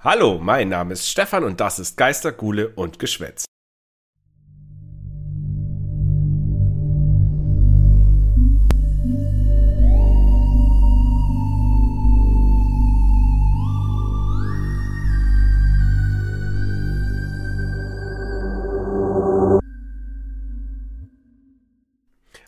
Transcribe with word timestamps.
Hallo, 0.00 0.38
mein 0.40 0.68
Name 0.68 0.92
ist 0.92 1.08
Stefan 1.08 1.42
und 1.42 1.58
das 1.58 1.80
ist 1.80 1.96
Geister, 1.96 2.30
Gule 2.30 2.68
und 2.68 3.00
Geschwätz. 3.00 3.46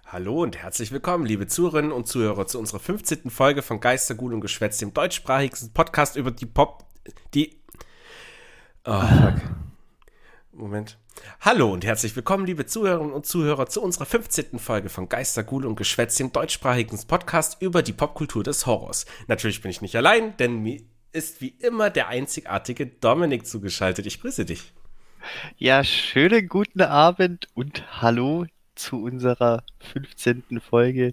Hallo 0.06 0.42
und 0.42 0.56
herzlich 0.56 0.92
willkommen, 0.92 1.26
liebe 1.26 1.48
Zuhörerinnen 1.48 1.90
und 1.90 2.06
Zuhörer, 2.06 2.46
zu 2.46 2.60
unserer 2.60 2.78
15. 2.78 3.28
Folge 3.28 3.62
von 3.62 3.80
Geister, 3.80 4.14
Gule 4.14 4.36
und 4.36 4.40
Geschwätz, 4.40 4.78
dem 4.78 4.94
deutschsprachigsten 4.94 5.72
Podcast 5.72 6.14
über 6.14 6.30
die 6.30 6.46
Pop. 6.46 6.89
Die. 7.34 7.56
Oh, 8.84 9.00
fuck. 9.00 9.34
Moment. 10.52 10.98
Hallo 11.40 11.72
und 11.72 11.84
herzlich 11.84 12.14
willkommen, 12.16 12.46
liebe 12.46 12.66
Zuhörerinnen 12.66 13.12
und 13.12 13.26
Zuhörer, 13.26 13.66
zu 13.66 13.82
unserer 13.82 14.06
15. 14.06 14.58
Folge 14.58 14.88
von 14.88 15.08
Geister, 15.08 15.42
Gule 15.42 15.68
und 15.68 15.76
Geschwätz, 15.76 16.16
dem 16.16 16.32
deutschsprachigen 16.32 16.98
Podcast 17.06 17.60
über 17.62 17.82
die 17.82 17.92
Popkultur 17.92 18.42
des 18.42 18.66
Horrors. 18.66 19.06
Natürlich 19.26 19.62
bin 19.62 19.70
ich 19.70 19.80
nicht 19.80 19.96
allein, 19.96 20.36
denn 20.36 20.62
mir 20.62 20.82
ist 21.12 21.40
wie 21.40 21.56
immer 21.60 21.90
der 21.90 22.08
einzigartige 22.08 22.86
Dominik 22.86 23.46
zugeschaltet. 23.46 24.06
Ich 24.06 24.20
grüße 24.20 24.44
dich. 24.44 24.72
Ja, 25.56 25.84
schönen 25.84 26.48
guten 26.48 26.82
Abend 26.82 27.48
und 27.54 28.02
hallo 28.02 28.46
zu 28.74 29.02
unserer 29.02 29.64
15. 29.92 30.60
Folge. 30.60 31.12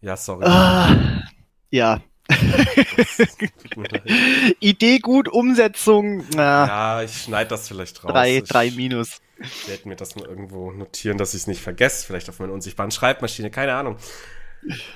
Ja, 0.00 0.16
sorry. 0.16 0.44
Ah, 0.46 1.22
ja. 1.70 2.00
Idee 4.60 4.98
gut, 4.98 5.28
Umsetzung. 5.28 6.24
Na, 6.34 6.66
Ja, 6.66 7.02
ich 7.02 7.22
schneide 7.22 7.50
das 7.50 7.68
vielleicht 7.68 8.02
raus. 8.04 8.12
drei, 8.12 8.36
Ich 8.38 8.44
drei 8.44 8.70
Minus. 8.70 9.20
werde 9.66 9.88
mir 9.88 9.96
das 9.96 10.16
mal 10.16 10.26
irgendwo 10.26 10.70
notieren, 10.72 11.18
dass 11.18 11.34
ich 11.34 11.42
es 11.42 11.46
nicht 11.46 11.60
vergesse. 11.62 12.06
Vielleicht 12.06 12.28
auf 12.28 12.38
meiner 12.38 12.52
unsichtbaren 12.52 12.90
Schreibmaschine, 12.90 13.50
keine 13.50 13.74
Ahnung. 13.74 13.96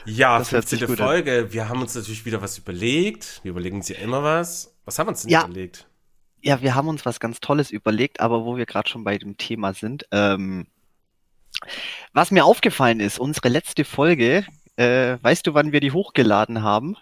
Ja, 0.05 0.38
Das 0.38 0.52
hört 0.52 0.68
sich 0.68 0.80
15. 0.80 0.96
gut 0.96 1.00
an. 1.00 1.06
Folge. 1.06 1.52
Wir 1.52 1.68
haben 1.68 1.80
uns 1.80 1.94
natürlich 1.94 2.24
wieder 2.24 2.42
was 2.42 2.58
überlegt. 2.58 3.40
Wir 3.42 3.50
überlegen 3.50 3.77
uns 3.77 3.88
ja 3.88 3.96
immer 3.96 4.22
was. 4.22 4.74
Was 4.84 4.98
haben 4.98 5.06
wir 5.06 5.10
uns 5.10 5.22
denn 5.22 5.30
Ja. 5.30 5.44
überlegt? 5.44 5.86
Ja, 6.42 6.62
wir 6.62 6.74
haben 6.74 6.88
uns 6.88 7.05
was 7.05 7.20
ganz 7.20 7.38
Tolles 7.40 7.70
überlegt, 7.70 8.20
aber 8.20 8.44
wo 8.44 8.56
wir 8.56 8.64
gerade 8.64 8.88
schon 8.88 9.05
bei 9.05 9.18
dem 9.18 9.36
Thema 9.36 9.74
sind, 9.74 10.06
ähm, 10.10 10.66
was 12.14 12.30
mir 12.30 12.46
aufgefallen 12.46 12.98
ist, 12.98 13.18
unsere 13.18 13.50
letzte 13.50 13.84
Folge, 13.84 14.46
äh, 14.77 15.18
weißt 15.20 15.46
du, 15.46 15.52
wann 15.52 15.72
wir 15.72 15.80
die 15.80 15.92
hochgeladen 15.92 16.62
haben? 16.62 16.96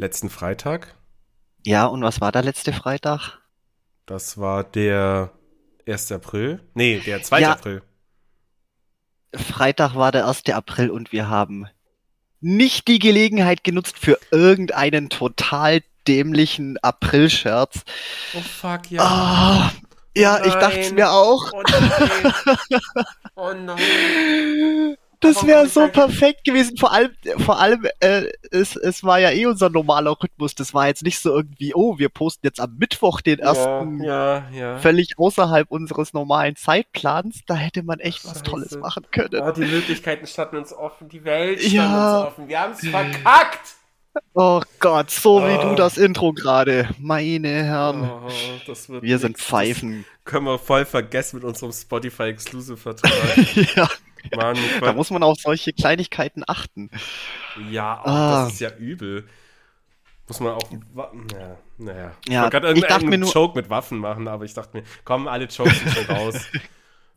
Letzten 0.00 0.30
Freitag. 0.30 0.94
Ja, 1.66 1.84
und 1.84 2.02
was 2.02 2.22
war 2.22 2.32
da 2.32 2.40
letzte 2.40 2.72
Freitag? 2.72 3.38
Das 4.06 4.38
war 4.38 4.64
der 4.64 5.30
1. 5.86 6.12
April. 6.12 6.66
Nee, 6.72 7.00
der 7.00 7.22
2. 7.22 7.40
Ja. 7.40 7.52
April. 7.52 7.82
Freitag 9.34 9.94
war 9.96 10.10
der 10.10 10.26
1. 10.26 10.48
April 10.54 10.88
und 10.88 11.12
wir 11.12 11.28
haben 11.28 11.66
nicht 12.40 12.88
die 12.88 12.98
Gelegenheit 12.98 13.62
genutzt 13.62 13.98
für 13.98 14.18
irgendeinen 14.30 15.10
total 15.10 15.82
dämlichen 16.08 16.78
April-Scherz. 16.78 17.82
Oh 18.34 18.40
fuck, 18.40 18.90
ja. 18.90 19.02
Ah, 19.02 19.70
ja, 20.16 20.42
ich 20.46 20.54
dachte 20.54 20.80
es 20.80 20.92
mir 20.92 21.10
auch. 21.10 21.52
Oh 21.52 21.62
nein. 21.70 22.80
Oh 23.34 23.52
nein. 23.52 24.96
Das 25.20 25.46
wäre 25.46 25.66
so 25.68 25.86
perfekt 25.88 26.44
gewesen. 26.44 26.76
Vor 26.78 26.92
allem, 26.92 27.10
vor 27.38 27.60
allem, 27.60 27.86
äh, 28.00 28.24
es, 28.50 28.74
es 28.76 29.04
war 29.04 29.18
ja 29.20 29.30
eh 29.30 29.44
unser 29.46 29.68
normaler 29.68 30.16
Rhythmus. 30.22 30.54
Das 30.54 30.72
war 30.72 30.86
jetzt 30.86 31.02
nicht 31.02 31.18
so 31.20 31.34
irgendwie, 31.36 31.74
oh, 31.74 31.98
wir 31.98 32.08
posten 32.08 32.46
jetzt 32.46 32.58
am 32.60 32.74
Mittwoch 32.78 33.20
den 33.20 33.38
ersten, 33.38 34.02
Ja, 34.02 34.48
ja, 34.50 34.58
ja. 34.58 34.78
völlig 34.78 35.18
außerhalb 35.18 35.70
unseres 35.70 36.12
normalen 36.14 36.56
Zeitplans. 36.56 37.40
Da 37.46 37.54
hätte 37.54 37.82
man 37.82 38.00
echt 38.00 38.24
was 38.24 38.32
Scheiße. 38.38 38.44
Tolles 38.44 38.76
machen 38.78 39.04
können. 39.10 39.42
Oh, 39.42 39.50
die 39.50 39.60
Möglichkeiten 39.66 40.26
standen 40.26 40.56
uns 40.56 40.72
offen, 40.72 41.08
die 41.08 41.22
Welt 41.24 41.60
stand 41.60 41.72
Ja. 41.74 42.18
uns 42.20 42.26
offen. 42.28 42.48
Wir 42.48 42.60
haben 42.60 42.72
es 42.72 42.80
verkackt. 42.88 43.74
Oh 44.34 44.60
Gott, 44.80 45.10
so 45.10 45.40
wie 45.46 45.52
Oh. 45.56 45.68
du 45.68 45.74
das 45.76 45.96
Intro 45.96 46.32
gerade. 46.32 46.88
Meine 46.98 47.48
Herren. 47.48 48.10
Oh, 48.10 48.28
das 48.66 48.88
wird 48.88 49.02
Wir 49.04 49.18
sind 49.18 49.32
nichts. 49.36 49.44
Pfeifen. 49.44 50.04
Das 50.24 50.32
können 50.32 50.46
wir 50.46 50.58
voll 50.58 50.84
vergessen 50.84 51.36
mit 51.36 51.44
unserem 51.44 51.70
Spotify-Exclusive-Vertrag. 51.72 53.12
ja, 53.76 53.88
Mann, 54.36 54.56
da 54.80 54.92
muss 54.92 55.10
man 55.10 55.22
auf 55.22 55.38
solche 55.40 55.72
Kleinigkeiten 55.72 56.42
achten. 56.46 56.90
ja, 57.70 58.00
oh, 58.04 58.08
Ah. 58.08 58.44
das 58.44 58.54
ist 58.54 58.60
ja 58.60 58.70
übel. 58.76 59.26
Muss 60.28 60.38
man 60.40 60.52
auch. 60.52 60.70
Naja, 60.70 61.56
naja. 61.78 62.12
Ich 62.24 62.32
Ja, 62.32 62.44
ich 62.72 62.82
dachte 62.86 63.06
mir 63.06 63.18
nur- 63.18 63.32
Joke 63.32 63.58
mit 63.58 63.68
Waffen 63.68 63.98
machen, 63.98 64.28
aber 64.28 64.44
ich 64.44 64.54
dachte 64.54 64.76
mir, 64.76 64.84
komm, 65.04 65.26
alle 65.26 65.46
Jokes 65.46 65.78
sind 65.80 65.90
schon 65.92 66.04
raus. 66.16 66.36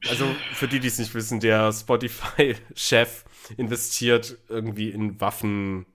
Also, 0.10 0.26
für 0.52 0.68
die, 0.68 0.82
die 0.82 0.90
es 0.90 1.00
nicht 1.00 1.14
wissen, 1.16 1.40
der 1.40 1.72
Spotify-Chef 1.72 3.24
investiert 3.56 4.38
irgendwie 4.50 4.90
in 4.90 5.22
Waffen. 5.22 5.86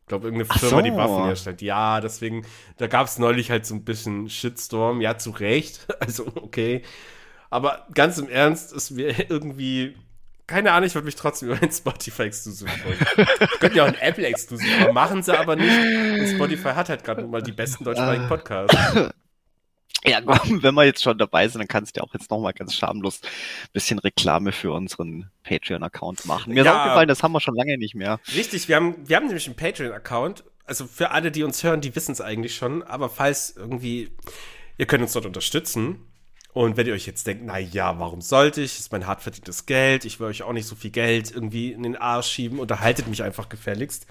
Ich 0.00 0.06
glaube, 0.06 0.28
irgendeine 0.28 0.50
Ach 0.50 0.58
Firma, 0.58 0.80
die 0.80 0.90
so. 0.90 0.96
Waffen 0.96 1.24
herstellt. 1.26 1.60
Ja, 1.60 2.00
deswegen, 2.00 2.46
da 2.78 2.86
gab 2.86 3.06
es 3.06 3.18
neulich 3.18 3.50
halt 3.50 3.66
so 3.66 3.74
ein 3.74 3.84
bisschen 3.84 4.30
Shitstorm. 4.30 5.02
Ja, 5.02 5.18
zu 5.18 5.32
Recht. 5.32 5.86
Also, 6.00 6.26
okay. 6.28 6.80
Aber 7.50 7.86
ganz 7.92 8.16
im 8.16 8.28
Ernst, 8.30 8.72
es 8.72 8.96
wäre 8.96 9.24
irgendwie. 9.28 9.96
Keine 10.46 10.72
Ahnung, 10.72 10.86
ich 10.86 10.94
würde 10.94 11.06
mich 11.06 11.16
trotzdem 11.16 11.48
über 11.50 11.60
ein 11.62 11.72
Spotify-Exclusive 11.72 12.68
freuen. 12.70 12.98
Wir 13.38 13.48
könnten 13.58 13.76
ja 13.78 13.82
auch 13.84 13.88
ein 13.88 13.98
Apple-Exclusive 13.98 14.78
machen, 14.78 14.94
machen 14.94 15.22
sie 15.22 15.36
aber 15.36 15.56
nicht. 15.56 15.76
Und 16.20 16.28
Spotify 16.36 16.68
hat 16.70 16.88
halt 16.88 17.02
gerade 17.04 17.22
nun 17.22 17.30
mal 17.32 17.42
die 17.42 17.52
besten 17.52 17.82
deutschsprachigen 17.84 18.24
Ah. 18.24 18.28
Podcasts. 18.28 18.76
Ja, 20.04 20.20
komm, 20.20 20.62
wenn 20.62 20.74
wir 20.74 20.84
jetzt 20.84 21.02
schon 21.02 21.18
dabei 21.18 21.48
sind, 21.48 21.58
dann 21.58 21.66
kannst 21.66 21.96
du 21.96 22.00
ja 22.00 22.04
auch 22.06 22.12
jetzt 22.14 22.30
nochmal 22.30 22.52
ganz 22.52 22.74
schamlos 22.76 23.20
ein 23.22 23.28
bisschen 23.72 23.98
Reklame 23.98 24.52
für 24.52 24.70
unseren 24.70 25.30
Patreon-Account 25.42 26.26
machen. 26.26 26.52
Mir 26.54 26.60
ist 26.60 26.66
Ja. 26.66 26.80
aufgefallen, 26.82 27.08
das 27.08 27.24
haben 27.24 27.32
wir 27.32 27.40
schon 27.40 27.56
lange 27.56 27.76
nicht 27.76 27.96
mehr. 27.96 28.20
Richtig, 28.32 28.68
wir 28.68 28.76
haben, 28.76 28.94
wir 29.08 29.16
haben 29.16 29.26
nämlich 29.26 29.46
einen 29.46 29.56
Patreon-Account. 29.56 30.44
Also 30.64 30.86
für 30.86 31.10
alle, 31.10 31.32
die 31.32 31.42
uns 31.42 31.64
hören, 31.64 31.80
die 31.80 31.96
wissen 31.96 32.12
es 32.12 32.20
eigentlich 32.20 32.54
schon. 32.54 32.84
Aber 32.84 33.08
falls 33.08 33.56
irgendwie, 33.56 34.12
ihr 34.78 34.86
könnt 34.86 35.02
uns 35.02 35.12
dort 35.12 35.26
unterstützen. 35.26 35.98
Und 36.56 36.78
wenn 36.78 36.86
ihr 36.86 36.94
euch 36.94 37.04
jetzt 37.04 37.26
denkt, 37.26 37.42
na 37.44 37.58
ja, 37.58 38.00
warum 38.00 38.22
sollte 38.22 38.62
ich? 38.62 38.78
Ist 38.78 38.90
mein 38.90 39.06
hart 39.06 39.20
verdientes 39.20 39.66
Geld. 39.66 40.06
Ich 40.06 40.20
will 40.20 40.28
euch 40.28 40.42
auch 40.42 40.54
nicht 40.54 40.66
so 40.66 40.74
viel 40.74 40.90
Geld 40.90 41.30
irgendwie 41.30 41.70
in 41.70 41.82
den 41.82 41.96
Arsch 41.96 42.28
schieben. 42.28 42.60
Unterhaltet 42.60 43.08
mich 43.08 43.22
einfach 43.22 43.50
gefälligst. 43.50 44.06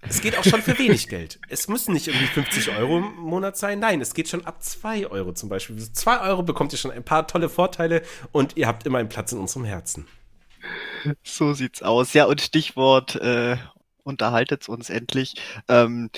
Es 0.00 0.22
geht 0.22 0.38
auch 0.38 0.44
schon 0.44 0.62
für 0.62 0.78
wenig 0.78 1.06
Geld. 1.08 1.38
Es 1.50 1.68
müssen 1.68 1.92
nicht 1.92 2.08
irgendwie 2.08 2.28
50 2.28 2.70
Euro 2.78 2.96
im 2.96 3.16
Monat 3.16 3.58
sein. 3.58 3.78
Nein, 3.78 4.00
es 4.00 4.14
geht 4.14 4.30
schon 4.30 4.46
ab 4.46 4.62
2 4.62 5.08
Euro 5.08 5.34
zum 5.34 5.50
Beispiel. 5.50 5.78
Für 5.78 5.92
2 5.92 6.20
Euro 6.22 6.42
bekommt 6.44 6.72
ihr 6.72 6.78
schon 6.78 6.92
ein 6.92 7.04
paar 7.04 7.26
tolle 7.26 7.50
Vorteile 7.50 8.00
und 8.32 8.56
ihr 8.56 8.66
habt 8.66 8.86
immer 8.86 8.96
einen 8.96 9.10
Platz 9.10 9.32
in 9.32 9.38
unserem 9.38 9.66
Herzen. 9.66 10.06
So 11.22 11.52
sieht's 11.52 11.82
aus. 11.82 12.14
Ja, 12.14 12.24
und 12.24 12.40
Stichwort, 12.40 13.16
äh, 13.16 13.58
unterhaltet's 14.02 14.70
uns 14.70 14.88
endlich. 14.88 15.34
Ähm, 15.68 16.08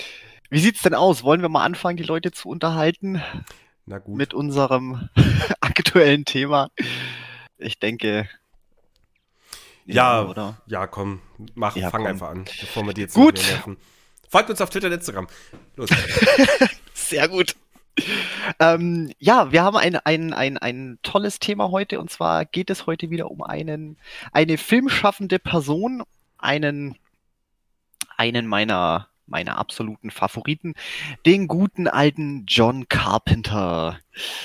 wie 0.49 0.59
sieht's 0.59 0.83
denn 0.83 0.93
aus? 0.93 1.25
Wollen 1.25 1.41
wir 1.41 1.49
mal 1.49 1.65
anfangen, 1.65 1.97
die 1.97 2.03
Leute 2.03 2.31
zu 2.31 2.47
unterhalten 2.47 3.21
Na 3.87 3.99
gut. 3.99 4.15
mit 4.17 4.33
unserem 4.33 5.09
aktuellen 5.61 6.25
Thema? 6.25 6.69
Ich 7.57 7.79
denke. 7.79 8.29
Ja, 9.85 10.23
oder? 10.25 10.61
Ja, 10.67 10.85
komm, 10.87 11.21
mach, 11.55 11.75
Ja, 11.77 11.89
fang 11.89 12.01
komm. 12.01 12.11
einfach 12.11 12.29
an, 12.29 12.43
bevor 12.43 12.83
wir 12.85 12.93
dir 12.93 13.01
jetzt 13.01 13.13
Gut. 13.13 13.39
Folgt 14.29 14.49
uns 14.49 14.59
auf 14.59 14.69
Twitter 14.69 14.87
und 14.87 14.93
Instagram. 14.93 15.27
Los. 15.77 15.89
Sehr 16.93 17.29
gut. 17.29 17.55
Ähm, 18.59 19.11
ja, 19.19 19.51
wir 19.53 19.63
haben 19.63 19.77
ein, 19.77 19.95
ein, 19.95 20.33
ein, 20.33 20.57
ein 20.57 20.99
tolles 21.01 21.39
Thema 21.39 21.71
heute 21.71 21.99
und 22.01 22.11
zwar 22.11 22.43
geht 22.45 22.69
es 22.69 22.85
heute 22.85 23.09
wieder 23.09 23.31
um 23.31 23.41
einen, 23.41 23.97
eine 24.33 24.57
filmschaffende 24.57 25.39
Person, 25.39 26.03
einen, 26.37 26.97
einen 28.17 28.45
meiner, 28.47 29.07
meiner 29.27 29.57
absoluten 29.57 30.09
Favoriten, 30.11 30.73
den 31.25 31.47
guten 31.47 31.87
alten 31.87 32.45
John 32.47 32.87
Carpenter. 32.87 33.99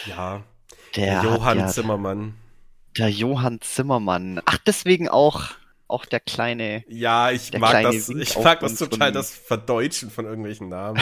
Ja, 0.07 0.43
Der, 0.97 1.23
Johann 1.23 1.43
hat 1.45 1.57
ja, 1.59 1.67
Zimmermann. 1.69 2.35
der 2.99 3.09
Johann 3.11 3.61
Zimmermann. 3.61 4.41
Ach, 4.45 4.59
deswegen 4.67 5.09
auch, 5.09 5.51
auch 5.89 6.05
der 6.05 6.21
kleine. 6.21 6.85
Ja, 6.89 7.31
ich 7.31 7.51
Der 7.51 7.61
mag 7.61 7.83
das, 7.83 8.09
Wink 8.09 8.21
ich 8.23 8.37
mag 8.39 8.61
das 8.61 8.75
total, 8.77 9.13
das 9.13 9.31
Verdeutschen 9.35 10.11
von 10.11 10.27
irgendwelchen 10.27 10.69
Namen. 10.69 11.01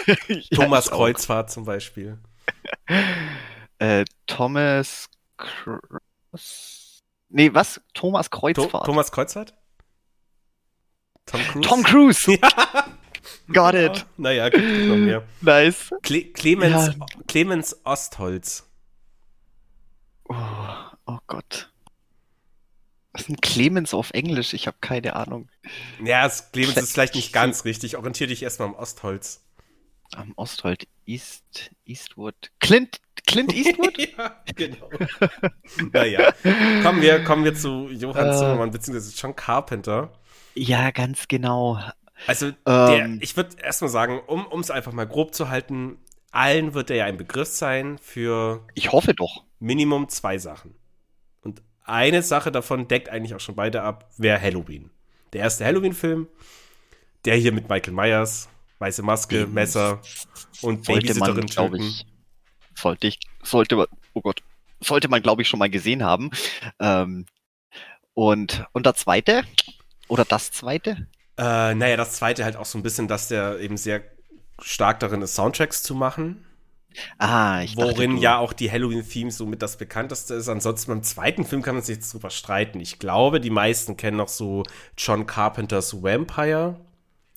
Thomas. 0.54 0.90
Kreuzfahrt 0.90 1.50
zum 1.50 1.64
Beispiel. 1.64 2.18
Äh, 3.78 4.06
Thomas 4.26 5.10
Cross. 5.36 7.02
Nee, 7.28 7.52
was? 7.52 7.78
Thomas 7.92 8.30
To 8.30 8.38
Kreuzfahrt. 8.38 8.86
Thomas 8.86 9.12
Kreuzfahrt? 9.12 9.52
Tom 11.26 11.40
Cruise? 11.42 11.68
Tom 11.68 11.82
Cruise. 11.82 12.32
Ja. 12.40 12.86
Got 13.52 13.74
it. 13.74 14.06
Naja, 14.16 14.48
gibt 14.48 14.64
noch 14.88 14.96
mehr. 14.96 15.22
Nice. 15.40 15.90
Cle 16.02 16.24
Clemens, 16.32 16.94
Ja. 16.98 17.06
Clemens 17.28 17.76
Ostholz. 17.84 18.68
Oh, 20.28 20.34
oh 21.06 21.18
Gott. 21.26 21.72
Was 23.12 23.22
ist 23.22 23.28
ein 23.30 23.40
Clemens 23.40 23.94
auf 23.94 24.10
Englisch? 24.10 24.52
Ich 24.52 24.66
habe 24.66 24.76
keine 24.80 25.16
Ahnung. 25.16 25.48
Ja, 26.04 26.26
es, 26.26 26.50
Clemens 26.52 26.76
ist 26.76 26.92
vielleicht 26.92 27.14
nicht 27.14 27.32
ganz 27.32 27.64
richtig. 27.64 27.96
Orientier 27.96 28.26
dich 28.26 28.42
erstmal 28.42 28.68
am 28.68 28.74
Ostholz. 28.74 29.42
Am 30.14 30.32
Osthold 30.36 30.86
East, 31.06 31.70
Eastwood. 31.84 32.34
Clint, 32.60 33.00
Clint 33.26 33.52
Eastwood? 33.54 33.96
ja, 34.18 34.36
genau. 34.54 34.90
naja, 35.92 36.32
kommen 36.82 37.00
wir, 37.02 37.24
kommen 37.24 37.44
wir 37.44 37.54
zu 37.54 37.88
Johann 37.88 38.28
Äh. 38.28 38.36
Zimmermann, 38.36 38.70
beziehungsweise 38.70 39.12
John 39.16 39.34
Carpenter. 39.34 40.12
Ja, 40.54 40.90
ganz 40.90 41.26
genau. 41.28 41.80
Also, 42.26 42.52
der, 42.66 43.04
Ähm. 43.04 43.18
ich 43.20 43.36
würde 43.36 43.56
erstmal 43.62 43.90
sagen, 43.90 44.20
um 44.20 44.60
es 44.60 44.70
einfach 44.70 44.92
mal 44.92 45.06
grob 45.06 45.34
zu 45.34 45.48
halten, 45.48 45.98
allen 46.30 46.74
wird 46.74 46.90
er 46.90 46.96
ja 46.96 47.04
ein 47.06 47.16
Begriff 47.16 47.48
sein 47.48 47.98
für 47.98 48.66
Ich 48.74 48.92
hoffe 48.92 49.14
doch. 49.14 49.44
Minimum 49.58 50.08
zwei 50.08 50.38
Sachen. 50.38 50.74
Und 51.42 51.62
eine 51.84 52.22
Sache 52.22 52.52
davon 52.52 52.88
deckt 52.88 53.08
eigentlich 53.08 53.34
auch 53.34 53.40
schon 53.40 53.56
beide 53.56 53.82
ab, 53.82 54.10
wäre 54.18 54.40
Halloween. 54.40 54.90
Der 55.32 55.42
erste 55.42 55.64
Halloween-Film, 55.64 56.28
der 57.24 57.36
hier 57.36 57.52
mit 57.52 57.68
Michael 57.68 57.94
Myers, 57.94 58.48
weiße 58.78 59.02
Maske, 59.02 59.46
Messer 59.46 60.00
und 60.62 60.84
Sollte 60.84 61.18
man, 61.18 61.34
Babysitterin 61.34 61.82
ich, 61.82 62.06
sollte 62.74 63.06
ich, 63.06 63.18
sollte 63.42 63.76
man, 63.76 63.86
oh 64.12 64.20
Gott, 64.20 64.42
sollte 64.80 65.08
man, 65.08 65.22
glaube 65.22 65.42
ich, 65.42 65.48
schon 65.48 65.58
mal 65.58 65.70
gesehen 65.70 66.04
haben. 66.04 66.30
Ähm, 66.78 67.26
und, 68.14 68.64
und 68.72 68.86
der 68.86 68.94
zweite, 68.94 69.44
oder 70.08 70.24
das 70.24 70.52
zweite? 70.52 71.06
Äh, 71.38 71.74
naja, 71.74 71.96
das 71.96 72.12
zweite 72.14 72.44
halt 72.44 72.56
auch 72.56 72.64
so 72.64 72.78
ein 72.78 72.82
bisschen, 72.82 73.08
dass 73.08 73.28
der 73.28 73.58
eben 73.60 73.76
sehr 73.76 74.02
stark 74.60 75.00
darin 75.00 75.22
ist, 75.22 75.34
Soundtracks 75.34 75.82
zu 75.82 75.94
machen. 75.94 76.44
Ah, 77.18 77.62
ich 77.62 77.78
dachte, 77.78 77.98
Worin 77.98 78.16
du- 78.16 78.22
ja 78.22 78.38
auch 78.38 78.52
die 78.54 78.70
Halloween-Theme 78.70 79.30
so 79.30 79.44
mit 79.46 79.60
das 79.62 79.76
bekannteste 79.76 80.34
ist. 80.34 80.48
Ansonsten 80.48 80.90
beim 80.92 81.02
zweiten 81.02 81.44
Film 81.44 81.62
kann 81.62 81.74
man 81.74 81.84
sich 81.84 81.96
jetzt 81.96 82.12
drüber 82.14 82.30
streiten. 82.30 82.80
Ich 82.80 82.98
glaube, 82.98 83.40
die 83.40 83.50
meisten 83.50 83.96
kennen 83.96 84.16
noch 84.16 84.28
so 84.28 84.62
John 84.96 85.26
Carpenters 85.26 86.02
Vampire 86.02 86.80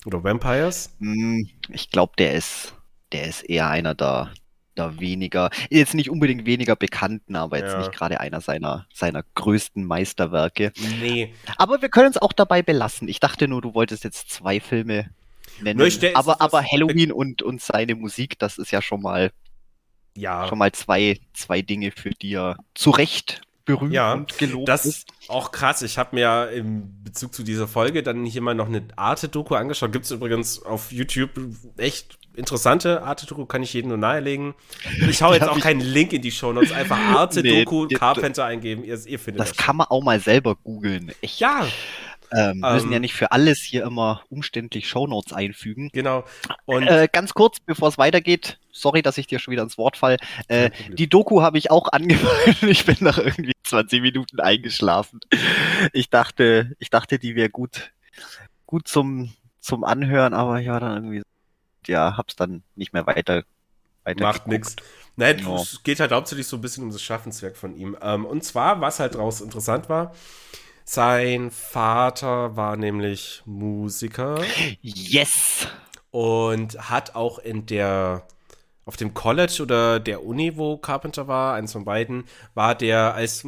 oder 0.06 0.24
Vampires. 0.24 0.90
Hm, 1.00 1.48
Ich 1.68 1.90
glaube, 1.90 2.12
der 2.18 2.34
ist, 2.34 2.74
der 3.12 3.24
ist 3.28 3.42
eher 3.42 3.68
einer 3.68 3.94
der, 3.94 4.32
der 4.76 5.00
weniger, 5.00 5.50
jetzt 5.68 5.94
nicht 5.94 6.10
unbedingt 6.10 6.46
weniger 6.46 6.76
bekannten, 6.76 7.36
aber 7.36 7.58
jetzt 7.58 7.72
Ja. 7.72 7.78
nicht 7.78 7.92
gerade 7.92 8.20
einer 8.20 8.40
seiner, 8.40 8.86
seiner 8.94 9.22
größten 9.34 9.84
Meisterwerke. 9.84 10.72
Nee, 11.00 11.34
Aber 11.56 11.82
wir 11.82 11.88
können 11.88 12.10
es 12.10 12.18
auch 12.18 12.32
dabei 12.32 12.62
belassen. 12.62 13.08
Ich 13.08 13.20
dachte 13.20 13.48
nur, 13.48 13.60
du 13.62 13.74
wolltest 13.74 14.04
jetzt 14.04 14.30
zwei 14.30 14.60
Filme 14.60 15.10
nennen. 15.60 15.90
Stell- 15.90 16.14
aber, 16.14 16.40
aber 16.40 16.62
Halloween 16.62 17.12
und, 17.12 17.42
und 17.42 17.60
seine 17.60 17.94
Musik, 17.94 18.38
das 18.38 18.58
ist 18.58 18.70
ja 18.70 18.80
schon 18.80 19.02
mal, 19.02 19.30
ja. 20.16 20.46
schon 20.48 20.58
mal 20.58 20.72
zwei, 20.72 21.18
zwei 21.34 21.62
Dinge, 21.62 21.90
für 21.90 22.10
die 22.10 22.34
er 22.34 22.56
zu 22.74 22.90
Recht 22.90 23.42
berühmt 23.64 23.92
Ja, 23.92 24.14
und 24.14 24.38
gelobt 24.38 24.68
Das 24.68 24.86
ist. 24.86 25.10
ist 25.20 25.30
auch 25.30 25.52
krass. 25.52 25.82
Ich 25.82 25.98
habe 25.98 26.16
mir 26.16 26.20
ja 26.22 26.44
im 26.46 27.02
Bezug 27.04 27.34
zu 27.34 27.42
dieser 27.42 27.68
Folge 27.68 28.02
dann 28.02 28.24
hier 28.24 28.40
mal 28.40 28.54
noch 28.54 28.66
eine 28.68 28.82
Arte-Doku 28.96 29.54
angeschaut. 29.54 29.92
Gibt 29.92 30.06
es 30.06 30.10
übrigens 30.10 30.62
auf 30.62 30.90
YouTube 30.92 31.30
echt 31.76 32.18
interessante 32.40 33.02
Arte-Doku, 33.02 33.46
kann 33.46 33.62
ich 33.62 33.72
jedem 33.72 33.88
nur 33.88 33.98
nahelegen. 33.98 34.54
Ich 35.08 35.22
hau 35.22 35.32
jetzt 35.32 35.48
auch 35.48 35.56
ich- 35.56 35.62
keinen 35.62 35.80
Link 35.80 36.12
in 36.12 36.22
die 36.22 36.32
Show 36.32 36.52
Notes. 36.52 36.72
Einfach 36.72 36.98
Arte-Doku, 37.16 37.86
Nee, 37.86 37.94
Carpenter 37.94 38.44
eingeben. 38.46 38.82
Ihr, 38.84 38.98
ihr 39.06 39.18
findet 39.18 39.40
Das 39.40 39.50
das. 39.52 39.56
kann 39.64 39.76
man 39.76 39.86
auch 39.88 40.02
mal 40.02 40.18
selber 40.20 40.56
googeln. 40.56 41.12
Ich 41.20 41.38
ja, 41.40 41.66
ähm, 42.32 42.60
müssen 42.60 42.86
Ähm, 42.88 42.92
ja 42.92 42.98
nicht 43.00 43.14
für 43.14 43.32
alles 43.32 43.58
hier 43.60 43.84
immer 43.84 44.22
umständlich 44.30 44.88
Shownotes 44.88 45.32
einfügen. 45.32 45.90
genau. 45.92 46.24
Und 46.64 46.86
Äh, 46.86 47.08
ganz 47.12 47.34
kurz, 47.34 47.58
bevor 47.60 47.88
es 47.88 47.98
weitergeht, 47.98 48.58
sorry, 48.72 49.02
dass 49.02 49.18
ich 49.18 49.26
dir 49.26 49.38
schon 49.40 49.50
wieder 49.52 49.62
ins 49.64 49.78
Wort 49.78 49.96
fall. 49.96 50.16
Äh, 50.48 50.70
die 50.92 51.08
Doku 51.08 51.42
habe 51.42 51.58
ich 51.58 51.70
auch 51.72 51.88
angefangen. 51.92 52.56
Ich 52.70 52.84
bin 52.84 52.96
nach 53.00 53.18
irgendwie 53.18 53.52
20 53.64 54.00
Minuten 54.02 54.38
eingeschlafen. 54.40 55.18
Ich 55.92 56.08
dachte, 56.10 56.76
ich 56.78 56.88
dachte, 56.90 57.18
die 57.18 57.34
wäre 57.34 57.50
gut, 57.50 57.90
gut 58.66 58.86
zum, 58.86 59.32
zum 59.60 59.82
Anhören, 59.82 60.32
aber 60.32 60.60
ja, 60.60 60.78
dann 60.78 60.94
irgendwie, 61.04 61.22
ja, 61.86 62.16
hab's 62.16 62.36
dann 62.36 62.62
nicht 62.76 62.92
mehr 62.92 63.06
weiter, 63.06 63.44
weiter 64.04 64.24
macht 64.24 64.46
nix. 64.46 64.76
Nein, 65.16 65.38
Ja. 65.40 65.56
es 65.56 65.82
geht 65.82 66.00
halt 66.00 66.12
hauptsächlich 66.12 66.46
so 66.46 66.56
ein 66.56 66.60
bisschen 66.62 66.84
um 66.84 66.90
das 66.90 67.02
Schaffenswerk 67.02 67.56
von 67.56 67.74
ihm. 67.76 67.96
Ähm, 68.00 68.24
und 68.24 68.44
zwar, 68.44 68.80
was 68.80 69.00
halt 69.00 69.14
draus 69.14 69.40
interessant 69.40 69.88
war, 69.88 70.14
sein 70.84 71.50
Vater 71.50 72.56
war 72.56 72.76
nämlich 72.76 73.42
Musiker. 73.46 74.40
Yes! 74.82 75.68
und 76.10 76.90
hat 76.90 77.14
auch 77.14 77.38
in 77.38 77.66
der 77.66 78.26
auf 78.84 78.96
dem 78.96 79.14
College 79.14 79.60
oder 79.62 80.00
der 80.00 80.24
Uni, 80.24 80.56
wo 80.56 80.76
Carpenter 80.76 81.28
war, 81.28 81.54
eins 81.54 81.72
von 81.72 81.84
beiden, 81.84 82.24
war 82.54 82.74
der 82.74 83.14
als 83.14 83.44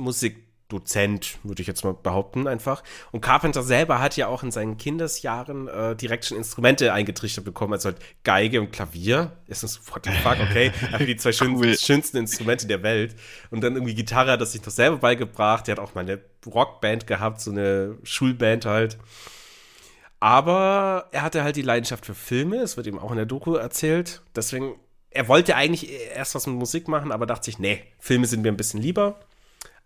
Musikdozent, 0.73 1.39
würde 1.43 1.61
ich 1.63 1.69
jetzt 1.69 1.85
mal 1.85 1.95
behaupten, 1.95 2.47
einfach. 2.47 2.83
Und 3.11 3.21
Carpenter 3.21 3.63
selber 3.63 4.01
hat 4.01 4.17
ja 4.17 4.27
auch 4.27 4.43
in 4.43 4.51
seinen 4.51 4.77
Kindesjahren 4.77 5.69
äh, 5.69 5.95
direkt 5.97 6.25
schon 6.25 6.39
Instrumente 6.39 6.93
eingetrichtert 6.93 7.45
bekommen, 7.45 7.75
also 7.75 7.91
halt 7.91 7.99
Geige 8.25 8.61
und 8.61 8.73
Klavier. 8.73 9.33
Ist 9.47 9.63
das 9.63 9.81
what 9.93 10.05
the 10.07 10.13
fuck, 10.23 10.39
okay? 10.41 10.73
Einfach 10.87 11.07
die 11.07 11.17
zwei 11.17 11.33
schön, 11.33 11.57
Cool. 11.57 11.77
schönsten 11.79 12.17
Instrumente 12.17 12.67
der 12.67 12.83
Welt. 12.83 13.15
Und 13.51 13.63
dann 13.63 13.75
irgendwie 13.75 13.95
Gitarre 13.95 14.33
hat 14.33 14.41
er 14.41 14.47
sich 14.47 14.65
noch 14.65 14.73
selber 14.73 14.99
beigebracht. 14.99 15.67
Der 15.67 15.77
hat 15.77 15.83
auch 15.83 15.95
mal 15.95 16.03
eine 16.03 16.21
Rockband 16.47 17.07
gehabt, 17.07 17.41
so 17.41 17.51
eine 17.51 17.99
Schulband 18.03 18.65
halt. 18.65 18.99
Aber 20.21 21.09
er 21.11 21.23
hatte 21.23 21.43
halt 21.43 21.57
die 21.57 21.63
Leidenschaft 21.63 22.07
für 22.07 22.15
Filme, 22.15 22.57
es 22.59 22.77
wird 22.77 22.87
ihm 22.87 22.99
auch 22.99 23.11
in 23.11 23.17
der 23.17 23.27
Doku 23.27 23.55
erzählt. 23.57 24.23
Deswegen, 24.37 24.77
er 25.11 25.27
wollte 25.27 25.57
eigentlich 25.57 25.91
erst 26.15 26.37
was 26.37 26.47
mit 26.47 26.55
Musik 26.57 26.87
machen, 26.87 27.11
aber 27.11 27.27
dachte 27.27 27.47
sich, 27.47 27.59
nee, 27.59 27.83
Filme 27.99 28.27
sind 28.27 28.43
mir 28.43 28.49
ein 28.51 28.57
bisschen 28.57 28.81
lieber. 28.81 29.19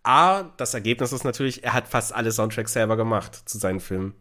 A, 0.07 0.45
das 0.57 0.75
Ergebnis 0.75 1.13
ist 1.13 1.25
natürlich, 1.25 1.65
er 1.65 1.73
hat 1.73 1.89
fast 1.89 2.15
alle 2.15 2.33
Soundtracks 2.33 2.73
selber 2.73 2.97
gemacht 2.97 3.49
zu 3.49 3.59
seinen 3.59 3.81
Filmen. 3.81 4.15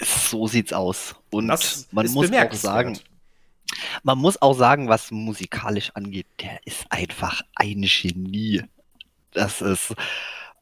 So 0.00 0.46
sieht's 0.46 0.72
aus. 0.72 1.16
Und 1.30 1.48
Das 1.48 1.88
man 1.90 2.08
muss 2.12 2.32
auch 2.32 2.52
sagen, 2.52 2.98
man 4.02 4.18
muss 4.18 4.40
auch 4.40 4.54
sagen, 4.54 4.88
was 4.88 5.10
musikalisch 5.10 5.90
angeht, 5.94 6.26
der 6.40 6.64
ist 6.66 6.86
einfach 6.90 7.42
ein 7.54 7.82
Genie. 7.82 8.62
Das 9.32 9.60
ist, 9.60 9.94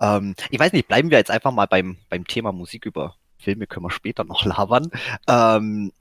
ähm, 0.00 0.34
ich 0.50 0.58
weiß 0.58 0.72
nicht, 0.72 0.88
bleiben 0.88 1.10
wir 1.10 1.18
jetzt 1.18 1.30
einfach 1.30 1.52
mal 1.52 1.66
beim, 1.66 1.98
beim 2.08 2.26
Thema 2.26 2.52
Musik 2.52 2.86
über 2.86 3.16
Filme, 3.38 3.66
können 3.66 3.84
wir 3.86 3.90
später 3.90 4.24
noch 4.24 4.44
labern. 4.44 4.90
Ähm, 5.28 5.92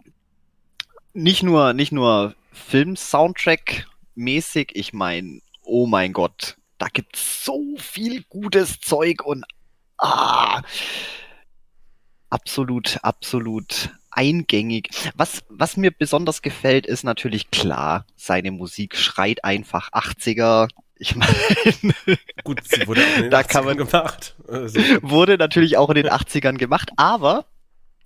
nicht 1.14 1.44
nur, 1.44 1.74
nicht 1.74 1.92
nur 1.92 2.36
Film-Soundtrack-mäßig, 2.52 4.72
ich 4.74 4.94
meine, 4.94 5.42
oh 5.64 5.88
mein 5.88 6.14
Gott, 6.14 6.58
da 6.78 6.88
gibt's 6.88 7.44
so 7.46 7.76
viel 7.78 8.24
gutes 8.24 8.80
Zeug 8.80 9.24
und 9.24 9.46
ah, 9.98 10.62
absolut, 12.30 13.00
absolut 13.04 13.90
eingängig. 14.12 14.90
Was, 15.16 15.44
was 15.50 15.78
mir 15.78 15.92
besonders 15.92 16.42
gefällt, 16.42 16.86
ist 16.86 17.04
natürlich 17.04 17.52
klar, 17.52 18.06
seine 18.16 18.52
Musik 18.52 18.96
schreit 18.96 19.44
einfach 19.44 19.92
80er. 19.92 20.70
Ich 20.98 21.16
meine, 21.16 21.34
Gut, 22.44 22.62
sie 22.64 22.88
wurde 22.88 23.02
auch 23.02 23.16
in 23.18 23.22
den 23.24 23.32
Da 23.32 23.44
kann 23.44 23.64
80ern 23.64 23.66
man- 23.66 23.78
gemacht. 23.78 24.36
Also, 24.48 24.80
wurde 25.02 25.38
natürlich 25.38 25.78
auch 25.78 25.90
in 25.90 25.96
den 25.96 26.10
80ern 26.10 26.58
gemacht, 26.58 26.92
aber 26.96 27.46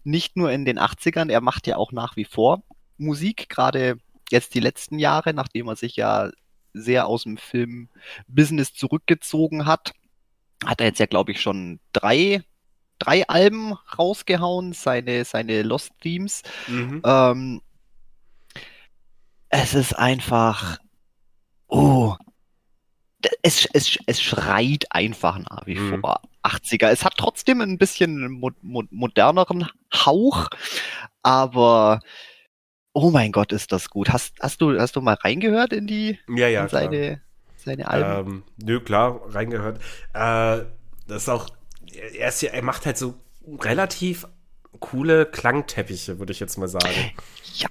nicht 0.04 0.36
nur 0.36 0.52
in 0.52 0.66
den 0.66 0.80
80ern, 0.80 1.30
er 1.32 1.42
macht 1.42 1.68
ja 1.68 1.76
auch 1.78 1.92
nach 1.92 2.16
wie 2.16 2.26
vor 2.26 2.64
Musik, 2.98 3.48
gerade 3.50 3.98
jetzt 4.32 4.54
die 4.56 4.60
letzten 4.60 4.98
Jahre, 5.00 5.34
nachdem 5.34 5.68
er 5.68 5.76
sich 5.76 5.96
ja 5.96 6.30
sehr 6.74 7.08
aus 7.08 7.24
dem 7.24 7.38
Film-Business 7.38 8.74
zurückgezogen 8.74 9.66
hat, 9.66 9.94
hat 10.66 10.82
er 10.82 10.88
jetzt 10.88 11.00
ja, 11.00 11.06
glaube 11.06 11.32
ich, 11.32 11.42
schon 11.42 11.80
drei, 11.94 12.44
drei 13.00 13.28
Alben 13.28 13.74
rausgehauen, 13.98 14.74
seine, 14.74 15.26
seine 15.26 15.62
Lost 15.64 15.92
Themes. 16.02 16.44
mhm. 16.68 17.02
Ähm, 17.06 17.62
es 19.50 19.74
ist 19.74 19.94
einfach, 19.94 20.78
oh, 21.68 22.16
es, 23.42 23.66
es, 23.74 23.98
es 24.06 24.22
schreit 24.22 24.86
einfach 24.92 25.38
nach 25.40 25.66
wie 25.66 25.76
Mhm. 25.76 26.00
vor 26.02 26.22
80er. 26.44 26.90
Es 26.90 27.04
hat 27.04 27.16
trotzdem 27.18 27.62
ein 27.62 27.78
bisschen 27.78 28.32
mo 28.32 28.52
mo 28.62 28.84
moderneren 28.92 29.68
Hauch, 29.94 30.48
aber 31.24 32.00
oh 33.02 33.12
mein 33.12 33.32
Gott, 33.32 33.52
ist 33.52 33.72
das 33.72 33.90
gut. 33.90 34.10
Hast, 34.10 34.36
hast, 34.40 34.62
du, 34.62 34.80
hast 34.80 34.96
du 34.96 35.02
mal 35.02 35.16
reingehört 35.16 35.74
in 35.74 35.88
die 35.88 36.20
ja, 36.28 36.48
ja, 36.48 36.64
in 36.64 36.68
klar. 36.68 36.84
seine, 36.84 37.22
seine 37.58 37.88
Alben? 37.88 38.28
Ähm, 38.28 38.44
nö, 38.58 38.80
klar, 38.80 39.22
reingehört. 39.28 39.80
Äh, 40.14 40.66
das 41.08 41.24
ist 41.24 41.30
auch, 41.30 41.50
er, 42.18 42.30
ist 42.30 42.42
ja, 42.42 42.52
er 42.52 42.64
macht 42.64 42.86
halt 42.86 42.98
so 42.98 43.16
relativ 43.62 44.28
coole 44.80 45.26
Klangteppiche, 45.26 46.20
würde 46.20 46.32
ich 46.32 46.40
jetzt 46.40 46.58
mal 46.58 46.68
sagen. 46.68 47.12
Ja. 47.56 47.68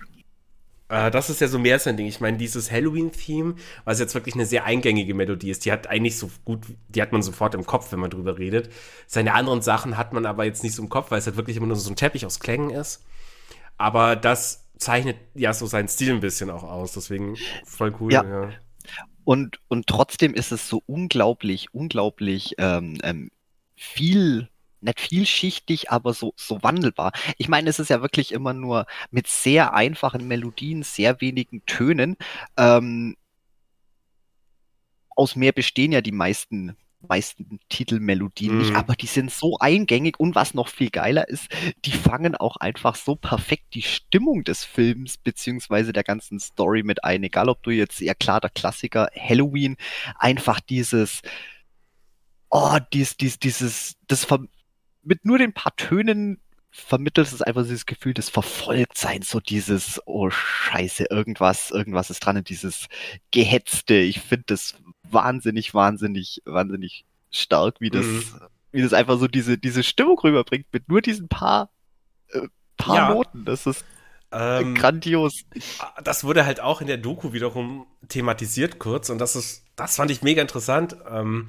Äh, 0.88 1.10
das 1.10 1.30
ist 1.30 1.40
ja 1.40 1.48
so 1.48 1.58
mehr 1.58 1.78
sein 1.78 1.96
Ding. 1.96 2.06
Ich 2.06 2.20
meine, 2.20 2.36
dieses 2.36 2.70
Halloween-Theme, 2.70 3.54
was 3.84 4.00
jetzt 4.00 4.14
wirklich 4.14 4.34
eine 4.34 4.46
sehr 4.46 4.64
eingängige 4.64 5.14
Melodie 5.14 5.50
ist, 5.50 5.64
die 5.64 5.72
hat 5.72 5.86
eigentlich 5.86 6.18
so 6.18 6.30
gut, 6.44 6.60
die 6.88 7.02
hat 7.02 7.12
man 7.12 7.22
sofort 7.22 7.54
im 7.54 7.66
Kopf, 7.66 7.92
wenn 7.92 8.00
man 8.00 8.10
drüber 8.10 8.38
redet. 8.38 8.70
Seine 9.06 9.34
anderen 9.34 9.62
Sachen 9.62 9.96
hat 9.96 10.12
man 10.12 10.26
aber 10.26 10.44
jetzt 10.44 10.62
nicht 10.62 10.74
so 10.74 10.82
im 10.82 10.88
Kopf, 10.88 11.10
weil 11.10 11.18
es 11.18 11.26
halt 11.26 11.36
wirklich 11.36 11.56
immer 11.56 11.66
nur 11.66 11.76
so 11.76 11.90
ein 11.90 11.96
Teppich 11.96 12.26
aus 12.26 12.40
Klängen 12.40 12.70
ist. 12.70 13.04
Aber 13.76 14.16
das 14.16 14.64
zeichnet 14.78 15.16
ja 15.34 15.52
so 15.52 15.66
seinen 15.66 15.88
Stil 15.88 16.12
ein 16.12 16.20
bisschen 16.20 16.50
auch 16.50 16.62
aus. 16.62 16.92
Deswegen 16.92 17.36
voll 17.64 17.94
cool. 18.00 18.12
Ja. 18.12 18.24
ja. 18.24 18.50
Und, 19.24 19.60
und 19.68 19.86
trotzdem 19.86 20.34
ist 20.34 20.52
es 20.52 20.68
so 20.68 20.82
unglaublich, 20.86 21.74
unglaublich 21.74 22.54
ähm, 22.58 22.98
ähm, 23.02 23.30
viel 23.76 24.48
nicht 24.80 25.00
vielschichtig, 25.00 25.90
aber 25.90 26.14
so, 26.14 26.32
so 26.36 26.62
wandelbar. 26.62 27.12
Ich 27.36 27.48
meine, 27.48 27.68
es 27.68 27.78
ist 27.78 27.90
ja 27.90 28.00
wirklich 28.00 28.32
immer 28.32 28.52
nur 28.52 28.86
mit 29.10 29.26
sehr 29.26 29.74
einfachen 29.74 30.28
Melodien, 30.28 30.82
sehr 30.82 31.20
wenigen 31.20 31.64
Tönen. 31.66 32.16
Ähm, 32.56 33.16
aus 35.16 35.34
mehr 35.34 35.52
bestehen 35.52 35.92
ja 35.92 36.00
die 36.00 36.12
meisten 36.12 36.76
meisten 37.06 37.60
Titelmelodien 37.68 38.56
mm. 38.56 38.58
nicht, 38.58 38.70
mhm. 38.70 38.76
aber 38.76 38.94
die 38.94 39.06
sind 39.06 39.30
so 39.30 39.58
eingängig 39.58 40.18
und 40.18 40.34
was 40.34 40.54
noch 40.54 40.68
viel 40.68 40.90
geiler 40.90 41.28
ist, 41.28 41.48
die 41.84 41.92
fangen 41.92 42.34
auch 42.34 42.56
einfach 42.56 42.96
so 42.96 43.14
perfekt 43.14 43.74
die 43.74 43.82
Stimmung 43.82 44.44
des 44.44 44.64
Films 44.64 45.18
beziehungsweise 45.18 45.92
der 45.92 46.04
ganzen 46.04 46.40
Story 46.40 46.82
mit 46.82 47.04
ein. 47.04 47.22
Egal 47.22 47.48
ob 47.48 47.62
du 47.62 47.70
jetzt, 47.70 48.00
ja 48.00 48.14
klar, 48.14 48.40
der 48.40 48.50
Klassiker 48.50 49.08
Halloween, 49.16 49.76
einfach 50.16 50.60
dieses, 50.60 51.22
oh, 52.50 52.78
dies, 52.92 53.16
dies, 53.16 53.38
dieses, 53.38 53.96
das 54.06 54.26
mit 55.02 55.24
nur 55.24 55.38
den 55.38 55.52
paar 55.52 55.74
Tönen 55.76 56.40
vermittelt 56.70 57.26
es 57.26 57.42
einfach 57.42 57.62
dieses 57.62 57.86
Gefühl 57.86 58.14
des 58.14 58.28
Verfolgtseins, 58.28 59.30
so 59.30 59.40
dieses, 59.40 60.00
oh 60.06 60.30
Scheiße, 60.30 61.06
irgendwas, 61.10 61.70
irgendwas 61.70 62.10
ist 62.10 62.20
dran 62.20 62.36
und 62.36 62.48
dieses 62.48 62.86
Gehetzte. 63.30 63.94
Ich 63.94 64.20
finde 64.20 64.44
das 64.48 64.74
wahnsinnig, 65.10 65.74
wahnsinnig, 65.74 66.42
wahnsinnig 66.44 67.04
stark, 67.30 67.76
wie 67.80 67.90
das, 67.90 68.06
mhm. 68.06 68.24
wie 68.72 68.82
das 68.82 68.92
einfach 68.92 69.18
so 69.18 69.28
diese, 69.28 69.58
diese 69.58 69.82
Stimmung 69.82 70.18
rüberbringt 70.18 70.66
mit 70.72 70.88
nur 70.88 71.00
diesen 71.00 71.28
paar, 71.28 71.70
äh, 72.30 72.48
paar 72.76 72.96
ja. 72.96 73.14
Noten. 73.14 73.44
Das 73.44 73.66
ist 73.66 73.84
ähm, 74.32 74.74
grandios. 74.74 75.44
Das 76.02 76.24
wurde 76.24 76.44
halt 76.46 76.60
auch 76.60 76.80
in 76.80 76.86
der 76.86 76.98
Doku 76.98 77.32
wiederum 77.32 77.86
thematisiert 78.08 78.78
kurz 78.78 79.10
und 79.10 79.18
das 79.18 79.36
ist, 79.36 79.64
das 79.76 79.96
fand 79.96 80.10
ich 80.10 80.22
mega 80.22 80.42
interessant. 80.42 80.96
Ähm, 81.08 81.48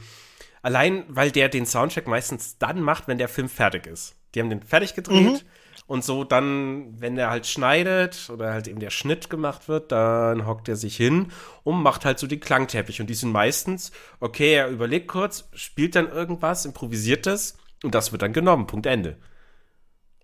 Allein, 0.62 1.06
weil 1.08 1.32
der 1.32 1.50
den 1.50 1.66
Soundtrack 1.66 2.08
meistens 2.08 2.58
dann 2.58 2.82
macht, 2.82 3.08
wenn 3.08 3.18
der 3.18 3.30
Film 3.30 3.50
fertig 3.50 3.88
ist. 3.88 4.16
Die 4.34 4.40
haben 4.40 4.50
den 4.50 4.62
fertig 4.62 4.94
gedreht 4.94 5.44
mhm. 5.44 5.50
Und 5.88 6.04
so 6.04 6.24
dann, 6.24 7.00
wenn 7.00 7.16
der 7.16 7.30
halt 7.30 7.48
schneidet 7.48 8.30
oder 8.30 8.54
halt 8.54 8.68
eben 8.68 8.80
der 8.80 8.90
Schnitt 8.90 9.30
gemacht 9.30 9.68
wird, 9.68 9.92
dann 9.92 10.46
hockt 10.46 10.70
er 10.70 10.76
sich 10.76 10.96
hin 10.96 11.32
und 11.64 11.82
macht 11.82 12.06
halt 12.06 12.20
so 12.20 12.28
den 12.28 12.40
Klangteppich. 12.40 13.02
Und 13.02 13.08
die 13.08 13.16
sind 13.16 13.32
meistens, 13.32 13.92
okay, 14.20 14.54
er 14.54 14.70
überlegt 14.70 15.08
kurz, 15.08 15.50
spielt 15.54 15.96
dann 15.96 16.10
irgendwas, 16.12 16.66
improvisiert 16.66 17.26
das 17.26 17.58
und 17.84 17.96
das 17.96 18.12
wird 18.12 18.22
dann 18.22 18.34
genommen. 18.34 18.68
Punkt 18.68 18.86
Ende. 18.86 19.18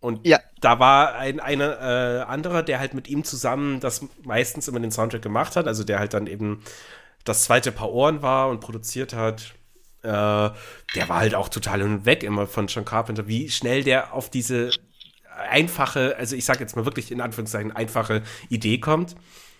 Und 0.01 0.25
ja. 0.27 0.39
da 0.61 0.79
war 0.79 1.15
ein 1.15 1.39
eine, 1.39 1.77
äh, 1.79 2.29
anderer, 2.29 2.61
der 2.61 2.79
halt 2.79 2.93
mit 2.93 3.07
ihm 3.07 3.23
zusammen 3.23 3.79
das 3.79 4.05
meistens 4.23 4.67
immer 4.67 4.79
den 4.79 4.91
Soundtrack 4.91 5.21
gemacht 5.21 5.55
hat, 5.55 5.67
also 5.67 5.83
der 5.83 5.99
halt 5.99 6.13
dann 6.13 6.27
eben 6.27 6.61
das 7.23 7.45
zweite 7.45 7.71
Paar 7.71 7.91
Ohren 7.91 8.21
war 8.21 8.49
und 8.49 8.59
produziert 8.59 9.13
hat 9.13 9.55
äh, 10.05 10.07
der 10.95 11.09
war 11.09 11.19
halt 11.19 11.33
auch 11.33 11.49
total 11.49 11.81
hinweg 11.81 12.23
immer 12.23 12.45
von 12.45 12.67
John 12.67 12.85
Carpenter, 12.85 13.27
wie 13.27 13.49
schnell 13.49 13.83
der 13.83 14.13
auf 14.13 14.29
diese 14.29 14.69
einfache, 15.35 16.15
also 16.17 16.35
ich 16.35 16.45
sag 16.45 16.59
jetzt 16.59 16.75
mal 16.75 16.85
wirklich 16.85 17.11
in 17.11 17.21
Anführungszeichen 17.21 17.71
einfache 17.71 18.23
Idee 18.49 18.79
kommt, 18.79 19.15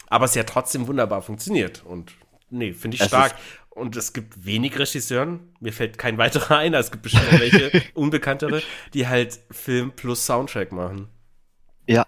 aber 0.07 0.25
es 0.25 0.35
ja 0.35 0.43
trotzdem 0.43 0.87
wunderbar 0.87 1.21
funktioniert. 1.21 1.83
Und 1.85 2.13
nee, 2.49 2.73
finde 2.73 2.95
ich 2.95 2.99
das 2.99 3.09
stark. 3.09 3.35
Und 3.69 3.97
es 3.97 4.13
gibt 4.13 4.45
wenig 4.45 4.79
Regisseuren, 4.79 5.53
mir 5.59 5.73
fällt 5.73 5.97
kein 5.97 6.17
weiterer 6.17 6.59
ein, 6.59 6.73
es 6.73 6.91
gibt 6.91 7.03
bestimmt 7.03 7.39
welche 7.39 7.83
unbekanntere, 7.93 8.61
die 8.93 9.07
halt 9.07 9.39
Film 9.51 9.91
plus 9.91 10.25
Soundtrack 10.25 10.71
machen. 10.71 11.09
Ja. 11.85 12.07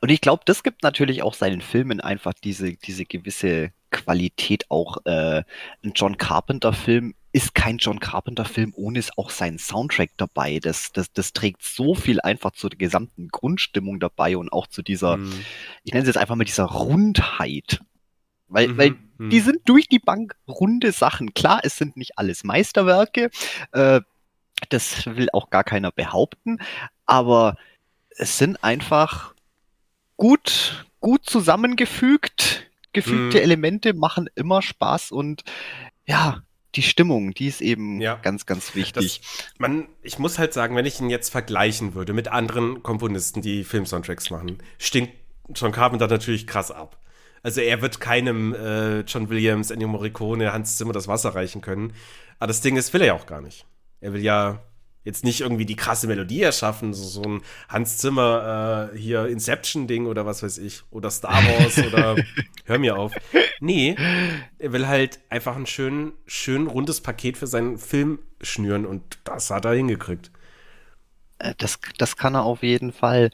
Und 0.00 0.10
ich 0.10 0.20
glaube, 0.20 0.42
das 0.44 0.64
gibt 0.64 0.82
natürlich 0.82 1.22
auch 1.22 1.34
seinen 1.34 1.60
Filmen 1.60 2.00
einfach 2.00 2.32
diese, 2.34 2.72
diese 2.74 3.04
gewisse 3.04 3.70
Qualität. 3.92 4.68
Auch 4.68 4.98
äh, 5.04 5.44
ein 5.84 5.92
John 5.94 6.18
Carpenter-Film 6.18 7.14
ist 7.36 7.54
kein 7.54 7.76
John 7.76 8.00
Carpenter-Film 8.00 8.72
ohne 8.76 8.98
es 8.98 9.10
auch 9.18 9.28
seinen 9.28 9.58
Soundtrack 9.58 10.12
dabei. 10.16 10.58
Das, 10.58 10.92
das, 10.92 11.12
das 11.12 11.34
trägt 11.34 11.62
so 11.62 11.94
viel 11.94 12.18
einfach 12.18 12.52
zur 12.52 12.70
gesamten 12.70 13.28
Grundstimmung 13.28 14.00
dabei 14.00 14.38
und 14.38 14.50
auch 14.50 14.66
zu 14.66 14.80
dieser, 14.80 15.18
mhm. 15.18 15.44
ich 15.84 15.92
nenne 15.92 16.04
es 16.04 16.06
jetzt 16.06 16.16
einfach 16.16 16.34
mal 16.34 16.44
dieser 16.44 16.64
Rundheit. 16.64 17.80
Weil, 18.48 18.68
mhm. 18.68 18.78
weil 18.78 18.90
mhm. 19.18 19.28
die 19.28 19.40
sind 19.40 19.68
durch 19.68 19.86
die 19.86 19.98
Bank 19.98 20.34
runde 20.48 20.92
Sachen. 20.92 21.34
Klar, 21.34 21.60
es 21.62 21.76
sind 21.76 21.98
nicht 21.98 22.16
alles 22.16 22.42
Meisterwerke. 22.42 23.28
Äh, 23.72 24.00
das 24.70 25.04
will 25.04 25.28
auch 25.34 25.50
gar 25.50 25.62
keiner 25.62 25.92
behaupten. 25.92 26.56
Aber 27.04 27.58
es 28.08 28.38
sind 28.38 28.64
einfach 28.64 29.34
gut, 30.16 30.86
gut 31.00 31.26
zusammengefügt. 31.26 32.70
Gefügte 32.94 33.36
mhm. 33.36 33.42
Elemente 33.42 33.92
machen 33.92 34.30
immer 34.36 34.62
Spaß 34.62 35.12
und 35.12 35.44
ja, 36.06 36.45
die 36.76 36.82
Stimmung, 36.82 37.32
die 37.32 37.48
ist 37.48 37.60
eben 37.60 38.00
ja. 38.00 38.16
ganz, 38.16 38.46
ganz 38.46 38.74
wichtig. 38.74 39.20
Das, 39.20 39.46
man, 39.58 39.88
ich 40.02 40.18
muss 40.18 40.38
halt 40.38 40.52
sagen, 40.52 40.76
wenn 40.76 40.86
ich 40.86 41.00
ihn 41.00 41.10
jetzt 41.10 41.30
vergleichen 41.30 41.94
würde 41.94 42.12
mit 42.12 42.28
anderen 42.28 42.82
Komponisten, 42.82 43.42
die 43.42 43.64
Filmsoundtracks 43.64 44.30
machen, 44.30 44.58
stinkt 44.78 45.12
John 45.54 45.72
Carpenter 45.72 46.08
natürlich 46.08 46.46
krass 46.46 46.70
ab. 46.70 46.98
Also 47.42 47.60
er 47.60 47.80
wird 47.80 48.00
keinem 48.00 48.54
äh, 48.54 49.00
John 49.00 49.28
Williams, 49.28 49.70
Ennio 49.70 49.88
Morricone, 49.88 50.52
Hans 50.52 50.76
Zimmer 50.76 50.92
das 50.92 51.08
Wasser 51.08 51.34
reichen 51.34 51.60
können. 51.60 51.92
Aber 52.38 52.48
das 52.48 52.60
Ding 52.60 52.76
ist, 52.76 52.92
will 52.92 53.00
er 53.00 53.08
ja 53.08 53.14
auch 53.14 53.26
gar 53.26 53.40
nicht. 53.40 53.66
Er 54.00 54.12
will 54.12 54.22
ja 54.22 54.62
jetzt 55.06 55.24
nicht 55.24 55.40
irgendwie 55.40 55.64
die 55.64 55.76
krasse 55.76 56.08
Melodie 56.08 56.42
erschaffen, 56.42 56.92
so, 56.92 57.04
so 57.04 57.22
ein 57.22 57.42
Hans 57.68 57.98
Zimmer 57.98 58.90
äh, 58.92 58.98
hier 58.98 59.28
Inception-Ding 59.28 60.06
oder 60.06 60.26
was 60.26 60.42
weiß 60.42 60.58
ich, 60.58 60.82
oder 60.90 61.10
Star 61.10 61.42
Wars 61.42 61.78
oder 61.86 62.16
hör 62.64 62.78
mir 62.78 62.98
auf. 62.98 63.12
Nee, 63.60 63.96
er 64.58 64.72
will 64.72 64.88
halt 64.88 65.20
einfach 65.30 65.56
ein 65.56 65.66
schön, 65.66 66.12
schön 66.26 66.66
rundes 66.66 67.00
Paket 67.00 67.38
für 67.38 67.46
seinen 67.46 67.78
Film 67.78 68.18
schnüren 68.42 68.84
und 68.84 69.18
das 69.24 69.48
hat 69.50 69.64
er 69.64 69.74
hingekriegt. 69.74 70.32
Äh, 71.38 71.54
das, 71.56 71.78
das 71.98 72.16
kann 72.16 72.34
er 72.34 72.42
auf 72.42 72.64
jeden 72.64 72.92
Fall. 72.92 73.30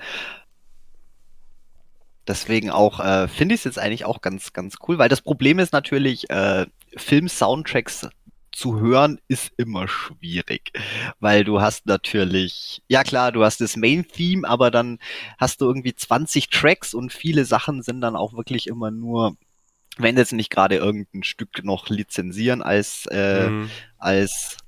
Deswegen 2.29 2.71
auch 2.71 3.01
äh, 3.01 3.29
finde 3.29 3.55
ich 3.55 3.63
es 3.63 3.65
jetzt 3.65 3.79
eigentlich 3.79 4.05
auch 4.05 4.21
ganz, 4.21 4.53
ganz 4.53 4.77
cool, 4.87 4.99
weil 4.99 5.09
das 5.09 5.23
Problem 5.23 5.59
ist 5.59 5.73
natürlich, 5.73 6.29
äh, 6.29 6.67
Film-Soundtracks 6.97 8.09
zu 8.53 8.79
hören 8.79 9.19
ist 9.29 9.53
immer 9.57 9.89
schwierig, 9.89 10.73
weil 11.21 11.45
du 11.45 11.61
hast 11.61 11.87
natürlich, 11.87 12.83
ja 12.89 13.03
klar, 13.03 13.33
du 13.33 13.45
hast 13.45 13.61
das 13.61 13.77
Main-Theme, 13.77 14.49
aber 14.49 14.71
dann 14.71 14.99
hast 15.39 15.61
du 15.61 15.67
irgendwie 15.67 15.95
20 15.95 16.49
Tracks 16.49 16.95
und 16.95 17.13
viele 17.13 17.45
Sachen 17.45 17.83
sind 17.83 18.01
dann 18.01 18.15
auch 18.15 18.35
wirklich 18.35 18.67
immer 18.67 18.91
nur, 18.91 19.37
wenn 19.99 20.17
jetzt 20.17 20.33
nicht 20.33 20.51
gerade 20.51 20.77
irgendein 20.77 21.23
Stück 21.23 21.65
noch 21.65 21.89
lizenzieren 21.89 22.63
als, 22.63 23.07
äh, 23.11 23.49
mhm. 23.49 23.71
als 23.99 24.59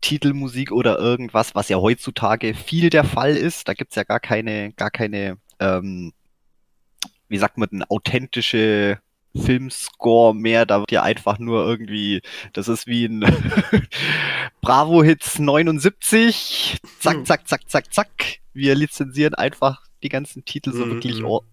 Titelmusik 0.00 0.72
oder 0.72 0.98
irgendwas, 0.98 1.54
was 1.54 1.68
ja 1.68 1.78
heutzutage 1.78 2.54
viel 2.54 2.90
der 2.90 3.04
Fall 3.04 3.36
ist. 3.36 3.68
Da 3.68 3.74
gibt's 3.74 3.96
ja 3.96 4.04
gar 4.04 4.20
keine, 4.20 4.72
gar 4.72 4.90
keine, 4.90 5.38
ähm, 5.58 6.12
wie 7.28 7.38
sagt 7.38 7.58
man, 7.58 7.82
authentische 7.88 9.00
Filmscore 9.36 10.34
mehr, 10.34 10.66
da 10.66 10.80
wird 10.80 10.92
ja 10.92 11.02
einfach 11.02 11.38
nur 11.38 11.66
irgendwie, 11.66 12.22
das 12.52 12.68
ist 12.68 12.86
wie 12.86 13.06
ein 13.06 13.20
Bravo 14.60 15.02
Hits 15.02 15.38
79, 15.38 16.78
zack, 17.00 17.14
hm. 17.14 17.24
zack, 17.24 17.48
zack, 17.48 17.70
zack, 17.70 17.92
zack. 17.92 18.38
Wir 18.52 18.74
lizenzieren 18.74 19.34
einfach 19.34 19.82
die 20.02 20.08
ganzen 20.08 20.44
Titel, 20.44 20.72
so 20.72 20.86
mhm. 20.86 20.90
wirklich 20.92 21.24
or 21.24 21.44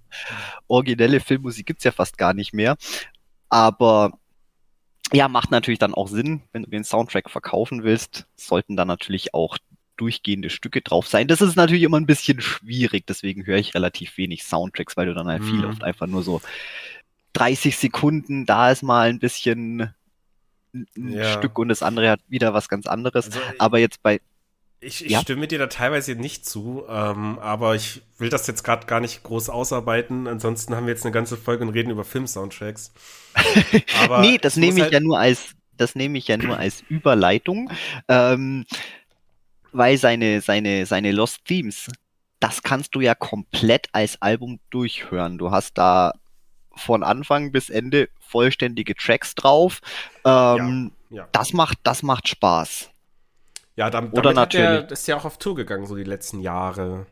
originelle 0.68 1.20
Filmmusik 1.20 1.66
gibt's 1.66 1.84
ja 1.84 1.92
fast 1.92 2.18
gar 2.18 2.34
nicht 2.34 2.54
mehr. 2.54 2.78
Aber 3.50 4.12
ja, 5.12 5.28
macht 5.28 5.52
natürlich 5.52 5.80
dann 5.80 5.94
auch 5.94 6.08
Sinn, 6.08 6.44
wenn 6.52 6.64
du 6.64 6.70
den 6.70 6.84
Soundtrack 6.84 7.30
verkaufen 7.30 7.84
willst, 7.84 8.26
sollten 8.36 8.76
da 8.76 8.86
natürlich 8.86 9.34
auch 9.34 9.58
durchgehende 9.98 10.50
Stücke 10.50 10.82
drauf 10.82 11.08
sein. 11.08 11.28
Das 11.28 11.42
ist 11.42 11.56
natürlich 11.56 11.84
immer 11.84 12.00
ein 12.00 12.06
bisschen 12.06 12.42
schwierig, 12.42 13.06
deswegen 13.08 13.46
höre 13.46 13.58
ich 13.58 13.76
relativ 13.76 14.18
wenig 14.18 14.44
Soundtracks, 14.44 14.98
weil 14.98 15.06
du 15.06 15.14
dann 15.14 15.28
halt 15.28 15.44
mhm. 15.44 15.48
viel 15.48 15.66
oft 15.66 15.84
einfach 15.84 16.08
nur 16.08 16.24
so 16.24 16.42
30 17.34 17.78
Sekunden, 17.78 18.46
da 18.46 18.72
ist 18.72 18.84
mal 18.84 19.10
ein 19.10 19.20
bisschen 19.20 19.94
ein 20.74 21.12
ja. 21.12 21.34
Stück 21.34 21.58
und 21.60 21.70
das 21.70 21.84
andere 21.84 22.10
hat 22.10 22.22
wieder 22.28 22.54
was 22.54 22.70
ganz 22.70 22.88
anderes. 22.88 23.26
Also, 23.28 23.40
aber 23.60 23.80
jetzt 23.80 24.02
bei. 24.02 24.22
Ich, 24.80 25.06
ich 25.06 25.12
ja? 25.12 25.22
stimme 25.22 25.48
dir 25.48 25.60
da 25.60 25.68
teilweise 25.68 26.16
nicht 26.16 26.46
zu, 26.46 26.84
ähm, 26.90 27.40
aber 27.40 27.76
ich 27.76 28.02
will 28.18 28.30
das 28.30 28.48
jetzt 28.48 28.64
gerade 28.64 28.86
gar 28.86 29.00
nicht 29.00 29.24
groß 29.24 29.50
ausarbeiten. 29.50 30.28
Ansonsten 30.28 30.76
haben 30.76 30.88
wir 30.88 30.94
jetzt 30.94 31.06
eine 31.06 31.14
ganze 31.14 31.38
Folge 31.38 31.64
und 31.64 31.70
reden 31.70 31.92
über 31.92 32.04
Film-Soundtracks. 32.04 32.92
nee, 34.22 34.38
das 34.40 34.58
nehme 34.58 34.78
ich 34.78 34.84
halt 34.84 34.94
ja 34.94 35.00
nur 35.00 35.20
als, 35.20 35.52
das 35.78 35.96
nehme 35.96 36.18
ich 36.18 36.28
ja 36.28 36.36
nur 36.36 36.58
als 36.58 36.84
Überleitung, 36.90 37.72
ähm, 38.10 38.66
weil 39.72 39.98
seine, 39.98 40.42
seine, 40.42 40.86
seine 40.86 41.14
Lost 41.14 41.46
Themes, 41.46 41.90
das 42.42 42.62
kannst 42.62 42.94
du 42.94 43.00
ja 43.00 43.16
komplett 43.16 43.88
als 43.94 44.22
Album 44.22 44.60
durchhören. 44.70 45.38
Du 45.38 45.52
hast 45.52 45.78
da 45.78 46.14
von 46.76 47.04
Anfang 47.04 47.52
bis 47.52 47.70
Ende 47.70 48.10
vollständige 48.20 48.96
Tracks 48.96 49.36
drauf. 49.36 49.82
Ähm, 50.26 50.92
ja, 51.10 51.18
ja. 51.18 51.28
Das 51.32 51.54
macht, 51.54 51.78
das 51.84 52.04
macht 52.04 52.28
Spaß. 52.28 52.90
Ja, 53.76 53.90
damit, 53.90 54.14
Oder 54.14 54.34
damit 54.34 54.36
natürlich. 54.36 54.66
Er, 54.66 54.92
ist 54.92 55.08
ja 55.08 55.18
auch 55.18 55.26
auf 55.26 55.38
Tour 55.38 55.56
gegangen, 55.56 55.86
so 55.86 55.96
die 55.96 56.04
letzten 56.04 56.40
Jahre. 56.40 57.06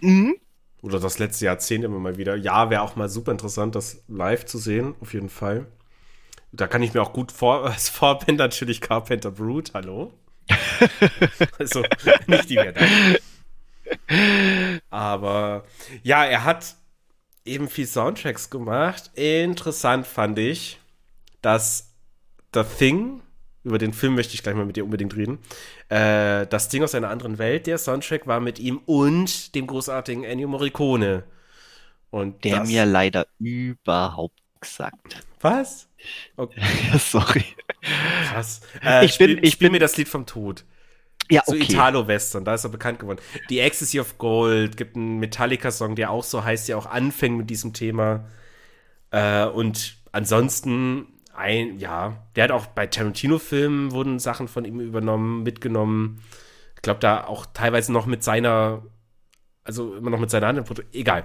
Mhm. 0.00 0.36
Oder 0.82 0.98
das 0.98 1.18
letzte 1.18 1.44
Jahrzehnt 1.44 1.84
immer 1.84 2.00
mal 2.00 2.16
wieder. 2.18 2.34
Ja, 2.34 2.70
wäre 2.70 2.82
auch 2.82 2.96
mal 2.96 3.08
super 3.08 3.30
interessant, 3.30 3.76
das 3.76 4.02
live 4.08 4.44
zu 4.46 4.58
sehen, 4.58 4.94
auf 5.00 5.14
jeden 5.14 5.28
Fall. 5.28 5.66
Da 6.50 6.66
kann 6.66 6.82
ich 6.82 6.92
mir 6.92 7.02
auch 7.02 7.12
gut 7.12 7.30
vor, 7.30 7.66
als 7.70 7.88
Vorband 7.88 8.38
natürlich 8.38 8.80
Carpenter 8.80 9.30
Brute, 9.30 9.72
hallo. 9.74 10.12
also 11.58 11.84
nicht 12.26 12.50
die 12.50 12.56
Werte. 12.56 12.84
Aber 14.90 15.64
ja, 16.02 16.24
er 16.24 16.44
hat 16.44 16.74
eben 17.44 17.68
viel 17.68 17.86
Soundtracks 17.86 18.50
gemacht. 18.50 19.10
Interessant 19.14 20.06
fand 20.06 20.38
ich, 20.38 20.80
dass 21.40 21.92
The 22.54 22.62
Thing, 22.62 23.22
über 23.64 23.78
den 23.78 23.92
Film 23.92 24.14
möchte 24.14 24.34
ich 24.34 24.42
gleich 24.42 24.54
mal 24.54 24.66
mit 24.66 24.76
dir 24.76 24.84
unbedingt 24.84 25.16
reden, 25.16 25.38
äh, 25.88 26.46
das 26.46 26.68
Ding 26.68 26.82
aus 26.82 26.94
einer 26.94 27.10
anderen 27.10 27.38
Welt, 27.38 27.66
der 27.66 27.78
Soundtrack 27.78 28.26
war 28.26 28.40
mit 28.40 28.58
ihm 28.58 28.80
und 28.86 29.54
dem 29.54 29.66
großartigen 29.66 30.24
Ennio 30.24 30.48
Morricone. 30.48 31.24
Und 32.10 32.44
der 32.44 32.60
das, 32.60 32.68
mir 32.68 32.84
leider 32.84 33.26
überhaupt 33.38 34.38
gesagt. 34.60 35.22
Was? 35.40 35.88
Okay. 36.36 36.60
Sorry. 36.98 37.44
Krass. 38.28 38.60
Äh, 38.84 39.04
ich 39.04 39.14
spiel, 39.14 39.36
bin, 39.36 39.44
ich 39.44 39.52
spiel 39.52 39.66
bin, 39.66 39.74
mir 39.74 39.78
das 39.78 39.96
Lied 39.96 40.08
vom 40.08 40.26
Tod. 40.26 40.64
Ja, 41.32 41.42
okay. 41.46 41.64
So 41.64 41.72
Italo-Western, 41.72 42.44
da 42.44 42.54
ist 42.54 42.64
er 42.64 42.70
bekannt 42.70 42.98
geworden. 42.98 43.18
Die 43.48 43.60
Ecstasy 43.60 43.98
of 44.00 44.18
Gold 44.18 44.76
gibt 44.76 44.96
einen 44.96 45.18
Metallica-Song, 45.18 45.96
der 45.96 46.10
auch 46.10 46.24
so 46.24 46.44
heißt, 46.44 46.68
der 46.68 46.76
auch 46.76 46.84
anfängt 46.84 47.38
mit 47.38 47.48
diesem 47.48 47.72
Thema. 47.72 48.26
Äh, 49.10 49.46
und 49.46 49.96
ansonsten, 50.12 51.06
ein, 51.34 51.78
ja, 51.78 52.18
der 52.36 52.44
hat 52.44 52.50
auch 52.50 52.66
bei 52.66 52.86
Tarantino-Filmen 52.86 53.92
wurden 53.92 54.18
Sachen 54.18 54.46
von 54.46 54.66
ihm 54.66 54.78
übernommen, 54.80 55.42
mitgenommen. 55.42 56.22
Ich 56.76 56.82
glaube, 56.82 57.00
da 57.00 57.24
auch 57.24 57.46
teilweise 57.54 57.92
noch 57.92 58.04
mit 58.04 58.22
seiner, 58.22 58.82
also 59.64 59.94
immer 59.94 60.10
noch 60.10 60.20
mit 60.20 60.30
seiner 60.30 60.48
Hand. 60.48 60.84
Egal. 60.92 61.24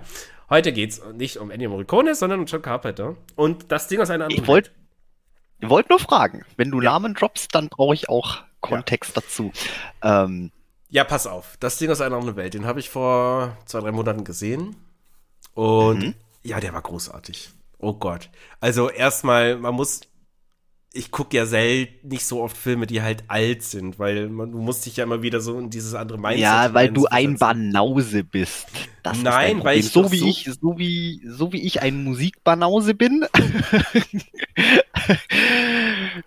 Heute 0.49 0.71
geht 0.71 0.91
es 0.91 1.01
nicht 1.13 1.35
um 1.35 1.51
Ennio 1.51 1.69
Morricone, 1.69 2.15
sondern 2.15 2.39
um 2.39 2.45
John 2.45 2.61
Carpenter. 2.61 3.17
Und 3.35 3.73
das 3.73 3.89
Ding 3.89 3.99
aus 3.99 4.09
einer 4.09 4.25
anderen 4.25 4.43
Ich 4.43 4.47
wollte 4.47 4.71
wollt 5.61 5.89
nur 5.89 5.99
fragen, 5.99 6.45
wenn 6.55 6.71
du. 6.71 6.79
Namen 6.79 7.13
droppst, 7.13 7.53
dann 7.53 7.69
brauche 7.69 7.95
ich 7.95 8.09
auch 8.09 8.43
Kontext 8.61 9.15
ja. 9.15 9.21
dazu. 9.21 9.51
Ähm, 10.01 10.51
ja, 10.89 11.03
pass 11.03 11.27
auf. 11.27 11.57
Das 11.59 11.77
Ding 11.77 11.89
aus 11.89 12.01
einer 12.01 12.15
anderen 12.15 12.35
Welt, 12.35 12.53
den 12.53 12.65
habe 12.65 12.79
ich 12.79 12.89
vor 12.89 13.57
zwei, 13.65 13.81
drei 13.81 13.91
Monaten 13.91 14.23
gesehen. 14.23 14.75
Und 15.53 15.99
mhm. 15.99 16.13
ja, 16.43 16.59
der 16.59 16.73
war 16.73 16.81
großartig. 16.81 17.49
Oh 17.79 17.93
Gott. 17.93 18.29
Also 18.59 18.89
erstmal, 18.89 19.57
man 19.57 19.75
muss 19.75 20.01
ich 20.97 21.11
gucke 21.11 21.37
ja 21.37 21.45
selten 21.45 22.07
nicht 22.07 22.25
so 22.25 22.41
oft 22.41 22.57
Filme, 22.57 22.87
die 22.87 23.01
halt 23.01 23.25
alt 23.27 23.63
sind, 23.63 23.99
weil 23.99 24.29
man, 24.29 24.51
du 24.51 24.59
musst 24.59 24.85
dich 24.85 24.97
ja 24.97 25.03
immer 25.03 25.21
wieder 25.21 25.41
so 25.41 25.57
in 25.59 25.69
dieses 25.69 25.93
andere 25.93 26.17
Mindset. 26.17 26.41
Ja, 26.41 26.73
weil 26.73 26.91
du 26.91 27.05
ein 27.05 27.37
Banause 27.37 28.23
bist. 28.23 28.67
Das 29.03 29.21
Nein, 29.21 29.63
weil 29.63 29.79
ich 29.79 29.89
so 29.89 30.11
wie 30.11 30.17
so 30.17 30.27
ich 30.27 30.49
so 30.59 30.77
wie 30.77 31.21
so 31.27 31.53
wie 31.53 31.61
ich 31.61 31.81
ein 31.81 32.03
Musikbanause 32.03 32.93
bin, 32.93 33.25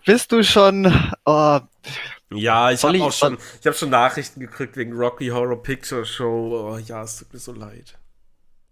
bist 0.05 0.33
du 0.33 0.45
schon. 0.45 0.93
Oh, 1.25 1.61
ja, 2.33 2.71
ich 2.71 2.83
habe 2.83 3.03
auch 3.03 3.13
schon, 3.13 3.39
ich 3.61 3.67
habe 3.67 3.77
schon 3.77 3.91
Nachrichten 3.91 4.41
gekriegt 4.41 4.77
wegen 4.77 4.93
Rocky 4.93 5.29
Horror 5.29 5.63
Picture 5.63 6.05
Show. 6.05 6.75
Oh, 6.75 6.79
ja, 6.79 7.03
es 7.03 7.19
tut 7.19 7.33
mir 7.33 7.39
so 7.39 7.53
leid. 7.53 7.99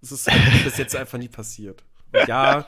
Es 0.00 0.12
ist 0.12 0.28
halt 0.30 0.64
bis 0.64 0.76
jetzt 0.76 0.94
einfach 0.94 1.18
nie 1.18 1.28
passiert. 1.28 1.82
Und 2.12 2.28
ja, 2.28 2.64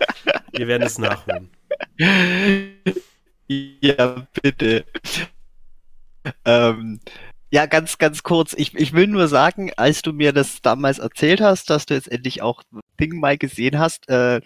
wir 0.52 0.66
werden 0.66 0.82
es 0.82 0.99
nachholen. 0.99 1.50
Ja, 3.82 4.28
bitte. 4.40 4.85
Ähm, 6.44 7.00
ja, 7.50 7.66
ganz, 7.66 7.99
ganz 7.99 8.23
kurz. 8.23 8.52
Ich, 8.56 8.76
ich 8.76 8.92
will 8.92 9.09
nur 9.09 9.26
sagen, 9.26 9.73
als 9.76 10.02
du 10.02 10.12
mir 10.12 10.32
das 10.32 10.62
damals 10.62 11.00
erzählt 11.00 11.40
hast, 11.40 11.68
dass 11.68 11.85
du 11.87 11.94
jetzt 11.94 12.11
endlich 12.12 12.42
auch 12.42 12.62
Ding 13.00 13.18
mal 13.18 13.37
gesehen 13.37 13.80
hast, 13.80 14.09
äh, 14.09 14.40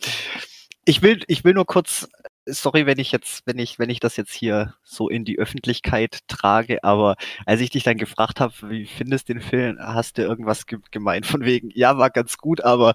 ich 0.86 1.02
will, 1.02 1.22
ich 1.26 1.44
will 1.44 1.52
nur 1.52 1.66
kurz, 1.66 2.08
sorry, 2.46 2.86
wenn 2.86 2.98
ich 2.98 3.12
jetzt, 3.12 3.46
wenn 3.46 3.58
ich, 3.58 3.78
wenn 3.78 3.90
ich 3.90 4.00
das 4.00 4.16
jetzt 4.16 4.32
hier 4.32 4.74
so 4.82 5.08
in 5.08 5.24
die 5.24 5.38
Öffentlichkeit 5.38 6.20
trage, 6.28 6.84
aber 6.84 7.16
als 7.46 7.60
ich 7.60 7.70
dich 7.70 7.84
dann 7.84 7.96
gefragt 7.96 8.40
habe, 8.40 8.52
wie 8.68 8.86
findest 8.86 9.28
du 9.28 9.34
den 9.34 9.42
Film, 9.42 9.78
hast 9.80 10.18
du 10.18 10.22
irgendwas 10.22 10.66
gemeint 10.90 11.26
von 11.26 11.44
wegen, 11.44 11.70
ja, 11.74 11.98
war 11.98 12.10
ganz 12.10 12.36
gut, 12.36 12.62
aber 12.62 12.94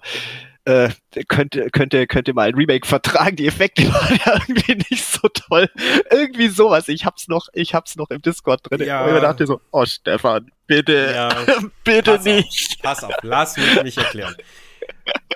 äh, 0.64 0.90
könnte, 1.28 1.70
könnte, 1.70 2.06
könnte 2.06 2.34
mal 2.34 2.48
ein 2.48 2.54
Remake 2.54 2.86
vertragen. 2.86 3.36
Die 3.36 3.46
Effekte 3.46 3.82
waren 3.92 4.18
ja 4.24 4.34
irgendwie 4.34 4.84
nicht 4.90 5.04
so 5.04 5.28
toll. 5.28 5.68
Irgendwie 6.10 6.48
sowas. 6.48 6.88
Ich 6.88 7.04
hab's 7.04 7.28
noch, 7.28 7.48
ich 7.52 7.74
hab's 7.74 7.96
noch 7.96 8.10
im 8.10 8.20
Discord 8.20 8.70
drin. 8.70 8.86
Ja. 8.86 9.04
Und 9.04 9.14
ich 9.14 9.20
dachte 9.20 9.46
so, 9.46 9.60
oh 9.72 9.86
Stefan, 9.86 10.50
bitte, 10.66 11.12
ja. 11.14 11.28
bitte 11.84 12.16
pass 12.16 12.24
nicht. 12.24 12.76
Auf, 12.78 12.82
pass 12.82 13.04
auf, 13.04 13.14
lass 13.22 13.56
mich 13.56 13.82
mich 13.82 13.98
erklären. 13.98 14.34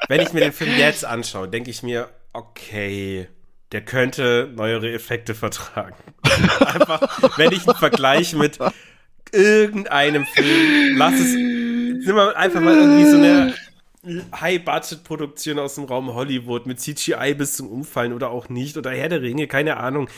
Wenn 0.09 0.21
ich 0.21 0.33
mir 0.33 0.41
den 0.41 0.53
Film 0.53 0.77
jetzt 0.79 1.05
anschaue, 1.05 1.49
denke 1.49 1.71
ich 1.71 1.83
mir, 1.83 2.11
okay, 2.33 3.29
der 3.73 3.83
könnte 3.83 4.53
neuere 4.55 4.93
Effekte 4.93 5.35
vertragen. 5.35 5.97
Einfach, 6.23 7.39
wenn 7.39 7.53
ich 7.53 7.67
einen 7.67 7.77
Vergleich 7.77 8.35
mit 8.35 8.59
irgendeinem 9.33 10.27
Film, 10.27 10.97
lass 10.97 11.15
es, 11.15 11.35
nimm 11.35 12.15
mal 12.15 12.35
einfach 12.35 12.61
mal 12.61 12.77
irgendwie 12.77 13.11
so 13.11 13.17
eine 13.17 13.55
High-Budget-Produktion 14.41 15.59
aus 15.59 15.75
dem 15.75 15.85
Raum 15.85 16.15
Hollywood 16.15 16.67
mit 16.67 16.81
CGI 16.81 17.35
bis 17.35 17.57
zum 17.57 17.69
Umfallen 17.69 18.13
oder 18.13 18.31
auch 18.31 18.49
nicht 18.49 18.77
oder 18.77 18.91
Herr 18.91 19.09
der 19.09 19.23
Ringe, 19.23 19.49
keine 19.49 19.79
Ahnung. 19.79 20.09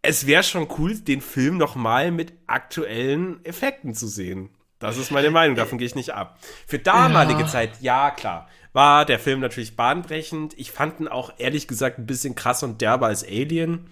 Es 0.00 0.26
wäre 0.26 0.42
schon 0.42 0.68
cool, 0.78 0.94
den 0.94 1.20
Film 1.20 1.58
nochmal 1.58 2.12
mit 2.12 2.32
aktuellen 2.46 3.44
Effekten 3.44 3.94
zu 3.94 4.06
sehen. 4.06 4.50
Das 4.78 4.96
ist 4.96 5.10
meine 5.10 5.30
Meinung, 5.30 5.56
davon 5.56 5.76
gehe 5.78 5.86
ich 5.86 5.96
nicht 5.96 6.14
ab. 6.14 6.38
Für 6.66 6.78
damalige 6.78 7.40
ja. 7.40 7.46
Zeit, 7.46 7.80
ja 7.80 8.12
klar, 8.12 8.48
war 8.78 9.04
der 9.04 9.18
Film 9.18 9.40
natürlich 9.40 9.74
bahnbrechend. 9.74 10.56
Ich 10.56 10.70
fand 10.70 11.00
ihn 11.00 11.08
auch 11.08 11.32
ehrlich 11.38 11.66
gesagt 11.66 11.98
ein 11.98 12.06
bisschen 12.06 12.36
krass 12.36 12.62
und 12.62 12.80
derber 12.80 13.06
als 13.06 13.24
Alien. 13.24 13.88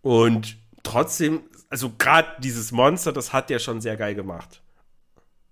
Und 0.00 0.56
trotzdem, 0.82 1.42
also 1.70 1.92
gerade 1.96 2.26
dieses 2.40 2.72
Monster, 2.72 3.12
das 3.12 3.32
hat 3.32 3.50
der 3.50 3.60
schon 3.60 3.80
sehr 3.80 3.96
geil 3.96 4.16
gemacht. 4.16 4.62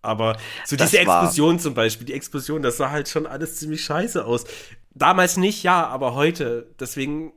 Aber 0.03 0.37
so 0.65 0.75
das 0.75 0.91
diese 0.91 1.03
Explosion 1.03 1.61
zum 1.61 1.75
Beispiel, 1.75 2.05
die 2.05 2.15
Explosion, 2.15 2.63
das 2.63 2.79
sah 2.79 2.91
halt 2.91 3.09
schon 3.09 3.29
alles 3.29 3.59
ziemlich 3.59 3.85
scheiße 3.85 4.25
aus. 4.25 4.45
Damals 4.93 5.37
nicht, 5.37 5.63
ja, 5.63 5.87
aber 5.87 6.17
heute. 6.17 6.67
Deswegen, 6.81 7.33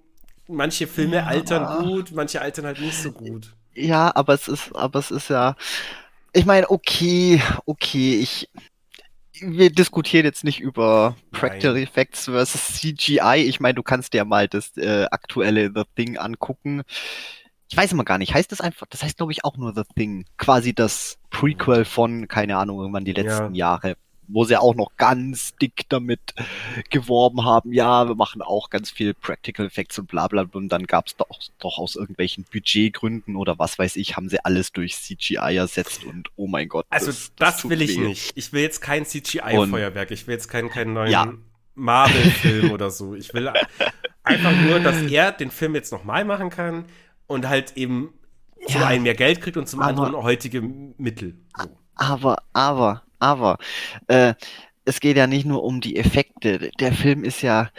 manche 0.47 0.87
Filme 0.87 1.17
ja, 1.17 1.25
altern 1.25 1.83
gut, 1.83 2.13
manche 2.13 2.41
altern 2.41 2.65
halt 2.65 2.81
nicht 2.81 2.97
so 2.97 3.11
gut. 3.11 3.53
Ja, 3.75 4.11
aber 4.15 4.33
es 4.33 4.47
ist, 4.47 4.75
aber 4.75 4.97
es 4.97 5.11
ist 5.11 5.29
ja. 5.29 5.55
Ich 6.31 6.47
meine, 6.47 6.71
okay, 6.71 7.43
okay, 7.67 8.15
ich. 8.15 8.49
Wir 9.45 9.71
diskutieren 9.71 10.25
jetzt 10.25 10.43
nicht 10.43 10.59
über 10.59 11.15
Practical 11.31 11.73
Nein. 11.73 11.83
Effects 11.83 12.25
versus 12.25 12.79
CGI. 12.79 13.45
Ich 13.47 13.59
meine, 13.59 13.75
du 13.75 13.83
kannst 13.83 14.13
dir 14.13 14.25
mal 14.25 14.47
das 14.47 14.75
äh, 14.77 15.05
aktuelle 15.11 15.71
The 15.73 15.83
Thing 15.95 16.17
angucken 16.17 16.83
ich 17.73 17.77
weiß 17.77 17.91
immer 17.91 18.05
gar 18.05 18.19
nicht, 18.19 18.35
heißt 18.35 18.51
das 18.51 18.61
einfach, 18.61 18.85
das 18.87 19.01
heißt 19.01 19.17
glaube 19.17 19.31
ich 19.31 19.43
auch 19.43 19.57
nur 19.57 19.73
The 19.73 19.81
Thing, 19.95 20.25
quasi 20.37 20.75
das 20.75 21.17
Prequel 21.31 21.85
von, 21.85 22.27
keine 22.27 22.57
Ahnung, 22.57 22.79
irgendwann 22.79 23.03
die 23.03 23.13
letzten 23.13 23.55
ja. 23.55 23.71
Jahre, 23.71 23.97
wo 24.27 24.43
sie 24.45 24.57
auch 24.57 24.75
noch 24.75 24.91
ganz 24.97 25.55
dick 25.55 25.85
damit 25.89 26.19
geworben 26.89 27.45
haben, 27.45 27.71
ja, 27.73 28.07
wir 28.07 28.15
machen 28.15 28.41
auch 28.41 28.69
ganz 28.69 28.91
viel 28.91 29.13
Practical 29.13 29.65
Effects 29.65 29.99
und 29.99 30.07
bla 30.07 30.27
bla 30.27 30.45
und 30.51 30.69
dann 30.69 30.85
gab 30.85 31.07
es 31.07 31.15
doch, 31.15 31.39
doch 31.59 31.77
aus 31.77 31.95
irgendwelchen 31.95 32.45
Budgetgründen 32.51 33.35
oder 33.35 33.59
was 33.59 33.77
weiß 33.77 33.95
ich, 33.95 34.15
haben 34.15 34.29
sie 34.29 34.43
alles 34.43 34.71
durch 34.71 34.95
CGI 34.95 35.57
ersetzt 35.57 36.03
und 36.03 36.29
oh 36.35 36.47
mein 36.47 36.67
Gott. 36.67 36.85
Also 36.89 37.07
das, 37.07 37.31
das, 37.35 37.61
das 37.61 37.69
will 37.69 37.81
ich 37.81 37.97
weh. 37.97 38.07
nicht. 38.07 38.31
Ich 38.35 38.53
will 38.53 38.61
jetzt 38.61 38.81
kein 38.81 39.05
CGI-Feuerwerk, 39.05 40.11
ich 40.11 40.27
will 40.27 40.33
jetzt 40.33 40.47
keinen, 40.47 40.69
keinen 40.69 40.93
neuen 40.93 41.11
ja. 41.11 41.33
Marvel-Film 41.75 42.71
oder 42.73 42.89
so. 42.89 43.15
Ich 43.15 43.33
will 43.33 43.51
einfach 44.23 44.51
nur, 44.61 44.79
dass 44.79 45.01
er 45.03 45.31
den 45.31 45.51
Film 45.51 45.75
jetzt 45.75 45.91
nochmal 45.91 46.25
machen 46.25 46.49
kann 46.49 46.85
und 47.27 47.47
halt 47.47 47.77
eben 47.77 48.13
zum 48.67 48.81
ja, 48.81 48.87
einen 48.87 49.03
mehr 49.03 49.15
Geld 49.15 49.41
kriegt 49.41 49.57
und 49.57 49.67
zum 49.67 49.81
aber, 49.81 49.89
anderen 49.89 50.23
heutige 50.23 50.61
Mittel. 50.61 51.35
So. 51.57 51.69
Aber, 51.95 52.43
aber, 52.53 53.03
aber, 53.23 53.57
äh, 54.07 54.33
es 54.85 54.99
geht 54.99 55.17
ja 55.17 55.27
nicht 55.27 55.45
nur 55.45 55.63
um 55.63 55.81
die 55.81 55.95
Effekte. 55.95 56.69
Der 56.79 56.93
Film 56.93 57.23
ist 57.23 57.41
ja, 57.41 57.69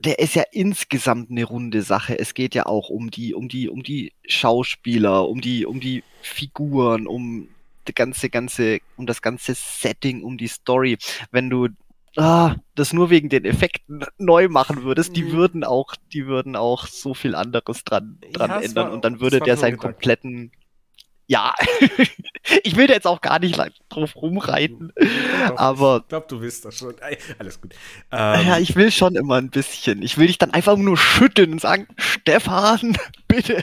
der 0.00 0.18
ist 0.18 0.34
ja 0.34 0.44
insgesamt 0.52 1.30
eine 1.30 1.44
runde 1.44 1.80
Sache. 1.82 2.18
Es 2.18 2.34
geht 2.34 2.54
ja 2.54 2.66
auch 2.66 2.90
um 2.90 3.10
die, 3.10 3.34
um 3.34 3.48
die, 3.48 3.70
um 3.70 3.82
die 3.82 4.12
Schauspieler, 4.26 5.26
um 5.28 5.40
die, 5.40 5.64
um 5.64 5.80
die 5.80 6.04
Figuren, 6.20 7.06
um 7.06 7.48
die 7.88 7.94
ganze, 7.94 8.28
ganze, 8.28 8.80
um 8.96 9.06
das 9.06 9.22
ganze 9.22 9.54
Setting, 9.54 10.22
um 10.22 10.36
die 10.36 10.48
Story. 10.48 10.98
Wenn 11.30 11.48
du 11.48 11.68
ah, 12.16 12.56
das 12.74 12.92
nur 12.92 13.08
wegen 13.10 13.30
den 13.30 13.44
Effekten 13.44 14.04
neu 14.18 14.48
machen 14.48 14.82
würdest, 14.82 15.16
die 15.16 15.24
mhm. 15.24 15.32
würden 15.32 15.64
auch, 15.64 15.94
die 16.12 16.26
würden 16.26 16.54
auch 16.54 16.86
so 16.86 17.14
viel 17.14 17.34
anderes 17.34 17.84
dran, 17.84 18.18
dran 18.32 18.50
ja, 18.50 18.60
ändern 18.60 18.86
war, 18.88 18.92
und 18.92 19.04
dann 19.04 19.20
würde 19.20 19.40
der 19.40 19.56
seinen 19.56 19.78
kompletten 19.78 20.52
ja, 21.26 21.54
ich 22.62 22.76
will 22.76 22.86
da 22.86 22.94
jetzt 22.94 23.06
auch 23.06 23.20
gar 23.20 23.38
nicht 23.38 23.58
drauf 23.88 24.16
rumreiten, 24.16 24.92
Doch, 24.96 25.56
aber. 25.56 26.00
Ich 26.02 26.08
glaube, 26.08 26.26
du 26.28 26.40
willst 26.40 26.64
das 26.64 26.76
schon. 26.76 26.94
Alles 27.38 27.60
gut. 27.60 27.74
Ähm, 28.12 28.46
ja, 28.46 28.58
ich 28.58 28.76
will 28.76 28.90
schon 28.90 29.16
immer 29.16 29.36
ein 29.36 29.50
bisschen. 29.50 30.02
Ich 30.02 30.18
will 30.18 30.26
dich 30.26 30.38
dann 30.38 30.52
einfach 30.52 30.76
nur 30.76 30.96
schütteln 30.96 31.52
und 31.52 31.60
sagen, 31.60 31.88
Stefan, 31.96 32.96
bitte. 33.28 33.62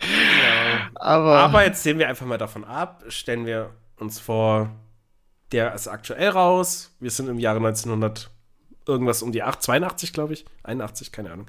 Ja. 0.00 0.90
Aber, 0.96 1.38
aber 1.38 1.64
jetzt 1.64 1.82
sehen 1.82 1.98
wir 1.98 2.08
einfach 2.08 2.26
mal 2.26 2.38
davon 2.38 2.64
ab, 2.64 3.04
stellen 3.08 3.46
wir 3.46 3.70
uns 3.98 4.18
vor, 4.18 4.70
der 5.52 5.74
ist 5.74 5.88
aktuell 5.88 6.28
raus. 6.30 6.94
Wir 7.00 7.10
sind 7.10 7.28
im 7.28 7.38
Jahre 7.38 7.58
1900 7.58 8.30
irgendwas 8.86 9.22
um 9.22 9.32
die 9.32 9.42
8, 9.42 9.62
82, 9.62 10.12
glaube 10.12 10.34
ich. 10.34 10.44
81, 10.64 11.12
keine 11.12 11.32
Ahnung. 11.32 11.46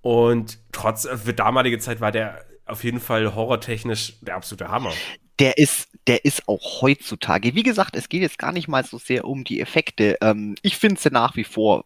Und 0.00 0.58
trotz, 0.72 1.06
für 1.06 1.34
damalige 1.34 1.78
Zeit 1.78 2.00
war 2.00 2.12
der 2.12 2.44
auf 2.70 2.84
jeden 2.84 3.00
Fall 3.00 3.34
horrortechnisch 3.34 4.14
der 4.20 4.36
absolute 4.36 4.68
Hammer. 4.68 4.92
Der 5.38 5.58
ist, 5.58 5.88
der 6.06 6.24
ist 6.24 6.48
auch 6.48 6.82
heutzutage. 6.82 7.54
Wie 7.54 7.62
gesagt, 7.62 7.96
es 7.96 8.08
geht 8.08 8.22
jetzt 8.22 8.38
gar 8.38 8.52
nicht 8.52 8.68
mal 8.68 8.84
so 8.84 8.98
sehr 8.98 9.24
um 9.24 9.44
die 9.44 9.60
Effekte. 9.60 10.18
Ähm, 10.20 10.54
ich 10.62 10.76
finde 10.76 11.00
sie 11.00 11.10
nach 11.10 11.36
wie 11.36 11.44
vor 11.44 11.84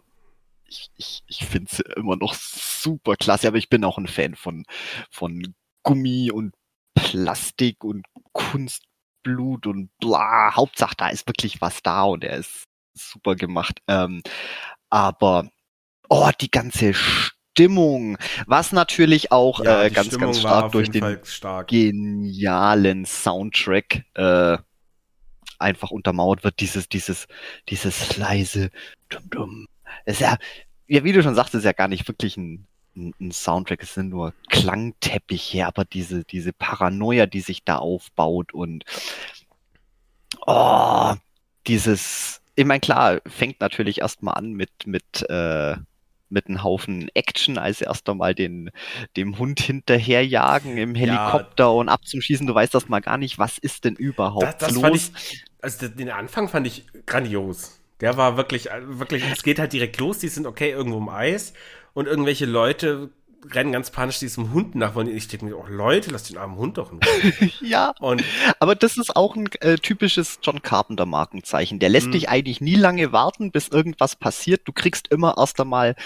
ich, 0.68 0.90
ich, 0.97 1.23
ich 1.27 1.47
finde 1.47 1.70
es 1.70 1.81
immer 1.97 2.16
noch 2.16 2.35
super 2.35 3.16
klasse, 3.16 3.49
aber 3.49 3.59
ich 3.59 3.68
bin 3.68 3.85
auch 3.85 3.99
ein 3.99 4.07
Fan 4.07 4.35
von, 4.35 4.64
von 5.11 5.55
Gummi 5.83 6.31
und 6.31 6.55
Plastik 6.94 7.85
und 7.85 8.07
Kunstblut 8.33 9.66
und 9.66 9.90
bla. 9.99 10.55
Hauptsache, 10.55 10.97
da 10.97 11.09
ist 11.09 11.27
wirklich 11.27 11.61
was 11.61 11.83
da 11.83 12.05
und 12.05 12.25
er 12.25 12.38
ist 12.38 12.64
super 12.94 13.37
gemacht. 13.37 13.81
Ähm, 13.88 14.23
aber, 14.90 15.51
oh, 16.09 16.31
die 16.40 16.51
ganze 16.51 16.94
Stimmung, 17.55 18.19
was 18.49 18.73
natürlich 18.73 19.31
auch 19.31 19.64
ja, 19.64 19.85
äh, 19.85 19.90
ganz, 19.90 20.09
Stimmung 20.09 20.33
ganz 20.33 20.40
stark 20.40 20.73
durch 20.73 20.90
den 20.90 21.21
stark. 21.23 21.69
genialen 21.69 23.05
Soundtrack 23.05 24.05
äh, 24.14 24.59
einfach 25.61 25.93
untermauert 25.93 26.43
wird, 26.43 26.59
dieses, 26.59 26.88
dieses, 26.88 27.29
dieses 27.69 28.17
leise 28.17 28.71
Dum 29.09 29.23
-Dum. 29.31 29.64
ist 30.05 30.21
ja, 30.21 30.37
ja, 30.88 31.05
wie 31.05 31.12
du 31.12 31.23
schon 31.23 31.37
sagst, 31.37 31.55
ist 31.55 31.64
ja 31.64 31.71
gar 31.71 31.87
nicht 31.87 32.09
wirklich 32.09 32.37
ein, 32.37 32.67
ein 32.97 33.31
Soundtrack, 33.31 33.85
es 33.85 33.95
sind 33.95 34.09
nur 34.09 34.35
Klangteppiche, 34.51 35.64
aber 35.64 35.85
diese, 35.85 36.25
diese 36.25 36.53
Paranoia, 36.53 37.27
die 37.27 37.40
sich 37.40 37.62
da 37.62 37.77
aufbaut 37.77 38.53
und 38.53 38.85
oh, 40.45 41.14
dieses, 41.69 42.43
ich 42.57 42.64
meine, 42.64 42.81
klar, 42.81 43.21
fängt 43.29 43.61
natürlich 43.61 44.01
erstmal 44.01 44.35
an 44.35 44.55
mit, 44.55 44.73
mit, 44.87 45.23
äh, 45.31 45.77
mit 46.35 46.49
einem 46.49 46.62
Haufen 46.62 47.09
Action, 47.14 47.57
als 47.57 47.81
erst 47.81 48.09
einmal 48.11 48.35
den, 48.35 48.70
dem 49.16 49.38
Hund 49.38 49.61
hinterherjagen 49.61 50.77
im 50.77 50.94
Helikopter 50.94 51.64
ja. 51.64 51.70
und 51.70 51.88
abzuschießen. 51.88 52.47
Du 52.47 52.55
weißt 52.55 52.75
das 52.75 52.88
mal 52.90 53.01
gar 53.01 53.16
nicht, 53.16 53.38
was 53.38 53.57
ist 53.57 53.85
denn 53.85 53.94
überhaupt 53.94 54.44
das, 54.44 54.57
das 54.59 54.73
los? 54.73 54.83
Fand 54.83 54.97
ich, 54.97 55.44
also 55.62 55.88
den 55.88 56.11
Anfang 56.11 56.49
fand 56.49 56.66
ich 56.66 56.85
grandios. 57.07 57.81
Der 58.01 58.16
war 58.18 58.37
wirklich, 58.37 58.68
wirklich, 58.87 59.25
es 59.33 59.42
geht 59.42 59.59
halt 59.59 59.73
direkt 59.73 59.99
los, 59.99 60.18
die 60.18 60.29
sind 60.29 60.47
okay 60.47 60.70
irgendwo 60.73 60.99
im 60.99 61.09
Eis 61.09 61.55
und 61.94 62.07
irgendwelche 62.07 62.44
Leute 62.44 63.11
rennen 63.51 63.73
ganz 63.73 63.91
panisch 63.91 64.19
diesem 64.19 64.53
Hund 64.53 64.75
nach, 64.75 64.95
und 64.97 65.09
ich 65.09 65.29
denke 65.29 65.47
mir, 65.47 65.59
oh 65.59 65.67
Leute, 65.69 66.11
lass 66.11 66.25
den 66.25 66.39
armen 66.39 66.57
Hund 66.57 66.79
doch 66.79 66.93
in 66.93 66.99
Ruhe. 66.99 67.51
ja, 67.61 67.95
und, 68.01 68.25
aber 68.61 68.75
das 68.75 68.97
ist 68.97 69.15
auch 69.15 69.37
ein 69.37 69.49
äh, 69.61 69.77
typisches 69.77 70.39
John 70.43 70.63
Carpenter 70.63 71.07
Markenzeichen. 71.07 71.79
Der 71.79 71.89
lässt 71.89 72.09
mhm. 72.09 72.13
dich 72.13 72.29
eigentlich 72.29 72.61
nie 72.61 72.77
lange 72.77 73.13
warten, 73.13 73.51
bis 73.51 73.69
irgendwas 73.69 74.17
passiert. 74.17 74.63
Du 74.65 74.73
kriegst 74.73 75.09
immer 75.09 75.37
erst 75.37 75.61
einmal 75.61 75.97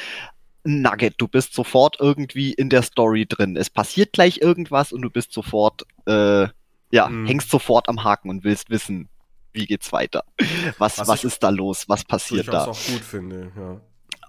ein 0.64 0.82
Nugget. 0.82 1.14
Du 1.18 1.28
bist 1.28 1.54
sofort 1.54 1.96
irgendwie 2.00 2.52
in 2.52 2.70
der 2.70 2.82
Story 2.82 3.26
drin. 3.26 3.56
Es 3.56 3.70
passiert 3.70 4.12
gleich 4.12 4.38
irgendwas 4.38 4.92
und 4.92 5.02
du 5.02 5.10
bist 5.10 5.32
sofort, 5.32 5.84
äh, 6.06 6.48
ja, 6.90 7.08
mhm. 7.08 7.26
hängst 7.26 7.50
sofort 7.50 7.88
am 7.88 8.04
Haken 8.04 8.30
und 8.30 8.44
willst 8.44 8.70
wissen, 8.70 9.08
wie 9.52 9.66
geht's 9.66 9.92
weiter? 9.92 10.24
Was, 10.78 10.98
was, 10.98 11.08
was 11.08 11.24
ist 11.24 11.42
da 11.42 11.48
los? 11.48 11.88
Was 11.88 12.04
passiert 12.04 12.48
da? 12.48 12.68
Was 12.68 12.80
ich 12.80 12.88
auch 12.88 12.92
gut 12.94 13.04
finde, 13.04 13.52
ja. 13.56 13.80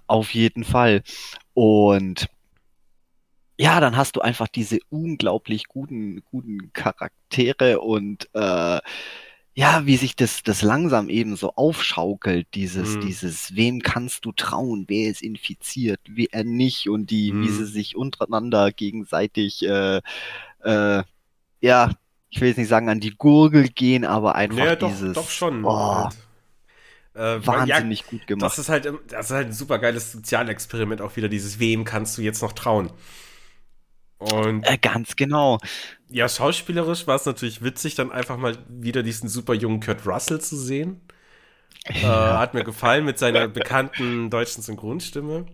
Auf 0.06 0.34
jeden 0.34 0.64
Fall. 0.64 1.02
Und 1.54 2.28
ja, 3.60 3.78
dann 3.78 3.94
hast 3.94 4.16
du 4.16 4.22
einfach 4.22 4.48
diese 4.48 4.78
unglaublich 4.88 5.68
guten, 5.68 6.22
guten 6.24 6.72
Charaktere 6.72 7.80
und 7.80 8.30
äh, 8.32 8.80
ja, 9.52 9.84
wie 9.84 9.98
sich 9.98 10.16
das, 10.16 10.42
das 10.42 10.62
langsam 10.62 11.10
eben 11.10 11.36
so 11.36 11.52
aufschaukelt, 11.56 12.46
dieses, 12.54 12.96
mhm. 12.96 13.00
dieses, 13.02 13.54
wem 13.56 13.82
kannst 13.82 14.24
du 14.24 14.32
trauen, 14.32 14.86
wer 14.88 15.10
ist 15.10 15.20
infiziert, 15.20 16.00
wie 16.08 16.28
er 16.32 16.44
nicht 16.44 16.88
und 16.88 17.10
die, 17.10 17.32
mhm. 17.32 17.42
wie 17.42 17.48
sie 17.50 17.66
sich 17.66 17.96
untereinander 17.96 18.72
gegenseitig, 18.72 19.62
äh, 19.66 20.00
äh, 20.64 21.02
ja, 21.60 21.90
ich 22.30 22.40
will 22.40 22.48
jetzt 22.48 22.56
nicht 22.56 22.68
sagen 22.68 22.88
an 22.88 23.00
die 23.00 23.14
Gurgel 23.14 23.68
gehen, 23.68 24.06
aber 24.06 24.36
einfach 24.36 24.56
naja, 24.56 24.76
doch, 24.76 24.88
dieses. 24.88 25.12
Doch 25.12 25.28
schon. 25.28 25.66
Oh, 25.66 26.08
äh, 27.14 27.46
wahnsinnig 27.46 28.00
ja, 28.00 28.06
gut 28.08 28.26
gemacht. 28.26 28.46
Das 28.46 28.58
ist 28.58 28.70
halt, 28.70 28.90
das 29.08 29.26
ist 29.26 29.32
halt 29.32 29.48
ein 29.48 29.52
super 29.52 29.78
geiles 29.78 30.12
Sozialexperiment 30.12 31.02
auch 31.02 31.14
wieder, 31.16 31.28
dieses 31.28 31.58
Wem 31.58 31.84
kannst 31.84 32.16
du 32.16 32.22
jetzt 32.22 32.40
noch 32.40 32.52
trauen? 32.52 32.90
Und 34.20 34.64
äh, 34.64 34.76
ganz 34.78 35.16
genau. 35.16 35.58
Ja, 36.10 36.28
schauspielerisch 36.28 37.06
war 37.06 37.16
es 37.16 37.24
natürlich 37.24 37.62
witzig, 37.62 37.94
dann 37.94 38.12
einfach 38.12 38.36
mal 38.36 38.58
wieder 38.68 39.02
diesen 39.02 39.28
super 39.28 39.54
jungen 39.54 39.80
Kurt 39.80 40.06
Russell 40.06 40.40
zu 40.40 40.56
sehen. 40.56 41.00
Äh, 41.86 42.02
hat 42.04 42.52
mir 42.52 42.62
gefallen 42.62 43.06
mit 43.06 43.18
seiner 43.18 43.48
bekannten 43.48 44.28
deutschen 44.28 44.62
Synchronstimme. 44.62 45.46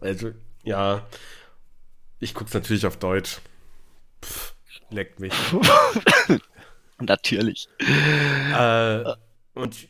Also, 0.00 0.30
ja, 0.62 1.04
ich 2.20 2.32
guck's 2.32 2.54
natürlich 2.54 2.86
auf 2.86 2.96
Deutsch. 2.96 3.40
Pff. 4.22 4.54
Leckt 4.90 5.18
mich. 5.18 5.32
Natürlich. 7.00 7.68
Äh, 7.78 9.04
und 9.54 9.88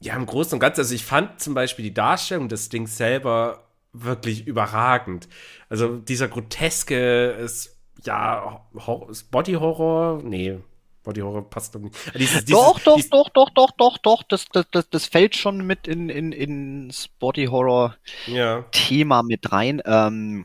ja, 0.00 0.14
im 0.14 0.26
Großen 0.26 0.54
und 0.54 0.60
Ganzen, 0.60 0.80
also 0.80 0.94
ich 0.94 1.04
fand 1.04 1.40
zum 1.40 1.54
Beispiel 1.54 1.82
die 1.82 1.94
Darstellung 1.94 2.48
des 2.48 2.68
Dings 2.68 2.96
selber 2.96 3.67
wirklich 4.04 4.46
überragend. 4.46 5.28
Also 5.68 5.96
dieser 5.96 6.28
groteske 6.28 7.30
ist, 7.32 7.78
ja, 8.04 8.66
ist 9.10 9.30
Body 9.30 9.54
Horror? 9.54 10.22
Nee, 10.22 10.58
Body 11.02 11.20
Horror 11.20 11.48
passt 11.48 11.74
doch 11.74 11.80
nicht. 11.80 11.94
Dieses, 12.14 12.44
dieses, 12.44 12.60
doch, 12.60 12.78
doch, 12.80 12.96
dieses, 12.96 13.10
doch, 13.10 13.28
doch, 13.30 13.50
doch, 13.50 13.70
doch, 13.76 13.98
doch, 13.98 14.22
das, 14.24 14.46
das, 14.52 14.66
das, 14.70 14.90
das 14.90 15.06
fällt 15.06 15.36
schon 15.36 15.66
mit 15.66 15.88
in, 15.88 16.08
in, 16.08 16.32
ins 16.32 17.08
Body 17.08 17.46
Horror 17.46 17.96
ja. 18.26 18.62
Thema 18.72 19.22
mit 19.22 19.50
rein. 19.50 19.80
Ähm, 19.84 20.44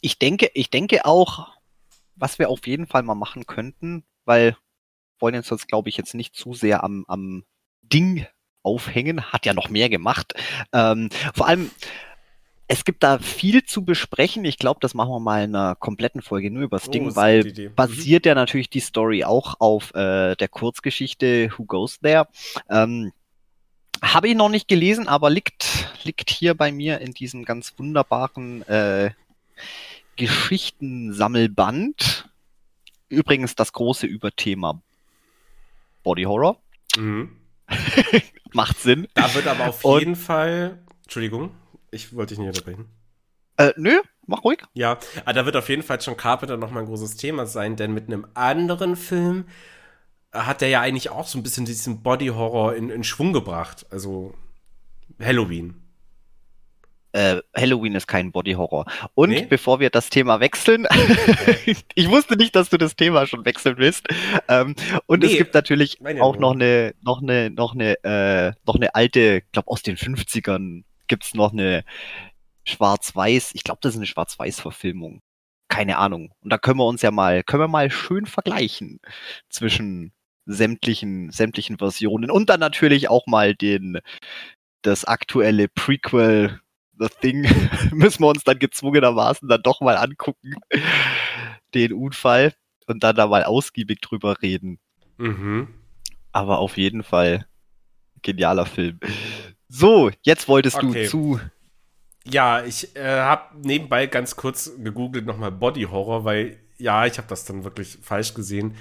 ich 0.00 0.18
denke, 0.18 0.50
ich 0.54 0.70
denke 0.70 1.04
auch, 1.06 1.48
was 2.16 2.38
wir 2.38 2.50
auf 2.50 2.66
jeden 2.66 2.86
Fall 2.86 3.02
mal 3.02 3.14
machen 3.14 3.46
könnten, 3.46 4.04
weil 4.24 4.56
wollen 5.20 5.36
uns 5.36 5.50
jetzt, 5.50 5.68
glaube 5.68 5.88
ich, 5.88 5.96
jetzt 5.96 6.14
nicht 6.14 6.34
zu 6.34 6.54
sehr 6.54 6.82
am, 6.82 7.04
am 7.08 7.44
Ding 7.82 8.26
aufhängen, 8.62 9.32
hat 9.32 9.46
ja 9.46 9.54
noch 9.54 9.68
mehr 9.68 9.88
gemacht. 9.88 10.34
Ähm, 10.72 11.08
vor 11.34 11.46
allem, 11.46 11.70
es 12.70 12.84
gibt 12.84 13.02
da 13.02 13.18
viel 13.18 13.64
zu 13.64 13.84
besprechen. 13.84 14.44
Ich 14.44 14.56
glaube, 14.56 14.78
das 14.80 14.94
machen 14.94 15.10
wir 15.10 15.18
mal 15.18 15.42
in 15.42 15.56
einer 15.56 15.74
kompletten 15.74 16.22
Folge 16.22 16.52
nur 16.52 16.62
über 16.62 16.76
das 16.76 16.86
oh, 16.86 16.92
Ding, 16.92 17.16
weil 17.16 17.52
basiert 17.74 18.26
ja 18.26 18.36
natürlich 18.36 18.70
die 18.70 18.78
Story 18.78 19.24
auch 19.24 19.56
auf 19.58 19.92
äh, 19.96 20.36
der 20.36 20.46
Kurzgeschichte 20.46 21.50
Who 21.56 21.64
Goes 21.64 21.98
There. 21.98 22.28
Ähm, 22.68 23.10
Habe 24.00 24.28
ich 24.28 24.36
noch 24.36 24.50
nicht 24.50 24.68
gelesen, 24.68 25.08
aber 25.08 25.30
liegt, 25.30 25.88
liegt 26.04 26.30
hier 26.30 26.54
bei 26.54 26.70
mir 26.70 27.00
in 27.00 27.12
diesem 27.12 27.44
ganz 27.44 27.74
wunderbaren 27.76 28.62
äh, 28.68 29.10
Geschichtensammelband. 30.14 32.30
Übrigens 33.08 33.56
das 33.56 33.72
große 33.72 34.06
Überthema 34.06 34.80
Body 36.04 36.22
Horror. 36.22 36.56
Mhm. 36.96 37.36
Macht 38.52 38.78
Sinn. 38.78 39.08
Da 39.14 39.34
wird 39.34 39.48
aber 39.48 39.70
auf 39.70 39.84
Und, 39.84 39.98
jeden 39.98 40.14
Fall. 40.14 40.78
Entschuldigung, 41.02 41.50
ich 41.90 42.14
wollte 42.14 42.34
dich 42.34 42.38
nicht 42.38 42.48
unterbrechen. 42.48 42.88
Äh, 43.56 43.72
nö, 43.76 44.00
mach 44.26 44.44
ruhig. 44.44 44.62
Ja, 44.74 44.92
aber 44.92 45.00
ah, 45.24 45.32
da 45.32 45.46
wird 45.46 45.56
auf 45.56 45.68
jeden 45.68 45.82
Fall 45.82 46.00
schon 46.00 46.16
Carpenter 46.16 46.56
nochmal 46.56 46.82
ein 46.82 46.88
großes 46.88 47.16
Thema 47.16 47.46
sein, 47.46 47.76
denn 47.76 47.92
mit 47.92 48.06
einem 48.06 48.26
anderen 48.34 48.96
Film 48.96 49.46
hat 50.32 50.62
er 50.62 50.68
ja 50.68 50.80
eigentlich 50.80 51.10
auch 51.10 51.26
so 51.26 51.38
ein 51.38 51.42
bisschen 51.42 51.66
diesen 51.66 52.02
Body 52.02 52.28
Horror 52.28 52.74
in, 52.74 52.90
in 52.90 53.04
Schwung 53.04 53.32
gebracht. 53.32 53.86
Also 53.90 54.34
Halloween 55.20 55.80
äh, 57.12 57.40
Halloween 57.56 57.94
ist 57.94 58.06
kein 58.06 58.32
Body 58.32 58.52
Horror. 58.52 58.86
Und 59.14 59.30
nee? 59.30 59.46
bevor 59.48 59.80
wir 59.80 59.90
das 59.90 60.10
Thema 60.10 60.40
wechseln, 60.40 60.86
ich 61.94 62.08
wusste 62.08 62.36
nicht, 62.36 62.54
dass 62.54 62.70
du 62.70 62.78
das 62.78 62.96
Thema 62.96 63.26
schon 63.26 63.44
wechseln 63.44 63.76
willst. 63.78 64.06
Ähm, 64.48 64.74
und 65.06 65.20
nee, 65.20 65.32
es 65.32 65.38
gibt 65.38 65.54
natürlich 65.54 65.98
auch 66.20 66.36
noch 66.36 66.52
eine, 66.52 66.94
noch 67.02 67.22
eine, 67.22 67.50
noch 67.50 67.74
eine, 67.74 68.04
äh, 68.04 68.52
noch 68.66 68.76
eine 68.76 68.94
alte, 68.94 69.42
ich 69.44 69.52
glaube 69.52 69.68
aus 69.68 69.82
den 69.82 69.96
50ern 69.96 70.84
gibt's 71.10 71.34
noch 71.34 71.52
eine 71.52 71.84
Schwarz-Weiß, 72.64 73.52
ich 73.54 73.64
glaube, 73.64 73.80
das 73.82 73.94
ist 73.94 73.98
eine 73.98 74.06
Schwarz-Weiß-Verfilmung. 74.06 75.20
Keine 75.68 75.98
Ahnung. 75.98 76.32
Und 76.40 76.50
da 76.50 76.58
können 76.58 76.78
wir 76.78 76.86
uns 76.86 77.02
ja 77.02 77.10
mal, 77.10 77.42
können 77.42 77.62
wir 77.62 77.68
mal 77.68 77.90
schön 77.90 78.26
vergleichen 78.26 79.00
zwischen 79.50 80.12
sämtlichen, 80.46 81.30
sämtlichen 81.30 81.78
Versionen 81.78 82.30
und 82.30 82.48
dann 82.48 82.60
natürlich 82.60 83.08
auch 83.08 83.26
mal 83.26 83.54
den, 83.54 83.98
das 84.82 85.04
aktuelle 85.04 85.68
Prequel 85.68 86.60
The 86.98 87.08
Thing 87.20 87.42
müssen 87.92 88.22
wir 88.22 88.28
uns 88.28 88.44
dann 88.44 88.58
gezwungenermaßen 88.58 89.48
dann 89.48 89.62
doch 89.62 89.80
mal 89.80 89.96
angucken, 89.96 90.54
den 91.74 91.92
Unfall, 91.92 92.54
und 92.90 93.04
dann 93.04 93.16
da 93.16 93.26
mal 93.26 93.44
ausgiebig 93.44 94.00
drüber 94.00 94.42
reden. 94.42 94.78
Mhm. 95.16 95.68
Aber 96.32 96.58
auf 96.58 96.76
jeden 96.76 97.02
Fall 97.02 97.46
genialer 98.22 98.66
Film. 98.66 99.00
So, 99.72 100.10
jetzt 100.22 100.48
wolltest 100.48 100.76
okay. 100.76 101.04
du 101.04 101.08
zu. 101.08 101.40
Ja, 102.24 102.64
ich 102.64 102.96
äh, 102.96 103.20
habe 103.20 103.56
nebenbei 103.62 104.06
ganz 104.06 104.34
kurz 104.34 104.72
gegoogelt 104.76 105.26
nochmal 105.26 105.52
Body 105.52 105.84
Horror, 105.84 106.24
weil 106.24 106.58
ja, 106.76 107.06
ich 107.06 107.18
habe 107.18 107.28
das 107.28 107.44
dann 107.44 107.62
wirklich 107.62 107.98
falsch 108.02 108.34
gesehen. 108.34 108.76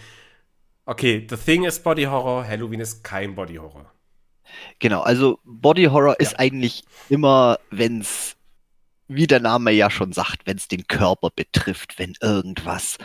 Okay, 0.86 1.28
The 1.30 1.38
Thing 1.38 1.63
ist 1.65 1.84
Body 1.84 2.06
Horror, 2.06 2.45
Halloween 2.45 2.80
ist 2.80 3.04
kein 3.04 3.36
Body 3.36 3.56
Horror. 3.56 3.91
Genau, 4.80 5.02
also 5.02 5.39
Body 5.43 5.86
Horror 5.86 6.15
ja. 6.19 6.25
ist 6.25 6.39
eigentlich 6.39 6.84
immer, 7.08 7.60
wenn's, 7.69 8.36
wie 9.08 9.28
der 9.28 9.41
Name 9.41 9.69
ja 9.71 9.91
schon 9.91 10.12
sagt, 10.12 10.47
wenn 10.47 10.58
es 10.58 10.67
den 10.67 10.88
Körper 10.88 11.30
betrifft, 11.30 11.99
wenn 11.99 12.15
irgendwas 12.19 12.97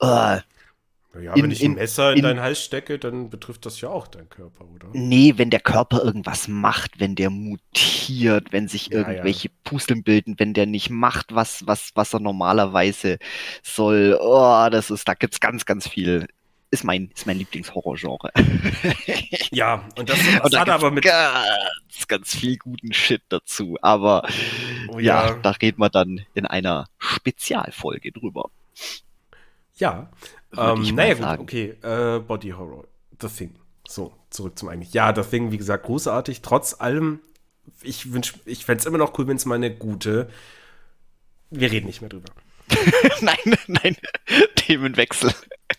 äh, 0.00 0.40
Naja, 1.16 1.34
In- 1.34 1.42
wenn 1.44 1.50
ich 1.50 1.60
ein 1.62 1.66
in- 1.72 1.74
Messer 1.74 2.10
in, 2.12 2.18
in- 2.18 2.22
deinen 2.24 2.40
Hals 2.40 2.62
stecke, 2.62 2.98
dann 2.98 3.30
betrifft 3.30 3.64
das 3.66 3.80
ja 3.80 3.88
auch 3.88 4.06
deinen 4.06 4.28
Körper, 4.28 4.64
oder? 4.66 4.88
nee, 4.92 5.34
wenn 5.36 5.50
der 5.50 5.60
Körper 5.60 6.02
irgendwas 6.02 6.46
macht, 6.48 7.00
wenn 7.00 7.14
der 7.14 7.30
mutiert, 7.30 8.52
wenn 8.52 8.68
sich 8.68 8.88
Ja, 8.88 9.00
ja. 9.00 9.08
irgendwelche 9.08 9.48
Pusteln 9.64 10.02
bilden, 10.02 10.34
wenn 10.38 10.52
der 10.52 10.66
nicht 10.66 10.90
macht, 10.90 11.34
was, 11.34 11.66
was, 11.66 11.92
was 11.94 12.12
er 12.12 12.20
normalerweise 12.20 13.18
soll. 13.62 14.18
Oh, 14.20 14.68
das 14.70 14.90
ist, 14.90 15.08
da 15.08 15.14
gibt's 15.14 15.40
ganz, 15.40 15.64
ganz 15.64 15.88
viel. 15.88 16.26
Ist 16.70 16.82
mein, 16.84 17.10
ist 17.14 17.26
mein 17.26 17.38
Lieblingshorrorgenre. 17.38 18.30
Ja, 19.52 19.86
und 19.96 20.08
das, 20.10 20.18
Und 20.18 20.42
das 20.42 20.50
da 20.50 20.60
hat 20.60 20.68
aber 20.68 20.90
mit. 20.90 21.04
ganz, 21.04 22.06
ganz 22.08 22.34
viel 22.34 22.56
guten 22.58 22.92
Shit 22.92 23.22
dazu. 23.28 23.78
Aber 23.80 24.26
Oh, 24.88 24.98
ja, 24.98 25.28
ja. 25.28 25.34
da 25.36 25.50
reden 25.52 25.80
wir 25.80 25.88
dann 25.88 26.26
in 26.34 26.44
einer 26.46 26.88
Spezialfolge 26.98 28.12
drüber. 28.12 28.50
Ja. 29.76 30.10
Ähm, 30.56 30.82
naja, 30.94 31.14
gut, 31.14 31.22
sagen. 31.22 31.42
okay. 31.42 31.76
Äh, 31.82 32.20
Body 32.20 32.50
Horror. 32.50 32.84
The 33.20 33.28
Thing. 33.28 33.54
So, 33.86 34.12
zurück 34.30 34.58
zum 34.58 34.68
eigentlich. 34.68 34.92
Ja, 34.92 35.14
The 35.14 35.22
Thing, 35.22 35.52
wie 35.52 35.58
gesagt, 35.58 35.84
großartig. 35.84 36.42
Trotz 36.42 36.80
allem, 36.80 37.20
ich 37.82 38.12
wünsch, 38.12 38.34
ich 38.44 38.64
fände 38.64 38.80
es 38.80 38.86
immer 38.86 38.98
noch 38.98 39.18
cool, 39.18 39.26
wenn 39.28 39.36
es 39.36 39.44
mal 39.44 39.54
eine 39.56 39.74
gute. 39.74 40.28
Wir 41.50 41.70
reden 41.70 41.86
nicht 41.86 42.00
mehr 42.00 42.10
drüber. 42.10 42.32
nein, 43.20 43.36
nein, 43.68 43.96
Themenwechsel. 44.56 45.32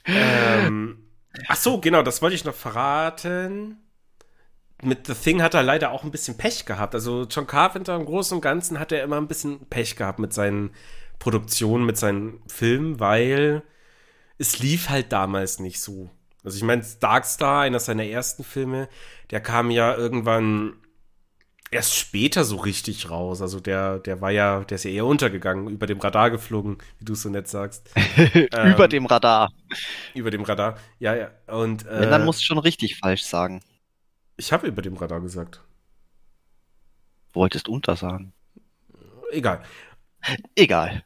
ähm, 0.05 1.09
ach 1.47 1.57
so, 1.57 1.81
genau, 1.81 2.01
das 2.01 2.21
wollte 2.21 2.35
ich 2.35 2.45
noch 2.45 2.53
verraten. 2.53 3.77
Mit 4.83 5.07
The 5.07 5.15
Thing 5.15 5.41
hat 5.41 5.55
er 5.55 5.63
leider 5.63 5.91
auch 5.91 6.03
ein 6.03 6.11
bisschen 6.11 6.37
Pech 6.37 6.65
gehabt. 6.65 6.93
Also 6.93 7.25
John 7.29 7.47
Carpenter 7.47 7.95
im 7.95 8.05
Großen 8.05 8.35
und 8.35 8.41
Ganzen 8.41 8.79
hat 8.79 8.91
er 8.91 9.03
immer 9.03 9.17
ein 9.17 9.27
bisschen 9.27 9.65
Pech 9.67 9.95
gehabt 9.95 10.19
mit 10.19 10.33
seinen 10.33 10.69
Produktionen, 11.19 11.85
mit 11.85 11.97
seinen 11.97 12.41
Filmen, 12.47 12.99
weil 12.99 13.63
es 14.37 14.59
lief 14.59 14.89
halt 14.89 15.11
damals 15.11 15.59
nicht 15.59 15.81
so. 15.81 16.09
Also 16.43 16.57
ich 16.57 16.63
meine, 16.63 16.85
Darkstar, 16.99 17.61
einer 17.61 17.79
seiner 17.79 18.05
ersten 18.05 18.43
Filme, 18.43 18.87
der 19.31 19.41
kam 19.41 19.69
ja 19.71 19.95
irgendwann 19.95 20.77
erst 21.71 21.95
später 21.97 22.45
so 22.45 22.55
richtig 22.57 23.09
raus. 23.09 23.41
Also 23.41 23.59
der, 23.59 23.99
der 23.99 24.21
war 24.21 24.31
ja, 24.31 24.63
der 24.63 24.75
ist 24.75 24.85
ja 24.85 24.91
eher 24.91 25.05
untergegangen, 25.05 25.67
über 25.67 25.85
dem 25.87 25.99
Radar 25.99 26.31
geflogen, 26.31 26.77
wie 26.99 27.05
du 27.05 27.13
es 27.13 27.21
so 27.23 27.29
nett 27.29 27.47
sagst. 27.49 27.89
Über 28.53 28.85
Ähm, 28.85 28.89
dem 28.89 29.05
Radar. 29.05 29.51
Über 30.13 30.31
dem 30.31 30.43
Radar. 30.43 30.77
Ja, 30.99 31.15
ja. 31.15 31.31
Und 31.47 31.85
äh, 31.85 32.01
Wenn, 32.01 32.11
dann 32.11 32.23
musst 32.25 32.39
du 32.41 32.45
schon 32.45 32.59
richtig 32.59 32.97
falsch 32.97 33.23
sagen. 33.23 33.61
ich 34.37 34.53
habe 34.53 34.67
über 34.67 34.81
dem 34.81 34.95
Radar 34.95 35.19
gesagt. 35.19 35.61
Wolltest 37.33 37.67
unter 37.67 37.95
sagen. 37.95 38.33
Egal. 39.31 39.63
Egal. 40.55 41.03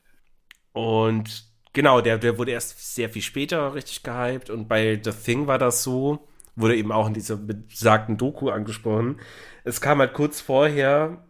Und 0.73 1.50
genau, 1.73 2.01
der, 2.01 2.17
der 2.17 2.37
wurde 2.37 2.51
erst 2.51 2.95
sehr 2.95 3.09
viel 3.09 3.21
später 3.21 3.73
richtig 3.73 4.03
gehypt. 4.03 4.49
Und 4.49 4.67
bei 4.67 4.99
The 5.03 5.11
Thing 5.11 5.47
war 5.47 5.57
das 5.57 5.83
so, 5.83 6.27
wurde 6.55 6.75
eben 6.77 6.91
auch 6.91 7.07
in 7.07 7.13
dieser 7.13 7.37
besagten 7.37 8.17
Doku 8.17 8.49
angesprochen. 8.49 9.19
Es 9.63 9.81
kam 9.81 9.99
halt 9.99 10.13
kurz 10.13 10.41
vorher 10.41 11.23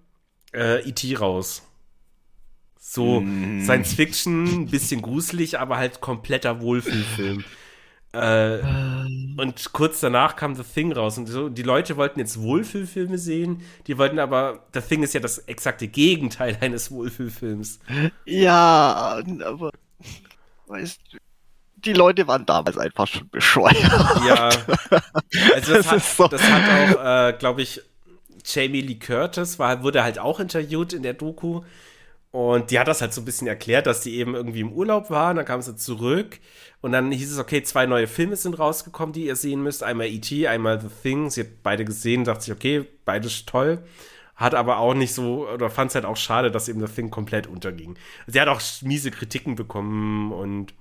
äh, 0.53 0.81
E.T. 0.87 1.15
raus. 1.17 1.63
So 2.77 3.21
Mm. 3.21 3.59
Science 3.59 3.93
Fiction, 3.93 4.63
ein 4.63 4.69
bisschen 4.71 5.01
gruselig, 5.01 5.59
aber 5.59 5.77
halt 5.77 6.01
kompletter 6.01 6.61
Wohlfühlfilm. 6.61 7.45
äh, 8.13 8.59
und 9.37 9.71
kurz 9.73 10.01
danach 10.01 10.35
kam 10.35 10.55
The 10.55 10.63
Thing 10.63 10.91
raus 10.91 11.17
und 11.17 11.27
so, 11.27 11.49
die 11.49 11.63
Leute 11.63 11.97
wollten 11.97 12.19
jetzt 12.19 12.41
Wohlfühlfilme 12.41 13.17
sehen, 13.17 13.61
die 13.87 13.97
wollten 13.97 14.19
aber, 14.19 14.67
The 14.73 14.81
Thing 14.81 15.03
ist 15.03 15.13
ja 15.13 15.19
das 15.21 15.39
exakte 15.39 15.87
Gegenteil 15.87 16.57
eines 16.61 16.91
Wohlfühlfilms. 16.91 17.79
Ja, 18.25 19.21
aber 19.45 19.71
weißt 20.71 20.99
du, 21.13 21.17
die 21.77 21.93
Leute 21.93 22.27
waren 22.27 22.45
damals 22.45 22.77
einfach 22.77 23.07
schon 23.07 23.29
bescheuert. 23.29 23.75
Ja, 24.27 24.49
also 25.55 25.73
das, 25.73 25.85
Das 25.85 25.87
hat, 25.87 25.97
ist 25.97 26.17
so- 26.17 26.27
das 26.27 26.41
hat 26.43 26.63
auch, 26.97 27.29
äh, 27.29 27.33
glaube 27.37 27.61
ich, 27.63 27.81
Jamie 28.45 28.81
Lee 28.81 28.95
Curtis 28.95 29.59
war, 29.59 29.83
wurde 29.83 30.03
halt 30.03 30.19
auch 30.19 30.39
interviewt 30.39 30.93
in 30.93 31.03
der 31.03 31.13
Doku. 31.13 31.61
Und 32.31 32.71
die 32.71 32.79
hat 32.79 32.87
das 32.87 33.01
halt 33.01 33.13
so 33.13 33.21
ein 33.21 33.25
bisschen 33.25 33.47
erklärt, 33.47 33.87
dass 33.87 34.01
die 34.01 34.15
eben 34.15 34.35
irgendwie 34.35 34.61
im 34.61 34.71
Urlaub 34.71 35.09
waren, 35.09 35.35
dann 35.35 35.45
kam 35.45 35.61
sie 35.61 35.75
zurück 35.75 36.39
und 36.79 36.93
dann 36.93 37.11
hieß 37.11 37.31
es, 37.33 37.37
okay, 37.39 37.61
zwei 37.63 37.85
neue 37.87 38.07
Filme 38.07 38.37
sind 38.37 38.57
rausgekommen, 38.57 39.11
die 39.13 39.25
ihr 39.25 39.35
sehen 39.35 39.61
müsst. 39.63 39.83
Einmal 39.83 40.07
E.T., 40.07 40.47
einmal 40.47 40.79
The 40.79 40.87
Thing. 41.03 41.29
Sie 41.29 41.41
hat 41.41 41.47
beide 41.63 41.83
gesehen, 41.85 42.23
dachte 42.23 42.43
sich, 42.45 42.53
okay, 42.53 42.87
beides 43.05 43.45
toll. 43.45 43.83
Hat 44.41 44.55
aber 44.55 44.77
auch 44.77 44.93
nicht 44.93 45.13
so, 45.13 45.47
oder 45.49 45.69
fand 45.69 45.91
es 45.91 45.95
halt 45.95 46.05
auch 46.05 46.17
schade, 46.17 46.51
dass 46.51 46.69
eben 46.69 46.85
The 46.85 46.93
Thing 46.93 47.09
komplett 47.11 47.47
unterging. 47.47 47.97
Sie 48.27 48.41
hat 48.41 48.47
auch 48.49 48.61
miese 48.81 49.11
Kritiken 49.11 49.55
bekommen 49.55 50.31
und 50.33 50.73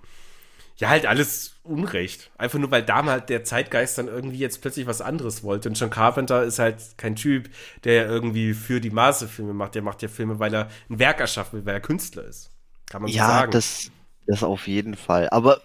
ja, 0.77 0.88
halt 0.88 1.07
alles 1.07 1.57
Unrecht. 1.62 2.31
Einfach 2.38 2.59
nur, 2.59 2.70
weil 2.70 2.83
damals 2.83 3.27
der 3.27 3.44
Zeitgeist 3.44 3.99
dann 3.99 4.09
irgendwie 4.09 4.38
jetzt 4.38 4.62
plötzlich 4.62 4.87
was 4.87 5.03
anderes 5.03 5.42
wollte. 5.42 5.68
Und 5.68 5.79
John 5.79 5.90
Carpenter 5.90 6.42
ist 6.44 6.59
halt 6.59 6.81
kein 6.96 7.16
Typ, 7.16 7.51
der 7.85 8.07
irgendwie 8.09 8.55
für 8.55 8.81
die 8.81 8.90
Maße 8.90 9.29
Filme 9.29 9.53
macht. 9.53 9.75
Der 9.75 9.83
macht 9.83 10.03
ja 10.03 10.09
Filme, 10.09 10.38
weil 10.38 10.55
er 10.55 10.70
ein 10.88 10.99
Werk 10.99 11.20
erschaffen 11.20 11.59
will, 11.61 11.66
weil 11.66 11.75
er 11.75 11.81
Künstler 11.81 12.25
ist. 12.25 12.51
Kann 12.88 13.03
man 13.03 13.11
so 13.12 13.18
Ja, 13.18 13.23
sagen. 13.23 13.51
das, 13.51 13.90
das 14.27 14.42
auf 14.42 14.66
jeden 14.68 14.96
Fall. 14.96 15.29
Aber 15.31 15.62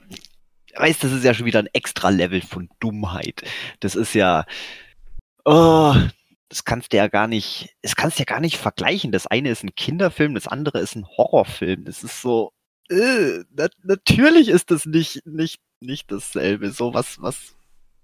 weißt, 0.77 1.03
das 1.03 1.11
ist 1.13 1.23
ja 1.23 1.33
schon 1.33 1.45
wieder 1.45 1.59
ein 1.59 1.69
extra 1.73 2.09
Level 2.09 2.41
von 2.41 2.69
Dummheit. 2.79 3.43
Das 3.81 3.95
ist 3.95 4.13
ja, 4.15 4.45
oh, 5.45 5.95
das 6.55 6.63
kannst 6.63 6.93
du 6.93 6.97
ja 6.97 7.09
gar 7.09 7.27
nicht, 7.27 7.75
das 7.81 7.97
kannst 7.97 8.17
ja 8.17 8.23
gar 8.23 8.39
nicht 8.39 8.55
vergleichen. 8.57 9.11
Das 9.11 9.27
eine 9.27 9.49
ist 9.49 9.61
ein 9.63 9.75
Kinderfilm, 9.75 10.35
das 10.35 10.47
andere 10.47 10.79
ist 10.79 10.95
ein 10.95 11.05
Horrorfilm. 11.05 11.83
Das 11.83 12.01
ist 12.01 12.21
so, 12.21 12.53
äh, 12.89 13.43
na, 13.53 13.67
natürlich 13.83 14.47
ist 14.47 14.71
das 14.71 14.85
nicht, 14.85 15.25
nicht, 15.25 15.59
nicht 15.81 16.09
dasselbe. 16.09 16.71
So 16.71 16.93
was, 16.93 17.21
was, 17.21 17.55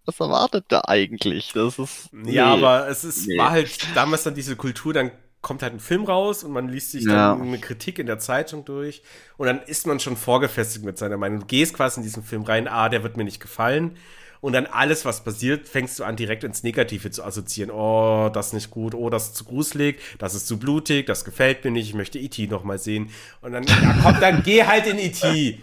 was 0.03 0.19
erwartet 0.19 0.65
da 0.67 0.81
eigentlich? 0.85 1.53
Das 1.53 1.79
ist, 1.79 2.09
Ja, 2.11 2.19
nee. 2.21 2.39
aber 2.63 2.89
es 2.89 3.05
ist, 3.05 3.25
Nee. 3.27 3.37
war 3.37 3.51
halt 3.51 3.71
damals 3.95 4.23
dann 4.23 4.35
diese 4.35 4.57
Kultur, 4.57 4.91
dann 4.93 5.11
kommt 5.39 5.63
halt 5.63 5.71
ein 5.73 5.79
Film 5.79 6.03
raus 6.03 6.43
und 6.43 6.51
man 6.51 6.67
liest 6.67 6.91
sich 6.91 7.05
Ja. 7.05 7.33
dann 7.35 7.41
eine 7.43 7.57
Kritik 7.59 7.99
in 7.99 8.05
der 8.05 8.19
Zeitung 8.19 8.65
durch 8.65 9.01
und 9.37 9.47
dann 9.47 9.61
ist 9.61 9.87
man 9.87 10.01
schon 10.01 10.17
vorgefestigt 10.17 10.83
mit 10.83 10.97
seiner 10.97 11.15
Meinung. 11.17 11.39
Du 11.39 11.45
gehst 11.45 11.73
quasi 11.73 12.01
in 12.01 12.03
diesen 12.03 12.21
Film 12.23 12.43
rein, 12.43 12.67
ah, 12.67 12.89
der 12.89 13.01
wird 13.03 13.15
mir 13.15 13.23
nicht 13.23 13.39
gefallen. 13.39 13.95
Und 14.41 14.54
dann 14.54 14.65
alles, 14.65 15.06
was 15.06 15.23
passiert, 15.23 15.67
fängst 15.67 15.99
du 15.99 16.04
an, 16.04 16.15
direkt 16.15 16.43
ins 16.43 16.63
Negative 16.63 17.12
zu 17.12 17.23
assoziieren. 17.23 17.71
Oh, 17.71 18.30
das 18.34 18.47
ist 18.47 18.54
nicht 18.54 18.71
gut, 18.71 18.95
oh, 18.95 19.10
das 19.12 19.27
ist 19.27 19.36
zu 19.36 19.45
gruselig, 19.45 19.99
das 20.17 20.34
ist 20.34 20.47
zu 20.47 20.58
blutig, 20.58 21.06
das 21.06 21.23
gefällt 21.23 21.63
mir 21.63 21.69
nicht, 21.69 21.89
ich 21.89 21.93
möchte 21.93 22.17
E.T. 22.17 22.47
noch 22.47 22.63
mal 22.63 22.80
sehen. 22.80 23.12
Und 23.41 23.51
dann, 23.51 23.63
ja 23.63 23.95
komm, 24.01 24.19
dann 24.19 24.41
geh 24.41 24.63
halt 24.63 24.88
in 24.88 24.97
E.T. 24.97 25.60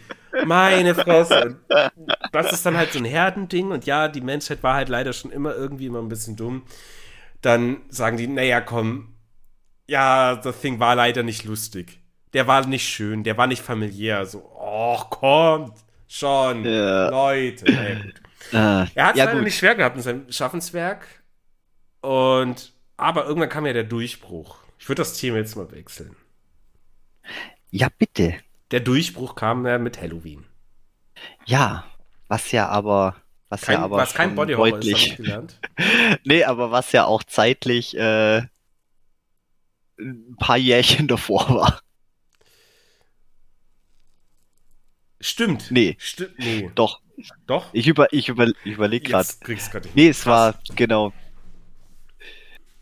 Meine 0.46 0.94
Fresse. 0.94 1.58
Und 1.96 2.14
das 2.32 2.52
ist 2.52 2.64
dann 2.64 2.76
halt 2.76 2.92
so 2.92 3.00
ein 3.00 3.04
Herdending 3.04 3.72
und 3.72 3.84
ja, 3.86 4.06
die 4.06 4.20
Menschheit 4.20 4.62
war 4.62 4.74
halt 4.74 4.88
leider 4.88 5.12
schon 5.12 5.32
immer 5.32 5.54
irgendwie 5.56 5.86
immer 5.86 6.00
ein 6.00 6.08
bisschen 6.08 6.36
dumm. 6.36 6.62
Dann 7.40 7.78
sagen 7.88 8.16
die, 8.16 8.28
naja, 8.28 8.60
komm, 8.60 9.14
ja, 9.88 10.36
das 10.36 10.60
Ding 10.60 10.78
war 10.78 10.94
leider 10.94 11.22
nicht 11.24 11.44
lustig. 11.44 12.00
Der 12.34 12.46
war 12.46 12.64
nicht 12.66 12.86
schön, 12.86 13.24
der 13.24 13.36
war 13.38 13.46
nicht 13.48 13.62
familiär. 13.62 14.24
So, 14.26 14.38
och, 14.38 15.10
kommt 15.10 15.78
schon, 16.06 16.64
Ja. 16.64 17.08
Leute. 17.08 17.64
Naja, 17.72 17.94
gut. 17.96 18.20
Äh, 18.52 18.86
Er 18.94 19.06
hat 19.06 19.16
es 19.16 19.18
ja, 19.18 19.24
leider 19.24 19.32
gut. 19.32 19.42
nicht 19.44 19.58
schwer 19.58 19.74
gehabt 19.74 19.96
in 19.96 20.02
seinem 20.02 20.32
Schaffenswerk. 20.32 21.06
Und, 22.00 22.72
aber 22.96 23.26
irgendwann 23.26 23.48
kam 23.48 23.66
ja 23.66 23.72
der 23.72 23.84
Durchbruch. 23.84 24.58
Ich 24.78 24.88
würde 24.88 25.00
das 25.02 25.14
Thema 25.18 25.38
jetzt 25.38 25.56
mal 25.56 25.70
wechseln. 25.72 26.16
ja, 27.70 27.88
bitte. 27.98 28.34
Der 28.70 28.80
Durchbruch 28.80 29.34
kam 29.34 29.66
ja 29.66 29.78
mit 29.78 30.00
Halloween. 30.00 30.44
Ja, 31.46 31.84
was 32.28 32.52
ja 32.52 32.68
aber, 32.68 33.16
was 33.48 33.62
Kein, 33.62 33.74
ja 33.78 33.82
aber 33.82 33.96
was 33.96 34.14
kein 34.14 34.34
Body 34.34 34.54
Horror 34.54 34.78
ist, 34.78 34.92
deutlich, 34.92 35.06
ich 35.12 35.16
gelernt. 35.16 35.60
nee, 36.24 36.44
aber 36.44 36.70
was 36.70 36.92
ja 36.92 37.04
auch 37.04 37.22
zeitlich 37.24 37.96
äh, 37.96 38.42
ein 39.98 40.36
paar 40.38 40.56
Jährchen 40.56 41.08
davor 41.08 41.48
war. 41.48 41.80
Stimmt. 45.20 45.70
Nee, 45.70 45.96
Stimmt. 45.98 46.38
Nee. 46.38 46.70
doch. 46.74 47.00
Doch. 47.46 47.66
Ich 47.72 47.88
über, 47.88 48.12
ich 48.12 48.28
über, 48.28 48.46
ich 48.64 48.72
überlege 48.72 49.10
gerade. 49.10 49.28
Nee, 49.94 50.08
es 50.08 50.24
war 50.24 50.54
genau, 50.76 51.12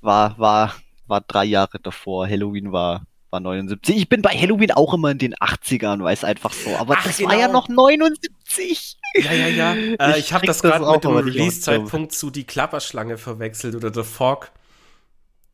war 0.02 0.38
war 0.38 0.74
war 1.06 1.20
drei 1.22 1.44
Jahre 1.44 1.78
davor. 1.80 2.28
Halloween 2.28 2.70
war 2.72 3.06
war 3.30 3.40
79. 3.40 3.96
Ich 3.96 4.08
bin 4.08 4.22
bei 4.22 4.30
Halloween 4.30 4.70
auch 4.72 4.94
immer 4.94 5.10
in 5.10 5.18
den 5.18 5.34
80ern, 5.34 6.02
weiß 6.02 6.24
einfach 6.24 6.52
so. 6.52 6.76
Aber 6.76 6.96
Ach, 6.98 7.04
das 7.04 7.22
war 7.22 7.34
ja 7.34 7.46
genau. 7.46 7.60
noch 7.60 7.68
79. 7.68 8.96
Ja, 9.14 9.32
ja, 9.32 9.48
ja. 9.48 9.74
Äh, 9.98 10.18
ich 10.18 10.26
Ich 10.26 10.32
habe 10.32 10.46
das 10.46 10.62
gerade 10.62 10.86
auch 10.86 10.94
mit 10.94 11.04
dem 11.04 11.16
Release-Zeitpunkt 11.16 12.12
zu 12.12 12.30
Die 12.30 12.44
Klapperschlange 12.44 13.18
verwechselt 13.18 13.74
oder 13.74 13.92
The 13.92 14.02
Fog. 14.02 14.50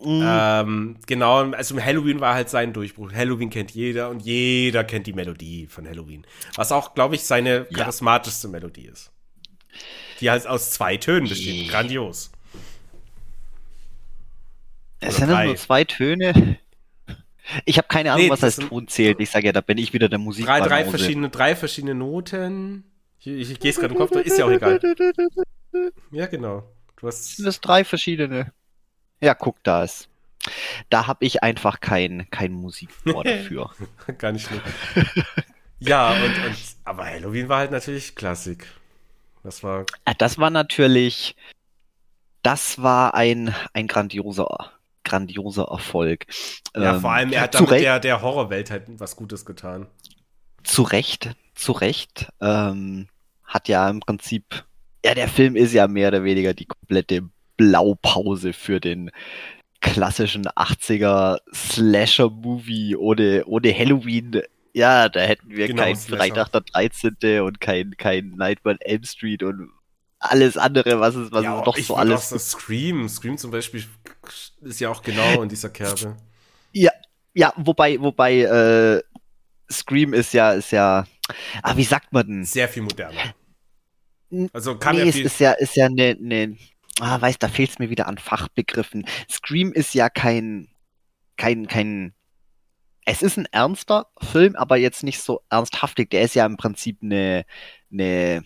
Mm, 0.04 0.22
Ähm, 0.24 0.96
genau, 1.06 1.50
also 1.52 1.80
Halloween 1.80 2.20
war 2.20 2.34
halt 2.34 2.48
sein 2.50 2.72
Durchbruch. 2.72 3.12
Halloween 3.12 3.50
kennt 3.50 3.70
jeder 3.72 4.08
und 4.10 4.20
jeder 4.20 4.84
kennt 4.84 5.06
die 5.06 5.12
Melodie 5.12 5.66
von 5.68 5.86
Halloween. 5.88 6.26
Was 6.56 6.72
auch, 6.72 6.94
glaube 6.94 7.14
ich, 7.14 7.22
seine 7.24 7.66
Ja. 7.70 7.78
charismatischste 7.78 8.48
Melodie 8.48 8.86
ist. 8.86 9.12
Die 10.20 10.30
halt 10.30 10.46
aus 10.46 10.70
zwei 10.72 10.96
Tönen 10.96 11.28
besteht. 11.28 11.68
Grandios. 11.70 12.30
es 15.00 15.16
sind 15.16 15.30
ja 15.30 15.44
nur 15.44 15.56
zwei 15.56 15.84
Töne. 15.84 16.58
Ich 17.64 17.76
habe 17.76 17.88
keine 17.88 18.12
Ahnung, 18.12 18.24
Nee, 18.26 18.30
was 18.30 18.40
das 18.40 18.46
als 18.48 18.56
sind- 18.56 18.68
Ton 18.68 18.86
zählt. 18.88 19.20
Ich 19.20 19.30
sage 19.30 19.46
ja, 19.46 19.52
da 19.52 19.60
bin 19.60 19.76
ich 19.78 19.92
wieder 19.92 20.08
der 20.08 20.18
Musik. 20.20 20.46
Drei, 20.46 20.60
drei, 20.60 20.84
verschiedene, 20.84 21.28
drei 21.28 21.56
verschiedene 21.56 21.94
Noten. 21.94 22.84
Ich, 23.18 23.26
ich, 23.26 23.50
ich 23.52 23.60
gehe 23.60 23.70
es 23.70 23.78
gerade 23.80 23.94
im 23.94 23.98
Kopf, 23.98 24.12
ist 24.12 24.38
ja 24.38 24.46
auch 24.46 24.50
egal. 24.50 24.80
Ja, 26.12 26.26
genau. 26.26 26.62
Du 27.00 27.06
hast. 27.06 27.44
Das 27.44 27.60
drei 27.60 27.82
verschiedene. 27.84 28.52
Ja, 29.22 29.34
guck, 29.34 29.62
da 29.62 29.84
ist. 29.84 30.08
Da 30.90 31.06
habe 31.06 31.24
ich 31.24 31.42
einfach 31.44 31.80
kein, 31.80 32.26
kein 32.30 32.52
Musikbohr 32.52 33.22
dafür. 33.24 33.70
Gar 34.18 34.32
nicht 34.32 34.46
schlimm. 34.46 34.60
ja, 35.78 36.10
und, 36.10 36.44
und, 36.44 36.56
aber 36.84 37.06
Halloween 37.06 37.48
war 37.48 37.58
halt 37.58 37.70
natürlich 37.70 38.16
Klassik. 38.16 38.66
Das 39.44 39.62
war. 39.62 39.86
Das 40.18 40.38
war 40.38 40.50
natürlich. 40.50 41.36
Das 42.42 42.82
war 42.82 43.14
ein, 43.14 43.54
ein 43.72 43.86
grandioser, 43.86 44.72
grandioser 45.04 45.68
Erfolg. 45.70 46.26
Ja, 46.74 46.96
ähm, 46.96 47.00
vor 47.00 47.12
allem, 47.12 47.32
er 47.32 47.42
hat 47.42 47.54
damit 47.54 47.70
der, 47.70 48.00
der 48.00 48.20
Horrorwelt 48.20 48.72
halt 48.72 48.84
was 48.98 49.14
Gutes 49.14 49.44
getan. 49.44 49.86
Zu 50.64 50.82
Recht, 50.82 51.36
zu 51.54 51.70
Recht. 51.70 52.32
Ähm, 52.40 53.06
hat 53.44 53.68
ja 53.68 53.88
im 53.88 54.00
Prinzip. 54.00 54.64
Ja, 55.04 55.14
der 55.14 55.28
Film 55.28 55.54
ist 55.54 55.72
ja 55.72 55.86
mehr 55.86 56.08
oder 56.08 56.24
weniger 56.24 56.52
die 56.54 56.66
komplette 56.66 57.28
Blaupause 57.62 58.52
für 58.52 58.80
den 58.80 59.10
klassischen 59.80 60.46
80er 60.46 61.38
Slasher-Movie 61.54 62.96
ohne, 62.96 63.44
ohne 63.46 63.76
Halloween. 63.76 64.42
Ja, 64.72 65.08
da 65.08 65.20
hätten 65.20 65.50
wir 65.50 65.68
genau, 65.68 65.82
kein 65.82 65.96
Freitag 65.96 66.50
der 66.52 66.62
13. 66.62 67.40
und 67.42 67.60
kein, 67.60 67.96
kein 67.96 68.30
Nightmare 68.30 68.78
Elm 68.80 69.04
Street 69.04 69.42
und 69.42 69.70
alles 70.18 70.56
andere, 70.56 71.00
was 71.00 71.14
es, 71.14 71.30
was 71.32 71.44
ja, 71.44 71.60
es 71.60 71.66
noch 71.66 71.76
so 71.76 71.96
alles. 71.96 72.32
Auch 72.32 72.38
so 72.38 72.38
Scream, 72.38 73.08
Scream 73.08 73.36
zum 73.38 73.50
Beispiel 73.50 73.84
ist 74.62 74.80
ja 74.80 74.88
auch 74.88 75.02
genau 75.02 75.42
in 75.42 75.48
dieser 75.48 75.68
Kerbe. 75.68 76.16
Ja, 76.72 76.92
ja, 77.34 77.52
wobei, 77.56 78.00
wobei, 78.00 78.40
äh, 78.40 79.02
Scream 79.70 80.14
ist 80.14 80.32
ja, 80.32 80.52
ist 80.52 80.70
ja, 80.70 81.06
ah, 81.62 81.76
wie 81.76 81.84
sagt 81.84 82.12
man 82.12 82.26
denn? 82.26 82.44
Sehr 82.44 82.68
viel 82.68 82.82
moderner. 82.82 83.34
Also 84.52 84.78
kann 84.78 84.96
nee, 84.96 85.04
ja 85.04 85.12
viel 85.12 85.26
ist 85.26 85.40
ja, 85.40 85.52
ist 85.52 85.76
ja 85.76 85.86
eine, 85.86 86.16
eine 86.18 86.56
ah, 87.00 87.20
weiß, 87.20 87.38
da 87.38 87.48
fehlt 87.48 87.70
es 87.70 87.78
mir 87.78 87.90
wieder 87.90 88.06
an 88.06 88.18
Fachbegriffen. 88.18 89.06
Scream 89.30 89.72
ist 89.72 89.94
ja 89.94 90.08
kein, 90.08 90.68
kein, 91.36 91.66
kein, 91.66 92.14
es 93.04 93.22
ist 93.22 93.36
ein 93.36 93.48
ernster 93.50 94.06
Film, 94.20 94.56
aber 94.56 94.76
jetzt 94.76 95.02
nicht 95.02 95.20
so 95.20 95.42
ernsthaftig. 95.50 96.10
Der 96.10 96.22
ist 96.22 96.34
ja 96.34 96.46
im 96.46 96.56
Prinzip 96.56 96.98
eine, 97.02 97.44
eine, 97.90 98.44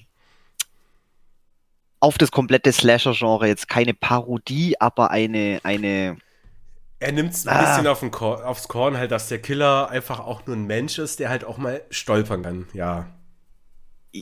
auf 2.01 2.19
das 2.19 2.31
komplette 2.31 2.73
Slasher-Genre 2.73 3.47
jetzt 3.49 3.69
keine 3.69 3.95
Parodie, 3.95 4.81
aber 4.81 5.11
eine, 5.11 5.61
eine, 5.63 6.17
er 6.99 7.13
nimmt 7.13 7.33
es 7.33 7.47
ein 7.47 7.57
ah. 7.57 7.69
bisschen 7.69 7.87
auf 7.87 8.11
Korn, 8.11 8.43
aufs 8.43 8.69
Korn, 8.69 8.97
halt, 8.97 9.11
dass 9.11 9.29
der 9.29 9.43
Killer 9.43 9.91
einfach 9.91 10.21
auch 10.21 10.47
nur 10.47 10.57
ein 10.57 10.67
Mensch 10.67 10.99
ist, 10.99 11.21
der 11.21 11.29
halt 11.29 11.45
auch 11.45 11.59
mal 11.59 11.83
stolpern 11.91 12.43
kann, 12.43 12.67
ja. 12.73 13.07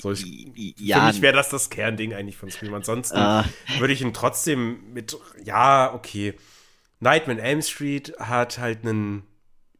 So, 0.00 0.12
ich, 0.12 0.78
ja, 0.78 1.00
für 1.00 1.12
mich 1.12 1.22
wäre 1.22 1.36
das 1.36 1.48
das 1.48 1.70
Kernding 1.70 2.14
eigentlich 2.14 2.36
von 2.36 2.50
Scream. 2.50 2.74
Ansonsten 2.74 3.18
uh. 3.18 3.42
würde 3.78 3.92
ich 3.92 4.00
ihn 4.00 4.12
trotzdem 4.12 4.92
mit, 4.92 5.16
ja, 5.44 5.92
okay. 5.94 6.34
Nightmare 7.00 7.40
Elm 7.40 7.62
Street 7.62 8.14
hat 8.18 8.58
halt 8.58 8.84
einen 8.84 9.24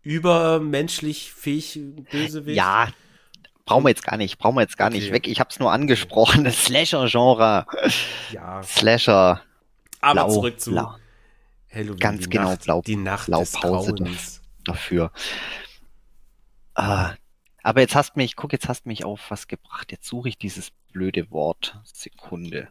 übermenschlich 0.02 1.32
fähigen 1.32 2.04
Bösewicht. 2.04 2.56
Ja, 2.56 2.88
brauchen 3.64 3.84
wir 3.84 3.90
jetzt 3.90 4.04
gar 4.04 4.16
nicht, 4.16 4.38
brauchen 4.38 4.56
wir 4.56 4.62
jetzt 4.62 4.76
gar 4.76 4.88
okay. 4.88 4.98
nicht 4.98 5.12
weg. 5.12 5.26
Ich 5.26 5.40
habe 5.40 5.50
es 5.50 5.58
nur 5.58 5.72
angesprochen, 5.72 6.44
das 6.44 6.64
Slasher-Genre. 6.64 7.66
Ja. 8.30 8.62
Slasher. 8.62 9.42
Aber 10.00 10.24
blau, 10.24 10.32
zurück 10.32 10.60
zu 10.60 10.70
blau. 10.72 10.94
Halloween. 11.72 11.98
Ganz 11.98 12.28
genau, 12.28 12.50
Nacht, 12.50 12.64
blau, 12.64 12.82
die 12.82 12.96
Nacht 12.96 13.26
Blaupause 13.26 13.94
dafür. 14.64 15.10
Ah, 16.74 17.14
aber 17.64 17.80
jetzt 17.80 17.96
hast 17.96 18.16
mich, 18.16 18.36
guck, 18.36 18.52
jetzt 18.52 18.68
hast 18.68 18.86
mich 18.86 19.04
auf 19.04 19.30
was 19.30 19.48
gebracht. 19.48 19.90
Jetzt 19.90 20.06
suche 20.06 20.28
ich 20.28 20.38
dieses 20.38 20.70
blöde 20.92 21.30
Wort. 21.30 21.80
Sekunde. 21.84 22.68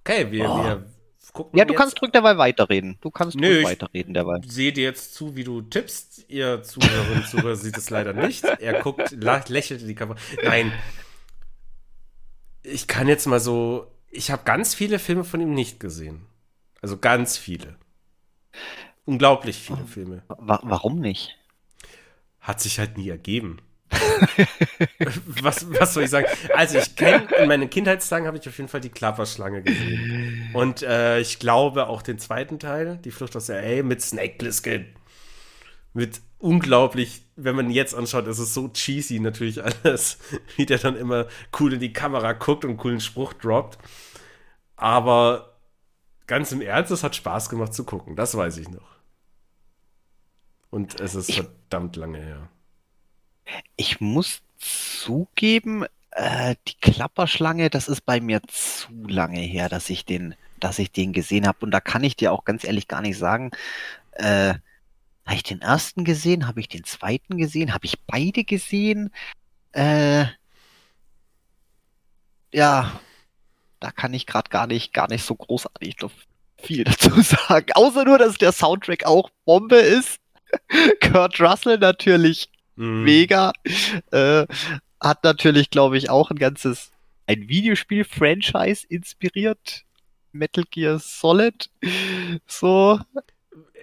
Okay, 0.00 0.30
wir, 0.30 0.48
oh. 0.48 0.62
wir 0.62 0.84
gucken. 1.32 1.58
Ja, 1.58 1.64
du 1.64 1.74
kannst 1.74 2.00
ruhig 2.02 2.12
dabei 2.12 2.36
weiterreden. 2.36 2.98
Du 3.00 3.10
kannst 3.10 3.36
Nö, 3.36 3.64
weiterreden 3.64 4.12
dabei. 4.12 4.40
Sehe 4.46 4.72
dir 4.72 4.84
jetzt 4.84 5.14
zu, 5.14 5.34
wie 5.34 5.44
du 5.44 5.62
tippst. 5.62 6.26
Ihr 6.28 6.62
Zuhörerinnen 6.62 7.22
und 7.22 7.28
Zuhörer 7.28 7.56
sieht 7.56 7.78
es 7.78 7.88
leider 7.90 8.12
nicht. 8.12 8.44
Er 8.44 8.82
guckt, 8.82 9.10
lächelt 9.12 9.80
in 9.80 9.88
die 9.88 9.94
Kamera. 9.94 10.18
Nein. 10.44 10.72
Ich 12.62 12.86
kann 12.86 13.08
jetzt 13.08 13.26
mal 13.26 13.40
so. 13.40 13.90
Ich 14.10 14.30
habe 14.30 14.42
ganz 14.44 14.74
viele 14.74 14.98
Filme 14.98 15.24
von 15.24 15.40
ihm 15.40 15.54
nicht 15.54 15.80
gesehen. 15.80 16.26
Also 16.82 16.98
ganz 16.98 17.38
viele. 17.38 17.76
Unglaublich 19.06 19.56
viele 19.56 19.86
Filme. 19.86 20.22
Warum 20.28 21.00
nicht? 21.00 21.37
Hat 22.40 22.60
sich 22.60 22.78
halt 22.78 22.96
nie 22.96 23.08
ergeben. 23.08 23.60
was, 25.42 25.66
was 25.72 25.94
soll 25.94 26.04
ich 26.04 26.10
sagen? 26.10 26.26
Also 26.54 26.78
ich 26.78 26.96
kenne, 26.96 27.28
in 27.38 27.48
meinen 27.48 27.70
Kindheitstagen 27.70 28.26
habe 28.26 28.36
ich 28.36 28.48
auf 28.48 28.56
jeden 28.58 28.68
Fall 28.68 28.80
die 28.80 28.90
Klapperschlange 28.90 29.62
gesehen. 29.62 30.50
Und 30.52 30.82
äh, 30.82 31.20
ich 31.20 31.38
glaube 31.38 31.88
auch 31.88 32.02
den 32.02 32.18
zweiten 32.18 32.58
Teil, 32.58 32.98
die 32.98 33.10
Flucht 33.10 33.36
aus 33.36 33.48
L.A. 33.48 33.82
mit 33.82 34.02
Snake 34.02 34.34
Plissken. 34.38 34.86
Mit 35.94 36.20
unglaublich, 36.38 37.22
wenn 37.36 37.56
man 37.56 37.70
jetzt 37.70 37.94
anschaut, 37.94 38.26
ist 38.26 38.38
es 38.38 38.54
so 38.54 38.68
cheesy 38.68 39.20
natürlich 39.20 39.62
alles, 39.62 40.18
wie 40.56 40.66
der 40.66 40.78
dann 40.78 40.96
immer 40.96 41.26
cool 41.58 41.74
in 41.74 41.80
die 41.80 41.92
Kamera 41.92 42.32
guckt 42.32 42.64
und 42.64 42.72
einen 42.72 42.78
coolen 42.78 43.00
Spruch 43.00 43.32
droppt. 43.32 43.78
Aber 44.76 45.56
ganz 46.26 46.52
im 46.52 46.60
Ernst, 46.60 46.92
es 46.92 47.02
hat 47.02 47.16
Spaß 47.16 47.48
gemacht 47.48 47.74
zu 47.74 47.84
gucken, 47.84 48.16
das 48.16 48.36
weiß 48.36 48.58
ich 48.58 48.68
noch. 48.68 48.98
Und 50.70 51.00
es 51.00 51.14
ist 51.14 51.42
verdammt 51.68 51.96
lange 51.96 52.18
her. 52.18 52.48
Ich 53.76 54.00
muss 54.00 54.42
zugeben, 54.58 55.84
äh, 56.12 56.56
die 56.66 56.74
Klapperschlange, 56.80 57.70
das 57.70 57.88
ist 57.88 58.02
bei 58.02 58.20
mir 58.20 58.40
zu 58.48 58.90
lange 59.06 59.40
her, 59.40 59.68
dass 59.68 59.90
ich 59.90 60.04
den, 60.04 60.34
dass 60.60 60.78
ich 60.78 60.92
den 60.92 61.12
gesehen 61.12 61.46
habe. 61.46 61.58
Und 61.60 61.70
da 61.70 61.80
kann 61.80 62.04
ich 62.04 62.16
dir 62.16 62.32
auch 62.32 62.44
ganz 62.44 62.64
ehrlich 62.64 62.88
gar 62.88 63.02
nicht 63.02 63.18
sagen, 63.18 63.50
äh, 64.12 64.54
habe 65.26 65.36
ich 65.36 65.42
den 65.42 65.60
ersten 65.60 66.04
gesehen? 66.04 66.46
Habe 66.46 66.60
ich 66.60 66.68
den 66.68 66.84
zweiten 66.84 67.36
gesehen? 67.36 67.74
Habe 67.74 67.84
ich 67.84 68.00
beide 68.06 68.44
gesehen? 68.44 69.12
Äh, 69.72 70.24
ja, 72.52 72.98
da 73.78 73.90
kann 73.90 74.14
ich 74.14 74.26
gerade 74.26 74.48
gar 74.48 74.66
nicht, 74.66 74.94
gar 74.94 75.08
nicht 75.08 75.24
so 75.24 75.34
großartig 75.34 75.96
viel 76.56 76.84
dazu 76.84 77.10
sagen. 77.20 77.72
Außer 77.74 78.06
nur, 78.06 78.16
dass 78.16 78.38
der 78.38 78.52
Soundtrack 78.52 79.04
auch 79.04 79.28
Bombe 79.44 79.76
ist. 79.76 80.18
Kurt 81.00 81.40
Russell 81.40 81.78
natürlich 81.78 82.50
mm. 82.76 83.02
mega. 83.02 83.52
Äh, 84.10 84.46
hat 85.00 85.24
natürlich, 85.24 85.70
glaube 85.70 85.96
ich, 85.96 86.10
auch 86.10 86.30
ein 86.30 86.38
ganzes, 86.38 86.90
ein 87.26 87.48
Videospiel-Franchise 87.48 88.86
inspiriert. 88.88 89.84
Metal 90.32 90.64
Gear 90.70 90.98
Solid. 90.98 91.70
So. 92.46 93.00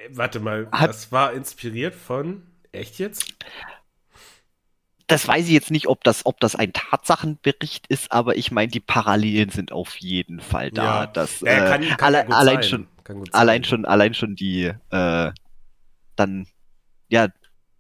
Warte 0.10 0.40
mal, 0.40 0.68
hat, 0.72 0.90
das 0.90 1.12
war 1.12 1.34
inspiriert 1.34 1.96
von, 1.96 2.44
echt 2.72 3.00
jetzt? 3.00 3.34
Das 5.08 5.28
weiß 5.28 5.46
ich 5.46 5.52
jetzt 5.52 5.72
nicht, 5.72 5.88
ob 5.88 6.04
das, 6.04 6.26
ob 6.26 6.40
das 6.40 6.56
ein 6.56 6.74
Tatsachenbericht 6.74 7.88
ist, 7.88 8.12
aber 8.12 8.38
ich 8.38 8.52
meine, 8.52 8.72
die 8.72 8.80
Parallelen 8.80 9.50
sind 9.50 9.72
auf 9.72 9.96
jeden 9.98 10.40
Fall 10.40 10.72
da. 10.72 11.12
Ja, 11.14 11.28
ja, 11.42 11.70
kann, 11.70 11.82
kann 11.82 11.98
alle, 12.00 12.30
allein 12.30 12.64
sein. 12.64 12.88
schon, 13.04 13.28
allein 13.32 13.64
schon, 13.64 13.86
allein 13.86 14.14
schon 14.14 14.36
die, 14.36 14.72
äh, 14.90 15.32
dann 16.16 16.48
ja, 17.16 17.30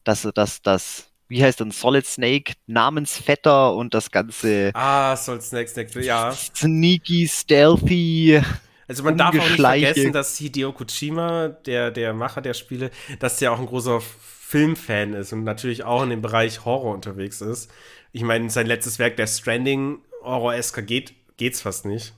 das, 0.05 0.27
das, 0.33 0.61
das, 0.61 1.07
wie 1.27 1.43
heißt 1.43 1.59
denn 1.59 1.71
Solid 1.71 2.05
Snake, 2.05 2.53
Namensvetter 2.67 3.75
und 3.75 3.93
das 3.93 4.09
ganze. 4.09 4.71
Ah, 4.73 5.15
Solid 5.17 5.43
Snake, 5.43 5.67
Snake, 5.67 6.01
ja. 6.01 6.31
Sneaky, 6.31 7.27
stealthy. 7.27 8.41
Also 8.87 9.03
man 9.03 9.17
darf 9.17 9.37
auch 9.37 9.49
nicht 9.49 9.59
vergessen, 9.59 10.13
dass 10.13 10.37
Hideo 10.37 10.71
Kojima, 10.71 11.49
der, 11.49 11.91
der 11.91 12.13
Macher 12.13 12.41
der 12.41 12.53
Spiele, 12.53 12.91
dass 13.19 13.37
der 13.37 13.51
auch 13.51 13.59
ein 13.59 13.65
großer 13.65 13.99
Filmfan 13.99 15.13
ist 15.13 15.33
und 15.33 15.43
natürlich 15.43 15.83
auch 15.83 16.03
in 16.03 16.11
dem 16.11 16.21
Bereich 16.21 16.63
Horror 16.63 16.93
unterwegs 16.93 17.41
ist. 17.41 17.69
Ich 18.13 18.21
meine, 18.21 18.49
sein 18.49 18.67
letztes 18.67 18.99
Werk, 18.99 19.17
der 19.17 19.27
Stranding, 19.27 19.97
Horror-esker, 20.23 20.83
geht, 20.83 21.13
geht's 21.35 21.61
fast 21.61 21.85
nicht. 21.85 22.13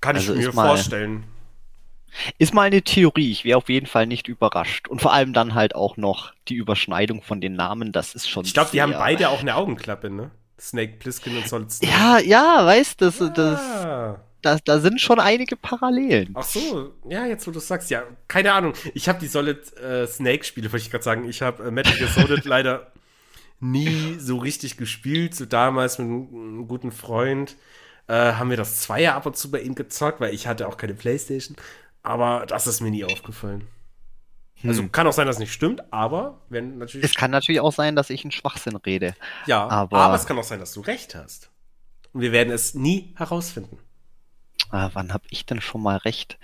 Kann 0.00 0.16
also 0.16 0.34
ich 0.34 0.46
mir 0.46 0.52
vorstellen. 0.52 1.24
Ist 2.38 2.54
mal 2.54 2.62
eine 2.62 2.82
Theorie. 2.82 3.30
Ich 3.30 3.44
wäre 3.44 3.58
auf 3.58 3.68
jeden 3.68 3.86
Fall 3.86 4.06
nicht 4.06 4.28
überrascht. 4.28 4.88
Und 4.88 5.00
vor 5.02 5.12
allem 5.12 5.32
dann 5.32 5.54
halt 5.54 5.74
auch 5.74 5.96
noch 5.96 6.32
die 6.48 6.54
Überschneidung 6.54 7.22
von 7.22 7.40
den 7.40 7.54
Namen. 7.54 7.92
Das 7.92 8.14
ist 8.14 8.28
schon. 8.28 8.44
Ich 8.44 8.54
glaube, 8.54 8.70
die 8.72 8.82
haben 8.82 8.92
beide 8.92 9.28
auch 9.28 9.40
eine 9.40 9.56
Augenklappe, 9.56 10.10
ne? 10.10 10.30
Snake 10.58 10.94
Plissken 10.98 11.36
und 11.36 11.48
Solid 11.48 11.70
Snake. 11.70 11.92
Ja, 11.92 12.18
ja, 12.18 12.64
weißt 12.64 13.00
du, 13.00 13.10
das, 13.10 13.18
ja. 13.18 14.20
das, 14.40 14.62
da, 14.64 14.74
da 14.74 14.80
sind 14.80 15.00
schon 15.00 15.20
einige 15.20 15.56
Parallelen. 15.56 16.30
Ach 16.34 16.44
so, 16.44 16.94
ja, 17.08 17.26
jetzt 17.26 17.46
wo 17.46 17.50
du 17.50 17.60
sagst, 17.60 17.90
ja, 17.90 18.04
keine 18.28 18.52
Ahnung. 18.52 18.74
Ich 18.94 19.08
habe 19.08 19.18
die 19.18 19.26
Solid 19.26 19.76
äh, 19.78 20.06
Snake 20.06 20.44
Spiele, 20.44 20.72
wollte 20.72 20.84
ich 20.84 20.90
gerade 20.90 21.04
sagen. 21.04 21.28
Ich 21.28 21.42
habe 21.42 21.64
äh, 21.64 21.70
Metal 21.70 21.96
Gear 21.96 22.08
Solid 22.08 22.44
leider 22.44 22.92
nie 23.60 24.16
so 24.18 24.38
richtig 24.38 24.76
gespielt. 24.76 25.34
So 25.34 25.44
damals 25.44 25.98
mit 25.98 26.06
einem 26.06 26.68
guten 26.68 26.92
Freund 26.92 27.56
äh, 28.06 28.32
haben 28.32 28.50
wir 28.50 28.56
das 28.56 28.80
Zweier 28.80 29.14
ab 29.14 29.26
und 29.26 29.36
zu 29.36 29.50
bei 29.50 29.60
ihm 29.60 29.74
gezockt, 29.74 30.20
weil 30.20 30.34
ich 30.34 30.46
hatte 30.46 30.68
auch 30.68 30.76
keine 30.76 30.94
Playstation. 30.94 31.56
Aber 32.04 32.46
das 32.46 32.66
ist 32.68 32.80
mir 32.80 32.90
nie 32.90 33.04
aufgefallen. 33.04 33.66
Also 34.62 34.82
Hm. 34.82 34.92
kann 34.92 35.06
auch 35.06 35.12
sein, 35.12 35.26
dass 35.26 35.36
es 35.36 35.40
nicht 35.40 35.52
stimmt, 35.52 35.92
aber 35.92 36.40
wenn 36.48 36.78
natürlich. 36.78 37.04
Es 37.04 37.14
kann 37.16 37.30
natürlich 37.32 37.60
auch 37.60 37.72
sein, 37.72 37.96
dass 37.96 38.08
ich 38.10 38.22
einen 38.24 38.30
Schwachsinn 38.30 38.76
rede. 38.76 39.14
ja, 39.46 39.66
aber- 39.66 39.98
aber, 39.98 40.14
es 40.14 40.26
kann 40.26 40.38
auch 40.38 40.44
sein, 40.44 40.60
dass 40.60 40.72
du 40.72 40.80
recht 40.80 41.14
hast. 41.16 41.50
Und 42.12 42.20
wir 42.20 42.30
werden 42.30 42.52
es 42.52 42.74
nie 42.74 43.12
herausfinden. 43.16 43.78
Ah, 44.70 44.90
wann 44.94 45.12
habe 45.12 45.24
ich 45.30 45.44
denn 45.46 45.60
schon 45.60 45.82
mal 45.82 45.96
recht? 45.96 46.38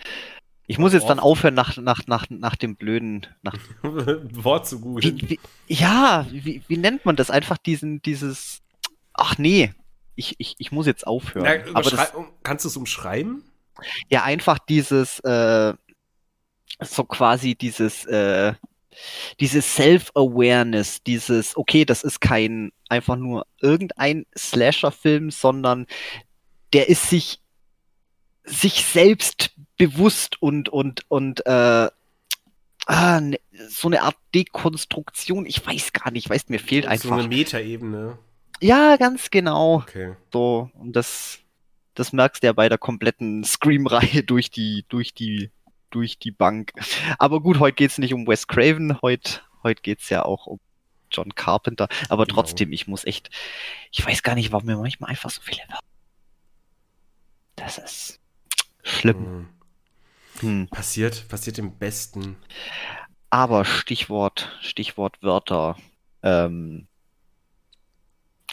Ich 0.67 0.79
muss 0.79 0.93
jetzt 0.93 1.09
dann 1.09 1.19
aufhören 1.19 1.55
nach, 1.55 1.77
nach, 1.79 2.07
nach, 2.07 2.27
nach 2.31 2.57
dem 2.57 2.77
blöden. 2.77 3.27
Nach, 3.43 3.57
Wort 3.83 4.67
zu 4.69 4.81
gut. 4.81 5.03
wie, 5.05 5.31
wie, 5.31 5.41
ja, 5.67 6.27
wie, 6.31 6.63
wie 6.69 6.77
nennt 6.77 7.05
man 7.07 7.17
das? 7.17 7.31
Einfach 7.31 7.59
diesen, 7.59 8.03
dieses. 8.03 8.61
Ach 9.15 9.37
nee, 9.39 9.73
ich, 10.15 10.35
ich, 10.39 10.55
ich 10.59 10.73
muss 10.73 10.87
jetzt 10.87 11.07
aufhören. 11.07 11.63
Na, 11.65 11.75
Aber 11.75 11.91
das, 11.91 12.13
kannst 12.43 12.65
du 12.65 12.69
es 12.69 12.77
umschreiben? 12.77 13.43
Ja, 14.09 14.23
einfach 14.25 14.59
dieses, 14.59 15.21
äh, 15.21 15.75
so 16.81 17.05
quasi 17.05 17.55
dieses, 17.55 18.05
äh, 18.07 18.55
dieses 19.39 19.75
Self-Awareness, 19.75 21.03
dieses, 21.03 21.57
okay, 21.57 21.85
das 21.85 22.03
ist 22.03 22.21
kein 22.21 22.73
einfach 22.89 23.17
nur 23.17 23.47
irgendein 23.61 24.27
Slasher-Film, 24.37 25.31
sondern 25.31 25.87
der 26.73 26.89
ist 26.89 27.09
sich, 27.09 27.41
sich 28.45 28.85
selbst 28.85 29.53
bewusst 29.77 30.43
und, 30.43 30.69
und, 30.69 31.05
und, 31.09 31.47
äh, 31.47 31.89
ah, 32.87 33.21
ne, 33.21 33.39
so 33.69 33.89
eine 33.89 34.03
Art 34.03 34.17
Dekonstruktion, 34.35 35.47
ich 35.47 35.65
weiß 35.65 35.93
gar 35.93 36.11
nicht, 36.11 36.29
weißt, 36.29 36.51
mir 36.51 36.59
fehlt 36.59 36.85
So 36.85 36.91
einfach. 36.91 37.19
eine 37.19 37.29
Metaebene. 37.29 38.19
Ja, 38.61 38.97
ganz 38.97 39.31
genau. 39.31 39.77
Okay. 39.77 40.17
So, 40.33 40.71
und 40.75 40.95
das, 40.95 41.40
das 42.01 42.13
merkst 42.15 42.43
du 42.43 42.47
ja 42.47 42.53
bei 42.55 42.69
der 42.71 42.79
kompletten 42.79 43.45
Scream-Reihe 43.45 44.23
durch 44.25 44.51
die, 44.51 44.87
durch 44.89 45.13
die, 45.13 45.51
durch 45.91 46.19
die 46.19 46.31
Bank. 46.31 46.73
Aber 47.19 47.41
gut, 47.41 47.61
heute 47.61 47.75
geht's 47.77 47.99
nicht 47.99 48.15
um 48.15 48.27
Wes 48.27 48.47
Craven, 48.49 49.01
heute, 49.03 49.43
heute 49.63 49.83
geht's 49.83 50.09
ja 50.09 50.25
auch 50.25 50.47
um 50.47 50.61
John 51.11 51.35
Carpenter. 51.35 51.89
Aber 52.09 52.25
Genau. 52.25 52.37
trotzdem, 52.37 52.73
ich 52.73 52.87
muss 52.87 53.05
echt, 53.05 53.29
ich 53.93 54.05
weiß 54.05 54.23
gar 54.23 54.35
nicht, 54.35 54.51
warum 54.51 54.67
mir 54.67 54.79
manchmal 54.79 55.11
einfach 55.11 55.29
so 55.29 55.43
viele 55.43 55.61
Wörter. 55.69 55.85
Das 57.57 57.77
ist 57.77 58.21
schlimm. 58.83 59.19
Hm. 59.27 59.49
Hm. 60.41 60.69
Passiert, 60.69 61.29
passiert 61.29 61.59
im 61.59 61.77
besten. 61.77 62.37
Aber 63.29 63.67
Stichwort, 63.67 64.57
Stichwort 64.63 65.23
Wörter. 65.23 65.77
Ähm, 66.23 66.87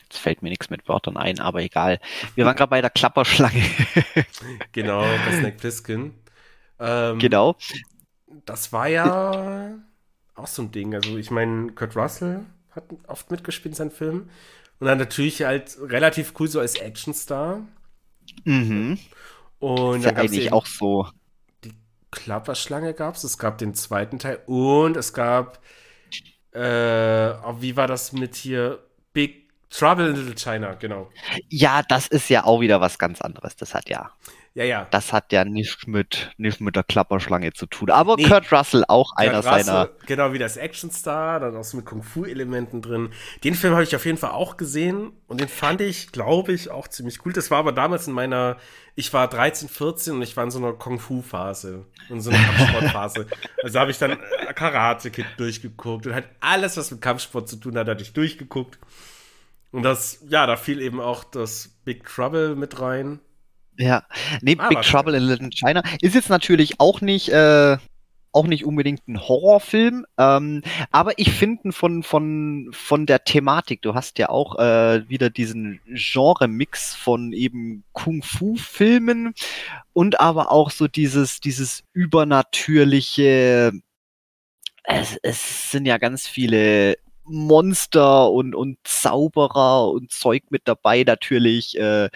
jetzt 0.10 0.20
fällt 0.20 0.42
mir 0.42 0.50
nichts 0.50 0.70
mit 0.70 0.88
Wörtern 0.88 1.18
ein, 1.18 1.40
aber 1.40 1.62
egal. 1.62 2.00
Wir 2.36 2.46
waren 2.46 2.56
gerade 2.56 2.70
bei 2.70 2.82
der 2.82 2.90
Klapperschlange. 2.90 3.64
Genau, 4.72 5.02
bei 5.02 5.32
Snake 5.32 5.58
Plissken. 5.58 6.14
Ähm, 6.80 7.20
genau. 7.20 7.56
Das 8.46 8.72
war 8.72 8.88
ja 8.88 9.78
auch 10.36 10.48
so 10.48 10.62
ein 10.64 10.72
Ding. 10.72 10.94
Also, 10.96 11.18
ich 11.18 11.32
meine, 11.32 11.72
Kurt 11.74 11.96
Russell 11.96 12.46
hat 12.72 12.84
oft 13.08 13.32
mitgespielt 13.32 13.74
in 13.74 13.78
seinen 13.78 13.92
Filmen. 13.92 14.30
Und 14.80 14.88
dann 14.88 15.00
natürlich 15.00 15.42
halt 15.44 15.78
relativ 15.82 16.34
cool 16.40 16.48
so 16.48 16.60
als 16.60 16.76
Actionstar. 16.76 17.62
Mhm. 18.46 19.00
Und 19.60 20.00
Ist 20.00 20.06
ja 20.06 20.12
gab 20.12 20.26
es 20.26 20.32
eigentlich 20.32 20.52
auch 20.54 20.66
so. 20.66 21.08
die 21.64 21.74
Klapperschlange 22.12 22.94
gab's, 22.94 23.24
es 23.24 23.38
gab 23.38 23.58
den 23.58 23.74
zweiten 23.74 24.20
Teil 24.20 24.42
und 24.46 24.98
es 24.98 25.14
gab, 25.14 25.62
äh, 26.54 27.32
oh, 27.44 27.58
wie 27.62 27.76
war 27.76 27.88
das 27.88 28.14
mit 28.14 28.36
hier? 28.36 28.84
Big 29.14 29.47
Trouble 29.70 30.10
in 30.10 30.16
Little 30.16 30.36
China, 30.36 30.74
genau. 30.74 31.10
Ja, 31.50 31.82
das 31.88 32.08
ist 32.08 32.30
ja 32.30 32.46
auch 32.46 32.62
wieder 32.62 32.80
was 32.82 32.98
ganz 32.98 33.22
anderes. 33.22 33.56
Das 33.58 33.74
hat 33.74 33.90
ja, 33.90 34.12
Ja, 34.54 34.64
ja. 34.64 34.88
das 34.90 35.12
hat 35.12 35.34
ja 35.34 35.44
nichts 35.44 35.86
mit, 35.88 36.32
nicht 36.38 36.62
mit 36.62 36.76
der 36.76 36.84
Klapperschlange 36.84 37.52
zu 37.54 37.66
tun. 37.66 37.90
Aber 37.92 38.16
Nee. 38.16 38.24
Kurt 38.28 38.52
Russell 38.52 38.86
auch 38.88 39.12
einer 39.18 39.42
Kurt 39.42 39.46
Russell, 39.46 39.64
seiner. 39.66 39.90
Genau, 40.06 40.32
wie 40.32 40.40
das 40.40 40.56
Actionstar, 40.56 41.42
dann 41.42 41.56
auch 41.58 41.66
so 41.66 41.78
mit 41.78 41.86
Kung-Fu-Elementen 41.86 42.82
drin. 42.82 43.10
Den 43.44 43.56
Film 43.56 43.74
habe 43.74 43.84
ich 43.84 43.96
auf 43.96 44.06
jeden 44.06 44.18
Fall 44.18 44.32
auch 44.32 44.56
gesehen 44.56 45.12
und 45.28 45.42
den 45.42 45.50
fand 45.50 45.82
ich, 45.82 46.14
glaube 46.14 46.54
ich, 46.54 46.72
auch 46.72 46.88
ziemlich 46.88 47.26
cool. 47.26 47.34
Das 47.34 47.52
war 47.52 47.60
aber 47.60 47.74
damals 47.74 48.08
in 48.08 48.14
meiner, 48.14 48.56
ich 48.96 49.12
war 49.12 49.28
13, 49.28 49.68
14 49.68 50.16
und 50.16 50.22
ich 50.22 50.38
war 50.38 50.46
in 50.46 50.52
so 50.52 50.60
einer 50.60 50.74
Kung-Fu-Phase, 50.74 51.86
in 52.10 52.22
so 52.22 52.30
einer 52.30 52.40
Kampfsportphase. 52.40 53.28
also 53.64 53.80
habe 53.80 53.92
ich 53.92 53.98
dann 53.98 54.12
äh, 54.12 54.54
Karate 54.56 55.12
Kid 55.12 55.28
durchgeguckt 55.36 56.08
und 56.08 56.14
halt 56.14 56.30
alles, 56.40 56.78
was 56.78 56.90
mit 56.90 57.02
Kampfsport 57.02 57.50
zu 57.50 57.58
tun 57.58 57.78
hat, 57.78 57.90
hatte 57.90 58.02
ich 58.02 58.14
durchgeguckt. 58.14 58.80
Und 59.72 59.84
das, 59.84 60.24
ja, 60.30 60.46
da 60.46 60.56
fiel 60.56 60.82
eben 60.82 61.00
auch 61.00 61.24
das 61.24 61.70
Big 61.84 62.06
Trouble 62.06 62.56
mit 62.56 62.80
rein. 62.80 63.20
Ja, 63.78 64.04
nee, 64.42 64.56
Ah, 64.58 64.70
Big 64.70 64.82
Trouble 64.82 65.16
in 65.16 65.24
Little 65.24 65.50
China 65.50 65.84
ist 66.02 66.16
jetzt 66.16 66.30
natürlich 66.30 66.80
auch 66.80 67.02
nicht, 67.02 67.30
äh, 67.30 67.78
auch 68.32 68.48
nicht 68.48 68.66
unbedingt 68.66 69.08
ein 69.08 69.20
Horrorfilm, 69.20 70.06
ähm, 70.18 70.64
aber 70.92 71.14
ich 71.18 71.32
finde 71.32 71.72
von, 71.72 72.04
von, 72.04 72.70
von 72.72 73.06
der 73.06 73.24
Thematik, 73.24 73.82
du 73.82 73.94
hast 73.94 74.20
ja 74.20 74.30
auch 74.30 74.58
äh, 74.58 75.08
wieder 75.10 75.30
diesen 75.30 75.80
Genre-Mix 75.88 76.96
von 76.96 77.34
eben 77.34 77.84
Kung-Fu-Filmen 77.94 79.34
und 79.94 80.20
aber 80.20 80.52
auch 80.52 80.72
so 80.72 80.88
dieses, 80.88 81.40
dieses 81.40 81.84
übernatürliche, 81.94 83.74
es, 84.84 85.18
es 85.22 85.72
sind 85.72 85.86
ja 85.86 85.98
ganz 85.98 86.28
viele 86.28 86.98
Monster 87.28 88.32
und, 88.32 88.56
und 88.56 88.78
Zauberer 88.84 89.90
und 89.90 90.12
Zeug 90.12 90.44
mit 90.50 90.64
dabei, 90.66 91.04
natürlich, 91.04 91.78
äh, 91.78 92.10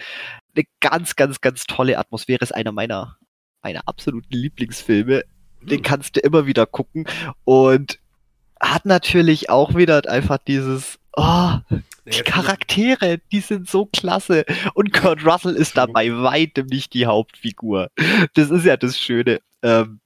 eine 0.54 0.64
ganz, 0.80 1.16
ganz, 1.16 1.40
ganz 1.40 1.64
tolle 1.64 1.98
Atmosphäre. 1.98 2.42
Ist 2.42 2.54
einer 2.54 2.72
meiner, 2.72 3.16
meiner 3.62 3.86
absoluten 3.86 4.34
Lieblingsfilme. 4.34 5.22
Den 5.62 5.78
Hm. 5.78 5.82
kannst 5.82 6.16
du 6.16 6.20
immer 6.20 6.46
wieder 6.46 6.66
gucken. 6.66 7.06
Und 7.44 7.98
hat 8.60 8.86
natürlich 8.86 9.50
auch 9.50 9.74
wieder 9.74 10.08
einfach 10.08 10.38
dieses, 10.38 10.98
oh, 11.16 11.54
die 12.04 12.22
Charaktere, 12.22 13.18
die 13.32 13.40
sind 13.40 13.68
so 13.68 13.86
klasse. 13.86 14.44
Und 14.74 14.92
Kurt 14.92 15.24
Russell 15.24 15.54
ist 15.54 15.76
da 15.76 15.86
bei 15.86 16.12
weitem 16.22 16.66
nicht 16.66 16.94
die 16.94 17.06
Hauptfigur. 17.06 17.90
Das 18.34 18.50
ist 18.50 18.64
ja 18.64 18.76
das 18.76 18.98
Schöne. 18.98 19.40
Ähm, 19.62 20.00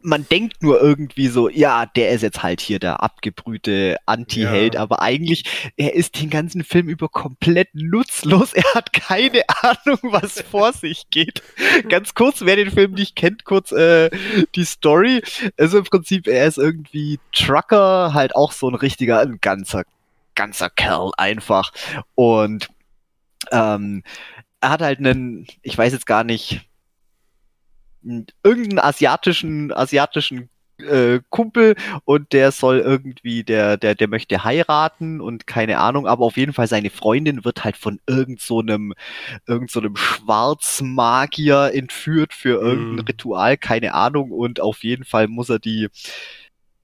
man 0.00 0.26
denkt 0.28 0.62
nur 0.62 0.80
irgendwie 0.80 1.26
so, 1.28 1.48
ja, 1.48 1.84
der 1.86 2.10
ist 2.10 2.22
jetzt 2.22 2.42
halt 2.42 2.60
hier 2.60 2.78
der 2.78 3.02
abgebrühte 3.02 3.96
Anti-Held, 4.06 4.74
Ja. 4.74 4.80
aber 4.80 5.02
eigentlich, 5.02 5.44
er 5.76 5.94
ist 5.94 6.20
den 6.20 6.30
ganzen 6.30 6.62
Film 6.62 6.88
über 6.88 7.08
komplett 7.08 7.68
nutzlos. 7.74 8.52
Er 8.58 8.74
hat 8.74 8.92
keine 8.92 9.42
Ahnung, 9.62 9.98
was 10.02 10.40
vor 10.42 10.72
sich 10.72 11.10
geht. 11.10 11.42
Ganz 11.88 12.14
kurz, 12.14 12.42
wer 12.42 12.56
den 12.56 12.70
Film 12.70 12.92
nicht 12.92 13.16
kennt, 13.16 13.44
kurz 13.44 13.72
äh, 13.72 14.10
die 14.54 14.64
Story. 14.64 15.22
Also 15.58 15.78
im 15.78 15.84
Prinzip, 15.84 16.26
er 16.28 16.46
ist 16.46 16.58
irgendwie 16.58 17.18
Trucker, 17.32 18.14
halt 18.14 18.36
auch 18.36 18.52
so 18.52 18.68
ein 18.68 18.74
richtiger, 18.76 19.20
ein 19.20 19.38
ganzer, 19.40 19.82
ganzer 20.34 20.70
Kerl 20.70 21.10
einfach. 21.16 21.72
Und 22.14 22.68
ähm, 23.50 24.02
er 24.60 24.70
hat 24.70 24.82
halt 24.82 24.98
einen, 24.98 25.46
ich 25.62 25.76
weiß 25.76 25.92
jetzt 25.92 26.06
gar 26.06 26.24
nicht, 26.24 26.67
irgendeinen 28.02 28.78
asiatischen, 28.78 29.72
asiatischen 29.72 30.50
äh, 30.78 31.20
Kumpel 31.30 31.74
und 32.04 32.32
der 32.32 32.52
soll 32.52 32.78
irgendwie, 32.78 33.42
der, 33.44 33.76
der, 33.76 33.94
der 33.96 34.08
möchte 34.08 34.44
heiraten 34.44 35.20
und 35.20 35.46
keine 35.46 35.78
Ahnung, 35.80 36.06
aber 36.06 36.24
auf 36.24 36.36
jeden 36.36 36.52
Fall 36.52 36.68
seine 36.68 36.90
Freundin 36.90 37.44
wird 37.44 37.64
halt 37.64 37.76
von 37.76 38.00
irgend 38.06 38.40
so 38.40 38.60
einem, 38.60 38.94
irgend 39.46 39.70
so 39.72 39.80
einem 39.80 39.96
Schwarzmagier 39.96 41.72
entführt 41.74 42.32
für 42.34 42.60
irgendein 42.60 43.00
Mhm. 43.00 43.04
Ritual, 43.08 43.56
keine 43.56 43.94
Ahnung 43.94 44.30
und 44.32 44.60
auf 44.60 44.84
jeden 44.84 45.04
Fall 45.04 45.28
muss 45.28 45.48
er 45.50 45.58
die, 45.58 45.88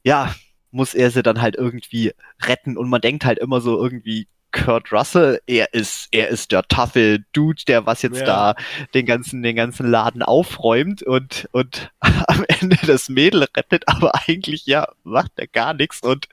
ja, 0.04 0.34
muss 0.70 0.94
er 0.94 1.10
sie 1.10 1.22
dann 1.22 1.40
halt 1.40 1.56
irgendwie 1.56 2.12
retten 2.42 2.76
und 2.76 2.88
man 2.90 3.00
denkt 3.00 3.24
halt 3.24 3.38
immer 3.38 3.60
so 3.60 3.82
irgendwie, 3.82 4.26
Kurt 4.54 4.92
Russell, 4.92 5.40
er 5.46 5.74
ist, 5.74 6.08
er 6.12 6.28
ist 6.28 6.52
der 6.52 6.62
taffe 6.62 7.18
Dude, 7.32 7.62
der 7.66 7.86
was 7.86 8.02
jetzt 8.02 8.20
Ja. 8.20 8.24
da 8.54 8.54
den 8.94 9.04
ganzen, 9.04 9.42
den 9.42 9.56
ganzen 9.56 9.90
Laden 9.90 10.22
aufräumt 10.22 11.02
und, 11.02 11.48
und 11.52 11.90
am 12.00 12.44
Ende 12.48 12.78
das 12.86 13.08
Mädel 13.08 13.42
rettet, 13.56 13.82
aber 13.88 14.12
eigentlich, 14.26 14.64
ja, 14.66 14.86
macht 15.02 15.32
er 15.36 15.48
gar 15.48 15.74
nichts 15.74 16.00
und 16.02 16.28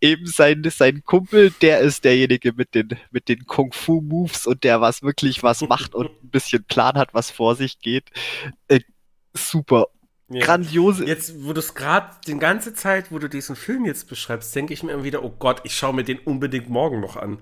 eben 0.00 0.26
sein, 0.26 0.62
sein 0.70 1.04
Kumpel, 1.04 1.52
der 1.60 1.80
ist 1.80 2.04
derjenige 2.04 2.54
mit 2.54 2.74
den, 2.74 2.88
mit 3.10 3.28
den 3.28 3.44
Kung-Fu-Moves 3.46 4.46
und 4.46 4.64
der 4.64 4.80
was 4.80 5.02
wirklich 5.02 5.42
was 5.42 5.60
macht 5.60 5.94
und 5.94 6.06
ein 6.22 6.30
bisschen 6.30 6.64
Plan 6.64 6.94
hat, 6.96 7.12
was 7.12 7.30
vor 7.30 7.54
sich 7.54 7.78
geht. 7.80 8.10
Äh, 8.68 8.80
super. 9.34 9.88
Ja. 10.28 10.44
Grandiose. 10.44 11.06
Jetzt, 11.06 11.44
wo 11.44 11.52
du 11.52 11.60
es 11.60 11.74
gerade 11.74 12.10
die 12.26 12.36
ganze 12.38 12.74
Zeit, 12.74 13.12
wo 13.12 13.18
du 13.18 13.28
diesen 13.28 13.54
Film 13.54 13.84
jetzt 13.84 14.08
beschreibst, 14.08 14.54
denke 14.56 14.74
ich 14.74 14.82
mir 14.82 14.92
immer 14.92 15.04
wieder, 15.04 15.22
oh 15.22 15.30
Gott, 15.30 15.60
ich 15.64 15.76
schaue 15.76 15.94
mir 15.94 16.04
den 16.04 16.18
unbedingt 16.18 16.68
morgen 16.68 17.00
noch 17.00 17.16
an. 17.16 17.38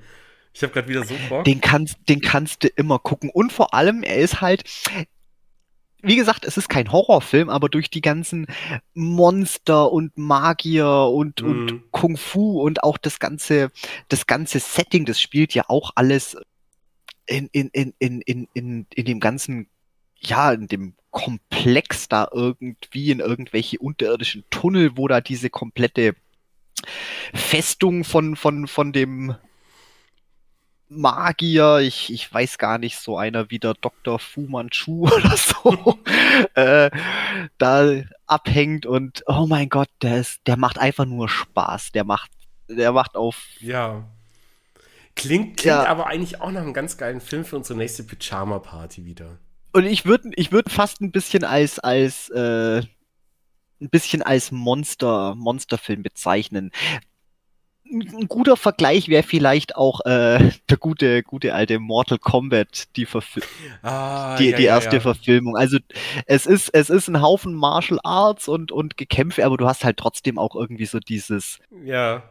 Ich 0.53 0.63
habe 0.63 0.73
gerade 0.73 0.89
wieder 0.89 1.05
so 1.05 1.15
Bock. 1.29 1.45
Den 1.45 1.61
kannst, 1.61 1.97
den 2.09 2.21
kannst 2.21 2.63
du 2.63 2.69
immer 2.69 2.99
gucken. 2.99 3.31
Und 3.31 3.53
vor 3.53 3.75
allem, 3.75 4.03
er 4.03 4.19
ist 4.19 4.41
halt, 4.41 4.65
wie 6.03 6.17
gesagt, 6.17 6.45
es 6.45 6.59
ist 6.59 6.69
kein 6.69 6.93
Horrorfilm, 6.93 7.49
aber 7.49 7.69
durch 7.71 7.89
die 7.89 8.03
ganzen 8.03 8.47
Monster 8.93 9.91
und 9.91 10.17
Magier 10.19 11.09
und, 11.13 11.41
Mhm. 11.43 11.49
und 11.49 11.83
Kung 11.91 12.17
Fu 12.19 12.61
und 12.61 12.85
auch 12.85 12.99
das 12.99 13.19
ganze, 13.19 13.73
das 14.09 14.27
ganze 14.27 14.61
Setting, 14.61 15.07
das 15.07 15.21
spielt 15.21 15.55
ja 15.55 15.65
auch 15.69 15.93
alles 15.95 16.37
in, 17.27 17.49
in, 17.53 17.69
in, 17.71 17.95
in, 17.99 18.21
in, 18.21 18.49
in, 18.53 18.87
in 18.95 19.05
dem 19.07 19.19
ganzen, 19.19 19.69
ja, 20.19 20.53
in 20.53 20.69
dem 20.69 20.95
komplex 21.15 22.09
da 22.09 22.29
irgendwie 22.33 23.13
in 23.13 23.21
irgendwelche 23.21 23.79
unterirdischen 23.79 24.45
Tunnel, 24.51 24.97
wo 24.97 25.07
da 25.07 25.21
diese 25.21 25.49
komplette 25.49 26.17
Festung 27.33 28.03
von, 28.03 28.35
von, 28.35 28.67
von 28.67 28.93
dem 28.93 29.37
Magier, 30.89 31.79
ich, 31.79 32.13
ich 32.13 32.35
weiß 32.35 32.59
gar 32.59 32.79
nicht, 32.79 32.99
so 32.99 33.17
einer 33.17 33.49
wie 33.49 33.61
der 33.61 33.75
Dr. 33.75 34.19
Fu 34.19 34.43
Manchu 34.43 35.03
oder 35.07 35.37
so, 35.37 35.99
äh, 36.55 36.91
da 37.59 38.03
abhängt 38.27 38.85
und 38.85 39.23
oh 39.27 39.47
mein 39.47 39.69
Gott, 39.69 39.89
der, 40.03 40.19
ist, 40.19 40.41
der 40.49 40.57
macht 40.57 40.79
einfach 40.79 41.05
nur 41.05 41.29
Spaß. 41.29 41.93
Der 41.93 42.03
macht, 42.03 42.33
der 42.69 42.91
macht 42.91 43.15
auf. 43.15 43.47
Ja. 43.61 44.05
Klingt, 45.15 45.59
klingt 45.59 45.65
ja. 45.65 45.87
aber 45.87 46.09
eigentlich 46.09 46.41
auch 46.41 46.51
nach 46.51 46.63
einem 46.63 46.75
ganz 46.75 46.97
geilen 46.97 47.21
Film 47.21 47.45
für 47.45 47.55
unsere 47.55 47.79
nächste 47.79 48.03
Pyjama-Party 48.03 49.05
wieder. 49.05 49.39
Und 49.75 49.85
ich 49.85 50.07
würde 50.07 50.31
ich 50.37 50.53
würd 50.53 50.71
fast 50.71 51.01
ein 51.01 51.13
bisschen 51.13 51.45
als, 51.45 51.79
als, 51.79 52.31
äh, 52.31 52.79
ein 52.79 53.91
bisschen 53.91 54.23
als 54.23 54.53
Monster, 54.53 55.35
Monsterfilm 55.35 56.03
bezeichnen 56.03 56.71
ein 57.95 58.29
guter 58.29 58.57
Vergleich 58.57 59.09
wäre 59.09 59.23
vielleicht 59.23 59.77
auch 59.77 60.01
äh, 60.07 60.51
der 60.71 60.77
gute, 60.79 61.23
gute 61.23 61.55
alte 61.55 61.79
Mortal 61.79 62.19
Kombat, 62.19 62.97
die, 62.97 63.07
Verfi 63.07 63.41
ah, 63.83 64.37
die, 64.37 64.51
ja, 64.51 64.57
die 64.57 64.65
erste 64.65 64.91
ja, 64.91 64.95
ja. 64.97 65.01
Verfilmung. 65.01 65.57
Also 65.57 65.79
es 66.27 66.47
ist, 66.47 66.71
es 66.73 66.91
ist 66.91 67.09
ein 67.09 67.21
Haufen 67.21 67.55
Martial 67.55 68.01
Arts 68.03 68.49
und, 68.49 68.73
und 68.73 68.97
Gekämpfe, 68.97 69.45
aber 69.45 69.57
du 69.57 69.67
hast 69.67 69.85
halt 69.85 69.99
trotzdem 69.99 70.39
auch 70.39 70.55
irgendwie 70.55 70.87
so 70.87 70.99
dieses 70.99 71.59
ja. 71.85 72.23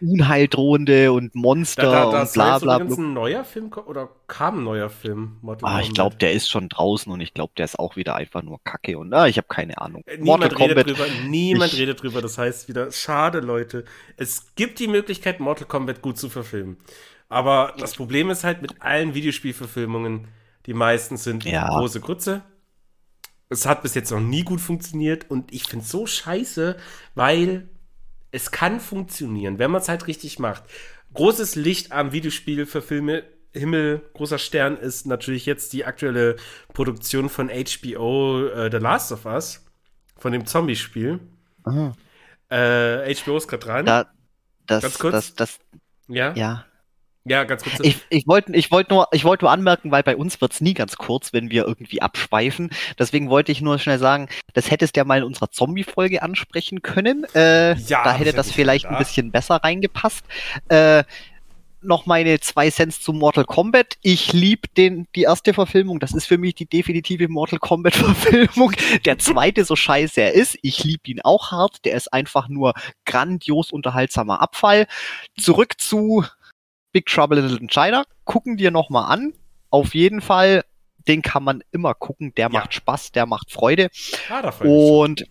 Unheildrohende 0.00 1.12
und 1.12 1.34
Monster 1.34 1.82
da, 1.82 2.04
da, 2.04 2.10
da 2.10 2.22
und 2.22 2.32
bla 2.32 2.58
bla. 2.58 2.78
bla. 2.78 2.96
ein 2.96 3.12
neuer 3.12 3.44
Film 3.44 3.70
oder 3.86 4.08
kam 4.26 4.58
ein 4.58 4.64
neuer 4.64 4.90
Film? 4.90 5.38
Mortal 5.40 5.70
ah, 5.70 5.80
ich 5.80 5.92
glaube, 5.92 6.16
der 6.16 6.32
ist 6.32 6.48
schon 6.48 6.68
draußen 6.68 7.10
und 7.12 7.20
ich 7.20 7.34
glaube, 7.34 7.52
der 7.56 7.64
ist 7.64 7.78
auch 7.78 7.96
wieder 7.96 8.14
einfach 8.14 8.42
nur 8.42 8.62
Kacke 8.62 8.98
und 8.98 9.12
ah, 9.12 9.26
ich 9.26 9.38
habe 9.38 9.48
keine 9.48 9.78
Ahnung. 9.78 10.02
Äh, 10.06 10.18
niemand 10.18 10.42
Mortal 10.42 10.58
redet 10.58 10.86
Kombat, 10.86 10.86
drüber, 10.86 11.28
niemand 11.28 11.72
ich, 11.72 11.78
redet 11.78 12.02
drüber. 12.02 12.22
Das 12.22 12.38
heißt 12.38 12.68
wieder, 12.68 12.92
schade 12.92 13.40
Leute. 13.40 13.84
Es 14.16 14.54
gibt 14.54 14.78
die 14.78 14.88
Möglichkeit, 14.88 15.40
Mortal 15.40 15.66
Kombat 15.66 16.02
gut 16.02 16.18
zu 16.18 16.28
verfilmen. 16.28 16.76
Aber 17.28 17.74
das 17.78 17.94
Problem 17.94 18.30
ist 18.30 18.44
halt 18.44 18.62
mit 18.62 18.82
allen 18.82 19.14
Videospielverfilmungen, 19.14 20.28
die 20.66 20.74
meisten 20.74 21.16
sind 21.16 21.44
ja. 21.44 21.68
große 21.68 22.00
Grütze. 22.00 22.42
Es 23.48 23.66
hat 23.66 23.82
bis 23.82 23.94
jetzt 23.94 24.10
noch 24.10 24.20
nie 24.20 24.42
gut 24.42 24.60
funktioniert 24.60 25.30
und 25.30 25.52
ich 25.52 25.64
finde 25.64 25.84
es 25.84 25.90
so 25.90 26.06
scheiße, 26.06 26.76
weil 27.14 27.68
es 28.36 28.50
kann 28.50 28.80
funktionieren, 28.80 29.58
wenn 29.58 29.70
man 29.70 29.80
es 29.80 29.88
halt 29.88 30.06
richtig 30.06 30.38
macht. 30.38 30.62
Großes 31.14 31.56
Licht 31.56 31.92
am 31.92 32.12
Videospiel 32.12 32.66
für 32.66 32.82
Filme. 32.82 33.24
Himmel, 33.52 34.02
großer 34.12 34.36
Stern 34.36 34.76
ist 34.76 35.06
natürlich 35.06 35.46
jetzt 35.46 35.72
die 35.72 35.86
aktuelle 35.86 36.36
Produktion 36.74 37.30
von 37.30 37.48
HBO 37.48 38.48
äh, 38.48 38.70
The 38.70 38.76
Last 38.76 39.12
of 39.12 39.24
Us, 39.24 39.64
von 40.18 40.32
dem 40.32 40.44
Zombie-Spiel. 40.44 41.20
Äh, 42.50 43.14
HBO 43.14 43.38
ist 43.38 43.48
gerade 43.48 43.64
dran. 43.64 43.86
Da, 43.86 44.10
das, 44.66 44.82
Ganz 44.82 44.98
kurz. 44.98 45.12
Das, 45.12 45.34
das, 45.34 45.58
ja? 46.06 46.34
Ja. 46.34 46.66
Ja, 47.28 47.42
ganz 47.42 47.64
kurz. 47.64 47.80
Ich, 47.82 47.98
ich 48.08 48.26
wollte 48.28 48.54
ich 48.54 48.70
wollt 48.70 48.88
nur, 48.88 49.08
ich 49.10 49.24
wollt 49.24 49.42
nur 49.42 49.50
anmerken, 49.50 49.90
weil 49.90 50.04
bei 50.04 50.16
uns 50.16 50.40
wird's 50.40 50.60
nie 50.60 50.74
ganz 50.74 50.96
kurz, 50.96 51.32
wenn 51.32 51.50
wir 51.50 51.66
irgendwie 51.66 52.00
abschweifen. 52.00 52.70
Deswegen 52.98 53.30
wollte 53.30 53.50
ich 53.50 53.60
nur 53.60 53.80
schnell 53.80 53.98
sagen, 53.98 54.28
das 54.54 54.70
hättest 54.70 54.94
du 54.94 55.00
ja 55.00 55.04
mal 55.04 55.18
in 55.18 55.24
unserer 55.24 55.50
Zombie-Folge 55.50 56.22
ansprechen 56.22 56.82
können. 56.82 57.26
Äh, 57.34 57.74
ja, 57.74 58.04
da 58.04 58.12
hätte 58.12 58.32
das, 58.32 58.46
das 58.46 58.54
vielleicht 58.54 58.86
ein 58.86 58.98
bisschen 58.98 59.32
besser 59.32 59.56
reingepasst. 59.56 60.24
Äh, 60.68 61.02
noch 61.82 62.06
meine 62.06 62.40
zwei 62.40 62.70
Cents 62.70 63.00
zu 63.00 63.12
Mortal 63.12 63.44
Kombat. 63.44 63.96
Ich 64.02 64.32
liebe 64.32 64.68
den 64.76 65.06
die 65.14 65.22
erste 65.22 65.54
Verfilmung. 65.54 66.00
Das 66.00 66.12
ist 66.12 66.26
für 66.26 66.38
mich 66.38 66.54
die 66.54 66.66
definitive 66.66 67.28
Mortal 67.28 67.58
Kombat 67.58 67.94
Verfilmung. 67.96 68.72
Der 69.04 69.18
zweite, 69.18 69.64
so 69.64 69.76
scheiße 69.76 70.20
er 70.20 70.34
ist, 70.34 70.58
ich 70.62 70.84
liebe 70.84 71.10
ihn 71.10 71.20
auch 71.22 71.50
hart. 71.50 71.84
Der 71.84 71.94
ist 71.94 72.12
einfach 72.12 72.48
nur 72.48 72.74
grandios 73.04 73.72
unterhaltsamer 73.72 74.40
Abfall. 74.40 74.86
Zurück 75.36 75.80
zu 75.80 76.24
Big 76.96 77.04
Trouble 77.04 77.38
in 77.38 77.46
Little 77.46 77.68
China. 77.68 78.06
Gucken 78.24 78.56
dir 78.56 78.70
nochmal 78.70 79.12
an. 79.12 79.34
Auf 79.68 79.94
jeden 79.94 80.22
Fall, 80.22 80.64
den 81.06 81.20
kann 81.20 81.44
man 81.44 81.62
immer 81.70 81.92
gucken. 81.92 82.32
Der 82.36 82.46
ja. 82.46 82.48
macht 82.48 82.72
Spaß, 82.72 83.12
der 83.12 83.26
macht 83.26 83.52
Freude. 83.52 83.90
Ja, 84.30 84.40
Und 84.66 85.26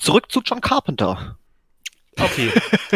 zurück 0.00 0.32
zu 0.32 0.40
John 0.40 0.60
Carpenter. 0.60 1.38
Okay, 2.18 2.50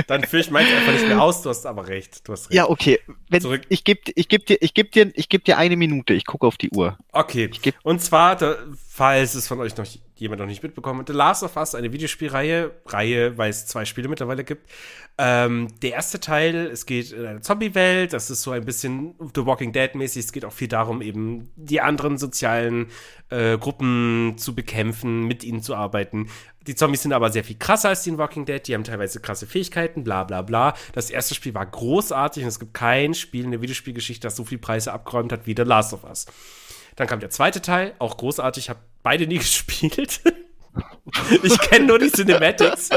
dann 0.07 0.25
führe 0.25 0.41
ich 0.41 0.51
meins 0.51 0.71
einfach 0.71 0.93
nicht 0.93 1.07
mehr 1.07 1.21
aus, 1.21 1.43
du 1.43 1.51
hast 1.51 1.67
aber 1.67 1.89
recht. 1.89 2.27
Du 2.27 2.33
hast 2.33 2.49
recht. 2.49 2.55
Ja, 2.55 2.69
okay. 2.69 2.99
Wenn, 3.29 3.43
Zurück. 3.43 3.63
Ich 3.69 3.85
gebe 3.85 4.01
ich 4.15 4.29
geb 4.29 4.47
dir, 4.47 4.57
ich 4.61 4.73
geb 4.73 4.93
dir, 4.93 5.11
ich 5.15 5.29
geb 5.29 5.45
dir 5.45 5.59
eine 5.59 5.77
Minute, 5.77 6.15
ich 6.15 6.25
gucke 6.25 6.47
auf 6.47 6.57
die 6.57 6.71
Uhr. 6.71 6.97
Okay. 7.13 7.51
Und 7.83 8.01
zwar, 8.01 8.37
da, 8.37 8.57
falls 8.89 9.35
es 9.35 9.47
von 9.47 9.61
euch 9.61 9.77
noch 9.77 9.87
jemand 10.17 10.41
noch 10.41 10.47
nicht 10.47 10.63
mitbekommen 10.63 11.01
hat, 11.01 11.09
The 11.09 11.15
Last 11.15 11.43
of 11.43 11.57
Us, 11.57 11.75
eine 11.75 11.93
Videospielreihe, 11.93 12.71
Reihe, 12.87 13.39
weil 13.39 13.51
es 13.51 13.67
zwei 13.67 13.85
Spiele 13.85 14.09
mittlerweile 14.09 14.45
gibt. 14.45 14.71
Ähm, 15.17 15.69
der 15.83 15.93
erste 15.93 16.21
Teil, 16.21 16.55
es 16.73 16.87
geht 16.87 17.13
in 17.13 17.27
eine 17.27 17.41
Zombie-Welt, 17.41 18.13
das 18.13 18.31
ist 18.31 18.43
so 18.43 18.51
ein 18.53 18.65
bisschen 18.65 19.15
The 19.35 19.45
Walking 19.47 19.73
Dead-mäßig, 19.73 20.25
es 20.25 20.33
geht 20.33 20.45
auch 20.45 20.53
viel 20.53 20.69
darum, 20.69 21.03
eben 21.03 21.51
die 21.57 21.81
anderen 21.81 22.19
sozialen 22.19 22.87
äh, 23.31 23.59
Gruppen 23.59 24.35
zu 24.37 24.55
bekämpfen, 24.55 25.27
mit 25.27 25.45
ihnen 25.45 25.63
zu 25.63 25.75
arbeiten. 25.75 26.29
Die 26.67 26.75
Zombies 26.75 27.03
sind 27.03 27.13
aber 27.13 27.31
sehr 27.31 27.43
viel 27.43 27.57
krasser 27.57 27.89
als 27.89 28.03
die 28.03 28.11
in 28.11 28.19
Walking 28.19 28.45
Dead. 28.45 28.67
Die 28.67 28.75
haben 28.75 28.85
teilweise 28.85 29.21
krasse 29.21 29.47
Fähigkeiten, 29.47 30.05
bla 30.05 30.25
bla 30.25 30.43
bla. 30.43 30.75
Das 30.93 31.11
erste 31.11 31.35
Spiel 31.35 31.55
war 31.55 31.65
großartig 31.65 32.43
und 32.43 32.49
es 32.49 32.59
gibt 32.59 32.75
kein 32.75 33.15
Spiel 33.15 33.45
in 33.45 33.51
der 33.51 33.63
Videospielgeschichte, 33.63 34.27
das 34.27 34.37
so 34.37 34.45
viel 34.45 34.59
Preise 34.59 34.93
abgeräumt 34.93 35.33
hat 35.33 35.47
wie 35.47 35.55
The 35.57 35.63
Last 35.63 35.95
of 35.95 36.05
Us. 36.05 36.27
Dann 36.97 37.07
kam 37.07 37.21
der 37.21 37.31
zweite 37.31 37.63
Teil, 37.63 37.95
auch 37.99 38.19
großartig. 38.19 38.65
Ich 38.65 38.71
habe 38.71 38.81
beide 39.03 39.27
nie 39.27 39.39
gespielt. 39.39 40.21
ich 41.43 41.59
kenne 41.61 41.87
nur 41.87 41.99
die 41.99 42.13
Cinematics. 42.13 42.91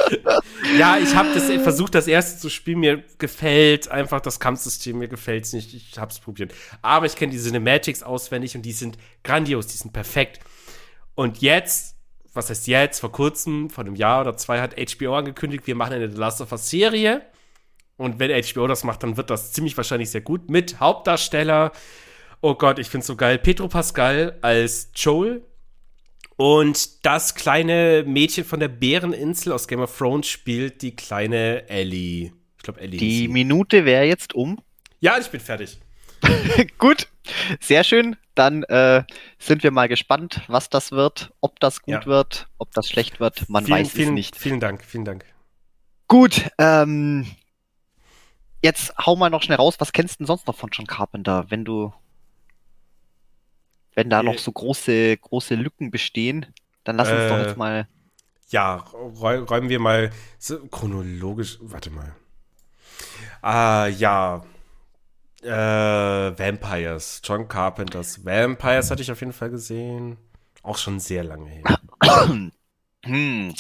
ja, 0.77 0.97
ich 0.97 1.15
habe 1.15 1.29
das 1.33 1.45
versucht, 1.63 1.95
das 1.95 2.07
erste 2.07 2.39
zu 2.39 2.49
spielen. 2.49 2.79
Mir 2.79 3.03
gefällt 3.17 3.87
einfach 3.87 4.19
das 4.19 4.41
Kampfsystem. 4.41 4.97
Mir 4.97 5.07
gefällt 5.07 5.45
es 5.45 5.53
nicht. 5.53 5.73
Ich 5.73 5.97
habe 5.97 6.11
es 6.11 6.19
probiert. 6.19 6.53
Aber 6.81 7.05
ich 7.05 7.15
kenne 7.15 7.31
die 7.31 7.39
Cinematics 7.39 8.03
auswendig 8.03 8.55
und 8.55 8.63
die 8.63 8.73
sind 8.73 8.97
grandios. 9.23 9.67
Die 9.67 9.77
sind 9.77 9.93
perfekt. 9.93 10.41
Und 11.15 11.41
jetzt 11.41 11.92
was 12.33 12.49
heißt 12.49 12.67
jetzt, 12.67 12.99
vor 12.99 13.11
kurzem, 13.11 13.69
vor 13.69 13.83
einem 13.83 13.95
Jahr 13.95 14.21
oder 14.21 14.35
zwei, 14.37 14.59
hat 14.61 14.75
HBO 14.75 15.15
angekündigt, 15.15 15.67
wir 15.67 15.75
machen 15.75 15.93
eine 15.93 16.09
The 16.09 16.17
Last 16.17 16.41
of 16.41 16.51
Us 16.51 16.69
Serie. 16.69 17.21
Und 17.97 18.19
wenn 18.19 18.31
HBO 18.31 18.67
das 18.67 18.83
macht, 18.83 19.03
dann 19.03 19.17
wird 19.17 19.29
das 19.29 19.53
ziemlich 19.53 19.77
wahrscheinlich 19.77 20.09
sehr 20.09 20.21
gut. 20.21 20.49
Mit 20.49 20.79
Hauptdarsteller, 20.79 21.71
oh 22.41 22.55
Gott, 22.55 22.79
ich 22.79 22.89
find's 22.89 23.07
so 23.07 23.15
geil, 23.15 23.37
Petro 23.37 23.67
Pascal 23.67 24.37
als 24.41 24.91
Joel. 24.95 25.45
Und 26.35 27.05
das 27.05 27.35
kleine 27.35 28.03
Mädchen 28.07 28.43
von 28.43 28.59
der 28.59 28.67
Bäreninsel 28.67 29.53
aus 29.53 29.67
Game 29.67 29.79
of 29.79 29.95
Thrones 29.95 30.27
spielt 30.27 30.81
die 30.81 30.95
kleine 30.95 31.69
Ellie. 31.69 32.33
Ich 32.57 32.63
glaube, 32.63 32.81
Ellie. 32.81 32.97
Die 32.97 33.27
Minute 33.27 33.85
wäre 33.85 34.05
jetzt 34.05 34.33
um. 34.33 34.59
Ja, 34.99 35.17
ich 35.19 35.27
bin 35.27 35.39
fertig. 35.39 35.79
gut, 36.77 37.07
sehr 37.59 37.83
schön. 37.83 38.15
Dann 38.35 38.63
äh, 38.63 39.03
sind 39.37 39.63
wir 39.63 39.71
mal 39.71 39.87
gespannt, 39.87 40.41
was 40.47 40.69
das 40.69 40.91
wird, 40.91 41.31
ob 41.39 41.59
das 41.59 41.81
gut 41.81 41.93
ja. 41.93 42.05
wird, 42.05 42.47
ob 42.57 42.71
das 42.71 42.89
schlecht 42.89 43.19
wird. 43.19 43.47
Man 43.49 43.65
vielen, 43.65 43.79
weiß 43.79 43.91
vielen, 43.91 44.09
es 44.09 44.13
nicht. 44.13 44.35
Vielen 44.35 44.59
Dank, 44.59 44.83
vielen 44.83 45.05
Dank. 45.05 45.25
Gut, 46.07 46.49
ähm, 46.57 47.27
jetzt 48.63 48.93
hau 48.97 49.15
mal 49.15 49.29
noch 49.29 49.43
schnell 49.43 49.57
raus, 49.57 49.75
was 49.79 49.93
kennst 49.93 50.15
du 50.15 50.17
denn 50.19 50.27
sonst 50.27 50.47
noch 50.47 50.55
von 50.55 50.69
John 50.71 50.87
Carpenter, 50.87 51.45
wenn 51.49 51.63
du, 51.63 51.93
wenn 53.93 54.09
da 54.09 54.21
äh, 54.21 54.23
noch 54.23 54.39
so 54.39 54.51
große, 54.51 55.17
große 55.17 55.55
Lücken 55.55 55.91
bestehen, 55.91 56.47
dann 56.83 56.97
lass 56.97 57.09
uns 57.09 57.19
äh, 57.19 57.29
doch 57.29 57.37
jetzt 57.39 57.57
mal. 57.57 57.87
Ja, 58.49 58.75
räumen 58.75 59.69
wir 59.69 59.79
mal 59.79 60.11
so 60.37 60.59
chronologisch, 60.67 61.57
warte 61.61 61.89
mal. 61.89 62.15
Ah, 63.41 63.87
ja, 63.87 64.43
äh, 65.43 66.37
Vampires. 66.39 67.21
John 67.23 67.47
Carpenters 67.47 68.25
Vampires 68.25 68.91
hatte 68.91 69.01
ich 69.01 69.11
auf 69.11 69.19
jeden 69.19 69.33
Fall 69.33 69.49
gesehen. 69.49 70.17
Auch 70.61 70.77
schon 70.77 70.99
sehr 70.99 71.23
lange 71.23 71.49
her. 71.49 71.79
hm. 73.05 73.53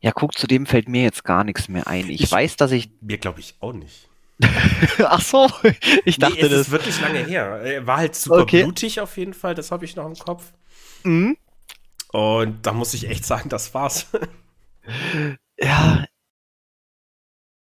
Ja, 0.00 0.10
guck, 0.12 0.36
zu 0.36 0.46
dem 0.46 0.66
fällt 0.66 0.88
mir 0.88 1.02
jetzt 1.02 1.24
gar 1.24 1.44
nichts 1.44 1.68
mehr 1.68 1.86
ein. 1.86 2.08
Ich, 2.08 2.22
ich 2.22 2.32
weiß, 2.32 2.56
dass 2.56 2.72
ich. 2.72 2.90
Mir 3.00 3.18
glaube 3.18 3.40
ich 3.40 3.54
auch 3.60 3.72
nicht. 3.72 4.08
Ach 4.98 5.20
so, 5.20 5.48
ich 6.04 6.18
dachte, 6.18 6.34
nee, 6.34 6.40
es 6.42 6.50
das 6.50 6.60
ist 6.62 6.70
wirklich 6.70 7.00
lange 7.00 7.20
her. 7.24 7.60
Er 7.62 7.86
war 7.86 7.98
halt 7.98 8.14
super 8.14 8.42
okay. 8.42 8.62
blutig 8.62 9.00
auf 9.00 9.16
jeden 9.16 9.34
Fall, 9.34 9.54
das 9.54 9.70
habe 9.70 9.84
ich 9.84 9.96
noch 9.96 10.06
im 10.06 10.14
Kopf. 10.14 10.52
Mhm. 11.04 11.36
Und 12.12 12.66
da 12.66 12.72
muss 12.72 12.94
ich 12.94 13.08
echt 13.08 13.24
sagen, 13.24 13.48
das 13.48 13.74
war's. 13.74 14.06
Ja, 15.58 16.06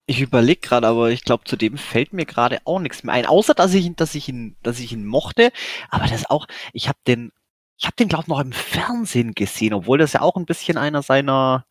ich 0.05 0.19
überlege 0.21 0.59
gerade, 0.61 0.87
aber 0.87 1.11
ich 1.11 1.23
glaube, 1.23 1.43
zu 1.45 1.55
dem 1.55 1.77
fällt 1.77 2.11
mir 2.13 2.25
gerade 2.25 2.59
auch 2.65 2.79
nichts 2.79 3.03
mehr 3.03 3.13
ein, 3.15 3.25
außer 3.25 3.53
dass 3.53 3.73
ich, 3.73 3.95
dass 3.95 4.15
ich 4.15 4.27
ihn, 4.29 4.55
dass 4.63 4.79
ich 4.79 4.91
ihn 4.91 5.05
mochte. 5.05 5.51
Aber 5.89 6.07
das 6.07 6.29
auch, 6.29 6.45
ich 6.73 6.87
habe 6.89 6.97
den, 7.07 7.31
ich 7.77 7.85
habe 7.85 7.95
den 7.95 8.09
glaube 8.09 8.29
noch 8.29 8.39
im 8.39 8.51
Fernsehen 8.51 9.33
gesehen, 9.33 9.73
obwohl 9.73 9.97
das 9.97 10.13
ja 10.13 10.21
auch 10.21 10.35
ein 10.35 10.45
bisschen 10.45 10.77
einer 10.77 11.01
seiner, 11.01 11.65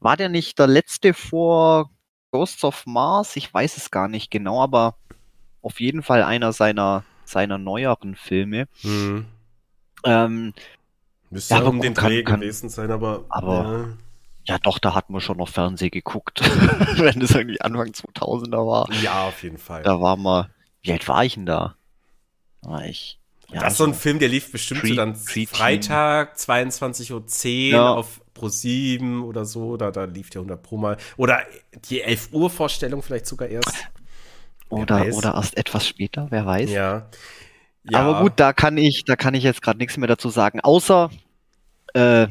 war 0.00 0.16
der 0.16 0.28
nicht 0.28 0.58
der 0.58 0.66
letzte 0.66 1.12
vor 1.14 1.90
Ghosts 2.32 2.64
of 2.64 2.86
Mars? 2.86 3.36
Ich 3.36 3.52
weiß 3.52 3.76
es 3.76 3.90
gar 3.90 4.08
nicht 4.08 4.30
genau, 4.30 4.62
aber 4.62 4.96
auf 5.62 5.80
jeden 5.80 6.02
Fall 6.02 6.22
einer 6.22 6.52
seiner 6.52 7.04
seiner 7.26 7.56
neueren 7.56 8.16
Filme. 8.16 8.66
Mhm. 8.82 9.24
Ähm, 10.04 10.52
Müsste 11.30 11.54
Ja, 11.54 11.62
um 11.62 11.80
den 11.80 11.94
kann- 11.94 12.10
Dreh 12.10 12.22
kann- 12.22 12.40
gewesen 12.40 12.68
sein, 12.68 12.90
aber. 12.90 13.24
aber- 13.30 13.54
ja, 13.88 13.88
doch, 14.62 14.78
da 14.78 14.94
hatten 14.94 15.12
wir 15.14 15.20
schon 15.20 15.38
noch 15.38 15.48
Fernsehen 15.48 15.90
geguckt, 15.90 16.40
wenn 16.98 17.20
das 17.20 17.30
irgendwie 17.32 17.60
Anfang 17.60 17.88
2000er 17.88 18.66
war. 18.66 18.92
ja. 18.92 19.00
ja, 19.00 19.28
auf 19.28 19.42
jeden 19.42 19.58
Fall. 19.58 19.82
Da 19.82 20.00
war 20.00 20.16
mal, 20.16 20.50
wie 20.82 20.92
alt 20.92 21.06
war 21.08 21.24
ich 21.24 21.34
denn 21.34 21.46
da? 21.46 21.74
War 22.62 22.84
ich, 22.84 23.18
ja, 23.52 23.60
das 23.60 23.72
ist 23.72 23.78
so 23.78 23.84
ein 23.84 23.94
Film, 23.94 24.18
der 24.18 24.28
lief 24.28 24.50
bestimmt 24.52 24.80
so 24.82 24.86
Pre- 24.88 24.94
dann 24.96 25.12
Preteen. 25.14 25.46
Freitag, 25.48 26.36
22.10 26.36 27.12
Uhr 27.68 27.72
Ja. 27.72 27.92
auf 27.94 28.20
Pro 28.34 28.48
7 28.48 29.22
oder 29.22 29.44
so. 29.44 29.76
Da, 29.76 29.90
da 29.90 30.04
lief 30.04 30.30
der 30.30 30.40
100 30.40 30.62
Pro 30.62 30.76
mal. 30.76 30.96
Oder 31.16 31.42
die 31.88 32.00
11 32.02 32.30
Uhr 32.32 32.50
Vorstellung 32.50 33.02
vielleicht 33.02 33.26
sogar 33.26 33.48
erst. 33.48 33.72
oder, 34.70 35.06
oder 35.14 35.34
erst 35.34 35.56
etwas 35.56 35.86
später, 35.86 36.26
wer 36.30 36.44
weiß. 36.46 36.70
Ja. 36.70 37.10
ja. 37.84 37.98
Aber 38.00 38.20
gut, 38.22 38.32
da 38.36 38.52
kann 38.52 38.76
ich, 38.76 39.04
da 39.04 39.14
kann 39.14 39.34
ich 39.34 39.44
jetzt 39.44 39.62
gerade 39.62 39.78
nichts 39.78 39.96
mehr 39.98 40.08
dazu 40.08 40.30
sagen, 40.30 40.60
außer 40.60 41.10
äh, 41.94 42.26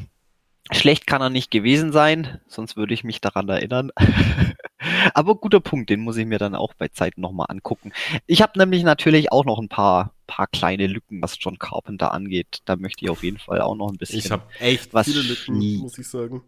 schlecht 0.72 1.06
kann 1.06 1.20
er 1.20 1.30
nicht 1.30 1.50
gewesen 1.50 1.92
sein, 1.92 2.40
sonst 2.48 2.76
würde 2.76 2.94
ich 2.94 3.04
mich 3.04 3.20
daran 3.20 3.48
erinnern. 3.48 3.90
Aber 5.14 5.34
guter 5.36 5.60
Punkt, 5.60 5.88
den 5.90 6.00
muss 6.00 6.16
ich 6.16 6.26
mir 6.26 6.38
dann 6.38 6.54
auch 6.54 6.74
bei 6.74 6.88
Zeiten 6.88 7.20
nochmal 7.20 7.46
angucken. 7.48 7.92
Ich 8.26 8.42
habe 8.42 8.58
nämlich 8.58 8.82
natürlich 8.82 9.32
auch 9.32 9.44
noch 9.44 9.58
ein 9.58 9.68
paar, 9.68 10.12
paar 10.26 10.46
kleine 10.46 10.86
Lücken, 10.86 11.22
was 11.22 11.36
John 11.40 11.58
Carpenter 11.58 12.12
angeht. 12.12 12.60
Da 12.64 12.76
möchte 12.76 13.04
ich 13.04 13.10
auf 13.10 13.22
jeden 13.22 13.38
Fall 13.38 13.60
auch 13.60 13.74
noch 13.76 13.90
ein 13.90 13.96
bisschen. 13.96 14.18
Ich 14.18 14.30
habe 14.30 14.44
echt 14.58 14.92
was 14.92 15.06
viele 15.06 15.22
Lücken, 15.22 15.60
schlie- 15.60 15.78
muss 15.78 15.98
ich 15.98 16.08
sagen. 16.08 16.42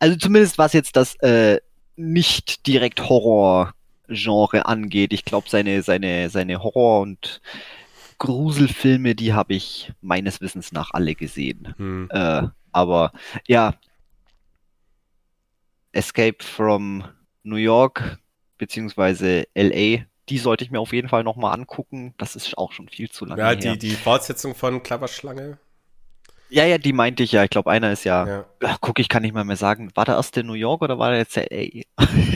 Also 0.00 0.16
zumindest 0.16 0.58
was 0.58 0.72
jetzt 0.72 0.96
das 0.96 1.14
äh, 1.16 1.60
nicht 1.96 2.66
direkt 2.66 3.08
Horror-Genre 3.08 4.66
angeht. 4.66 5.12
Ich 5.12 5.24
glaube, 5.24 5.48
seine, 5.48 5.82
seine, 5.82 6.30
seine 6.30 6.62
Horror- 6.62 7.00
und 7.02 7.40
Gruselfilme, 8.22 9.16
die 9.16 9.32
habe 9.32 9.54
ich 9.54 9.92
meines 10.00 10.40
Wissens 10.40 10.70
nach 10.70 10.90
alle 10.92 11.16
gesehen. 11.16 11.74
Hm. 11.76 12.08
Äh, 12.12 12.42
aber 12.70 13.10
ja, 13.48 13.74
Escape 15.92 16.36
from 16.42 17.04
New 17.42 17.56
York 17.56 18.18
beziehungsweise 18.58 19.44
LA, 19.56 20.04
die 20.28 20.38
sollte 20.38 20.62
ich 20.64 20.70
mir 20.70 20.78
auf 20.78 20.92
jeden 20.92 21.08
Fall 21.08 21.24
nochmal 21.24 21.52
angucken. 21.52 22.14
Das 22.16 22.36
ist 22.36 22.56
auch 22.56 22.70
schon 22.72 22.88
viel 22.88 23.10
zu 23.10 23.24
lange 23.24 23.42
Ja, 23.42 23.48
her. 23.50 23.56
die, 23.56 23.78
die 23.78 23.94
Fortsetzung 23.96 24.54
von 24.54 24.82
Klapperschlange. 24.84 25.58
ja, 26.48 26.64
ja, 26.64 26.78
die 26.78 26.92
meinte 26.92 27.24
ich 27.24 27.32
ja. 27.32 27.42
Ich 27.42 27.50
glaube, 27.50 27.72
einer 27.72 27.90
ist 27.92 28.04
ja, 28.04 28.24
Ja. 28.26 28.44
Ach, 28.62 28.78
guck, 28.80 29.00
ich 29.00 29.08
kann 29.08 29.22
nicht 29.22 29.34
mal 29.34 29.42
mehr 29.44 29.56
sagen, 29.56 29.90
war 29.96 30.04
der 30.04 30.14
erste 30.14 30.40
in 30.40 30.46
New 30.46 30.52
York 30.52 30.80
oder 30.82 30.96
war 30.98 31.10
der 31.10 31.18
jetzt 31.18 31.34
LA? 31.36 31.82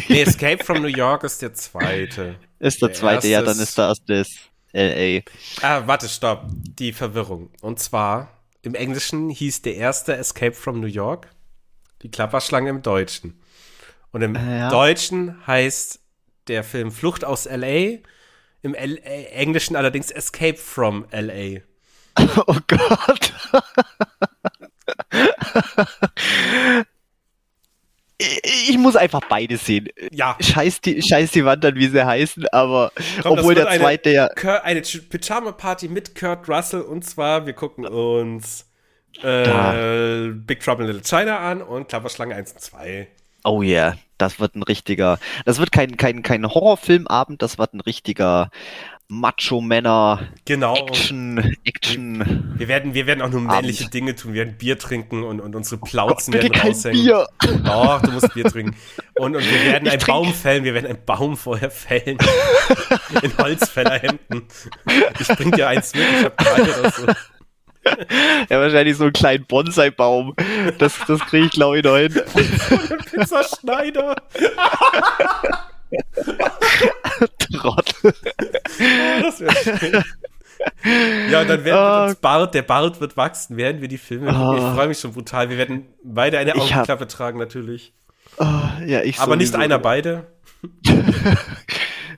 Nee, 0.08 0.22
Escape 0.22 0.64
from 0.64 0.82
New 0.82 0.88
York 0.88 1.22
ist 1.22 1.40
der 1.42 1.54
zweite. 1.54 2.34
Ist 2.58 2.80
der 2.82 2.88
Der 2.88 2.96
zweite, 2.96 3.28
ja, 3.28 3.42
dann 3.42 3.52
ist- 3.52 3.60
ist 3.60 3.78
der 3.78 3.88
erste 3.88 4.14
ist 4.14 4.38
LA. 4.76 5.22
Ah, 5.62 5.86
warte, 5.86 6.08
stopp. 6.08 6.44
Die 6.50 6.92
Verwirrung. 6.92 7.50
Und 7.62 7.80
zwar, 7.80 8.28
im 8.62 8.74
Englischen 8.74 9.30
hieß 9.30 9.62
der 9.62 9.76
erste 9.76 10.16
Escape 10.16 10.52
from 10.52 10.80
New 10.80 10.86
York, 10.86 11.28
die 12.02 12.10
Klapperschlange 12.10 12.70
im 12.70 12.82
Deutschen. 12.82 13.40
Und 14.12 14.22
im 14.22 14.36
Äh, 14.36 14.58
ja. 14.58 14.70
Deutschen 14.70 15.46
heißt 15.46 16.00
der 16.48 16.62
Film 16.62 16.92
Flucht 16.92 17.24
aus 17.24 17.46
L.A., 17.46 17.98
im 18.62 18.74
L 18.74 18.98
Englischen 18.98 19.76
allerdings 19.76 20.10
Escape 20.10 20.56
from 20.56 21.06
L.A. 21.10 21.60
Oh 22.46 22.56
Gott. 22.66 23.32
Ich- 28.18 28.78
muss 28.78 28.96
einfach 28.96 29.20
beide 29.28 29.56
sehen. 29.58 29.88
Ja, 30.10 30.36
Scheiß 30.40 30.80
die, 30.80 31.02
scheiß 31.02 31.32
die 31.32 31.44
Wandern, 31.44 31.74
wie 31.74 31.88
sie 31.88 32.04
heißen, 32.06 32.48
aber 32.48 32.90
Komm, 33.22 33.38
obwohl 33.38 33.54
der 33.54 33.68
eine- 33.68 33.80
zweite 33.80 34.10
ja. 34.10 34.28
Kurt- 34.28 34.64
eine 34.64 34.80
Pyjama-Party 34.80 35.88
mit 35.88 36.14
Kurt 36.14 36.48
Russell 36.48 36.80
und 36.80 37.04
zwar, 37.04 37.44
wir 37.46 37.52
gucken 37.52 37.84
uns 37.86 38.66
äh, 39.22 40.28
Big 40.32 40.60
Trouble 40.60 40.86
in 40.86 40.92
Little 40.92 41.02
China 41.02 41.38
an 41.40 41.60
und 41.62 41.88
Klapperschlange 41.88 42.34
1 42.34 42.52
und 42.52 42.60
2. 42.60 43.08
Oh 43.44 43.62
yeah, 43.62 43.96
das 44.18 44.40
wird 44.40 44.56
ein 44.56 44.62
richtiger. 44.62 45.18
Das 45.44 45.58
wird 45.58 45.70
kein, 45.72 45.96
kein, 45.96 46.22
kein 46.22 46.46
Horrorfilmabend, 46.46 47.42
das 47.42 47.58
wird 47.58 47.74
ein 47.74 47.80
richtiger 47.80 48.50
Macho-Männer, 49.08 50.28
Genau. 50.44 50.74
Action, 50.74 51.56
Action. 51.64 52.54
Wir 52.56 52.66
werden, 52.68 52.94
wir 52.94 53.06
werden 53.06 53.22
auch 53.22 53.30
nur 53.30 53.40
Abend. 53.42 53.52
männliche 53.52 53.88
Dinge 53.88 54.16
tun. 54.16 54.34
Wir 54.34 54.44
werden 54.44 54.56
Bier 54.58 54.78
trinken 54.78 55.22
und, 55.22 55.40
und 55.40 55.54
unsere 55.54 55.80
Plauzen 55.80 56.32
Bitte 56.32 56.44
werden 56.44 56.52
kein 56.54 56.72
raushängen. 56.72 57.02
Bier. 57.04 57.26
Doch, 57.64 58.02
du 58.02 58.10
musst 58.10 58.34
Bier 58.34 58.44
trinken. 58.44 58.76
Und, 59.14 59.36
und 59.36 59.44
wir 59.44 59.64
werden 59.64 59.86
Ich 59.86 59.92
einen 59.92 60.00
trink- 60.00 60.06
Baum 60.06 60.34
fällen. 60.34 60.64
Wir 60.64 60.74
werden 60.74 60.86
einen 60.86 61.04
Baum 61.04 61.36
vorher 61.36 61.70
fällen. 61.70 62.18
In 63.22 63.38
Holzfällerhemden. 63.38 64.42
Ich 65.20 65.28
bring 65.28 65.52
dir 65.52 65.68
eins 65.68 65.94
mit. 65.94 66.04
Ich 66.18 66.24
hab 66.24 66.36
drei 66.36 66.62
oder 66.62 66.90
so. 66.90 67.06
Ja, 68.50 68.58
wahrscheinlich 68.60 68.96
so 68.96 69.04
einen 69.04 69.12
kleinen 69.12 69.44
Bonsai-Baum. 69.46 70.34
Das, 70.78 70.98
das 71.06 71.20
kriege 71.20 71.46
ich, 71.46 71.52
glaube 71.52 71.78
ich, 71.78 71.84
noch 71.84 71.96
hin. 71.96 72.12
Pizzaschneider. 73.12 74.16
Trottel. 77.52 78.14
Das 79.22 79.40
wäre 79.40 79.78
schön. 79.78 80.04
Ja, 81.30 81.40
und 81.42 81.48
dann 81.48 81.64
werden 81.64 81.78
Ah. 81.78 82.04
wir 82.04 82.10
uns 82.10 82.16
Bart, 82.20 82.54
der 82.54 82.62
Bart 82.62 83.00
wird 83.00 83.16
wachsen, 83.16 83.56
werden 83.56 83.80
wir 83.80 83.88
die 83.88 83.98
Filme. 83.98 84.30
Ah. 84.34 84.54
Ich 84.56 84.62
freue 84.74 84.88
mich 84.88 84.98
schon 84.98 85.12
brutal. 85.12 85.50
Wir 85.50 85.58
werden 85.58 85.86
beide 86.02 86.38
eine 86.38 86.52
Ich 86.56 86.72
hab- 86.74 86.78
Augenklappe 86.82 87.06
tragen, 87.06 87.38
natürlich. 87.38 87.92
Ah, 88.38 88.70
ja, 88.84 89.02
ich 89.02 89.18
Aber 89.20 89.36
nicht 89.36 89.54
einer 89.54 89.78
beide. 89.78 90.26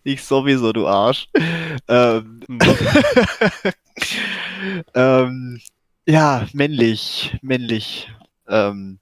Ich 0.05 0.23
sowieso, 0.25 0.73
du 0.73 0.87
Arsch. 0.87 1.29
Ähm, 1.89 2.41
Hm. 2.49 2.59
ähm, 4.95 5.61
ja, 6.07 6.47
männlich, 6.53 7.37
männlich. 7.43 8.11
Ähm, 8.49 9.01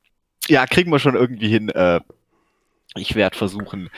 ja, 0.49 0.67
kriegen 0.67 0.91
wir 0.91 0.99
schon 0.99 1.15
irgendwie 1.15 1.49
hin. 1.49 1.69
Äh, 1.69 2.01
ich 2.97 3.15
werde 3.15 3.37
versuchen, 3.37 3.91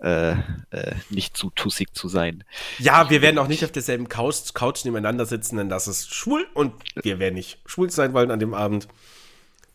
äh, 0.00 0.32
äh, 0.32 0.94
nicht 1.10 1.36
zu 1.36 1.50
tussig 1.50 1.94
zu 1.94 2.08
sein. 2.08 2.44
Ja, 2.78 3.10
wir 3.10 3.22
werden 3.22 3.38
auch 3.38 3.48
nicht 3.48 3.64
auf 3.64 3.72
derselben 3.72 4.08
Couch, 4.08 4.54
Couch 4.54 4.84
nebeneinander 4.84 5.26
sitzen, 5.26 5.56
denn 5.56 5.68
das 5.68 5.88
ist 5.88 6.14
schwul 6.14 6.46
und 6.54 6.72
wir 7.02 7.18
werden 7.18 7.34
nicht 7.34 7.58
schwul 7.66 7.90
sein 7.90 8.12
wollen 8.12 8.30
an 8.30 8.38
dem 8.38 8.54
Abend. 8.54 8.88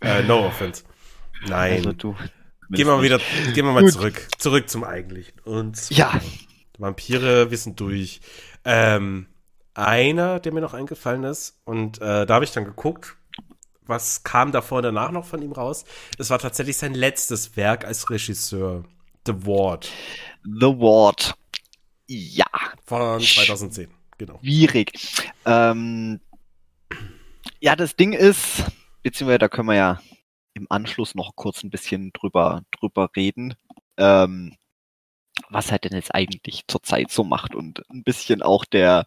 Äh, 0.02 0.24
no 0.24 0.46
offense. 0.48 0.84
Nein. 1.48 1.78
Also 1.78 1.94
du. 1.94 2.16
gehen 2.70 2.88
wir 2.88 2.96
mal 2.98 3.04
wieder, 3.04 3.20
gehen 3.54 3.66
wir 3.66 3.74
mal 3.74 3.84
Gut. 3.84 3.94
zurück. 3.94 4.28
Zurück 4.38 4.70
zum 4.70 4.84
Eigentlichen. 4.84 5.34
Und 5.44 5.90
Ja. 5.90 6.20
Vampire, 6.78 7.52
wir 7.52 7.58
sind 7.58 7.80
durch. 7.80 8.22
Ähm, 8.66 9.28
einer, 9.74 10.40
der 10.40 10.54
mir 10.54 10.62
noch 10.62 10.74
eingefallen 10.74 11.24
ist, 11.24 11.60
und 11.66 12.00
äh, 12.02 12.26
da 12.26 12.36
habe 12.36 12.46
ich 12.46 12.52
dann 12.52 12.66
geguckt, 12.66 13.16
was 13.86 14.24
kam 14.24 14.52
davor 14.52 14.78
und 14.78 14.84
danach 14.84 15.12
noch 15.12 15.26
von 15.26 15.42
ihm 15.42 15.52
raus. 15.52 15.84
Es 16.18 16.30
war 16.30 16.40
tatsächlich 16.40 16.78
sein 16.78 16.94
letztes 16.94 17.58
Werk 17.58 17.86
als 17.86 18.10
Regisseur. 18.10 18.86
The 19.26 19.34
Ward 19.46 19.90
The 20.44 20.68
Ward. 20.68 21.36
Ja, 22.08 22.46
von 22.86 23.20
2010. 23.22 23.90
Genau. 24.18 24.40
schwierig. 24.42 24.92
Ähm, 25.46 26.20
ja, 27.60 27.76
das 27.76 27.96
Ding 27.96 28.14
ist, 28.14 28.64
beziehungsweise 29.02 29.40
da 29.40 29.48
können 29.48 29.70
wir 29.70 29.76
ja 29.76 30.02
im 30.54 30.68
Anschluss 30.70 31.16
noch 31.16 31.36
kurz 31.36 31.64
ein 31.64 31.70
bisschen 31.70 32.12
drüber, 32.14 32.64
drüber 32.72 33.10
reden, 33.16 33.56
ähm, 33.98 34.56
was 35.50 35.72
er 35.72 35.80
denn 35.80 35.94
jetzt 35.94 36.14
eigentlich 36.14 36.66
zurzeit 36.68 37.10
so 37.10 37.24
macht 37.24 37.56
und 37.56 37.84
ein 37.90 38.04
bisschen 38.04 38.42
auch 38.44 38.66
der, 38.66 39.06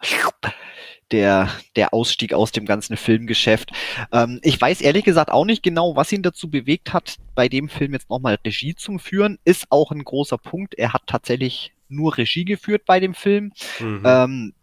der, 1.12 1.50
der 1.76 1.94
Ausstieg 1.94 2.34
aus 2.34 2.52
dem 2.52 2.66
ganzen 2.66 2.96
Filmgeschäft. 2.96 3.70
Ähm, 4.12 4.40
ich 4.42 4.60
weiß 4.60 4.80
ehrlich 4.80 5.04
gesagt 5.04 5.30
auch 5.30 5.44
nicht 5.44 5.62
genau, 5.62 5.96
was 5.96 6.12
ihn 6.12 6.22
dazu 6.22 6.50
bewegt 6.50 6.92
hat, 6.92 7.16
bei 7.34 7.48
dem 7.48 7.68
Film 7.68 7.92
jetzt 7.92 8.10
nochmal 8.10 8.38
Regie 8.44 8.74
zu 8.74 8.98
führen. 8.98 9.38
Ist 9.44 9.66
auch 9.70 9.92
ein 9.92 10.02
großer 10.02 10.38
Punkt. 10.38 10.74
Er 10.74 10.92
hat 10.92 11.02
tatsächlich 11.06 11.72
nur 11.88 12.16
Regie 12.16 12.44
geführt 12.44 12.84
bei 12.86 13.00
dem 13.00 13.14
Film. 13.14 13.52
Mhm. 13.78 14.02
Ähm, 14.04 14.54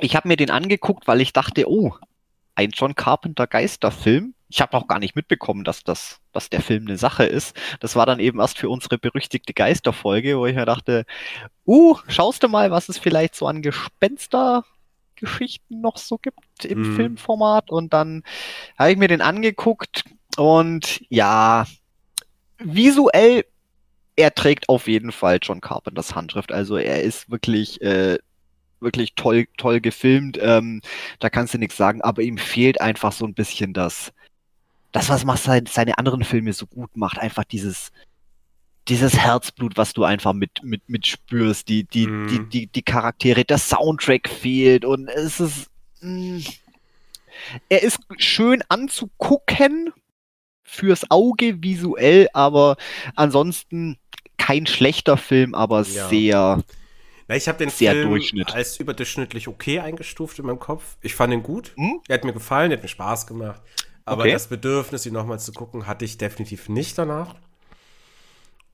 ich 0.00 0.16
habe 0.16 0.28
mir 0.28 0.36
den 0.36 0.50
angeguckt, 0.50 1.06
weil 1.06 1.20
ich 1.20 1.32
dachte, 1.32 1.68
oh, 1.68 1.94
ein 2.54 2.70
John 2.70 2.94
Carpenter 2.94 3.46
Geisterfilm. 3.46 4.34
Ich 4.48 4.60
habe 4.60 4.76
auch 4.76 4.86
gar 4.86 5.00
nicht 5.00 5.16
mitbekommen, 5.16 5.64
dass 5.64 5.82
das, 5.82 6.20
dass 6.32 6.48
der 6.48 6.60
Film 6.60 6.86
eine 6.86 6.96
Sache 6.96 7.24
ist. 7.24 7.56
Das 7.80 7.96
war 7.96 8.06
dann 8.06 8.20
eben 8.20 8.38
erst 8.38 8.58
für 8.58 8.70
unsere 8.70 8.96
berüchtigte 8.96 9.52
Geisterfolge, 9.52 10.38
wo 10.38 10.46
ich 10.46 10.54
mir 10.54 10.64
dachte, 10.64 11.04
uh, 11.66 11.96
schaust 12.08 12.42
du 12.42 12.48
mal, 12.48 12.70
was 12.70 12.88
es 12.88 12.96
vielleicht 12.98 13.34
so 13.34 13.46
an 13.46 13.62
Gespenstergeschichten 15.16 15.80
noch 15.80 15.96
so 15.96 16.18
gibt 16.18 16.64
im 16.64 16.80
Mhm. 16.80 16.96
Filmformat. 16.96 17.70
Und 17.70 17.92
dann 17.92 18.22
habe 18.78 18.92
ich 18.92 18.96
mir 18.96 19.08
den 19.08 19.22
angeguckt 19.22 20.04
und 20.36 21.02
ja, 21.08 21.66
visuell 22.58 23.44
er 24.18 24.34
trägt 24.34 24.70
auf 24.70 24.88
jeden 24.88 25.12
Fall 25.12 25.38
John 25.42 25.60
Carpenters 25.60 26.14
Handschrift. 26.14 26.50
Also 26.50 26.78
er 26.78 27.02
ist 27.02 27.30
wirklich, 27.30 27.82
äh, 27.82 28.18
wirklich 28.80 29.14
toll, 29.14 29.46
toll 29.58 29.80
gefilmt. 29.80 30.38
Ähm, 30.40 30.80
da 31.18 31.28
kannst 31.28 31.52
du 31.52 31.58
nichts 31.58 31.76
sagen, 31.76 32.00
aber 32.00 32.22
ihm 32.22 32.38
fehlt 32.38 32.80
einfach 32.80 33.12
so 33.12 33.26
ein 33.26 33.34
bisschen 33.34 33.74
das, 33.74 34.14
das, 34.92 35.10
was 35.10 35.24
macht 35.26 35.42
seine 35.42 35.98
anderen 35.98 36.24
Filme 36.24 36.54
so 36.54 36.66
gut 36.66 36.96
macht. 36.96 37.18
Einfach 37.18 37.44
dieses, 37.44 37.92
dieses 38.88 39.16
Herzblut, 39.16 39.76
was 39.76 39.92
du 39.92 40.04
einfach 40.04 40.32
mit, 40.32 40.62
mit, 40.62 40.88
mit 40.88 41.06
spürst. 41.06 41.68
Die, 41.68 41.84
die, 41.84 42.06
Mhm. 42.06 42.28
die, 42.28 42.48
die, 42.48 42.66
die 42.68 42.82
Charaktere, 42.82 43.44
der 43.44 43.58
Soundtrack 43.58 44.28
fehlt 44.28 44.84
und 44.84 45.08
es 45.08 45.40
ist, 45.40 45.70
mh, 46.00 46.42
er 47.68 47.82
ist 47.82 47.98
schön 48.18 48.62
anzugucken 48.68 49.92
fürs 50.62 51.10
Auge 51.10 51.62
visuell, 51.62 52.28
aber 52.32 52.76
ansonsten 53.14 53.98
kein 54.36 54.66
schlechter 54.66 55.16
Film, 55.16 55.54
aber 55.54 55.82
ja. 55.82 56.08
sehr. 56.08 56.62
Na, 57.28 57.34
ich 57.34 57.48
habe 57.48 57.58
den 57.58 57.70
sehr 57.70 57.92
Film 57.92 58.44
als 58.52 58.78
überdurchschnittlich 58.78 59.48
okay 59.48 59.80
eingestuft 59.80 60.38
in 60.38 60.46
meinem 60.46 60.60
Kopf. 60.60 60.96
Ich 61.02 61.14
fand 61.14 61.32
ihn 61.32 61.42
gut. 61.42 61.72
Hm? 61.76 62.00
Er 62.06 62.14
hat 62.14 62.24
mir 62.24 62.32
gefallen, 62.32 62.70
er 62.70 62.76
hat 62.76 62.84
mir 62.84 62.88
Spaß 62.88 63.26
gemacht. 63.26 63.60
Aber 64.04 64.22
okay. 64.22 64.32
das 64.32 64.46
Bedürfnis, 64.46 65.04
ihn 65.06 65.12
nochmal 65.14 65.40
zu 65.40 65.52
gucken, 65.52 65.88
hatte 65.88 66.04
ich 66.04 66.18
definitiv 66.18 66.68
nicht 66.68 66.96
danach. 66.96 67.34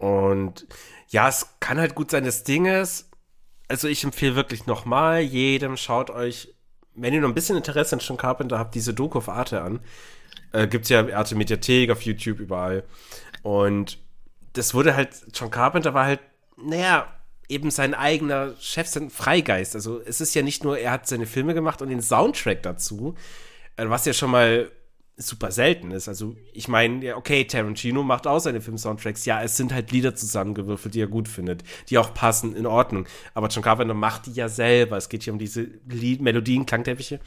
Und 0.03 0.67
ja, 1.11 1.29
es 1.29 1.47
kann 1.61 1.79
halt 1.79 1.95
gut 1.95 2.11
sein, 2.11 2.25
das 2.25 2.43
Ding 2.43 2.67
ist, 2.67 3.09
also 3.69 3.87
ich 3.87 4.03
empfehle 4.03 4.35
wirklich 4.35 4.67
nochmal 4.67 5.21
jedem, 5.21 5.77
schaut 5.77 6.11
euch, 6.11 6.53
wenn 6.97 7.15
ihr 7.15 7.21
noch 7.21 7.29
ein 7.29 7.35
bisschen 7.35 7.57
Interesse 7.57 7.95
an 7.95 8.01
John 8.01 8.17
Carpenter 8.17 8.59
habt, 8.59 8.75
diese 8.75 8.93
Doku 8.93 9.19
auf 9.19 9.29
Arte 9.29 9.63
an. 9.63 9.79
Äh, 10.53 10.67
gibt's 10.67 10.89
ja 10.89 11.07
Arte 11.17 11.37
Mediathek 11.37 11.91
auf 11.91 12.03
YouTube 12.03 12.41
überall. 12.41 12.83
Und 13.43 13.99
das 14.55 14.75
wurde 14.75 14.97
halt, 14.97 15.11
John 15.33 15.53
Carpenter 15.53 15.95
war 15.95 16.07
halt, 16.07 16.21
naja, 16.57 17.07
eben 17.49 17.71
sein 17.71 17.95
eigener 17.95 18.55
Chef, 18.59 18.89
sein 18.89 19.09
Freigeist. 19.09 19.77
Also 19.77 20.01
es 20.01 20.21
ist 20.21 20.35
ja 20.35 20.43
nicht 20.43 20.65
nur, 20.65 20.79
er 20.79 20.91
hat 20.91 21.07
seine 21.07 21.27
Filme 21.27 21.55
gemacht 21.55 21.81
und 21.81 21.91
den 21.91 22.03
Soundtrack 22.03 22.65
dazu, 22.65 23.15
äh, 23.77 23.89
was 23.89 24.05
ja 24.05 24.15
schon 24.15 24.33
mal 24.33 24.69
super 25.17 25.51
selten 25.51 25.91
ist. 25.91 26.09
Also 26.09 26.37
ich 26.53 26.69
meine, 26.69 27.17
okay, 27.17 27.45
Tarantino 27.45 28.03
macht 28.03 28.27
auch 28.27 28.39
seine 28.39 28.61
Film-Soundtracks. 28.61 29.25
Ja, 29.25 29.43
es 29.43 29.57
sind 29.57 29.73
halt 29.73 29.93
Lieder 29.93 30.15
zusammengewürfelt, 30.15 30.95
die 30.95 31.01
er 31.01 31.07
gut 31.07 31.29
findet, 31.29 31.63
die 31.89 31.99
auch 31.99 32.15
passen, 32.15 32.57
in 32.57 32.67
Ordnung. 32.67 33.07
Aber 33.35 33.49
John 33.49 33.63
Carpenter 33.63 33.95
macht 33.95 34.27
die 34.27 34.33
ja 34.33 34.49
selber. 34.49 34.97
Es 34.97 35.09
geht 35.09 35.23
hier 35.23 35.33
um 35.33 35.39
diese 35.39 35.69
Lied 35.89 36.23
Melodien, 36.23 36.67
Klangteppiche. 36.67 37.21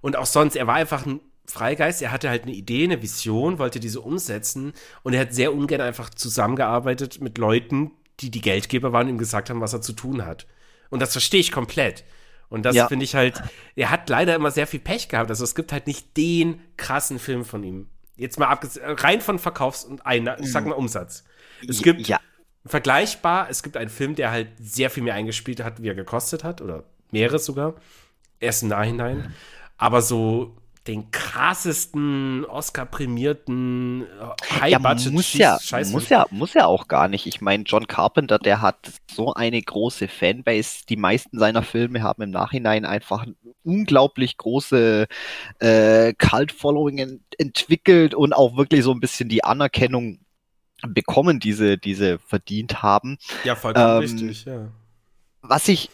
Und 0.00 0.16
auch 0.16 0.26
sonst, 0.26 0.56
er 0.56 0.66
war 0.66 0.74
einfach 0.74 1.06
ein 1.06 1.20
Freigeist. 1.46 2.02
Er 2.02 2.12
hatte 2.12 2.28
halt 2.28 2.42
eine 2.42 2.52
Idee, 2.52 2.84
eine 2.84 3.02
Vision, 3.02 3.58
wollte 3.58 3.80
diese 3.80 4.00
umsetzen. 4.00 4.72
Und 5.02 5.14
er 5.14 5.20
hat 5.22 5.34
sehr 5.34 5.52
ungern 5.54 5.80
einfach 5.80 6.10
zusammengearbeitet 6.10 7.20
mit 7.20 7.38
Leuten, 7.38 7.90
die 8.20 8.30
die 8.30 8.40
Geldgeber 8.40 8.92
waren 8.92 9.06
und 9.06 9.14
ihm 9.14 9.18
gesagt 9.18 9.50
haben, 9.50 9.60
was 9.60 9.72
er 9.72 9.80
zu 9.80 9.92
tun 9.92 10.24
hat. 10.26 10.46
Und 10.90 11.00
das 11.00 11.12
verstehe 11.12 11.40
ich 11.40 11.52
komplett. 11.52 12.04
Und 12.48 12.64
das 12.64 12.74
ja. 12.74 12.88
finde 12.88 13.04
ich 13.04 13.14
halt, 13.14 13.42
er 13.76 13.90
hat 13.90 14.08
leider 14.08 14.34
immer 14.34 14.50
sehr 14.50 14.66
viel 14.66 14.80
Pech 14.80 15.08
gehabt. 15.08 15.30
Also 15.30 15.44
es 15.44 15.54
gibt 15.54 15.72
halt 15.72 15.86
nicht 15.86 16.16
den 16.16 16.60
krassen 16.76 17.18
Film 17.18 17.44
von 17.44 17.62
ihm. 17.62 17.88
Jetzt 18.16 18.38
mal 18.38 18.58
rein 18.74 19.20
von 19.20 19.38
Verkaufs- 19.38 19.84
und 19.84 20.04
Einnahmen, 20.04 20.42
ich 20.42 20.50
sag 20.50 20.66
mal 20.66 20.74
Umsatz. 20.74 21.24
Es 21.66 21.82
gibt 21.82 22.08
ja. 22.08 22.18
vergleichbar, 22.66 23.48
es 23.50 23.62
gibt 23.62 23.76
einen 23.76 23.90
Film, 23.90 24.14
der 24.14 24.30
halt 24.30 24.48
sehr 24.58 24.90
viel 24.90 25.02
mehr 25.02 25.14
eingespielt 25.14 25.62
hat, 25.62 25.82
wie 25.82 25.88
er 25.88 25.94
gekostet 25.94 26.42
hat, 26.42 26.60
oder 26.60 26.84
mehreres 27.10 27.44
sogar. 27.44 27.74
Erst 28.40 28.62
im 28.62 28.70
Nachhinein. 28.70 29.34
Aber 29.76 30.02
so 30.02 30.56
den 30.88 31.10
krassesten 31.10 32.44
Oscar-prämierten 32.46 34.02
äh, 34.02 34.60
High-Budget 34.60 35.04
ja, 35.04 35.10
muss 35.12 35.32
ja, 35.34 35.58
muss 35.90 36.08
ja 36.08 36.26
muss 36.30 36.54
ja 36.54 36.66
auch 36.66 36.88
gar 36.88 37.08
nicht. 37.08 37.26
Ich 37.26 37.40
meine, 37.42 37.64
John 37.64 37.86
Carpenter, 37.86 38.38
der 38.38 38.62
hat 38.62 38.90
so 39.10 39.34
eine 39.34 39.60
große 39.60 40.08
Fanbase. 40.08 40.86
Die 40.88 40.96
meisten 40.96 41.38
seiner 41.38 41.62
Filme 41.62 42.02
haben 42.02 42.22
im 42.22 42.30
Nachhinein 42.30 42.86
einfach 42.86 43.26
unglaublich 43.64 44.38
große 44.38 45.06
äh, 45.58 46.14
Cult-Following 46.14 46.98
ent 46.98 47.22
entwickelt 47.36 48.14
und 48.14 48.32
auch 48.32 48.56
wirklich 48.56 48.82
so 48.82 48.90
ein 48.90 48.98
bisschen 48.98 49.28
die 49.28 49.44
Anerkennung 49.44 50.20
bekommen, 50.86 51.38
diese 51.38 51.76
diese 51.76 52.18
verdient 52.18 52.82
haben. 52.82 53.18
Ja, 53.44 53.54
vollkommen 53.54 53.86
ähm, 53.86 53.98
richtig. 53.98 54.44
Ja. 54.46 54.68
Was 55.42 55.68
ich 55.68 55.90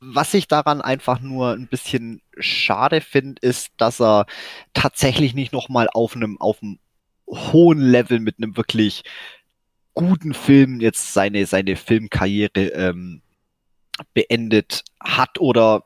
was 0.00 0.34
ich 0.34 0.48
daran 0.48 0.80
einfach 0.80 1.20
nur 1.20 1.52
ein 1.52 1.68
bisschen 1.68 2.20
schade 2.38 3.00
finde, 3.00 3.40
ist, 3.40 3.70
dass 3.78 4.00
er 4.00 4.26
tatsächlich 4.74 5.34
nicht 5.34 5.52
nochmal 5.52 5.88
auf 5.92 6.14
einem, 6.14 6.40
auf 6.40 6.62
einem 6.62 6.78
hohen 7.26 7.80
Level 7.80 8.20
mit 8.20 8.36
einem 8.38 8.56
wirklich 8.56 9.02
guten 9.94 10.34
Film 10.34 10.80
jetzt 10.80 11.14
seine, 11.14 11.46
seine 11.46 11.76
Filmkarriere 11.76 12.68
ähm, 12.74 13.22
beendet 14.12 14.84
hat 15.00 15.40
oder 15.40 15.84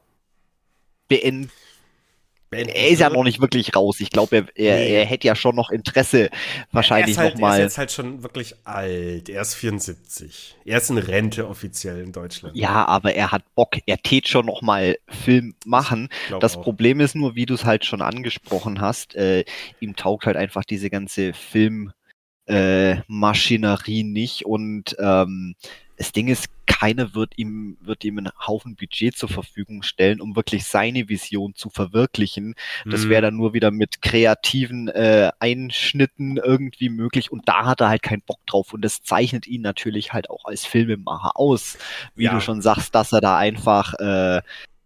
beendet 2.51 2.77
er 2.77 2.89
ist 2.89 2.99
ja 2.99 3.09
noch 3.09 3.25
nicht 3.25 3.41
wirklich 3.41 3.75
raus. 3.75 4.01
Ich 4.01 4.11
glaube, 4.11 4.37
er, 4.37 4.45
er, 4.57 4.77
nee. 4.77 4.95
er, 4.95 5.07
hätte 5.07 5.29
ja 5.29 5.35
schon 5.35 5.57
noch 5.57 5.71
Interesse 5.71 6.29
wahrscheinlich 6.73 7.17
halt, 7.17 7.33
nochmal. 7.35 7.61
Er 7.61 7.67
ist 7.67 7.79
halt 7.79 7.91
schon 7.93 8.23
wirklich 8.23 8.55
alt. 8.65 9.29
Er 9.29 9.43
ist 9.43 9.55
74. 9.55 10.57
Er 10.65 10.79
ist 10.79 10.91
in 10.91 10.99
Rente 10.99 11.49
offiziell 11.49 12.03
in 12.03 12.11
Deutschland. 12.13 12.57
Ja, 12.57 12.87
aber 12.87 13.15
er 13.15 13.31
hat 13.33 13.43
Bock. 13.55 13.77
Er 13.87 13.99
tät 13.99 14.29
schon 14.29 14.47
nochmal 14.47 14.97
Film 15.09 15.55
machen. 15.65 16.09
Das 16.41 16.57
auch. 16.57 16.63
Problem 16.63 17.01
ist 17.01 17.15
nur, 17.15 17.37
wie 17.37 17.47
du 17.47 17.55
es 17.55 17.65
halt 17.65 17.85
schon 17.85 18.03
angesprochen 18.03 18.81
hast, 18.81 19.15
äh, 19.15 19.45
ihm 19.79 19.95
taugt 19.97 20.27
halt 20.27 20.37
einfach 20.37 20.65
diese 20.65 20.91
ganze 20.91 21.33
Filmmaschinerie 21.33 24.01
äh, 24.01 24.05
nicht 24.05 24.45
und 24.45 24.97
ähm, 24.99 25.55
das 26.01 26.13
Ding 26.13 26.29
ist, 26.29 26.49
keiner 26.67 27.15
wird 27.15 27.35
ihm, 27.37 27.77
wird 27.83 28.07
ihm 28.07 28.17
einen 28.17 28.31
Haufen 28.47 28.75
Budget 28.75 29.15
zur 29.15 29.29
Verfügung 29.29 29.83
stellen, 29.83 30.23
um 30.23 30.35
wirklich 30.35 30.65
seine 30.65 31.11
Vision 31.11 31.55
zu 31.55 31.69
verwirklichen. 31.69 32.55
Das 32.87 33.11
wäre 33.11 33.21
mhm. 33.21 33.25
dann 33.27 33.37
nur 33.37 33.53
wieder 33.53 33.71
mit 33.71 34.01
kreativen 34.01 34.89
äh, 34.89 35.31
Einschnitten 35.41 36.39
irgendwie 36.39 36.89
möglich 36.89 37.31
und 37.31 37.47
da 37.47 37.67
hat 37.67 37.83
er 37.83 37.91
halt 37.91 38.01
keinen 38.01 38.23
Bock 38.23 38.39
drauf 38.47 38.73
und 38.73 38.83
das 38.83 39.03
zeichnet 39.03 39.47
ihn 39.47 39.61
natürlich 39.61 40.15
halt 40.15 40.31
auch 40.31 40.47
als 40.47 40.65
Filmemacher 40.65 41.33
aus, 41.37 41.77
wie 42.15 42.25
ja. 42.25 42.33
du 42.33 42.41
schon 42.41 42.63
sagst, 42.63 42.95
dass 42.95 43.13
er 43.13 43.21
da 43.21 43.37
einfach, 43.37 43.93
äh, 43.99 44.41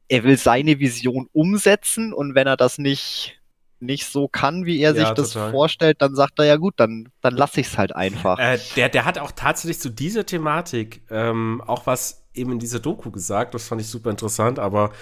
er 0.08 0.24
will 0.24 0.36
seine 0.36 0.80
Vision 0.80 1.28
umsetzen 1.32 2.12
und 2.12 2.34
wenn 2.34 2.48
er 2.48 2.56
das 2.56 2.78
nicht 2.78 3.40
nicht 3.84 4.06
so 4.06 4.28
kann, 4.28 4.66
wie 4.66 4.80
er 4.80 4.94
sich 4.94 5.04
ja, 5.04 5.14
das 5.14 5.32
total. 5.32 5.50
vorstellt, 5.50 6.00
dann 6.00 6.14
sagt 6.14 6.38
er 6.38 6.44
ja 6.44 6.56
gut, 6.56 6.74
dann, 6.76 7.08
dann 7.20 7.34
lasse 7.34 7.60
ich 7.60 7.68
es 7.68 7.78
halt 7.78 7.94
einfach. 7.94 8.38
Äh, 8.38 8.58
der, 8.76 8.88
der 8.88 9.04
hat 9.04 9.18
auch 9.18 9.32
tatsächlich 9.32 9.80
zu 9.80 9.90
dieser 9.90 10.26
Thematik 10.26 11.02
ähm, 11.10 11.62
auch 11.66 11.86
was 11.86 12.26
eben 12.34 12.52
in 12.52 12.58
dieser 12.58 12.80
Doku 12.80 13.10
gesagt, 13.10 13.54
das 13.54 13.68
fand 13.68 13.80
ich 13.80 13.88
super 13.88 14.10
interessant, 14.10 14.58
aber 14.58 14.92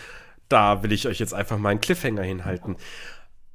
da 0.48 0.82
will 0.82 0.92
ich 0.92 1.06
euch 1.06 1.18
jetzt 1.18 1.34
einfach 1.34 1.58
mal 1.58 1.70
einen 1.70 1.80
Cliffhanger 1.80 2.22
hinhalten. 2.22 2.76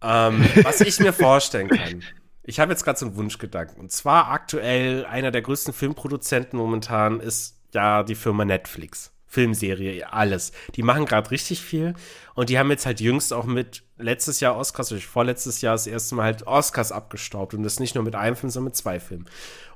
Ähm, 0.02 0.46
was 0.64 0.82
ich 0.82 1.00
mir 1.00 1.14
vorstellen 1.14 1.70
kann, 1.70 2.04
ich 2.44 2.60
habe 2.60 2.72
jetzt 2.72 2.84
gerade 2.84 2.98
so 2.98 3.06
einen 3.06 3.16
Wunschgedanken. 3.16 3.80
Und 3.80 3.92
zwar 3.92 4.32
aktuell 4.32 5.06
einer 5.06 5.32
der 5.32 5.42
größten 5.42 5.74
Filmproduzenten 5.74 6.58
momentan 6.58 7.20
ist 7.20 7.62
ja 7.74 8.04
die 8.04 8.16
Firma 8.16 8.46
Netflix. 8.46 9.12
Filmserie, 9.28 10.12
alles. 10.12 10.54
Die 10.76 10.84
machen 10.84 11.06
gerade 11.06 11.30
richtig 11.32 11.62
viel 11.62 11.94
und 12.34 12.50
die 12.50 12.58
haben 12.58 12.72
jetzt 12.72 12.86
halt 12.86 13.02
jüngst 13.02 13.34
auch 13.34 13.46
mit 13.46 13.84
letztes 13.98 14.40
Jahr 14.40 14.56
Oscars, 14.56 14.92
oder 14.92 15.02
vorletztes 15.02 15.62
Jahr 15.62 15.74
das 15.74 15.86
erste 15.86 16.16
Mal 16.16 16.24
halt 16.24 16.48
Oscars 16.48 16.92
abgestaubt 16.92 17.54
und 17.54 17.64
das 17.64 17.80
nicht 17.80 17.96
nur 17.96 18.04
mit 18.04 18.16
einem 18.16 18.36
Film, 18.36 18.50
sondern 18.50 18.70
mit 18.70 18.76
zwei 18.76 19.00
Filmen. 19.00 19.26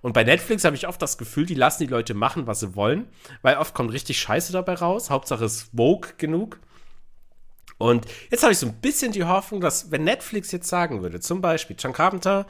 Und 0.02 0.14
bei 0.14 0.24
Netflix 0.24 0.64
habe 0.64 0.76
ich 0.76 0.88
oft 0.88 1.02
das 1.02 1.18
Gefühl, 1.18 1.45
die 1.45 1.54
lassen 1.54 1.84
die 1.84 1.91
Leute 1.91 2.14
machen, 2.14 2.47
was 2.47 2.62
sie 2.62 2.76
wollen, 2.76 3.08
weil 3.41 3.58
oft 3.58 3.74
kommt 3.74 3.91
richtig 3.91 4.20
Scheiße 4.20 4.54
dabei 4.54 4.76
raus. 4.76 5.10
Hauptsache 5.10 5.45
es 5.45 5.70
Vogue 5.76 6.12
genug. 6.18 6.60
Und 7.78 8.06
jetzt 8.30 8.43
habe 8.43 8.54
ich 8.54 8.60
so 8.60 8.68
ein 8.68 8.80
bisschen 8.80 9.12
die 9.12 9.24
Hoffnung, 9.24 9.60
dass 9.60 9.91
wenn 9.91 10.04
Netflix 10.04 10.52
jetzt 10.52 10.70
sagen 10.70 11.02
würde, 11.02 11.20
zum 11.20 11.41
Beispiel, 11.41 11.76
John 11.78 11.93
Carpenter, 11.93 12.45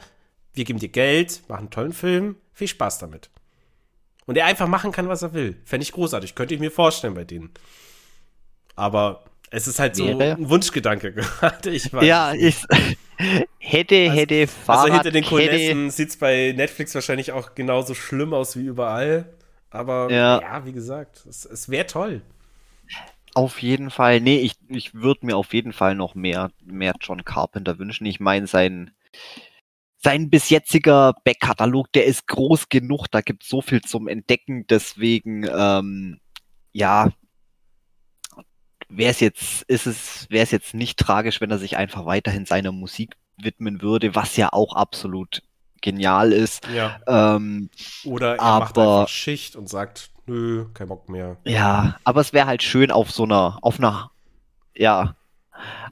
wir 0.52 0.64
geben 0.64 0.78
dir 0.78 0.90
Geld, 0.90 1.42
machen 1.48 1.60
einen 1.60 1.70
tollen 1.70 1.92
Film, 1.92 2.36
viel 2.52 2.68
Spaß 2.68 2.98
damit. 2.98 3.30
Und 4.26 4.36
er 4.36 4.46
einfach 4.46 4.68
machen 4.68 4.92
kann, 4.92 5.08
was 5.08 5.22
er 5.22 5.32
will. 5.32 5.56
Fände 5.64 5.82
ich 5.82 5.92
großartig. 5.92 6.34
Könnte 6.34 6.54
ich 6.54 6.60
mir 6.60 6.70
vorstellen 6.70 7.14
bei 7.14 7.24
denen. 7.24 7.50
Aber 8.76 9.24
es 9.50 9.66
ist 9.66 9.78
halt 9.78 9.96
so 9.96 10.06
Wäre? 10.06 10.36
ein 10.36 10.48
Wunschgedanke 10.48 11.12
gerade. 11.40 11.70
Ich 11.70 11.92
weiß. 11.92 12.04
Ja, 12.04 12.32
ich 12.32 12.56
hätte, 13.58 13.96
also, 13.96 14.12
hätte, 14.12 14.46
Fahrrad, 14.46 14.84
Also 14.84 14.94
hinter 14.94 15.10
den 15.10 15.24
Kulissen 15.24 15.90
sieht 15.90 16.10
es 16.10 16.16
bei 16.16 16.54
Netflix 16.56 16.94
wahrscheinlich 16.94 17.32
auch 17.32 17.54
genauso 17.54 17.94
schlimm 17.94 18.32
aus 18.32 18.56
wie 18.56 18.64
überall. 18.64 19.26
Aber 19.70 20.10
ja, 20.10 20.40
ja 20.40 20.64
wie 20.64 20.72
gesagt, 20.72 21.24
es, 21.28 21.44
es 21.44 21.68
wäre 21.68 21.86
toll. 21.86 22.22
Auf 23.34 23.62
jeden 23.62 23.90
Fall. 23.90 24.20
Nee, 24.20 24.38
ich, 24.38 24.54
ich 24.68 24.94
würde 24.94 25.26
mir 25.26 25.36
auf 25.36 25.54
jeden 25.54 25.72
Fall 25.72 25.94
noch 25.94 26.14
mehr, 26.14 26.50
mehr 26.64 26.94
John 27.00 27.24
Carpenter 27.24 27.78
wünschen. 27.78 28.06
Ich 28.06 28.20
meine, 28.20 28.46
sein, 28.46 28.90
sein 30.02 30.30
bis 30.30 30.50
jetziger 30.50 31.14
Backkatalog, 31.24 31.92
der 31.92 32.06
ist 32.06 32.26
groß 32.26 32.68
genug, 32.68 33.06
da 33.10 33.20
gibt 33.20 33.44
es 33.44 33.48
so 33.48 33.60
viel 33.60 33.80
zum 33.82 34.08
Entdecken, 34.08 34.66
deswegen, 34.66 35.46
ähm, 35.48 36.20
ja, 36.72 37.10
wäre 38.88 39.10
es 39.10 39.20
jetzt, 39.20 39.62
ist 39.62 39.86
es, 39.86 40.26
wäre 40.28 40.42
es 40.42 40.50
jetzt 40.50 40.74
nicht 40.74 40.98
tragisch, 40.98 41.40
wenn 41.40 41.50
er 41.50 41.58
sich 41.58 41.76
einfach 41.76 42.04
weiterhin 42.04 42.46
seiner 42.46 42.72
Musik 42.72 43.16
widmen 43.36 43.80
würde, 43.80 44.14
was 44.14 44.36
ja 44.36 44.52
auch 44.52 44.74
absolut 44.74 45.42
genial 45.80 46.32
ist. 46.32 46.66
Ja. 46.74 47.00
Ähm, 47.06 47.70
Oder 48.04 48.36
er 48.36 48.42
aber, 48.42 48.64
macht 48.64 48.78
einfach 48.78 49.08
Schicht 49.08 49.56
und 49.56 49.68
sagt, 49.68 50.10
nö, 50.26 50.66
kein 50.74 50.88
Bock 50.88 51.08
mehr. 51.08 51.36
Ja, 51.44 51.96
aber 52.04 52.20
es 52.20 52.32
wäre 52.32 52.46
halt 52.46 52.62
schön 52.62 52.90
auf 52.90 53.10
so 53.10 53.24
einer, 53.24 53.58
auf 53.62 53.78
einer, 53.78 54.10
ja, 54.74 55.16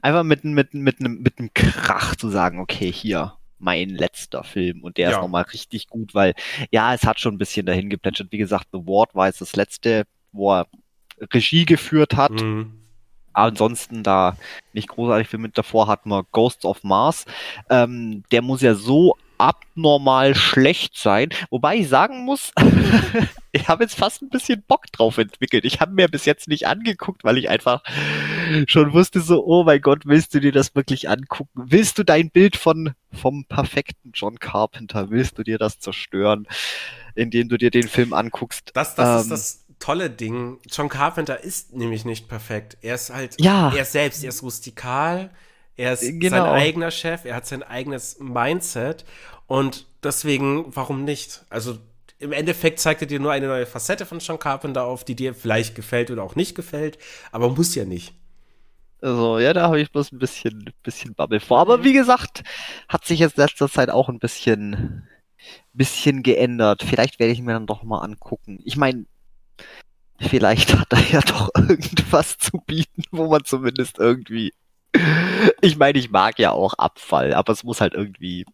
einfach 0.01 0.23
mit, 0.23 0.43
mit, 0.43 0.73
mit, 0.73 0.99
mit, 0.99 1.19
mit 1.19 1.39
einem 1.39 1.53
Krach 1.53 2.15
zu 2.15 2.29
sagen, 2.29 2.59
okay, 2.59 2.91
hier, 2.91 3.33
mein 3.61 3.89
letzter 3.89 4.43
Film 4.43 4.83
und 4.83 4.97
der 4.97 5.09
ja. 5.09 5.15
ist 5.15 5.21
nochmal 5.21 5.43
richtig 5.43 5.87
gut, 5.87 6.13
weil 6.13 6.33
ja, 6.71 6.93
es 6.93 7.03
hat 7.05 7.19
schon 7.19 7.35
ein 7.35 7.37
bisschen 7.37 7.65
dahin 7.65 7.89
geplätschert. 7.89 8.31
Wie 8.31 8.37
gesagt, 8.37 8.67
The 8.73 8.79
Ward 8.79 9.15
war 9.15 9.27
jetzt 9.27 9.41
das 9.41 9.55
letzte, 9.55 10.05
wo 10.31 10.53
er 10.53 10.67
Regie 11.33 11.65
geführt 11.65 12.15
hat. 12.15 12.31
Mhm. 12.31 12.77
ansonsten 13.33 14.03
da 14.03 14.35
nicht 14.73 14.89
großartig 14.89 15.29
viel 15.29 15.39
mit 15.39 15.57
davor 15.57 15.87
hatten 15.87 16.09
wir 16.09 16.25
Ghosts 16.31 16.65
of 16.65 16.83
Mars. 16.83 17.25
Ähm, 17.69 18.23
der 18.31 18.41
muss 18.41 18.61
ja 18.61 18.75
so 18.75 19.15
abnormal 19.37 20.35
schlecht 20.35 20.97
sein. 20.97 21.29
Wobei 21.49 21.77
ich 21.77 21.89
sagen 21.89 22.25
muss, 22.25 22.51
ich 23.61 23.67
habe 23.67 23.83
jetzt 23.83 23.95
fast 23.95 24.21
ein 24.21 24.29
bisschen 24.29 24.63
Bock 24.67 24.91
drauf 24.91 25.17
entwickelt. 25.17 25.65
Ich 25.65 25.79
habe 25.79 25.93
mir 25.93 26.07
bis 26.07 26.25
jetzt 26.25 26.47
nicht 26.47 26.67
angeguckt, 26.67 27.23
weil 27.23 27.37
ich 27.37 27.49
einfach 27.49 27.83
schon 28.67 28.93
wusste 28.93 29.21
so, 29.21 29.45
oh 29.45 29.63
mein 29.63 29.81
Gott, 29.81 30.05
willst 30.05 30.33
du 30.33 30.39
dir 30.39 30.51
das 30.51 30.75
wirklich 30.75 31.09
angucken? 31.09 31.49
Willst 31.53 31.97
du 31.97 32.03
dein 32.03 32.31
Bild 32.31 32.57
von 32.57 32.93
vom 33.13 33.45
perfekten 33.45 34.11
John 34.13 34.39
Carpenter, 34.39 35.09
willst 35.09 35.37
du 35.37 35.43
dir 35.43 35.57
das 35.57 35.79
zerstören, 35.79 36.47
indem 37.13 37.49
du 37.49 37.57
dir 37.57 37.69
den 37.69 37.87
Film 37.87 38.13
anguckst? 38.13 38.71
Das, 38.73 38.95
das 38.95 39.09
ähm, 39.09 39.21
ist 39.21 39.31
das 39.31 39.65
tolle 39.79 40.09
Ding. 40.09 40.59
John 40.69 40.89
Carpenter 40.89 41.43
ist 41.43 41.73
nämlich 41.73 42.05
nicht 42.05 42.29
perfekt. 42.29 42.77
Er 42.81 42.95
ist 42.95 43.13
halt, 43.13 43.39
ja. 43.39 43.73
er 43.75 43.85
selbst, 43.85 44.23
er 44.23 44.29
ist 44.29 44.43
rustikal, 44.43 45.29
er 45.75 45.93
ist 45.93 46.01
genau. 46.01 46.37
sein 46.37 46.45
eigener 46.45 46.91
Chef, 46.91 47.25
er 47.25 47.35
hat 47.35 47.45
sein 47.45 47.63
eigenes 47.63 48.17
Mindset 48.19 49.05
und 49.47 49.85
deswegen, 50.03 50.65
warum 50.75 51.03
nicht? 51.03 51.43
Also 51.49 51.77
im 52.21 52.31
Endeffekt 52.31 52.79
zeigt 52.79 53.01
er 53.01 53.07
dir 53.07 53.19
nur 53.19 53.31
eine 53.31 53.47
neue 53.47 53.65
Facette 53.65 54.05
von 54.05 54.19
John 54.19 54.39
Carpenter 54.39 54.85
auf, 54.85 55.03
die 55.03 55.15
dir 55.15 55.33
vielleicht 55.33 55.75
gefällt 55.75 56.11
oder 56.11 56.23
auch 56.23 56.35
nicht 56.35 56.55
gefällt, 56.55 56.97
aber 57.31 57.49
muss 57.49 57.75
ja 57.75 57.85
nicht. 57.85 58.13
Also, 59.01 59.39
ja, 59.39 59.53
da 59.53 59.63
habe 59.63 59.81
ich 59.81 59.91
bloß 59.91 60.11
ein 60.11 60.19
bisschen, 60.19 60.71
bisschen 60.83 61.15
Bubble 61.15 61.39
vor. 61.39 61.59
Aber 61.59 61.83
wie 61.83 61.93
gesagt, 61.93 62.43
hat 62.87 63.03
sich 63.05 63.19
jetzt 63.19 63.37
letzter 63.37 63.67
Zeit 63.67 63.89
auch 63.89 64.09
ein 64.09 64.19
bisschen, 64.19 65.07
bisschen 65.73 66.21
geändert. 66.21 66.83
Vielleicht 66.83 67.19
werde 67.19 67.33
ich 67.33 67.41
mir 67.41 67.53
dann 67.53 67.65
doch 67.65 67.81
mal 67.81 67.99
angucken. 67.99 68.59
Ich 68.63 68.77
meine, 68.77 69.05
vielleicht 70.19 70.77
hat 70.77 70.93
er 70.93 71.11
ja 71.11 71.21
doch 71.21 71.49
irgendwas 71.55 72.37
zu 72.37 72.59
bieten, 72.59 73.03
wo 73.11 73.27
man 73.27 73.43
zumindest 73.43 73.97
irgendwie 73.97 74.53
ich 75.61 75.77
meine, 75.77 75.97
ich 75.97 76.11
mag 76.11 76.39
ja 76.39 76.51
auch 76.51 76.73
Abfall, 76.75 77.33
aber 77.33 77.53
es 77.53 77.63
muss 77.63 77.81
halt 77.81 77.93
irgendwie. 77.93 78.45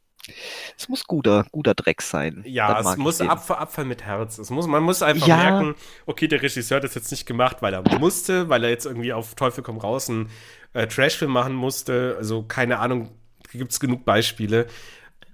Es 0.78 0.90
muss 0.90 1.06
guter, 1.06 1.46
guter 1.52 1.74
Dreck 1.74 2.02
sein. 2.02 2.44
Ja, 2.46 2.80
es 2.80 2.98
muss 2.98 3.22
Abfall, 3.22 3.58
Abfall 3.58 3.86
mit 3.86 4.04
Herz. 4.04 4.38
Es 4.38 4.50
muss, 4.50 4.68
man 4.68 4.84
muss 4.84 5.02
einfach 5.02 5.28
ja. 5.28 5.38
merken, 5.38 5.76
okay, 6.06 6.28
der 6.28 6.42
Regisseur 6.42 6.78
hat 6.78 6.84
das 6.84 6.96
jetzt 6.96 7.12
nicht 7.12 7.26
gemacht, 7.26 7.58
weil 7.62 7.74
er 7.74 8.00
musste, 8.00 8.50
weil 8.50 8.64
er 8.64 8.70
jetzt 8.70 8.86
irgendwie 8.86 9.14
auf 9.14 9.36
Teufel 9.36 9.64
komm 9.64 9.78
raus 9.78 10.10
einen 10.10 10.30
äh, 10.74 10.88
Trashfilm 10.88 11.32
machen 11.32 11.54
musste. 11.54 12.16
Also 12.18 12.44
keine 12.44 12.80
Ahnung, 12.80 13.10
gibt 13.52 13.72
es 13.72 13.80
genug 13.80 14.06
Beispiele. 14.06 14.68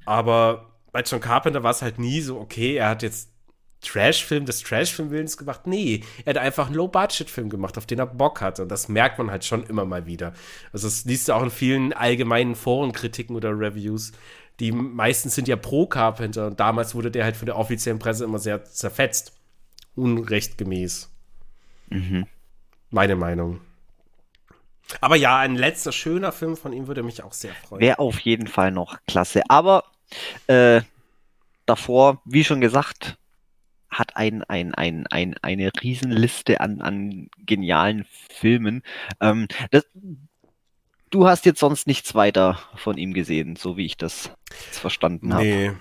Aber 0.05 0.73
bei 0.91 1.01
John 1.01 1.21
Carpenter 1.21 1.63
war 1.63 1.71
es 1.71 1.81
halt 1.81 1.99
nie 1.99 2.21
so, 2.21 2.39
okay, 2.39 2.75
er 2.75 2.89
hat 2.89 3.03
jetzt 3.03 3.29
Trash-Film 3.83 4.45
des 4.45 4.61
Trash-Film-Willens 4.61 5.37
gemacht. 5.37 5.67
Nee, 5.67 6.03
er 6.25 6.35
hat 6.35 6.41
einfach 6.41 6.67
einen 6.67 6.75
Low-Budget-Film 6.75 7.49
gemacht, 7.49 7.77
auf 7.77 7.85
den 7.85 7.99
er 7.99 8.07
Bock 8.07 8.41
hatte. 8.41 8.63
Und 8.63 8.69
das 8.69 8.87
merkt 8.87 9.17
man 9.17 9.29
halt 9.29 9.45
schon 9.45 9.63
immer 9.63 9.85
mal 9.85 10.05
wieder. 10.05 10.33
Also 10.71 10.87
das 10.87 11.05
liest 11.05 11.27
du 11.27 11.33
auch 11.33 11.43
in 11.43 11.51
vielen 11.51 11.93
allgemeinen 11.93 12.55
Forenkritiken 12.55 13.35
oder 13.35 13.49
Reviews. 13.49 14.13
Die 14.63 14.71
meistens 14.71 15.35
sind 15.35 15.49
ja 15.49 15.57
pro 15.57 15.87
Carpenter 15.87 16.47
und 16.47 16.57
damals 16.57 16.95
wurde 16.95 17.11
der 17.11 17.25
halt 17.25 17.35
von 17.35 17.47
der 17.47 17.57
offiziellen 17.57 17.99
Presse 17.99 18.23
immer 18.23 18.39
sehr 18.39 18.63
zerfetzt. 18.63 19.33
Unrechtgemäß. 19.93 21.13
Mhm. 21.89 22.27
Meine 22.89 23.17
Meinung. 23.17 23.59
Aber 25.01 25.17
ja, 25.17 25.37
ein 25.37 25.55
letzter 25.55 25.91
schöner 25.91 26.31
Film 26.31 26.55
von 26.55 26.71
ihm 26.71 26.87
würde 26.87 27.03
mich 27.03 27.21
auch 27.23 27.33
sehr 27.33 27.53
freuen. 27.53 27.81
Wäre 27.81 27.99
auf 27.99 28.21
jeden 28.21 28.47
Fall 28.47 28.71
noch 28.71 28.99
klasse. 29.05 29.41
Aber 29.49 29.83
äh, 30.47 30.79
davor, 31.65 32.21
wie 32.23 32.45
schon 32.45 32.61
gesagt, 32.61 33.17
hat 33.89 34.15
ein, 34.15 34.43
ein, 34.45 34.73
ein, 34.73 35.07
ein, 35.07 35.35
eine 35.41 35.71
Riesenliste 35.81 36.61
an, 36.61 36.79
an 36.79 37.29
genialen 37.45 38.05
Filmen. 38.29 38.81
Ähm, 39.19 39.49
das, 39.71 39.85
du 41.13 41.27
hast 41.27 41.45
jetzt 41.45 41.59
sonst 41.59 41.87
nichts 41.87 42.15
weiter 42.15 42.59
von 42.75 42.97
ihm 42.97 43.13
gesehen, 43.13 43.55
so 43.55 43.77
wie 43.77 43.85
ich 43.85 43.97
das 43.97 44.31
verstanden 44.71 45.33
habe. 45.33 45.43
Nee. 45.43 45.71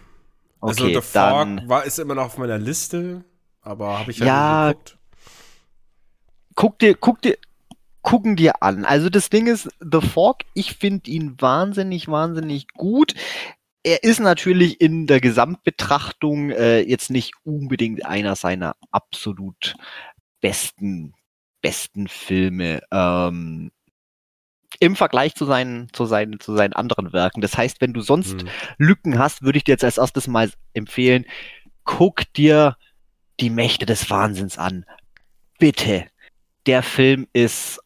Also 0.60 0.84
okay, 0.84 0.94
The 0.94 1.00
Fog 1.00 1.68
war, 1.68 1.84
ist 1.84 1.98
immer 1.98 2.14
noch 2.14 2.26
auf 2.26 2.38
meiner 2.38 2.58
Liste, 2.58 3.24
aber 3.62 3.98
habe 3.98 4.12
ich 4.12 4.20
halt 4.20 4.28
ja 4.28 4.68
nicht 4.68 4.78
geguckt. 4.78 4.98
Guck 6.54 6.78
dir, 6.78 6.94
guck 6.94 7.22
dir, 7.22 7.36
gucken 8.02 8.36
dir 8.36 8.62
an. 8.62 8.84
Also 8.84 9.08
das 9.08 9.28
Ding 9.28 9.48
ist, 9.48 9.68
The 9.80 10.00
Fog, 10.00 10.38
ich 10.54 10.74
finde 10.74 11.10
ihn 11.10 11.40
wahnsinnig, 11.40 12.08
wahnsinnig 12.08 12.68
gut 12.68 13.14
er 13.84 14.04
ist 14.04 14.20
natürlich 14.20 14.80
in 14.80 15.06
der 15.06 15.20
Gesamtbetrachtung 15.20 16.50
äh, 16.50 16.80
jetzt 16.80 17.10
nicht 17.10 17.34
unbedingt 17.44 18.06
einer 18.06 18.36
seiner 18.36 18.76
absolut 18.90 19.74
besten 20.40 21.14
besten 21.60 22.08
Filme 22.08 22.82
ähm, 22.90 23.70
im 24.82 24.96
Vergleich 24.96 25.36
zu 25.36 25.44
seinen 25.44 25.92
zu 25.92 26.06
seinen 26.06 26.40
zu 26.40 26.56
seinen 26.56 26.72
anderen 26.72 27.12
Werken. 27.12 27.40
Das 27.40 27.56
heißt, 27.56 27.80
wenn 27.80 27.92
du 27.92 28.00
sonst 28.00 28.40
hm. 28.40 28.48
Lücken 28.78 29.16
hast, 29.16 29.42
würde 29.42 29.58
ich 29.58 29.62
dir 29.62 29.74
jetzt 29.74 29.84
als 29.84 29.96
erstes 29.96 30.26
mal 30.26 30.50
empfehlen, 30.74 31.24
guck 31.84 32.24
dir 32.32 32.76
die 33.38 33.50
Mächte 33.50 33.86
des 33.86 34.10
Wahnsinns 34.10 34.58
an. 34.58 34.84
Bitte. 35.60 36.06
Der 36.66 36.82
Film 36.82 37.28
ist 37.32 37.78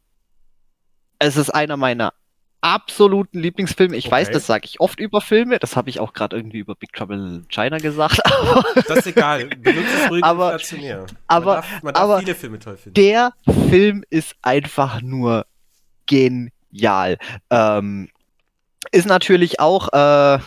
es 1.18 1.36
ist 1.36 1.50
einer 1.50 1.76
meiner 1.76 2.14
absoluten 2.62 3.40
Lieblingsfilm. 3.40 3.92
Ich 3.92 4.06
okay. 4.06 4.14
weiß, 4.14 4.30
das 4.30 4.46
sage 4.46 4.64
ich 4.64 4.80
oft 4.80 4.98
über 4.98 5.20
Filme. 5.20 5.58
Das 5.58 5.76
habe 5.76 5.90
ich 5.90 6.00
auch 6.00 6.14
gerade 6.14 6.34
irgendwie 6.34 6.60
über 6.60 6.76
Big 6.76 6.94
Trouble 6.94 7.18
in 7.18 7.48
China 7.48 7.76
gesagt. 7.76 8.22
das 8.88 9.00
ist 9.00 9.08
egal. 9.08 9.48
Benutze 9.48 9.86
es 10.02 10.10
ruhig 10.10 10.24
aber, 10.24 10.54
inflationär. 10.54 11.04
Aber, 11.26 11.44
man 11.46 11.54
darf, 11.56 11.82
man 11.82 11.94
darf 11.94 12.02
aber 12.02 12.18
viele 12.20 12.34
Filme 12.34 12.58
toll 12.58 12.78
finden. 12.78 12.94
Der 12.94 13.34
Film 13.68 14.02
ist 14.08 14.34
einfach 14.40 15.02
nur 15.02 15.44
genial. 16.06 16.55
Ähm, 17.50 18.08
ist 18.92 19.06
natürlich 19.06 19.60
auch 19.60 19.92
äh, 19.92 20.38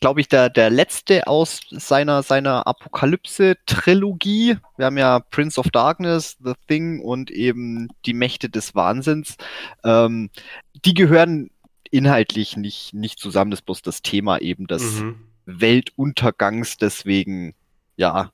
glaube 0.00 0.20
ich, 0.20 0.28
der, 0.28 0.48
der 0.48 0.70
letzte 0.70 1.26
aus 1.26 1.60
seiner, 1.70 2.22
seiner 2.22 2.66
Apokalypse-Trilogie. 2.66 4.58
Wir 4.76 4.86
haben 4.86 4.98
ja 4.98 5.20
Prince 5.20 5.58
of 5.58 5.70
Darkness, 5.70 6.36
The 6.42 6.52
Thing 6.66 7.00
und 7.00 7.30
eben 7.30 7.88
die 8.06 8.14
Mächte 8.14 8.48
des 8.48 8.74
Wahnsinns. 8.74 9.36
Ähm, 9.84 10.30
die 10.84 10.94
gehören 10.94 11.50
inhaltlich 11.90 12.56
nicht, 12.56 12.94
nicht 12.94 13.18
zusammen. 13.18 13.50
Das 13.50 13.60
ist 13.60 13.66
bloß 13.66 13.82
das 13.82 14.02
Thema 14.02 14.38
eben 14.38 14.66
des 14.66 15.00
mhm. 15.00 15.16
Weltuntergangs. 15.46 16.76
Deswegen, 16.76 17.54
ja, 17.96 18.30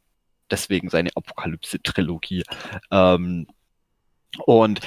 deswegen 0.51 0.91
seine 0.91 1.11
Apokalypse-Trilogie. 1.15 2.45
Ähm, 2.91 3.47
und 4.39 4.81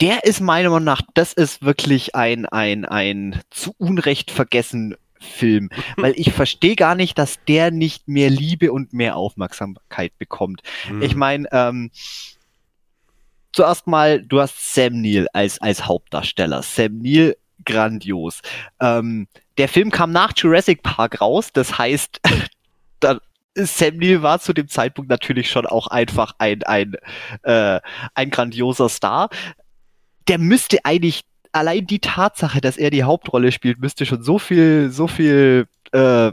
der 0.00 0.24
ist 0.24 0.40
meiner 0.40 0.70
Meinung 0.70 0.84
nach, 0.84 1.02
das 1.14 1.32
ist 1.32 1.62
wirklich 1.62 2.14
ein, 2.14 2.46
ein, 2.46 2.84
ein 2.84 3.40
zu 3.50 3.74
Unrecht 3.78 4.30
vergessen 4.30 4.96
Film, 5.20 5.70
weil 5.96 6.14
ich 6.16 6.32
verstehe 6.32 6.76
gar 6.76 6.94
nicht, 6.94 7.18
dass 7.18 7.38
der 7.46 7.70
nicht 7.70 8.08
mehr 8.08 8.30
Liebe 8.30 8.72
und 8.72 8.92
mehr 8.92 9.16
Aufmerksamkeit 9.16 10.16
bekommt. 10.18 10.62
Mhm. 10.90 11.02
Ich 11.02 11.14
meine, 11.14 11.48
ähm, 11.52 11.90
zuerst 13.52 13.86
mal, 13.86 14.22
du 14.22 14.40
hast 14.40 14.74
Sam 14.74 15.00
Neill 15.00 15.28
als, 15.32 15.60
als 15.60 15.86
Hauptdarsteller. 15.86 16.62
Sam 16.62 16.98
Neill, 16.98 17.36
grandios. 17.64 18.42
Ähm, 18.80 19.28
der 19.56 19.68
Film 19.68 19.90
kam 19.90 20.12
nach 20.12 20.32
Jurassic 20.36 20.82
Park 20.82 21.20
raus, 21.20 21.50
das 21.52 21.78
heißt, 21.78 22.20
da, 23.00 23.20
Sam 23.54 23.96
Neill 23.98 24.22
war 24.22 24.40
zu 24.40 24.52
dem 24.52 24.68
Zeitpunkt 24.68 25.10
natürlich 25.10 25.50
schon 25.50 25.66
auch 25.66 25.86
einfach 25.86 26.34
ein, 26.38 26.62
ein, 26.64 26.94
äh, 27.42 27.80
ein 28.14 28.30
grandioser 28.30 28.88
Star. 28.88 29.30
Der 30.28 30.38
müsste 30.38 30.84
eigentlich 30.84 31.22
allein 31.52 31.86
die 31.86 32.00
Tatsache, 32.00 32.60
dass 32.60 32.76
er 32.76 32.90
die 32.90 33.04
Hauptrolle 33.04 33.52
spielt, 33.52 33.78
müsste 33.78 34.06
schon 34.06 34.22
so 34.22 34.38
viel, 34.38 34.90
so 34.90 35.06
viel 35.06 35.68
äh, 35.92 36.32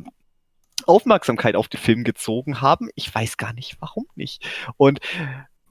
Aufmerksamkeit 0.86 1.56
auf 1.56 1.68
den 1.68 1.80
Film 1.80 2.04
gezogen 2.04 2.62
haben. 2.62 2.90
Ich 2.96 3.14
weiß 3.14 3.38
gar 3.38 3.54
nicht, 3.54 3.78
warum 3.80 4.08
nicht. 4.16 4.44
Und 4.78 5.00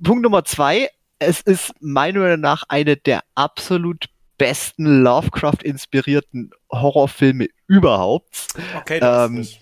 Punkt 0.03 0.23
Nummer 0.23 0.45
zwei, 0.45 0.89
es 1.19 1.41
ist 1.41 1.73
meiner 1.81 2.21
Meinung 2.21 2.41
nach 2.41 2.65
eine 2.69 2.97
der 2.97 3.23
absolut 3.35 4.07
besten 4.39 5.03
Lovecraft-inspirierten 5.03 6.53
Horrorfilme 6.71 7.49
überhaupt. 7.67 8.47
Okay, 8.79 9.01
das 9.01 9.29
ähm, 9.29 9.39
ist 9.39 9.59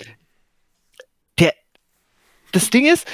das 2.52 2.70
Ding 2.70 2.86
ist, 2.86 3.06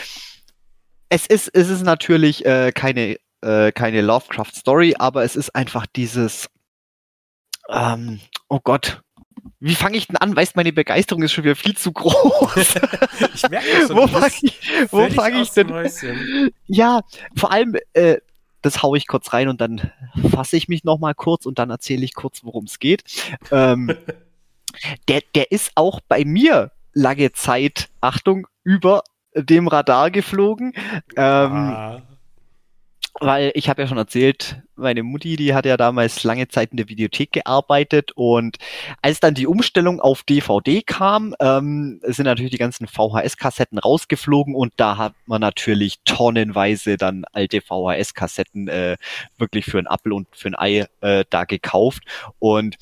es 1.09 1.27
ist, 1.27 1.49
es 1.49 1.69
ist 1.69 1.83
natürlich 1.83 2.45
äh, 2.45 2.73
keine, 2.73 3.19
äh, 3.43 3.73
keine 3.73 4.01
Lovecraft-Story, 4.03 4.97
aber 4.99 5.25
es 5.25 5.37
ist 5.37 5.55
einfach 5.55 5.87
dieses 5.87 6.49
ähm, 7.69 8.21
oh 8.49 8.61
Gott, 8.63 9.01
wie 9.61 9.75
fange 9.75 9.97
ich 9.97 10.07
denn 10.07 10.17
an? 10.17 10.35
Weißt, 10.35 10.57
meine 10.57 10.73
Begeisterung 10.73 11.23
ist 11.23 11.33
schon 11.33 11.45
wieder 11.45 11.57
viel 11.57 11.77
zu 11.77 11.93
groß. 11.93 12.57
ich 13.35 13.49
merke 13.49 13.67
das 13.73 13.89
schon. 13.89 13.97
wo 13.97 14.07
fange 14.07 14.33
ich, 14.43 14.61
wo 14.91 15.09
fang 15.11 15.41
ich 15.41 15.51
denn? 15.51 15.73
Häuschen. 15.73 16.51
Ja, 16.67 17.01
vor 17.37 17.51
allem, 17.53 17.77
äh, 17.95 18.19
das 18.63 18.83
haue 18.83 18.97
ich 18.97 19.07
kurz 19.07 19.33
rein 19.33 19.49
und 19.49 19.61
dann 19.61 19.91
fasse 20.31 20.57
ich 20.57 20.69
mich 20.69 20.85
nochmal 20.85 21.15
kurz 21.15 21.47
und 21.47 21.59
dann 21.59 21.71
erzähle 21.71 22.05
ich 22.05 22.15
kurz, 22.15 22.45
worum 22.45 22.65
es 22.65 22.79
geht. 22.79 23.05
Ähm, 23.51 23.95
der, 25.09 25.23
der 25.35 25.53
ist 25.53 25.73
auch 25.75 26.01
bei 26.09 26.25
mir 26.25 26.71
lange 26.93 27.33
Zeit, 27.33 27.89
Achtung, 28.01 28.47
über 28.63 29.03
dem 29.35 29.69
Radar 29.69 30.11
geflogen. 30.11 30.73
Ähm, 31.17 31.53
ah. 31.53 32.03
weil 33.21 33.53
ich 33.55 33.69
habe 33.69 33.83
ja 33.83 33.89
schon 33.89 33.99
erzählt, 33.99 34.63
meine 34.77 35.03
Mutti, 35.03 35.37
die 35.37 35.55
hat 35.55 35.67
ja 35.67 35.77
damals 35.77 36.25
lange 36.25 36.49
Zeit 36.49 36.73
in 36.73 36.77
der 36.77 36.89
Videothek 36.89 37.33
gearbeitet 37.33 38.11
und 38.15 38.57
als 39.03 39.21
dann 39.21 39.35
die 39.35 39.47
Umstellung 39.47 40.01
auf 40.01 40.25
DVD 40.25 40.83
kam, 40.83 41.35
ähm, 41.41 42.01
sind 42.03 42.27
natürlich 42.27 42.51
die 42.51 42.59
ganzen 42.59 42.89
VHS-Kassetten 42.89 43.79
rausgeflogen 43.79 44.55
und 44.55 44.73
da 44.77 44.97
hat 44.97 45.15
man 45.27 45.41
natürlich 45.41 46.01
tonnenweise 46.05 46.97
dann 46.97 47.25
alte 47.33 47.61
VHS-Kassetten 47.61 48.69
äh, 48.69 48.97
wirklich 49.39 49.67
für 49.67 49.79
ein 49.79 49.87
Apfel 49.87 50.13
und 50.13 50.29
für 50.33 50.49
ein 50.49 50.59
Ei 50.59 50.87
äh, 51.01 51.25
da 51.31 51.45
gekauft 51.45 52.03
und 52.39 52.77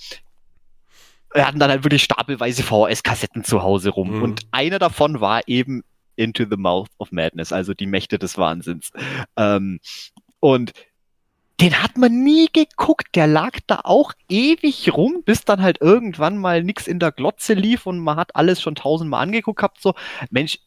wir 1.34 1.46
hatten 1.46 1.58
dann 1.58 1.70
halt 1.70 1.84
wirklich 1.84 2.02
stapelweise 2.02 2.62
VHS-Kassetten 2.62 3.44
zu 3.44 3.62
Hause 3.62 3.90
rum 3.90 4.16
mhm. 4.16 4.22
und 4.22 4.40
einer 4.50 4.78
davon 4.78 5.20
war 5.20 5.42
eben 5.46 5.82
Into 6.16 6.44
the 6.48 6.56
Mouth 6.56 6.88
of 6.98 7.12
Madness, 7.12 7.52
also 7.52 7.74
die 7.74 7.86
Mächte 7.86 8.18
des 8.18 8.38
Wahnsinns. 8.38 8.90
Ähm, 9.36 9.80
und 10.40 10.72
den 11.62 11.80
hat 11.80 11.96
man 11.96 12.24
nie 12.24 12.48
geguckt. 12.52 13.14
Der 13.14 13.28
lag 13.28 13.52
da 13.68 13.82
auch 13.84 14.12
ewig 14.28 14.92
rum, 14.92 15.22
bis 15.24 15.44
dann 15.44 15.62
halt 15.62 15.80
irgendwann 15.80 16.36
mal 16.36 16.64
nix 16.64 16.88
in 16.88 16.98
der 16.98 17.12
Glotze 17.12 17.54
lief 17.54 17.86
und 17.86 18.00
man 18.00 18.16
hat 18.16 18.34
alles 18.34 18.60
schon 18.60 18.74
tausendmal 18.74 19.22
angeguckt 19.22 19.58
gehabt. 19.58 19.80
So, 19.80 19.94
Mensch, 20.30 20.58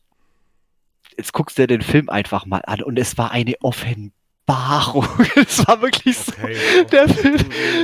jetzt 1.18 1.34
guckst 1.34 1.58
du 1.58 1.64
dir 1.64 1.68
den 1.68 1.82
Film 1.82 2.10
einfach 2.10 2.46
mal 2.46 2.62
an 2.66 2.82
und 2.82 2.98
es 2.98 3.18
war 3.18 3.32
eine 3.32 3.56
Offenbarung. 3.62 5.06
es 5.36 5.68
war 5.68 5.82
wirklich 5.82 6.18
so, 6.18 6.32
okay, 6.32 6.86
der 6.92 7.10
Film, 7.10 7.40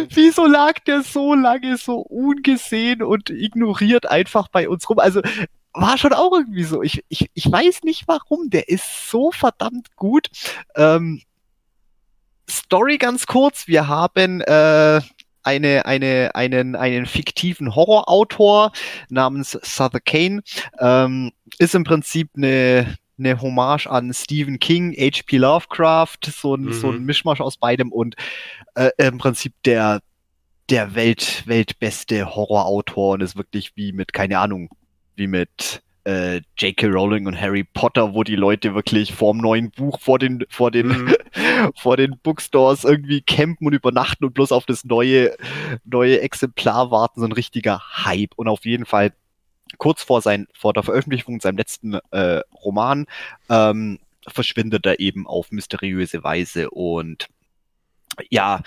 wieso 0.10 0.46
lag 0.46 0.80
der 0.80 1.02
so 1.02 1.34
lange 1.34 1.76
so 1.76 1.98
ungesehen 1.98 3.04
und 3.04 3.30
ignoriert 3.30 4.10
einfach 4.10 4.48
bei 4.48 4.70
uns 4.70 4.90
rum? 4.90 5.00
Also, 5.00 5.22
war 5.74 5.98
schon 5.98 6.14
auch 6.14 6.34
irgendwie 6.34 6.64
so. 6.64 6.82
Ich, 6.82 7.04
ich, 7.10 7.30
ich 7.34 7.52
weiß 7.52 7.84
nicht 7.84 8.08
warum. 8.08 8.50
Der 8.50 8.70
ist 8.70 9.10
so 9.10 9.32
verdammt 9.32 9.96
gut. 9.96 10.30
Ähm, 10.76 11.22
Story 12.50 12.98
ganz 12.98 13.26
kurz. 13.26 13.68
Wir 13.68 13.88
haben 13.88 14.42
äh, 14.42 15.02
eine, 15.44 15.86
eine, 15.86 16.32
einen, 16.36 16.76
einen 16.76 17.06
fiktiven 17.06 17.76
Horrorautor 17.76 18.72
namens 19.10 19.52
Suther 19.52 20.00
Kane. 20.00 20.42
Ähm, 20.80 21.32
ist 21.58 21.76
im 21.76 21.84
Prinzip 21.84 22.30
eine, 22.36 22.98
eine 23.18 23.42
Hommage 23.42 23.88
an 23.88 24.14
Stephen 24.14 24.60
King, 24.60 24.94
H.P. 24.94 25.38
Lovecraft, 25.38 26.20
so 26.26 26.56
ein, 26.56 26.64
mhm. 26.64 26.74
so 26.74 26.90
ein 26.90 27.00
mhm. 27.00 27.06
Mischmasch 27.06 27.42
aus 27.42 27.58
beidem 27.58 27.92
und 27.92 28.16
äh, 28.76 28.90
im 28.98 29.18
Prinzip 29.18 29.54
der, 29.64 30.02
der 30.70 30.96
Welt, 30.96 31.44
weltbeste 31.46 32.36
Horrorautor 32.36 33.14
und 33.14 33.22
ist 33.22 33.36
wirklich 33.36 33.76
wie 33.76 33.94
mit, 33.94 34.14
keine 34.14 34.40
Ahnung, 34.40 34.70
wie 35.22 35.28
mit 35.28 35.84
äh, 36.04 36.42
J.K. 36.58 36.88
Rowling 36.88 37.28
und 37.28 37.40
Harry 37.40 37.64
Potter, 37.64 38.16
wo 38.16 38.24
die 38.24 38.36
Leute 38.36 38.74
wirklich 38.74 39.14
vorm 39.14 39.38
neuen 39.38 39.70
Buch 39.70 40.00
vor 40.00 40.18
den 40.18 40.44
vor 40.50 40.72
den 40.72 40.88
mhm. 40.88 41.16
vor 41.76 41.96
den 41.96 42.18
Bookstores 42.24 42.84
irgendwie 42.84 43.22
campen 43.22 43.68
und 43.68 43.74
übernachten 43.74 44.26
und 44.26 44.34
bloß 44.34 44.52
auf 44.52 44.66
das 44.66 44.84
neue 44.84 45.36
neue 45.84 46.22
Exemplar 46.22 46.90
warten, 46.90 47.20
so 47.20 47.26
ein 47.26 47.32
richtiger 47.32 47.82
Hype 48.04 48.34
und 48.36 48.48
auf 48.48 48.66
jeden 48.66 48.86
Fall 48.86 49.14
kurz 49.78 50.02
vor 50.04 50.22
sein 50.22 50.48
vor 50.54 50.74
der 50.74 50.84
Veröffentlichung 50.84 51.40
seinem 51.40 51.58
letzten 51.58 51.94
äh, 52.10 52.42
Roman 52.64 53.06
ähm, 53.50 54.00
verschwindet 54.28 54.86
er 54.86 55.00
eben 55.00 55.28
auf 55.28 55.52
mysteriöse 55.52 56.24
Weise 56.24 56.72
und 56.72 57.28
ja 58.30 58.64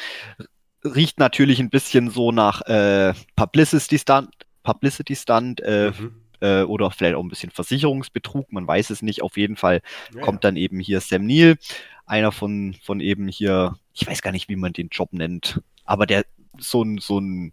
riecht 0.84 1.18
natürlich 1.18 1.58
ein 1.58 1.70
bisschen 1.70 2.10
so 2.10 2.30
nach 2.30 2.62
äh, 2.62 3.12
Publicity 3.34 3.98
Stunt 3.98 4.30
Publicity 4.62 5.16
Stunt 5.16 5.60
äh, 5.60 5.90
mhm 5.90 6.23
äh, 6.44 6.62
oder 6.62 6.90
vielleicht 6.90 7.14
auch 7.14 7.22
ein 7.22 7.28
bisschen 7.28 7.50
Versicherungsbetrug, 7.50 8.52
man 8.52 8.66
weiß 8.66 8.90
es 8.90 9.00
nicht. 9.00 9.22
Auf 9.22 9.36
jeden 9.36 9.56
Fall 9.56 9.80
ja. 10.14 10.20
kommt 10.20 10.44
dann 10.44 10.56
eben 10.56 10.78
hier 10.78 11.00
Sam 11.00 11.26
Neill, 11.26 11.56
einer 12.04 12.32
von, 12.32 12.76
von 12.82 13.00
eben 13.00 13.28
hier, 13.28 13.78
ich 13.94 14.06
weiß 14.06 14.20
gar 14.20 14.30
nicht, 14.30 14.48
wie 14.48 14.56
man 14.56 14.74
den 14.74 14.88
Job 14.88 15.12
nennt, 15.12 15.62
aber 15.84 16.06
der 16.06 16.26
so 16.58 16.82
ein, 16.82 16.98
so 16.98 17.18
ein 17.18 17.52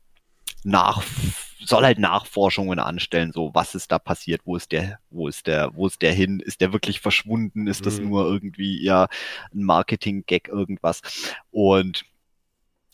nach, 0.64 1.02
soll 1.64 1.86
halt 1.86 2.00
Nachforschungen 2.00 2.80
anstellen, 2.80 3.32
so 3.34 3.52
was 3.54 3.76
ist 3.76 3.92
da 3.92 3.98
passiert, 3.98 4.42
wo 4.44 4.58
ist 4.58 4.72
der, 4.74 5.00
wo 5.10 5.28
ist 5.28 5.48
der, 5.48 5.74
wo 5.74 5.88
ist 5.88 6.02
der 6.02 6.14
hin, 6.14 6.40
ist 6.40 6.60
der 6.60 6.74
wirklich 6.74 7.00
verschwunden, 7.00 7.68
ist 7.68 7.86
das 7.86 8.00
mhm. 8.00 8.10
nur 8.10 8.26
irgendwie 8.26 8.84
ja 8.84 9.08
ein 9.54 9.64
Marketing-Gag 9.64 10.50
irgendwas 10.50 11.02
und 11.50 12.04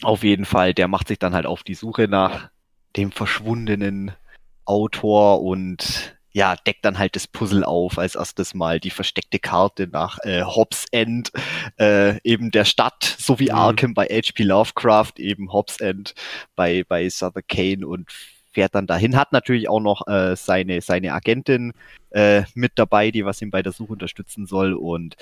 auf 0.03 0.23
jeden 0.23 0.45
Fall, 0.45 0.75
der 0.75 0.87
macht 0.87 1.07
sich 1.07 1.17
dann 1.17 1.33
halt 1.33 1.47
auf 1.47 1.63
die 1.63 1.73
Suche 1.73 2.07
nach 2.07 2.51
dem 2.95 3.11
verschwundenen 3.11 4.11
Autor 4.67 5.41
und 5.41 6.17
ja, 6.37 6.55
deckt 6.55 6.85
dann 6.85 6.99
halt 6.99 7.15
das 7.15 7.25
Puzzle 7.25 7.63
auf, 7.63 7.97
als 7.97 8.13
erstes 8.13 8.53
mal 8.53 8.79
die 8.79 8.91
versteckte 8.91 9.39
Karte 9.39 9.87
nach 9.87 10.19
äh, 10.21 10.43
Hobbs 10.43 10.85
End, 10.91 11.31
äh, 11.79 12.19
eben 12.21 12.51
der 12.51 12.63
Stadt, 12.63 13.15
so 13.17 13.39
wie 13.39 13.49
mhm. 13.49 13.55
Arkham 13.55 13.93
bei 13.95 14.05
H.P. 14.05 14.43
Lovecraft, 14.43 15.13
eben 15.17 15.51
Hobbs 15.51 15.79
End 15.79 16.13
bei, 16.55 16.83
bei 16.87 17.09
Suther 17.09 17.41
Kane 17.41 17.87
und 17.87 18.11
fährt 18.51 18.75
dann 18.75 18.85
dahin, 18.85 19.15
hat 19.15 19.31
natürlich 19.31 19.67
auch 19.67 19.79
noch 19.79 20.05
äh, 20.05 20.35
seine, 20.35 20.81
seine 20.81 21.13
Agentin 21.13 21.73
äh, 22.11 22.43
mit 22.53 22.73
dabei, 22.75 23.09
die 23.09 23.25
was 23.25 23.41
ihm 23.41 23.49
bei 23.49 23.63
der 23.63 23.71
Suche 23.71 23.93
unterstützen 23.93 24.45
soll 24.45 24.73
und 24.73 25.15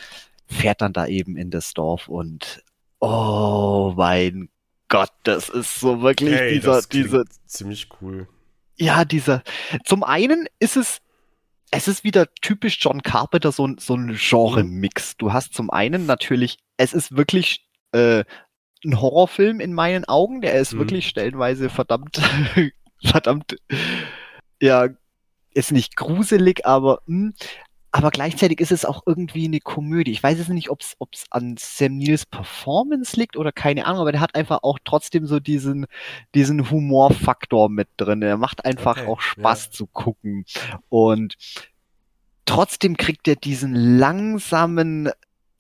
fährt 0.48 0.82
dann 0.82 0.92
da 0.92 1.08
eben 1.08 1.38
in 1.38 1.50
das 1.50 1.74
Dorf 1.74 2.10
und 2.10 2.62
oh 3.00 3.94
mein 3.96 4.50
Gott, 4.90 5.12
das 5.24 5.48
ist 5.48 5.80
so 5.80 6.02
wirklich 6.02 6.34
hey, 6.34 6.56
dieser, 6.56 6.82
diese 6.82 7.24
ziemlich 7.46 7.88
cool 8.02 8.28
ja, 8.78 9.06
dieser. 9.06 9.44
Zum 9.84 10.04
einen 10.04 10.48
ist 10.60 10.78
es, 10.78 11.02
es 11.72 11.88
ist 11.88 12.04
wieder 12.04 12.34
typisch 12.42 12.78
John 12.82 13.02
Carpenter, 13.02 13.52
so, 13.52 13.68
ein 13.68 13.78
so 13.78 13.96
ein 13.96 14.16
Genre-Mix. 14.16 15.18
Du 15.18 15.34
hast 15.34 15.54
zum 15.54 15.70
einen 15.70 16.06
natürlich, 16.06 16.58
es 16.78 16.94
ist 16.94 17.16
wirklich 17.16 17.68
äh, 17.92 18.24
ein 18.84 19.02
Horrorfilm 19.02 19.60
in 19.60 19.74
meinen 19.74 20.06
Augen, 20.06 20.42
der 20.42 20.54
ist 20.54 20.74
mhm. 20.74 20.80
wirklich 20.80 21.08
stellenweise 21.08 21.70
verdammt, 21.70 22.22
verdammt, 23.04 23.58
ja, 24.62 24.90
ist 25.54 25.72
nicht 25.72 25.96
gruselig, 25.96 26.66
aber 26.66 27.02
mh, 27.06 27.32
hm, 27.32 27.34
aber 27.96 28.12
gleichzeitig 28.12 28.60
ist 28.60 28.74
es 28.74 28.84
auch 28.84 29.04
irgendwie 29.06 29.46
eine 29.46 29.62
Komödie. 29.62 30.12
Ich 30.12 30.22
weiß 30.22 30.38
es 30.38 30.50
nicht, 30.50 30.70
ob 30.70 30.82
es 30.82 31.26
an 31.30 31.56
Sam 31.58 31.96
Neils 31.96 32.26
Performance 32.26 33.16
liegt 33.16 33.38
oder 33.38 33.54
keine 33.54 33.86
Ahnung, 33.86 34.02
aber 34.02 34.12
der 34.12 34.20
hat 34.20 34.36
einfach 34.36 34.64
auch 34.64 34.80
trotzdem 34.84 35.26
so 35.26 35.40
diesen, 35.40 35.86
diesen 36.34 36.70
Humorfaktor 36.70 37.70
mit 37.70 37.88
drin. 37.96 38.22
Er 38.22 38.36
macht 38.36 38.66
einfach 38.66 38.98
okay, 38.98 39.08
auch 39.08 39.22
Spaß 39.22 39.68
ja. 39.68 39.72
zu 39.72 39.88
gucken. 39.88 40.44
Und 40.90 41.36
trotzdem 42.44 42.98
kriegt 42.98 43.30
er 43.30 43.38
diesen 43.38 43.74
langsamen 43.74 45.10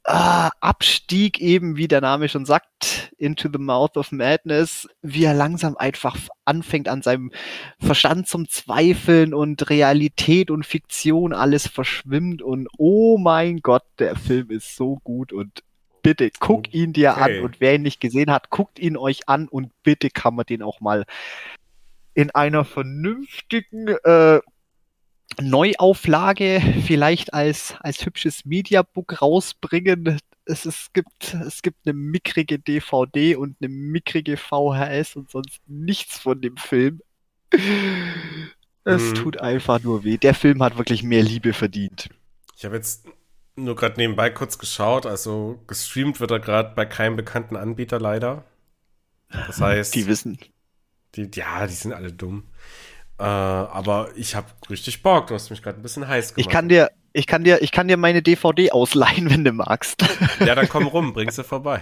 äh, 0.05 0.49
Abstieg 0.59 1.39
eben, 1.39 1.77
wie 1.77 1.87
der 1.87 2.01
Name 2.01 2.29
schon 2.29 2.45
sagt, 2.45 3.11
into 3.17 3.49
the 3.51 3.57
mouth 3.57 3.97
of 3.97 4.11
madness, 4.11 4.87
wie 5.01 5.23
er 5.23 5.33
langsam 5.33 5.75
einfach 5.77 6.15
anfängt 6.45 6.87
an 6.87 7.01
seinem 7.01 7.31
Verstand 7.79 8.27
zum 8.27 8.47
Zweifeln 8.47 9.33
und 9.33 9.67
Realität 9.69 10.51
und 10.51 10.65
Fiktion 10.65 11.33
alles 11.33 11.67
verschwimmt 11.67 12.43
und 12.43 12.67
oh 12.77 13.17
mein 13.17 13.61
Gott, 13.61 13.83
der 13.97 14.15
Film 14.15 14.51
ist 14.51 14.75
so 14.75 14.99
gut 15.03 15.33
und 15.33 15.63
bitte 16.03 16.29
guck 16.39 16.71
ihn 16.71 16.93
dir 16.93 17.13
okay. 17.13 17.39
an 17.39 17.43
und 17.43 17.59
wer 17.59 17.73
ihn 17.73 17.81
nicht 17.81 17.99
gesehen 17.99 18.31
hat, 18.31 18.51
guckt 18.51 18.77
ihn 18.77 18.97
euch 18.97 19.27
an 19.27 19.47
und 19.47 19.71
bitte 19.81 20.11
kann 20.11 20.35
man 20.35 20.45
den 20.45 20.61
auch 20.61 20.81
mal 20.81 21.05
in 22.13 22.29
einer 22.29 22.63
vernünftigen 22.63 23.87
äh, 23.87 24.39
Neuauflage 25.41 26.61
vielleicht 26.85 27.33
als, 27.33 27.75
als 27.79 28.05
hübsches 28.05 28.45
Mediabook 28.45 29.21
rausbringen. 29.21 30.19
Es, 30.45 30.65
es, 30.65 30.91
gibt, 30.93 31.33
es 31.33 31.61
gibt 31.61 31.85
eine 31.85 31.93
mickrige 31.93 32.59
DVD 32.59 33.35
und 33.35 33.57
eine 33.61 33.69
mickrige 33.69 34.37
VHS 34.37 35.15
und 35.15 35.31
sonst 35.31 35.59
nichts 35.67 36.19
von 36.19 36.39
dem 36.41 36.57
Film. 36.57 37.01
Es 38.83 39.01
hm. 39.01 39.15
tut 39.15 39.41
einfach 39.41 39.81
nur 39.81 40.03
weh. 40.03 40.17
Der 40.17 40.35
Film 40.35 40.61
hat 40.61 40.77
wirklich 40.77 41.03
mehr 41.03 41.23
Liebe 41.23 41.53
verdient. 41.53 42.09
Ich 42.55 42.65
habe 42.65 42.75
jetzt 42.75 43.07
nur 43.55 43.75
gerade 43.75 43.95
nebenbei 43.97 44.29
kurz 44.29 44.57
geschaut. 44.57 45.05
Also 45.05 45.59
gestreamt 45.67 46.19
wird 46.19 46.31
er 46.31 46.39
gerade 46.39 46.75
bei 46.75 46.85
keinem 46.85 47.15
bekannten 47.15 47.55
Anbieter 47.55 47.99
leider. 47.99 48.45
Das 49.29 49.59
heißt. 49.61 49.95
Die 49.95 50.07
wissen. 50.07 50.37
Die, 51.15 51.29
ja, 51.33 51.65
die 51.65 51.73
sind 51.73 51.93
alle 51.93 52.11
dumm. 52.11 52.43
Äh, 53.17 53.23
aber 53.23 54.09
ich 54.15 54.35
habe 54.35 54.47
richtig 54.69 55.01
Bock. 55.01 55.27
Du 55.27 55.35
hast 55.35 55.49
mich 55.49 55.61
gerade 55.61 55.79
ein 55.79 55.81
bisschen 55.81 56.07
heiß 56.07 56.33
gemacht. 56.33 56.45
Ich 56.45 56.51
kann 56.51 56.67
dir, 56.67 56.91
ich 57.13 57.27
kann 57.27 57.43
dir, 57.43 57.61
ich 57.61 57.71
kann 57.71 57.87
dir 57.87 57.97
meine 57.97 58.21
DVD 58.21 58.71
ausleihen, 58.71 59.29
wenn 59.29 59.43
du 59.43 59.53
magst. 59.53 60.03
Ja, 60.39 60.55
dann 60.55 60.67
komm 60.67 60.87
rum, 60.87 61.13
bring 61.13 61.31
sie 61.31 61.43
vorbei. 61.43 61.81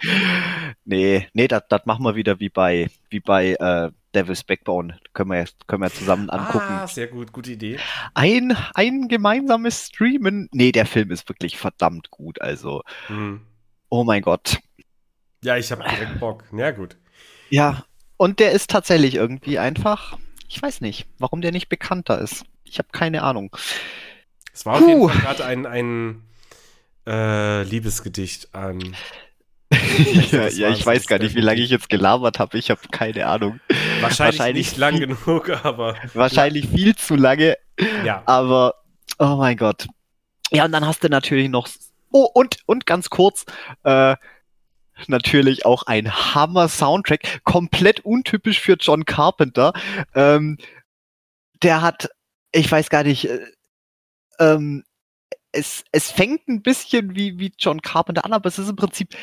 nee, 0.84 1.26
nee, 1.32 1.48
das 1.48 1.62
machen 1.86 2.04
wir 2.04 2.14
wieder 2.14 2.40
wie 2.40 2.50
bei, 2.50 2.90
wie 3.08 3.20
bei 3.20 3.54
äh, 3.54 3.90
Devil's 4.14 4.44
Backbone. 4.44 4.98
Können 5.14 5.30
wir, 5.30 5.46
können 5.66 5.82
wir 5.82 5.90
zusammen 5.90 6.28
angucken. 6.28 6.66
Ah, 6.68 6.86
sehr 6.86 7.06
gut, 7.06 7.32
gute 7.32 7.52
Idee. 7.52 7.78
Ein, 8.12 8.56
ein 8.74 9.08
gemeinsames 9.08 9.86
Streamen. 9.86 10.48
Nee, 10.52 10.72
der 10.72 10.86
Film 10.86 11.10
ist 11.10 11.28
wirklich 11.28 11.56
verdammt 11.56 12.10
gut. 12.10 12.40
Also, 12.42 12.82
hm. 13.06 13.40
oh 13.88 14.04
mein 14.04 14.20
Gott. 14.20 14.58
Ja, 15.42 15.56
ich 15.56 15.70
habe 15.72 15.84
direkt 15.84 16.20
Bock. 16.20 16.44
Ja, 16.52 16.70
gut. 16.70 16.96
Ja, 17.48 17.84
und 18.16 18.40
der 18.40 18.52
ist 18.52 18.70
tatsächlich 18.70 19.14
irgendwie 19.14 19.58
einfach 19.58 20.18
ich 20.48 20.60
weiß 20.60 20.80
nicht, 20.80 21.06
warum 21.18 21.40
der 21.40 21.52
nicht 21.52 21.68
bekannter 21.68 22.20
ist. 22.20 22.44
Ich 22.64 22.78
habe 22.78 22.88
keine 22.92 23.22
Ahnung. 23.22 23.54
Es 24.52 24.66
war 24.66 24.78
Puh. 24.78 24.84
auf 24.84 24.88
jeden 24.88 25.08
Fall 25.08 25.20
gerade 25.20 25.44
ein, 25.44 25.66
ein 25.66 26.22
äh, 27.06 27.62
Liebesgedicht 27.62 28.54
an 28.54 28.96
ja, 30.30 30.48
ja 30.48 30.70
ich 30.70 30.84
weiß 30.84 31.06
gar 31.06 31.18
nicht, 31.18 31.34
wie 31.34 31.40
lange 31.40 31.60
ich 31.60 31.70
jetzt 31.70 31.88
gelabert 31.88 32.38
habe. 32.38 32.56
Ich 32.58 32.70
habe 32.70 32.80
keine 32.90 33.26
Ahnung. 33.26 33.60
Wahrscheinlich, 34.00 34.38
wahrscheinlich 34.38 34.66
nicht 34.66 34.76
lang 34.76 35.00
genug, 35.00 35.50
aber. 35.64 35.96
Wahrscheinlich 36.14 36.68
viel 36.68 36.94
zu 36.94 37.16
lange. 37.16 37.56
Ja. 38.04 38.22
Aber, 38.26 38.74
oh 39.18 39.36
mein 39.36 39.56
Gott. 39.56 39.86
Ja, 40.52 40.64
und 40.64 40.72
dann 40.72 40.86
hast 40.86 41.02
du 41.02 41.08
natürlich 41.08 41.48
noch. 41.48 41.68
Oh, 42.12 42.28
und, 42.32 42.58
und 42.66 42.86
ganz 42.86 43.10
kurz, 43.10 43.44
äh, 43.82 44.14
natürlich 45.06 45.66
auch 45.66 45.84
ein 45.84 46.10
Hammer-Soundtrack, 46.10 47.42
komplett 47.44 48.00
untypisch 48.00 48.60
für 48.60 48.74
John 48.74 49.04
Carpenter. 49.04 49.72
Ähm, 50.14 50.58
der 51.62 51.82
hat, 51.82 52.08
ich 52.52 52.70
weiß 52.70 52.90
gar 52.90 53.04
nicht, 53.04 53.28
äh, 53.28 53.40
ähm, 54.38 54.84
es, 55.52 55.84
es 55.92 56.10
fängt 56.10 56.48
ein 56.48 56.62
bisschen 56.62 57.14
wie, 57.16 57.38
wie 57.38 57.52
John 57.58 57.80
Carpenter 57.80 58.24
an, 58.24 58.32
aber 58.32 58.48
es 58.48 58.58
ist 58.58 58.68
im 58.68 58.76
Prinzip, 58.76 59.16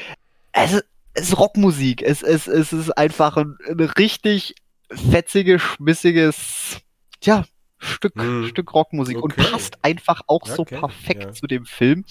es 0.51 0.73
ist, 0.73 0.85
es 1.13 1.29
ist 1.29 1.37
Rockmusik. 1.37 2.01
Es, 2.01 2.23
es, 2.23 2.47
es 2.47 2.73
ist 2.73 2.91
einfach 2.91 3.37
ein, 3.37 3.57
ein 3.67 3.79
richtig 3.79 4.55
fetziges, 4.89 5.61
schmissiges, 5.61 6.81
ja, 7.23 7.45
Stück, 7.77 8.15
hm. 8.15 8.47
Stück 8.47 8.73
Rockmusik 8.73 9.17
okay. 9.17 9.41
und 9.41 9.51
passt 9.51 9.77
einfach 9.83 10.21
auch 10.27 10.43
okay. 10.43 10.53
so 10.55 10.63
perfekt 10.63 11.23
ja. 11.23 11.31
zu 11.33 11.47
dem 11.47 11.65
Film. 11.65 12.05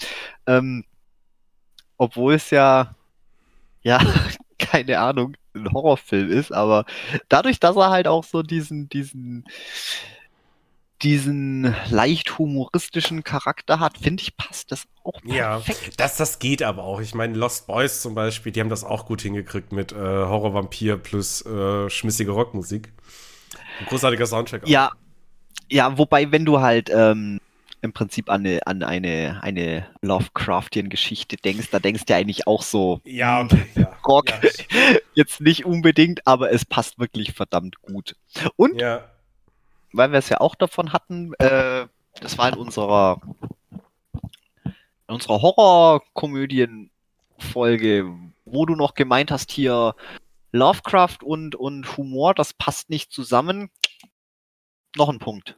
Ähm, 0.45 0.85
obwohl 1.97 2.35
es 2.35 2.49
ja, 2.49 2.95
ja, 3.83 3.99
keine 4.57 4.99
Ahnung, 4.99 5.35
ein 5.53 5.71
Horrorfilm 5.71 6.31
ist, 6.31 6.51
aber 6.51 6.85
dadurch, 7.29 7.59
dass 7.59 7.75
er 7.75 7.89
halt 7.89 8.07
auch 8.07 8.23
so 8.23 8.41
diesen, 8.41 8.89
diesen, 8.89 9.45
diesen 11.01 11.75
leicht 11.89 12.37
humoristischen 12.37 13.23
Charakter 13.23 13.79
hat, 13.79 13.97
finde 13.97 14.23
ich, 14.23 14.37
passt 14.37 14.71
das 14.71 14.85
auch 15.03 15.21
perfekt. 15.21 15.85
Ja, 15.85 15.93
das, 15.97 16.17
das 16.17 16.39
geht 16.39 16.63
aber 16.63 16.83
auch. 16.83 17.01
Ich 17.01 17.13
meine, 17.13 17.37
Lost 17.37 17.67
Boys 17.67 18.01
zum 18.01 18.15
Beispiel, 18.15 18.51
die 18.51 18.61
haben 18.61 18.69
das 18.69 18.83
auch 18.83 19.05
gut 19.05 19.21
hingekriegt 19.21 19.73
mit 19.73 19.91
äh, 19.91 19.95
Horror-Vampir 19.95 20.97
plus 20.97 21.45
äh, 21.45 21.89
schmissige 21.89 22.31
Rockmusik. 22.31 22.93
Ein 23.79 23.85
großartiger 23.87 24.25
Soundtrack. 24.25 24.63
Auch. 24.63 24.67
Ja, 24.67 24.91
ja, 25.69 25.97
wobei, 25.97 26.31
wenn 26.31 26.45
du 26.45 26.61
halt 26.61 26.89
ähm, 26.89 27.39
im 27.83 27.93
Prinzip 27.93 28.29
an 28.29 28.45
eine, 28.45 28.65
an 28.65 28.81
eine, 28.81 29.39
eine 29.43 29.85
Lovecraftian-Geschichte 30.01 31.37
denkst, 31.37 31.69
da 31.69 31.79
denkst 31.79 32.05
du 32.05 32.13
ja 32.13 32.19
eigentlich 32.19 32.47
auch 32.47 32.63
so 32.63 33.01
ja, 33.03 33.41
hm, 33.41 33.45
okay, 33.45 33.67
ja. 33.75 33.97
Rock. 34.07 34.29
Ja. 34.29 34.97
Jetzt 35.13 35.41
nicht 35.41 35.65
unbedingt, 35.65 36.25
aber 36.25 36.51
es 36.51 36.65
passt 36.65 36.97
wirklich 36.97 37.33
verdammt 37.33 37.81
gut. 37.81 38.15
Und 38.55 38.81
ja 38.81 39.03
weil 39.93 40.11
wir 40.11 40.19
es 40.19 40.27
ja 40.29 40.39
auch 40.41 40.55
davon 40.55 40.91
hatten, 40.91 41.33
äh, 41.35 41.87
das 42.19 42.37
war 42.37 42.49
in 42.49 42.55
unserer, 42.55 43.21
in 44.65 44.73
unserer 45.07 45.41
Horrorkomödien-Folge, 45.41 48.13
wo 48.45 48.65
du 48.65 48.75
noch 48.75 48.95
gemeint 48.95 49.31
hast, 49.31 49.49
hier 49.51 49.95
Lovecraft 50.51 51.19
und, 51.23 51.55
und 51.55 51.95
Humor, 51.97 52.33
das 52.33 52.53
passt 52.53 52.89
nicht 52.89 53.13
zusammen. 53.13 53.69
Noch 54.95 55.09
ein 55.09 55.19
Punkt. 55.19 55.57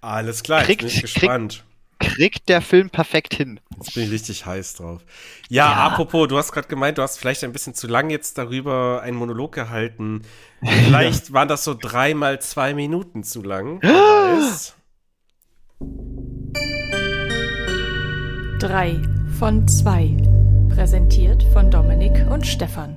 Alles 0.00 0.42
klar, 0.42 0.62
kriegt, 0.62 0.80
bin 0.80 0.88
ich 0.88 1.00
gespannt. 1.00 1.64
Kriegt, 1.98 2.16
kriegt 2.16 2.48
der 2.48 2.60
Film 2.62 2.90
perfekt 2.90 3.34
hin. 3.34 3.60
Jetzt 3.76 3.94
bin 3.94 4.04
ich 4.04 4.10
richtig 4.10 4.46
heiß 4.46 4.74
drauf. 4.74 5.02
Ja, 5.48 5.70
ja. 5.70 5.86
apropos, 5.86 6.28
du 6.28 6.36
hast 6.38 6.52
gerade 6.52 6.68
gemeint, 6.68 6.98
du 6.98 7.02
hast 7.02 7.18
vielleicht 7.18 7.44
ein 7.44 7.52
bisschen 7.52 7.74
zu 7.74 7.86
lang 7.86 8.10
jetzt 8.10 8.38
darüber 8.38 9.02
einen 9.02 9.16
Monolog 9.16 9.52
gehalten. 9.52 10.22
Vielleicht 10.62 11.32
waren 11.32 11.48
das 11.48 11.64
so 11.64 11.74
dreimal 11.74 12.40
zwei 12.40 12.74
Minuten 12.74 13.24
zu 13.24 13.42
lang. 13.42 13.80
Drei 18.58 19.00
von 19.38 19.68
zwei. 19.68 20.16
Präsentiert 20.74 21.44
von 21.52 21.70
Dominik 21.70 22.26
und 22.28 22.44
Stefan. 22.44 22.96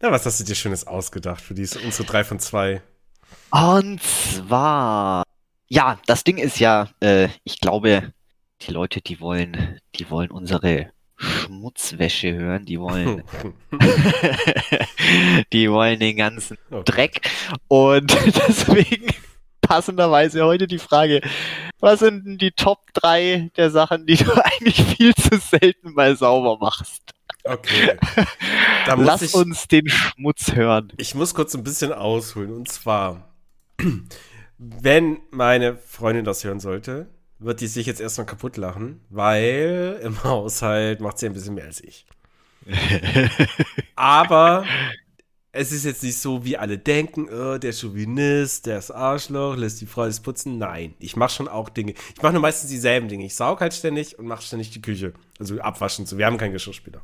Na, 0.00 0.12
was 0.12 0.26
hast 0.26 0.40
du 0.40 0.44
dir 0.44 0.54
Schönes 0.54 0.86
ausgedacht 0.86 1.40
für 1.40 1.54
diese 1.54 1.78
unsere 1.80 2.04
drei 2.04 2.22
von 2.22 2.38
zwei? 2.38 2.82
Und 3.50 4.02
zwar, 4.02 5.22
ja, 5.68 5.98
das 6.06 6.24
Ding 6.24 6.38
ist 6.38 6.58
ja, 6.58 6.88
äh, 7.00 7.28
ich 7.44 7.60
glaube, 7.60 8.12
die 8.62 8.72
Leute, 8.72 9.00
die 9.00 9.20
wollen, 9.20 9.80
die 9.94 10.10
wollen 10.10 10.30
unsere 10.30 10.90
Schmutzwäsche 11.16 12.34
hören, 12.34 12.66
die 12.66 12.78
wollen, 12.78 13.22
die 15.52 15.70
wollen 15.70 15.98
den 15.98 16.16
ganzen 16.16 16.58
okay. 16.70 16.82
Dreck. 16.84 17.30
Und 17.68 18.12
deswegen 18.48 19.08
passenderweise 19.60 20.44
heute 20.44 20.66
die 20.66 20.78
Frage, 20.78 21.20
was 21.80 22.00
sind 22.00 22.24
denn 22.24 22.38
die 22.38 22.52
Top 22.52 22.80
3 22.94 23.50
der 23.56 23.70
Sachen, 23.70 24.06
die 24.06 24.16
du 24.16 24.32
eigentlich 24.44 24.82
viel 24.82 25.14
zu 25.14 25.38
selten 25.38 25.94
mal 25.94 26.16
sauber 26.16 26.58
machst? 26.58 27.02
Okay. 27.44 27.96
Lass 28.86 29.22
ich, 29.22 29.34
uns 29.34 29.68
den 29.68 29.88
Schmutz 29.88 30.52
hören. 30.52 30.92
Ich 30.96 31.14
muss 31.14 31.34
kurz 31.34 31.54
ein 31.54 31.62
bisschen 31.62 31.92
ausholen. 31.92 32.52
Und 32.52 32.68
zwar, 32.68 33.28
wenn 34.58 35.20
meine 35.30 35.76
Freundin 35.76 36.24
das 36.24 36.44
hören 36.44 36.60
sollte, 36.60 37.08
wird 37.38 37.60
die 37.60 37.66
sich 37.66 37.86
jetzt 37.86 38.00
erstmal 38.00 38.26
kaputt 38.26 38.56
lachen, 38.56 39.00
weil 39.10 40.00
im 40.02 40.22
Haushalt 40.24 41.00
macht 41.00 41.18
sie 41.18 41.26
ein 41.26 41.34
bisschen 41.34 41.54
mehr 41.54 41.66
als 41.66 41.80
ich. 41.80 42.06
Aber 43.96 44.64
es 45.52 45.72
ist 45.72 45.84
jetzt 45.84 46.02
nicht 46.02 46.18
so, 46.18 46.44
wie 46.44 46.56
alle 46.56 46.78
denken, 46.78 47.28
oh, 47.28 47.58
der 47.58 47.72
Chauvinist, 47.72 48.66
der 48.66 48.78
ist 48.78 48.90
Arschloch, 48.90 49.56
lässt 49.56 49.80
die 49.80 49.86
Frau 49.86 50.04
das 50.04 50.20
putzen. 50.20 50.58
Nein, 50.58 50.94
ich 50.98 51.16
mache 51.16 51.32
schon 51.32 51.48
auch 51.48 51.68
Dinge. 51.68 51.94
Ich 52.14 52.22
mache 52.22 52.32
nur 52.32 52.42
meistens 52.42 52.70
dieselben 52.70 53.08
Dinge. 53.08 53.24
Ich 53.24 53.34
saug 53.34 53.60
halt 53.60 53.72
ständig 53.74 54.18
und 54.18 54.26
mache 54.26 54.42
ständig 54.42 54.70
die 54.70 54.82
Küche. 54.82 55.14
Also 55.38 55.58
abwaschen. 55.60 56.06
So, 56.06 56.18
wir 56.18 56.26
haben 56.26 56.38
keinen 56.38 56.52
Geschirrspüler. 56.52 57.02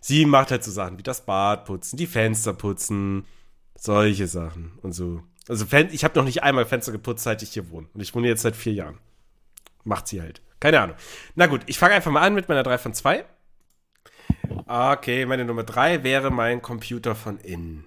Sie 0.00 0.26
macht 0.26 0.50
halt 0.50 0.62
so 0.62 0.70
Sachen 0.70 0.98
wie 0.98 1.02
das 1.02 1.24
Bad 1.24 1.64
putzen, 1.64 1.96
die 1.96 2.06
Fenster 2.06 2.52
putzen, 2.52 3.24
solche 3.74 4.26
Sachen 4.26 4.72
und 4.82 4.92
so. 4.92 5.22
Also 5.48 5.66
ich 5.90 6.04
habe 6.04 6.18
noch 6.18 6.24
nicht 6.24 6.42
einmal 6.42 6.64
Fenster 6.64 6.92
geputzt, 6.92 7.24
seit 7.24 7.42
ich 7.42 7.50
hier 7.50 7.70
wohne. 7.70 7.86
Und 7.92 8.00
ich 8.00 8.14
wohne 8.14 8.28
jetzt 8.28 8.42
seit 8.42 8.56
vier 8.56 8.72
Jahren 8.72 8.98
macht 9.84 10.08
sie 10.08 10.20
halt. 10.20 10.40
Keine 10.60 10.80
Ahnung. 10.80 10.96
Na 11.34 11.46
gut, 11.46 11.62
ich 11.66 11.78
fange 11.78 11.94
einfach 11.94 12.10
mal 12.10 12.22
an 12.22 12.34
mit 12.34 12.48
meiner 12.48 12.62
3 12.62 12.78
von 12.78 12.94
2. 12.94 13.24
Okay, 14.66 15.26
meine 15.26 15.44
Nummer 15.44 15.62
3 15.62 16.02
wäre 16.02 16.30
mein 16.30 16.62
Computer 16.62 17.14
von 17.14 17.38
innen. 17.38 17.84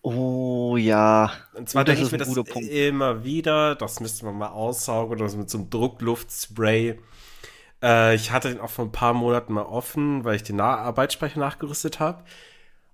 Oh 0.00 0.76
ja. 0.76 1.32
Und 1.52 1.68
zwar 1.68 1.84
denke 1.84 2.02
ich 2.02 2.10
mir 2.10 2.18
das 2.18 2.34
Punkt. 2.34 2.68
immer 2.68 3.22
wieder. 3.22 3.74
Das 3.76 4.00
müsste 4.00 4.24
man 4.24 4.36
mal 4.36 4.48
aussaugen 4.48 5.18
oder 5.18 5.28
so 5.28 5.36
mit 5.36 5.50
so 5.50 5.58
einem 5.58 5.70
Druckluftspray. 5.70 6.98
Äh, 7.82 8.14
ich 8.14 8.32
hatte 8.32 8.48
den 8.48 8.60
auch 8.60 8.70
vor 8.70 8.86
ein 8.86 8.92
paar 8.92 9.12
Monaten 9.12 9.52
mal 9.52 9.62
offen, 9.62 10.24
weil 10.24 10.36
ich 10.36 10.42
den 10.42 10.60
Arbeitsspeicher 10.60 11.38
nachgerüstet 11.38 12.00
habe. 12.00 12.24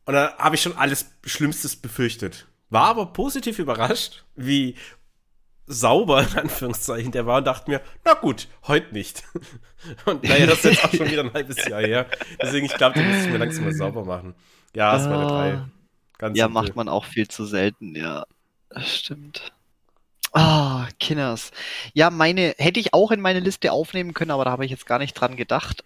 Und 0.05 0.14
da 0.14 0.36
habe 0.36 0.57
ich 0.57 0.62
schon 0.62 0.76
alles 0.76 1.12
Schlimmstes 1.24 1.76
befürchtet. 1.76 2.47
War 2.70 2.86
aber 2.86 3.06
positiv 3.06 3.58
überrascht, 3.58 4.24
wie 4.36 4.76
sauber, 5.66 6.22
in 6.22 6.38
Anführungszeichen, 6.38 7.12
der 7.12 7.26
war 7.26 7.38
und 7.38 7.46
dachte 7.46 7.70
mir, 7.70 7.80
na 8.04 8.14
gut, 8.14 8.49
heute 8.66 8.92
nicht. 8.92 9.22
Und 10.07 10.24
naja, 10.24 10.46
das 10.46 10.64
ist 10.64 10.64
jetzt 10.64 10.84
auch 10.84 10.92
schon 10.92 11.11
wieder 11.11 11.22
ein 11.22 11.32
halbes 11.32 11.64
Jahr 11.68 11.82
her. 11.82 12.07
Deswegen, 12.42 12.66
ich 12.66 12.74
glaube, 12.74 12.99
den 12.99 13.08
muss 13.08 13.24
ich 13.24 13.30
mir 13.30 13.38
langsam 13.38 13.64
mal 13.64 13.74
sauber 13.74 14.04
machen. 14.04 14.34
Ja, 14.74 14.92
das 14.92 15.08
war 15.08 15.18
eine 15.18 15.28
drei. 15.28 15.53
Ah. 15.54 15.68
Ganz 16.18 16.36
ja, 16.36 16.46
simpel. 16.46 16.62
macht 16.62 16.76
man 16.76 16.88
auch 16.88 17.04
viel 17.04 17.28
zu 17.28 17.45
selten, 17.45 17.95
ja. 17.95 18.24
Das 18.70 18.96
stimmt. 18.96 19.53
Ah, 20.32 20.84
oh, 20.84 20.88
Kinners. 20.99 21.53
Ja, 21.95 22.11
meine 22.11 22.54
hätte 22.58 22.80
ich 22.80 22.92
auch 22.92 23.12
in 23.12 23.20
meine 23.20 23.40
Liste 23.40 23.72
aufnehmen 23.72 24.14
können, 24.14 24.30
aber 24.30 24.45
da 24.45 24.50
habe 24.50 24.64
ich 24.64 24.70
jetzt 24.70 24.86
gar 24.86 24.99
nicht 24.99 25.14
dran 25.14 25.36
gedacht. 25.36 25.84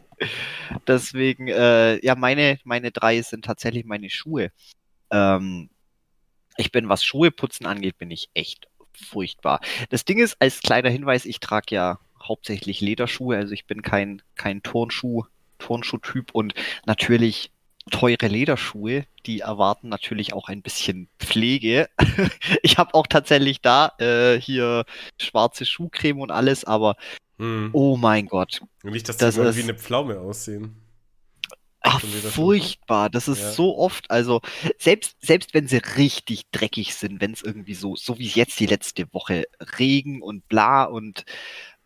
Deswegen, 0.86 1.48
äh, 1.48 2.04
ja, 2.04 2.14
meine, 2.16 2.58
meine 2.64 2.90
drei 2.90 3.20
sind 3.22 3.44
tatsächlich 3.44 3.84
meine 3.84 4.10
Schuhe. 4.10 4.50
Ähm, 5.10 5.70
ich 6.56 6.72
bin, 6.72 6.88
was 6.88 7.04
Schuhe 7.04 7.30
putzen 7.30 7.66
angeht, 7.66 7.98
bin 7.98 8.10
ich 8.10 8.30
echt 8.34 8.68
furchtbar. 8.92 9.60
Das 9.90 10.04
Ding 10.04 10.18
ist, 10.18 10.36
als 10.40 10.60
kleiner 10.60 10.90
Hinweis, 10.90 11.24
ich 11.24 11.40
trage 11.40 11.74
ja 11.74 11.98
hauptsächlich 12.22 12.80
Lederschuhe, 12.80 13.36
also 13.36 13.52
ich 13.52 13.66
bin 13.66 13.82
kein, 13.82 14.22
kein 14.36 14.62
Turnschuh, 14.62 15.24
Turnschuhtyp 15.58 16.30
und 16.32 16.54
natürlich 16.86 17.50
teure 17.90 18.28
Lederschuhe, 18.28 19.04
die 19.26 19.40
erwarten 19.40 19.88
natürlich 19.88 20.32
auch 20.34 20.48
ein 20.48 20.62
bisschen 20.62 21.08
Pflege. 21.18 21.88
ich 22.62 22.78
habe 22.78 22.94
auch 22.94 23.06
tatsächlich 23.06 23.60
da 23.60 23.92
äh, 23.98 24.40
hier 24.40 24.84
schwarze 25.20 25.66
Schuhcreme 25.66 26.20
und 26.20 26.30
alles, 26.30 26.64
aber 26.64 26.96
hm. 27.38 27.70
oh 27.72 27.96
mein 27.96 28.26
Gott. 28.26 28.62
nicht, 28.84 29.08
dass 29.08 29.16
das 29.16 29.34
die 29.34 29.56
wie 29.56 29.62
eine 29.62 29.74
Pflaume 29.74 30.20
aussehen. 30.20 30.76
Ach, 31.84 32.00
furchtbar. 32.00 33.10
Das 33.10 33.26
ist 33.26 33.40
ja. 33.40 33.50
so 33.54 33.76
oft, 33.76 34.08
also 34.08 34.40
selbst, 34.78 35.16
selbst 35.20 35.52
wenn 35.52 35.66
sie 35.66 35.78
richtig 35.78 36.44
dreckig 36.52 36.94
sind, 36.94 37.20
wenn 37.20 37.32
es 37.32 37.42
irgendwie 37.42 37.74
so, 37.74 37.96
so 37.96 38.18
wie 38.20 38.28
jetzt 38.28 38.60
die 38.60 38.66
letzte 38.66 39.12
Woche, 39.12 39.44
Regen 39.78 40.22
und 40.22 40.46
bla 40.48 40.84
und 40.84 41.24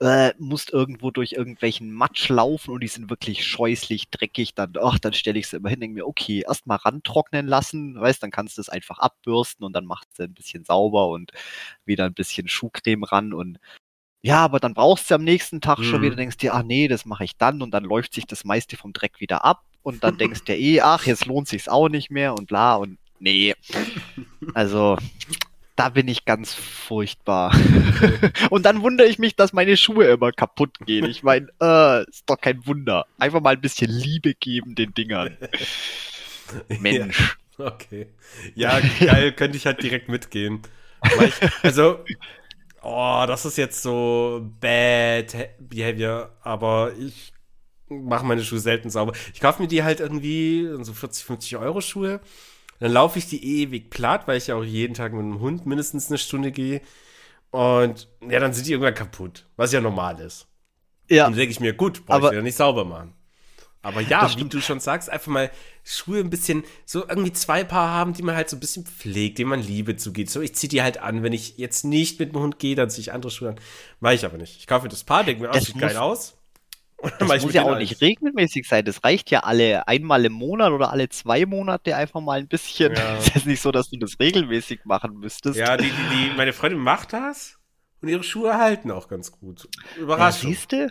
äh, 0.00 0.34
musst 0.38 0.70
irgendwo 0.72 1.10
durch 1.10 1.32
irgendwelchen 1.32 1.92
Matsch 1.92 2.28
laufen 2.28 2.72
und 2.72 2.82
die 2.82 2.88
sind 2.88 3.08
wirklich 3.08 3.46
scheußlich 3.46 4.10
dreckig, 4.10 4.54
dann, 4.54 4.74
ach, 4.82 4.98
dann 4.98 5.14
stelle 5.14 5.38
ich 5.38 5.48
sie 5.48 5.56
immer 5.56 5.70
hin, 5.70 5.80
denke 5.80 5.94
mir, 5.94 6.06
okay, 6.06 6.42
erstmal 6.46 6.76
rantrocknen 6.78 7.46
lassen, 7.46 7.98
weißt, 7.98 8.22
dann 8.22 8.30
kannst 8.30 8.58
du 8.58 8.60
es 8.60 8.68
einfach 8.68 8.98
abbürsten 8.98 9.64
und 9.64 9.72
dann 9.72 9.86
machst 9.86 10.18
du 10.18 10.24
ein 10.24 10.34
bisschen 10.34 10.64
sauber 10.64 11.08
und 11.08 11.32
wieder 11.86 12.04
ein 12.04 12.14
bisschen 12.14 12.48
Schuhcreme 12.48 13.04
ran 13.04 13.32
und 13.32 13.58
Ja, 14.22 14.38
aber 14.44 14.58
dann 14.60 14.74
brauchst 14.74 15.10
du 15.10 15.14
am 15.14 15.24
nächsten 15.24 15.60
Tag 15.60 15.82
schon 15.84 16.00
Mhm. 16.00 16.04
wieder, 16.04 16.16
denkst 16.16 16.38
dir, 16.38 16.54
ach 16.54 16.62
nee, 16.64 16.88
das 16.88 17.04
mache 17.04 17.24
ich 17.24 17.36
dann 17.36 17.62
und 17.62 17.70
dann 17.72 17.84
läuft 17.84 18.12
sich 18.14 18.26
das 18.26 18.44
meiste 18.44 18.76
vom 18.76 18.92
Dreck 18.92 19.20
wieder 19.20 19.44
ab 19.44 19.62
und 19.86 20.02
dann 20.02 20.18
denkst 20.18 20.42
dir 20.42 20.58
eh, 20.58 20.80
ach, 20.80 21.06
jetzt 21.06 21.26
lohnt 21.26 21.46
sich's 21.46 21.68
auch 21.68 21.88
nicht 21.88 22.10
mehr 22.10 22.34
und 22.34 22.48
bla 22.48 22.74
und 22.74 22.98
nee. 23.20 23.54
Also, 24.52 24.98
da 25.76 25.90
bin 25.90 26.08
ich 26.08 26.24
ganz 26.24 26.52
furchtbar. 26.54 27.54
und 28.50 28.66
dann 28.66 28.82
wundere 28.82 29.06
ich 29.06 29.20
mich, 29.20 29.36
dass 29.36 29.52
meine 29.52 29.76
Schuhe 29.76 30.06
immer 30.06 30.32
kaputt 30.32 30.76
gehen. 30.84 31.04
Ich 31.04 31.22
meine, 31.22 31.46
äh, 31.62 32.02
ist 32.10 32.24
doch 32.26 32.40
kein 32.40 32.66
Wunder. 32.66 33.06
Einfach 33.18 33.40
mal 33.40 33.54
ein 33.54 33.60
bisschen 33.60 33.88
Liebe 33.88 34.34
geben 34.34 34.74
den 34.74 34.92
Dingern. 34.92 35.36
Mensch. 36.80 37.38
Ja, 37.56 37.66
okay. 37.66 38.08
Ja, 38.56 38.80
geil, 38.98 39.34
könnte 39.34 39.56
ich 39.56 39.66
halt 39.66 39.80
direkt 39.84 40.08
mitgehen. 40.08 40.62
Ich, 41.24 41.34
also, 41.62 42.00
oh, 42.82 43.24
das 43.28 43.44
ist 43.44 43.56
jetzt 43.56 43.82
so 43.82 44.50
bad 44.60 45.36
behavior, 45.60 46.32
aber 46.42 46.90
ich 46.98 47.32
mache 47.88 48.24
meine 48.26 48.42
Schuhe 48.44 48.58
selten 48.58 48.90
sauber. 48.90 49.12
Ich 49.34 49.40
kaufe 49.40 49.62
mir 49.62 49.68
die 49.68 49.82
halt 49.84 50.00
irgendwie, 50.00 50.68
so 50.82 50.92
40, 50.92 51.24
50 51.24 51.56
Euro 51.56 51.80
Schuhe. 51.80 52.20
Dann 52.80 52.92
laufe 52.92 53.18
ich 53.18 53.26
die 53.28 53.62
ewig 53.62 53.88
platt, 53.90 54.26
weil 54.28 54.36
ich 54.38 54.48
ja 54.48 54.54
auch 54.56 54.64
jeden 54.64 54.94
Tag 54.94 55.12
mit 55.12 55.22
dem 55.22 55.40
Hund 55.40 55.64
mindestens 55.66 56.08
eine 56.08 56.18
Stunde 56.18 56.52
gehe. 56.52 56.80
Und 57.50 58.08
ja, 58.28 58.38
dann 58.40 58.52
sind 58.52 58.66
die 58.66 58.72
irgendwann 58.72 58.94
kaputt, 58.94 59.46
was 59.56 59.72
ja 59.72 59.80
normal 59.80 60.20
ist. 60.20 60.46
Ja, 61.08 61.26
Und 61.26 61.32
dann 61.32 61.38
denke 61.38 61.52
ich 61.52 61.60
mir, 61.60 61.72
gut, 61.72 62.04
brauche 62.04 62.16
Aber- 62.18 62.26
ich 62.28 62.32
wieder 62.32 62.42
nicht 62.42 62.56
sauber 62.56 62.84
machen. 62.84 63.14
Aber 63.82 64.00
ja, 64.00 64.28
wie 64.36 64.42
du 64.44 64.60
schon 64.60 64.80
sagst, 64.80 65.08
einfach 65.08 65.28
mal 65.30 65.48
Schuhe 65.84 66.18
ein 66.18 66.28
bisschen, 66.28 66.64
so 66.84 67.08
irgendwie 67.08 67.32
zwei 67.32 67.62
Paar 67.62 67.90
haben, 67.92 68.14
die 68.14 68.22
man 68.24 68.34
halt 68.34 68.50
so 68.50 68.56
ein 68.56 68.60
bisschen 68.60 68.84
pflegt, 68.84 69.38
denen 69.38 69.48
man 69.48 69.62
Liebe 69.62 69.94
zugeht. 69.96 70.28
So, 70.28 70.40
ich 70.40 70.56
ziehe 70.56 70.68
die 70.68 70.82
halt 70.82 70.98
an. 70.98 71.22
Wenn 71.22 71.32
ich 71.32 71.56
jetzt 71.56 71.84
nicht 71.84 72.18
mit 72.18 72.32
dem 72.34 72.40
Hund 72.40 72.58
gehe, 72.58 72.74
dann 72.74 72.90
ziehe 72.90 73.02
ich 73.02 73.12
andere 73.12 73.30
Schuhe 73.30 73.50
an. 73.50 73.60
Mach 74.00 74.10
ich 74.10 74.24
aber 74.24 74.38
nicht. 74.38 74.56
Ich 74.56 74.66
kaufe 74.66 74.82
mir 74.82 74.88
das 74.88 75.04
Paar, 75.04 75.22
denke 75.22 75.40
mir, 75.42 75.50
oh, 75.50 75.52
Das 75.52 75.66
sieht 75.66 75.78
geil 75.78 75.96
aus. 75.98 76.35
Das 77.18 77.42
muss 77.42 77.52
ja 77.52 77.62
auch 77.62 77.76
nicht 77.76 78.00
regelmäßig 78.00 78.66
sein. 78.66 78.84
Das 78.84 79.04
reicht 79.04 79.30
ja 79.30 79.40
alle 79.40 79.86
einmal 79.86 80.24
im 80.24 80.32
Monat 80.32 80.72
oder 80.72 80.90
alle 80.90 81.08
zwei 81.08 81.44
Monate 81.44 81.94
einfach 81.94 82.20
mal 82.20 82.38
ein 82.38 82.48
bisschen. 82.48 82.94
Ja. 82.94 83.18
Es 83.18 83.36
ist 83.36 83.46
nicht 83.46 83.60
so, 83.60 83.70
dass 83.70 83.90
du 83.90 83.98
das 83.98 84.18
regelmäßig 84.18 84.80
machen 84.84 85.18
müsstest. 85.18 85.58
Ja, 85.58 85.76
die, 85.76 85.90
die, 85.90 85.90
die, 85.90 86.36
meine 86.36 86.52
Freundin 86.52 86.80
macht 86.80 87.12
das 87.12 87.58
und 88.00 88.08
ihre 88.08 88.22
Schuhe 88.22 88.56
halten 88.56 88.90
auch 88.90 89.08
ganz 89.08 89.30
gut. 89.30 89.68
ja 89.96 90.02
Überraschung. 90.02 90.50
siehst 90.50 90.72
du? 90.72 90.88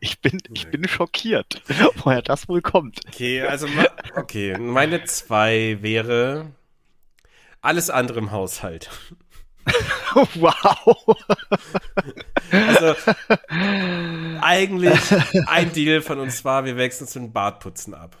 Ich 0.00 0.20
bin, 0.22 0.38
ich 0.54 0.68
bin 0.68 0.88
schockiert, 0.88 1.62
woher 2.02 2.22
das 2.22 2.48
wohl 2.48 2.62
kommt. 2.62 3.00
Okay, 3.06 3.42
also, 3.42 3.66
okay, 4.16 4.56
meine 4.58 5.04
zwei 5.04 5.76
wäre 5.82 6.52
alles 7.60 7.90
andere 7.90 8.20
im 8.20 8.30
Haushalt. 8.30 8.88
Wow. 10.34 11.16
Also, 12.50 12.94
eigentlich 14.40 14.98
ein 15.46 15.72
Deal 15.72 16.02
von 16.02 16.18
uns 16.18 16.44
war, 16.44 16.64
wir 16.64 16.76
wechseln 16.76 17.06
zu 17.06 17.20
den 17.20 17.32
Bartputzen 17.32 17.94
ab. 17.94 18.16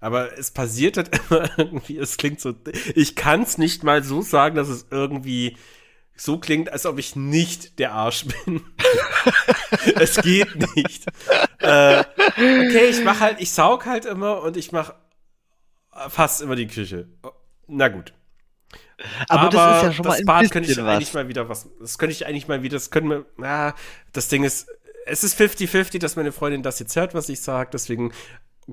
Aber 0.00 0.38
es 0.38 0.50
passiert 0.50 0.96
halt 0.96 1.10
immer 1.30 1.48
irgendwie, 1.58 1.98
es 1.98 2.16
klingt 2.16 2.40
so, 2.40 2.54
ich 2.94 3.16
kann 3.16 3.42
es 3.42 3.58
nicht 3.58 3.84
mal 3.84 4.02
so 4.02 4.22
sagen, 4.22 4.56
dass 4.56 4.68
es 4.68 4.86
irgendwie 4.90 5.56
so 6.16 6.38
klingt, 6.38 6.70
als 6.70 6.86
ob 6.86 6.98
ich 6.98 7.16
nicht 7.16 7.78
der 7.78 7.92
Arsch 7.92 8.26
bin. 8.26 8.62
es 9.96 10.16
geht 10.16 10.76
nicht. 10.76 11.04
Äh, 11.58 12.04
okay, 12.36 12.86
ich 12.90 13.02
mach 13.02 13.20
halt, 13.20 13.40
ich 13.40 13.50
saug 13.50 13.86
halt 13.86 14.04
immer 14.04 14.42
und 14.42 14.56
ich 14.56 14.72
mach 14.72 14.94
fast 16.08 16.40
immer 16.42 16.56
die 16.56 16.66
Küche. 16.66 17.08
Na 17.66 17.88
gut. 17.88 18.12
Aber, 19.28 19.48
das 19.50 19.76
ist 19.78 19.82
ja 19.84 19.92
schon 19.92 20.06
mal 20.06 20.16
ein 20.18 20.24
Bad 20.24 20.40
bisschen 20.40 20.52
könnte 20.52 20.70
ich 20.72 20.78
was. 20.78 20.84
eigentlich 20.86 21.14
mal 21.14 21.28
wieder 21.28 21.48
was. 21.48 21.68
Das 21.80 21.98
könnte 21.98 22.12
ich 22.12 22.26
eigentlich 22.26 22.48
mal 22.48 22.62
wieder. 22.62 22.76
Das 22.76 22.90
können 22.90 23.10
wir. 23.10 23.26
Na, 23.36 23.74
das 24.12 24.28
Ding 24.28 24.44
ist. 24.44 24.68
Es 25.06 25.22
ist 25.24 25.38
50-50, 25.38 25.98
dass 25.98 26.16
meine 26.16 26.32
Freundin 26.32 26.62
das 26.62 26.78
jetzt 26.78 26.96
hört, 26.96 27.12
was 27.14 27.28
ich 27.28 27.40
sage. 27.40 27.70
Deswegen 27.72 28.12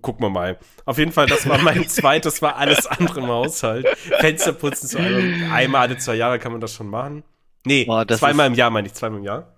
gucken 0.01 0.23
wir 0.25 0.29
mal. 0.29 0.57
Auf 0.85 0.97
jeden 0.97 1.11
Fall, 1.11 1.27
das 1.27 1.47
war 1.49 1.57
mein 1.57 1.87
zweites, 1.89 2.41
war 2.41 2.55
alles 2.55 2.87
andere 2.87 3.19
im 3.19 3.27
Haushalt. 3.27 3.85
Fenster 4.19 4.53
putzen 4.53 4.87
so 4.87 4.97
einmal, 4.97 5.51
einmal 5.51 5.81
alle 5.81 5.97
zwei 5.97 6.15
Jahre 6.15 6.39
kann 6.39 6.53
man 6.53 6.61
das 6.61 6.73
schon 6.73 6.87
machen. 6.87 7.23
Nee, 7.65 7.83
Boah, 7.85 8.07
zweimal 8.07 8.45
ist- 8.47 8.53
im 8.53 8.57
Jahr 8.57 8.69
meine 8.69 8.87
ich, 8.87 8.93
zweimal 8.93 9.19
im 9.19 9.25
Jahr. 9.25 9.53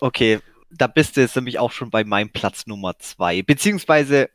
Okay, 0.00 0.38
da 0.70 0.86
bist 0.86 1.16
du 1.16 1.20
jetzt 1.20 1.34
nämlich 1.36 1.58
auch 1.58 1.72
schon 1.72 1.90
bei 1.90 2.04
meinem 2.04 2.30
Platz 2.30 2.66
Nummer 2.66 2.96
zwei. 2.98 3.42
Beziehungsweise, 3.42 4.30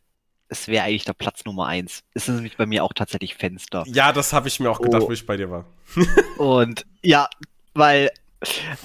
es 0.49 0.67
wäre 0.67 0.85
eigentlich 0.85 1.05
der 1.05 1.13
Platz 1.13 1.45
Nummer 1.45 1.67
eins. 1.67 2.03
Es 2.13 2.27
ist 2.27 2.35
nämlich 2.35 2.57
bei 2.57 2.65
mir 2.65 2.83
auch 2.83 2.93
tatsächlich 2.93 3.35
Fenster. 3.35 3.83
Ja, 3.87 4.11
das 4.13 4.33
habe 4.33 4.47
ich 4.47 4.59
mir 4.59 4.69
auch 4.71 4.81
gedacht, 4.81 5.03
Oh. 5.03 5.07
wo 5.09 5.11
ich 5.11 5.25
bei 5.25 5.37
dir 5.37 5.49
war. 5.51 5.65
Und 6.37 6.85
ja, 7.01 7.29
weil 7.73 8.11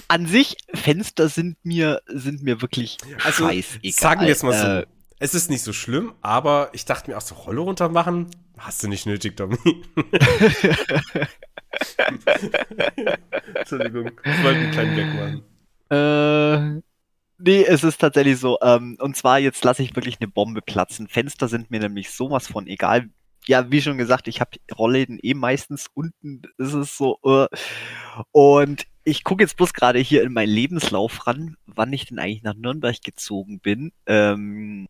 an 0.09 0.27
sich 0.27 0.57
Fenster 0.75 1.29
sind 1.29 1.57
mir 1.63 2.01
sind 2.07 2.43
mir 2.43 2.61
wirklich 2.63 2.99
Also, 3.25 3.47
scheißegal. 3.49 3.93
sagen 3.93 4.21
wir 4.23 4.29
es 4.33 4.43
mal 4.43 4.53
so. 4.53 4.67
Äh, 4.67 4.87
es 5.19 5.35
ist 5.35 5.51
nicht 5.51 5.63
so 5.63 5.73
schlimm, 5.73 6.15
aber 6.21 6.71
ich 6.73 6.85
dachte 6.85 7.11
mir 7.11 7.17
auch 7.17 7.21
so, 7.23 7.35
Rolle 7.37 7.61
runter 7.61 7.89
machen, 7.89 8.27
hast 8.59 8.83
du 8.83 8.89
nicht 8.89 9.07
nötig, 9.07 9.37
Domi. 9.37 9.57
Entschuldigung, 13.55 14.11
ich 14.25 14.45
wollte 14.45 14.59
einen 14.61 14.71
kleinen 14.73 14.97
Gag 14.97 15.15
machen. 15.15 15.43
Äh, 15.91 16.83
nee, 17.43 17.65
es 17.65 17.85
ist 17.85 18.01
tatsächlich 18.01 18.39
so. 18.39 18.59
Ähm, 18.63 18.97
und 19.01 19.17
zwar 19.17 19.39
jetzt 19.39 19.65
lasse 19.65 19.83
ich 19.83 19.95
wirklich 19.97 20.19
eine 20.21 20.29
Bombe 20.29 20.63
platzen. 20.63 21.09
Fenster 21.09 21.49
sind 21.49 21.71
mir 21.71 21.81
nämlich 21.81 22.11
sowas 22.11 22.47
von 22.47 22.67
egal. 22.67 23.11
Ja, 23.47 23.71
wie 23.71 23.83
schon 23.83 23.99
gesagt, 23.99 24.29
ich 24.29 24.41
habe 24.41 24.59
Rollläden 24.77 25.19
eh 25.23 25.35
meistens 25.35 25.89
unten. 25.95 26.43
Ist 26.59 26.75
es 26.75 26.97
so. 26.97 27.19
Äh, 27.25 27.49
und 28.31 28.87
ich 29.05 29.25
gucke 29.25 29.43
jetzt 29.43 29.57
bloß 29.57 29.73
gerade 29.73 29.99
hier 29.99 30.23
in 30.23 30.33
meinen 30.33 30.51
Lebenslauf 30.51 31.27
ran, 31.27 31.57
wann 31.67 31.93
ich 31.93 32.07
denn 32.07 32.19
eigentlich 32.19 32.43
nach 32.43 32.55
Nürnberg 32.55 33.03
gezogen 33.03 33.61
bin. 33.61 33.93
Ähm, 34.07 34.89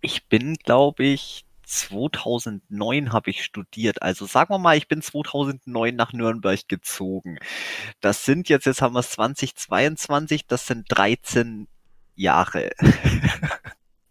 ich 0.00 0.26
bin, 0.28 0.56
glaube 0.56 1.04
ich, 1.04 1.43
2009 1.64 3.12
habe 3.12 3.30
ich 3.30 3.44
studiert. 3.44 4.02
Also 4.02 4.26
sagen 4.26 4.52
wir 4.52 4.58
mal, 4.58 4.76
ich 4.76 4.88
bin 4.88 5.02
2009 5.02 5.94
nach 5.94 6.12
Nürnberg 6.12 6.68
gezogen. 6.68 7.38
Das 8.00 8.24
sind 8.24 8.48
jetzt, 8.48 8.66
jetzt 8.66 8.82
haben 8.82 8.94
wir 8.94 9.00
es 9.00 9.10
2022, 9.10 10.46
das 10.46 10.66
sind 10.66 10.86
13 10.88 11.68
Jahre. 12.14 12.70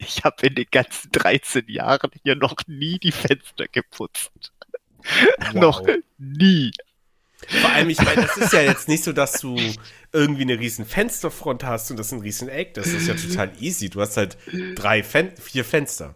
Ich 0.05 0.23
habe 0.25 0.45
in 0.45 0.55
den 0.55 0.65
ganzen 0.69 1.11
13 1.11 1.69
Jahren 1.69 2.11
hier 2.23 2.35
noch 2.35 2.55
nie 2.67 2.99
die 2.99 3.13
Fenster 3.13 3.67
geputzt. 3.71 4.51
Noch 5.53 5.81
nie. 6.17 6.71
Vor 7.47 7.69
allem, 7.71 7.89
ich 7.89 8.01
meine, 8.01 8.21
das 8.21 8.37
ist 8.37 8.53
ja 8.53 8.61
jetzt 8.61 8.87
nicht 8.87 9.03
so, 9.03 9.11
dass 9.11 9.33
du 9.33 9.57
irgendwie 10.13 10.43
eine 10.43 10.59
riesen 10.59 10.85
Fensterfront 10.85 11.63
hast 11.63 11.91
und 11.91 11.97
das 11.97 12.07
ist 12.07 12.13
ein 12.13 12.21
riesen 12.21 12.47
Eck. 12.47 12.73
Das 12.73 12.87
ist 12.87 13.07
ja 13.07 13.15
total 13.15 13.51
easy. 13.59 13.89
Du 13.89 13.99
hast 13.99 14.15
halt 14.15 14.37
drei, 14.75 15.03
Fen 15.03 15.35
vier 15.37 15.65
Fenster. 15.65 16.15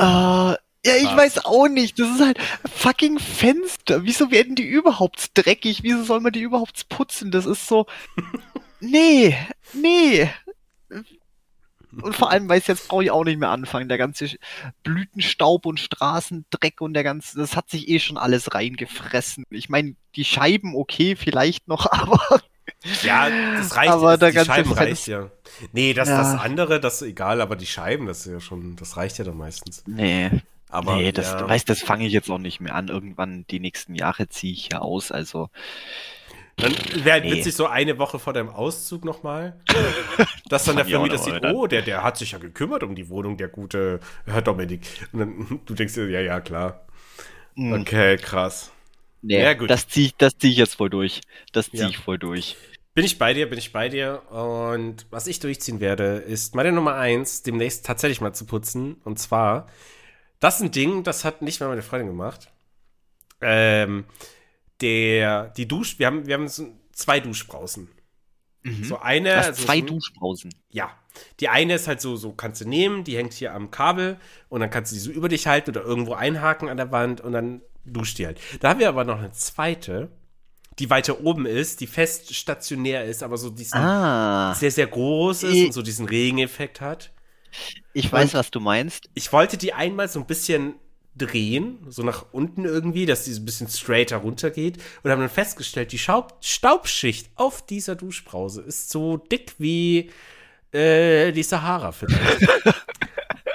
Äh, 0.00 0.56
ja, 0.86 0.96
ich 0.96 1.14
weiß 1.14 1.44
auch 1.44 1.68
nicht. 1.68 1.98
Das 1.98 2.08
ist 2.08 2.20
halt 2.20 2.38
fucking 2.74 3.18
Fenster. 3.18 4.04
Wieso 4.04 4.30
werden 4.30 4.56
die 4.56 4.66
überhaupt 4.66 5.32
dreckig? 5.34 5.82
Wieso 5.82 6.04
soll 6.04 6.20
man 6.20 6.32
die 6.32 6.40
überhaupt 6.40 6.88
putzen? 6.88 7.30
Das 7.30 7.46
ist 7.46 7.66
so. 7.66 7.86
Nee, 8.82 9.36
nee. 9.74 10.30
Und 12.00 12.16
vor 12.16 12.30
allem, 12.30 12.48
weiß 12.48 12.66
jetzt 12.66 12.88
brauche 12.88 13.04
ich 13.04 13.10
auch 13.10 13.24
nicht 13.24 13.38
mehr 13.38 13.50
anfangen. 13.50 13.90
Der 13.90 13.98
ganze 13.98 14.30
Blütenstaub 14.84 15.66
und 15.66 15.78
Straßendreck 15.78 16.80
und 16.80 16.94
der 16.94 17.04
ganze, 17.04 17.36
das 17.36 17.56
hat 17.56 17.68
sich 17.68 17.88
eh 17.88 17.98
schon 17.98 18.16
alles 18.16 18.54
reingefressen. 18.54 19.44
Ich 19.50 19.68
meine, 19.68 19.96
die 20.16 20.24
Scheiben 20.24 20.74
okay, 20.74 21.14
vielleicht 21.14 21.68
noch, 21.68 21.84
aber 21.92 22.40
Ja, 23.02 23.28
das 23.58 23.76
reicht. 23.76 23.90
Aber 23.90 24.16
das, 24.16 24.18
der 24.20 24.28
die 24.30 24.34
ganze 24.36 24.50
Scheiben 24.52 24.74
Fenster- 24.74 24.84
reicht 24.84 25.06
ja. 25.08 25.30
Nee, 25.72 25.92
das, 25.94 26.08
Ja. 26.08 26.18
das 26.18 26.40
andere, 26.40 26.80
das 26.80 27.02
ist 27.02 27.08
egal, 27.08 27.40
aber 27.40 27.56
die 27.56 27.66
Scheiben, 27.66 28.06
das 28.06 28.24
ist 28.26 28.32
ja 28.32 28.40
schon, 28.40 28.76
das 28.76 28.96
reicht 28.96 29.18
ja 29.18 29.24
dann 29.24 29.36
meistens. 29.36 29.82
nee. 29.86 30.30
Aber 30.72 30.94
nee, 30.96 31.10
das, 31.10 31.26
ja. 31.32 31.48
weißt, 31.48 31.68
das 31.68 31.80
fange 31.82 32.06
ich 32.06 32.12
jetzt 32.12 32.30
auch 32.30 32.38
nicht 32.38 32.60
mehr 32.60 32.76
an. 32.76 32.86
Irgendwann 32.86 33.44
die 33.50 33.58
nächsten 33.58 33.96
Jahre 33.96 34.28
ziehe 34.28 34.52
ich 34.52 34.68
ja 34.70 34.78
aus. 34.78 35.10
Also 35.10 35.50
Dann 36.56 36.72
wäre 37.02 37.12
halt 37.14 37.24
Nee. 37.24 37.32
witzig, 37.32 37.54
so 37.56 37.66
eine 37.66 37.98
Woche 37.98 38.20
vor 38.20 38.32
deinem 38.34 38.50
Auszug 38.50 39.04
nochmal, 39.04 39.58
dass 40.48 40.64
dann 40.64 40.76
der 40.76 40.84
Vermieter 40.84 41.18
sieht, 41.18 41.44
oh, 41.44 41.66
der, 41.66 41.82
der 41.82 42.04
hat 42.04 42.18
sich 42.18 42.30
ja 42.32 42.38
gekümmert 42.38 42.84
um 42.84 42.94
die 42.94 43.08
Wohnung, 43.08 43.36
der 43.36 43.48
gute 43.48 43.98
Herr 44.26 44.42
Dominik. 44.42 44.82
Und 45.12 45.18
dann 45.18 45.60
du 45.66 45.74
denkst 45.74 45.94
dir, 45.94 46.08
ja, 46.08 46.20
ja, 46.20 46.40
klar. 46.40 46.82
mh, 47.56 47.80
Okay, 47.80 48.16
krass. 48.18 48.70
nee, 49.22 49.42
Ja, 49.42 49.54
gut. 49.54 49.70
das 49.70 49.88
ziehe 49.88 50.06
ich, 50.06 50.16
das 50.18 50.38
zieh 50.38 50.50
ich 50.52 50.56
jetzt 50.58 50.76
voll 50.76 50.90
durch. 50.90 51.20
Das 51.52 51.68
ziehe 51.70 51.82
Ja. 51.82 51.88
ich 51.88 51.98
voll 51.98 52.18
durch. 52.18 52.56
Bin 52.94 53.04
ich 53.04 53.18
bei 53.18 53.34
dir, 53.34 53.48
bin 53.48 53.58
ich 53.58 53.72
bei 53.72 53.88
dir. 53.88 54.22
Und 54.30 55.06
was 55.10 55.26
ich 55.26 55.38
durchziehen 55.40 55.80
werde, 55.80 56.16
ist 56.16 56.54
meine 56.54 56.72
Nummer 56.72 56.94
eins, 56.96 57.42
demnächst 57.42 57.86
tatsächlich 57.86 58.20
mal 58.20 58.32
zu 58.34 58.46
putzen. 58.46 59.00
Und 59.04 59.18
zwar, 59.18 59.66
das 60.40 60.56
ist 60.56 60.62
ein 60.62 60.70
Ding, 60.72 61.04
das 61.04 61.24
hat 61.24 61.40
nicht 61.42 61.60
mal 61.60 61.68
meine 61.68 61.82
Freundin 61.82 62.08
gemacht. 62.08 62.52
Ähm, 63.40 64.04
der, 64.80 65.48
die 65.50 65.68
Dusch, 65.68 65.98
wir 65.98 66.06
haben, 66.06 66.26
wir 66.26 66.34
haben 66.34 66.48
so 66.48 66.66
zwei 66.92 67.20
Duschbrausen. 67.20 67.88
Mhm. 68.62 68.84
So 68.84 68.98
eine. 68.98 69.34
Also 69.36 69.64
zwei 69.64 69.80
so- 69.80 69.86
Duschpausen. 69.86 70.50
Ja. 70.70 70.90
Die 71.40 71.48
eine 71.48 71.74
ist 71.74 71.88
halt 71.88 72.00
so, 72.00 72.16
so 72.16 72.32
kannst 72.32 72.60
du 72.60 72.68
nehmen, 72.68 73.02
die 73.04 73.16
hängt 73.16 73.32
hier 73.32 73.52
am 73.54 73.70
Kabel 73.70 74.18
und 74.48 74.60
dann 74.60 74.70
kannst 74.70 74.92
du 74.92 74.96
die 74.96 75.00
so 75.00 75.10
über 75.10 75.28
dich 75.28 75.46
halten 75.46 75.70
oder 75.70 75.82
irgendwo 75.82 76.14
einhaken 76.14 76.68
an 76.68 76.76
der 76.76 76.92
Wand 76.92 77.20
und 77.20 77.32
dann 77.32 77.62
duscht 77.84 78.18
die 78.18 78.26
halt. 78.26 78.40
Da 78.60 78.70
haben 78.70 78.78
wir 78.80 78.88
aber 78.88 79.04
noch 79.04 79.18
eine 79.18 79.32
zweite, 79.32 80.08
die 80.80 80.90
weiter 80.90 81.20
oben 81.22 81.46
ist, 81.46 81.80
die 81.80 81.86
fest 81.86 82.34
stationär 82.34 83.04
ist, 83.04 83.22
aber 83.22 83.36
so 83.36 83.50
diesen 83.50 83.78
Ah, 83.78 84.54
sehr, 84.54 84.70
sehr 84.70 84.86
groß 84.86 85.42
ist 85.44 85.66
und 85.66 85.72
so 85.72 85.82
diesen 85.82 86.06
Regeneffekt 86.06 86.80
hat. 86.80 87.12
ich 87.92 88.10
weiß, 88.10 88.34
Und- 88.34 88.34
was 88.34 88.50
du 88.50 88.60
meinst. 88.60 89.08
Ich 89.14 89.32
wollte 89.32 89.56
die 89.56 89.72
einmal 89.72 90.08
so 90.08 90.18
ein 90.20 90.26
bisschen 90.26 90.74
drehen, 91.16 91.78
so 91.88 92.02
nach 92.02 92.26
unten 92.32 92.64
irgendwie, 92.64 93.04
dass 93.04 93.24
die 93.24 93.32
so 93.32 93.42
ein 93.42 93.44
bisschen 93.44 93.68
straighter 93.68 94.18
runtergeht 94.18 94.78
und 95.02 95.10
haben 95.10 95.20
dann 95.20 95.28
festgestellt, 95.28 95.92
die 95.92 95.98
Schaub 95.98 96.36
Staubschicht 96.40 97.28
auf 97.34 97.66
dieser 97.66 97.96
Duschbrause 97.96 98.62
ist 98.62 98.90
so 98.90 99.16
dick 99.18 99.54
wie 99.58 100.10
äh, 100.72 101.32
die 101.32 101.42
Sahara 101.42 101.90
vielleicht. 101.92 102.42
Da 102.64 102.74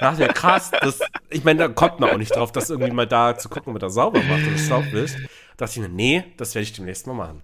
dachte 0.00 0.26
ich, 0.26 0.34
krass, 0.34 0.70
das, 0.82 1.00
ich 1.30 1.42
meine, 1.44 1.60
da 1.60 1.68
kommt 1.68 1.98
man 1.98 2.10
auch 2.10 2.18
nicht 2.18 2.36
drauf, 2.36 2.52
das 2.52 2.68
irgendwie 2.68 2.92
mal 2.92 3.06
da 3.06 3.36
zu 3.38 3.48
gucken, 3.48 3.70
ob 3.70 3.74
man 3.74 3.80
da 3.80 3.88
sauber 3.90 4.22
macht 4.22 4.46
oder 4.46 4.58
Staub 4.58 4.84
wischt. 4.92 5.16
Da 5.56 5.64
dachte 5.66 5.80
ich 5.80 5.86
mir, 5.88 5.94
nee, 5.94 6.24
das 6.36 6.54
werde 6.54 6.64
ich 6.64 6.72
demnächst 6.72 7.06
mal 7.06 7.14
machen. 7.14 7.42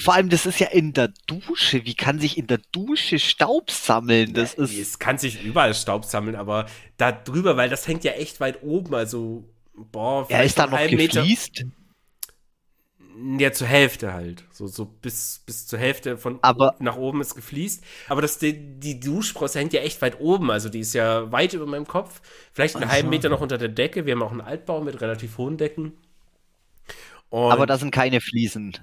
Vor 0.00 0.14
allem, 0.14 0.30
das 0.30 0.46
ist 0.46 0.60
ja 0.60 0.68
in 0.68 0.94
der 0.94 1.12
Dusche. 1.26 1.84
Wie 1.84 1.94
kann 1.94 2.18
sich 2.20 2.38
in 2.38 2.46
der 2.46 2.58
Dusche 2.72 3.18
Staub 3.18 3.70
sammeln? 3.70 4.32
Das 4.32 4.54
ist. 4.54 4.76
Es 4.78 4.98
kann 4.98 5.18
sich 5.18 5.42
überall 5.44 5.74
Staub 5.74 6.06
sammeln, 6.06 6.36
aber 6.36 6.66
da 6.96 7.12
drüber, 7.12 7.56
weil 7.58 7.68
das 7.68 7.86
hängt 7.86 8.02
ja 8.04 8.12
echt 8.12 8.40
weit 8.40 8.62
oben, 8.62 8.94
also 8.94 9.44
boah, 9.74 10.20
Ja, 10.22 10.26
vielleicht 10.26 10.46
ist 10.46 10.58
da 10.58 10.66
noch 10.66 10.78
halben 10.78 10.96
Meter- 10.96 11.20
gefliest? 11.20 11.64
Ja, 13.38 13.52
zur 13.52 13.66
Hälfte 13.66 14.12
halt. 14.12 14.44
So, 14.52 14.68
so 14.68 14.84
bis, 14.84 15.42
bis 15.44 15.66
zur 15.66 15.78
Hälfte 15.78 16.16
von 16.18 16.38
Aber- 16.42 16.76
nach 16.78 16.96
oben 16.96 17.20
ist 17.20 17.34
gefliest. 17.34 17.82
Aber 18.08 18.22
das, 18.22 18.38
die, 18.38 18.78
die 18.78 19.00
Duschbronze 19.00 19.58
hängt 19.58 19.72
ja 19.72 19.80
echt 19.80 20.00
weit 20.02 20.20
oben. 20.20 20.50
Also 20.52 20.68
die 20.68 20.80
ist 20.80 20.94
ja 20.94 21.30
weit 21.32 21.52
über 21.52 21.66
meinem 21.66 21.86
Kopf. 21.86 22.20
Vielleicht 22.52 22.76
einen 22.76 22.84
Ach 22.84 22.92
halben. 22.92 23.08
Meter 23.10 23.28
noch 23.28 23.40
unter 23.40 23.58
der 23.58 23.68
Decke. 23.70 24.06
Wir 24.06 24.12
haben 24.14 24.22
auch 24.22 24.30
einen 24.30 24.40
Altbau 24.40 24.80
mit 24.82 25.00
relativ 25.00 25.36
hohen 25.36 25.56
Decken. 25.56 25.92
Und 27.30 27.52
Aber 27.52 27.66
da 27.66 27.76
sind 27.78 27.90
keine 27.90 28.20
Fliesen. 28.20 28.76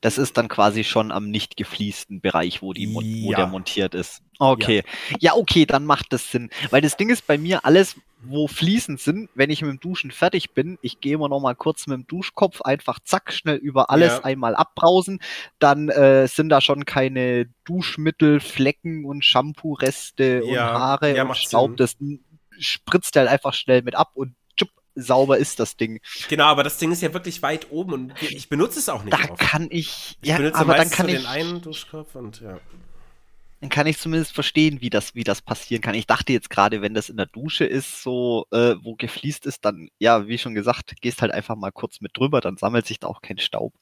Das 0.00 0.18
ist 0.18 0.36
dann 0.36 0.48
quasi 0.48 0.82
schon 0.82 1.12
am 1.12 1.30
nicht 1.30 1.56
gefliesten 1.56 2.20
Bereich, 2.20 2.60
wo, 2.60 2.72
die, 2.72 2.88
mon- 2.88 3.04
wo 3.04 3.30
Ja. 3.30 3.36
der 3.36 3.46
montiert 3.46 3.94
ist. 3.94 4.20
Okay. 4.40 4.82
Ja. 5.20 5.34
okay, 5.36 5.64
dann 5.64 5.84
macht 5.86 6.12
das 6.12 6.28
Sinn. 6.32 6.50
Weil 6.70 6.80
das 6.80 6.96
Ding 6.96 7.08
ist 7.08 7.24
bei 7.28 7.38
mir, 7.38 7.64
alles, 7.64 7.94
wo 8.20 8.48
Fliesen 8.48 8.96
sind, 8.96 9.30
wenn 9.36 9.50
ich 9.50 9.62
mit 9.62 9.70
dem 9.70 9.78
Duschen 9.78 10.10
fertig 10.10 10.54
bin, 10.54 10.76
ich 10.82 11.00
gehe 11.00 11.14
immer 11.14 11.28
noch 11.28 11.38
mal 11.38 11.54
kurz 11.54 11.86
mit 11.86 11.94
dem 11.96 12.06
Duschkopf 12.08 12.62
einfach 12.62 12.98
zack, 13.04 13.32
schnell 13.32 13.58
über 13.58 13.90
alles 13.90 14.14
Ja. 14.14 14.24
einmal 14.24 14.56
abbrausen, 14.56 15.20
dann 15.60 15.88
äh, 15.88 16.26
sind 16.26 16.48
da 16.48 16.60
schon 16.60 16.84
keine 16.84 17.46
Duschmittel, 17.64 18.40
Flecken 18.40 19.04
und 19.04 19.24
Shampoo-Reste 19.24 20.42
und 20.42 20.50
Ja, 20.52 20.72
Haare 20.72 21.14
ja, 21.14 21.22
und 21.24 21.36
Staub. 21.36 21.68
Sinn. 21.68 21.76
Das 21.76 21.96
spritzt 22.58 23.14
halt 23.14 23.28
einfach 23.28 23.54
schnell 23.54 23.82
mit 23.82 23.94
ab 23.94 24.10
und 24.14 24.34
sauber 24.94 25.38
ist 25.38 25.58
das 25.60 25.76
Ding. 25.76 26.00
genau, 26.28 26.44
aber 26.46 26.62
das 26.64 26.78
Ding 26.78 26.92
ist 26.92 27.02
ja 27.02 27.12
wirklich 27.14 27.42
weit 27.42 27.70
oben 27.70 27.92
und 27.92 28.22
ich 28.22 28.48
benutze 28.48 28.78
es 28.78 28.88
auch 28.88 29.02
nicht 29.04 29.12
Da 29.12 29.30
oft. 29.30 29.40
kann 29.40 29.68
ich, 29.70 30.16
Ich 30.20 30.28
ja, 30.28 30.36
aber 30.54 30.74
dann 30.76 30.90
kann 30.90 31.06
so 31.06 31.12
ich, 31.12 31.18
den 31.18 31.26
einen 31.26 31.60
Duschkopf 31.62 32.14
und 32.14 32.40
ja. 32.40 32.58
dann 33.60 33.70
kann 33.70 33.86
ich 33.86 33.98
zumindest 33.98 34.32
verstehen, 34.34 34.80
wie 34.80 34.90
das, 34.90 35.14
wie 35.14 35.24
das 35.24 35.40
passieren 35.40 35.80
kann. 35.82 35.94
Ich 35.94 36.06
dachte 36.06 36.32
jetzt 36.32 36.50
gerade, 36.50 36.82
wenn 36.82 36.94
das 36.94 37.08
in 37.08 37.16
der 37.16 37.26
Dusche 37.26 37.64
ist, 37.64 38.02
so, 38.02 38.46
äh, 38.50 38.74
wo 38.82 38.94
gefliest 38.96 39.46
ist, 39.46 39.64
dann, 39.64 39.88
ja, 39.98 40.26
wie 40.26 40.38
schon 40.38 40.54
gesagt, 40.54 40.94
gehst 41.00 41.22
halt 41.22 41.32
einfach 41.32 41.56
mal 41.56 41.70
kurz 41.72 42.00
mit 42.00 42.16
drüber, 42.16 42.40
dann 42.40 42.56
sammelt 42.56 42.86
sich 42.86 42.98
da 42.98 43.06
auch 43.06 43.22
kein 43.22 43.38
Staub. 43.38 43.72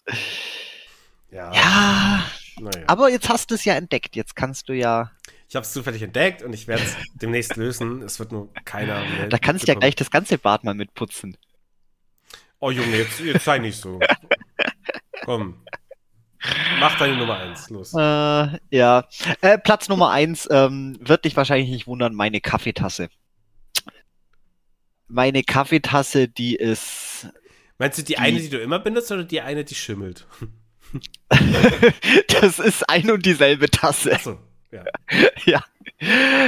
Ja, 1.31 1.53
Ja, 1.55 2.24
naja. 2.59 2.85
aber 2.89 3.09
jetzt 3.09 3.28
hast 3.28 3.51
du 3.51 3.55
es 3.55 3.65
ja 3.65 3.74
entdeckt. 3.74 4.16
Jetzt 4.16 4.35
kannst 4.37 4.69
du 4.69 4.73
ja, 4.74 5.12
Ich 5.51 5.56
habe 5.56 5.64
es 5.66 5.72
zufällig 5.72 6.01
entdeckt 6.02 6.43
und 6.43 6.52
ich 6.52 6.68
werde 6.68 6.85
es 6.85 6.97
demnächst 7.14 7.56
lösen. 7.56 8.02
Es 8.02 8.20
wird 8.20 8.31
nur 8.31 8.55
keiner 8.64 9.01
mehr. 9.01 9.27
da 9.27 9.36
kannst 9.36 9.66
du 9.66 9.72
ja 9.72 9.77
gleich 9.77 9.97
das 9.97 10.12
ganze 10.12 10.39
Bad 10.39 10.62
mal 10.62 10.74
mitputzen. 10.74 11.36
Oh 12.60 12.70
Junge, 12.70 12.97
jetzt, 12.98 13.18
jetzt 13.18 13.44
sei 13.44 13.59
nicht 13.59 13.77
so. 13.77 13.98
Komm. 15.24 15.60
Mach 16.78 16.97
deine 16.98 17.16
Nummer 17.16 17.39
eins, 17.40 17.68
los. 17.68 17.93
Äh, 17.94 18.59
ja. 18.70 19.09
Äh, 19.40 19.59
Platz 19.59 19.89
Nummer 19.89 20.10
eins 20.10 20.47
ähm, 20.52 20.97
wird 21.01 21.24
dich 21.24 21.36
wahrscheinlich 21.36 21.68
nicht 21.68 21.89
wundern, 21.89 22.14
meine 22.14 22.40
Kaffeetasse. 22.40 23.09
Meine 25.09 25.43
Kaffeetasse, 25.43 26.28
die 26.28 26.55
ist 26.55 27.27
Meinst 27.78 27.98
du 27.98 28.02
die, 28.02 28.12
die- 28.12 28.18
eine, 28.18 28.39
die 28.40 28.51
du 28.51 28.60
immer 28.60 28.78
benutzt 28.78 29.10
oder 29.10 29.24
die 29.24 29.40
eine, 29.40 29.64
die 29.64 29.74
schimmelt? 29.74 30.28
das 32.40 32.60
ist 32.60 32.89
ein 32.89 33.10
und 33.10 33.27
dieselbe 33.27 33.68
Tasse. 33.68 34.14
Achso, 34.14 34.39
ja. 34.70 34.84
ja. 35.44 35.64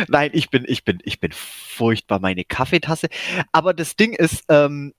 Nein, 0.08 0.30
ich 0.32 0.50
bin, 0.50 0.64
ich 0.66 0.84
bin, 0.84 0.98
ich 1.04 1.20
bin 1.20 1.32
furchtbar 1.32 2.20
meine 2.20 2.44
Kaffeetasse. 2.44 3.08
Aber 3.52 3.74
das 3.74 3.96
Ding 3.96 4.12
ist, 4.12 4.44
ähm, 4.48 4.94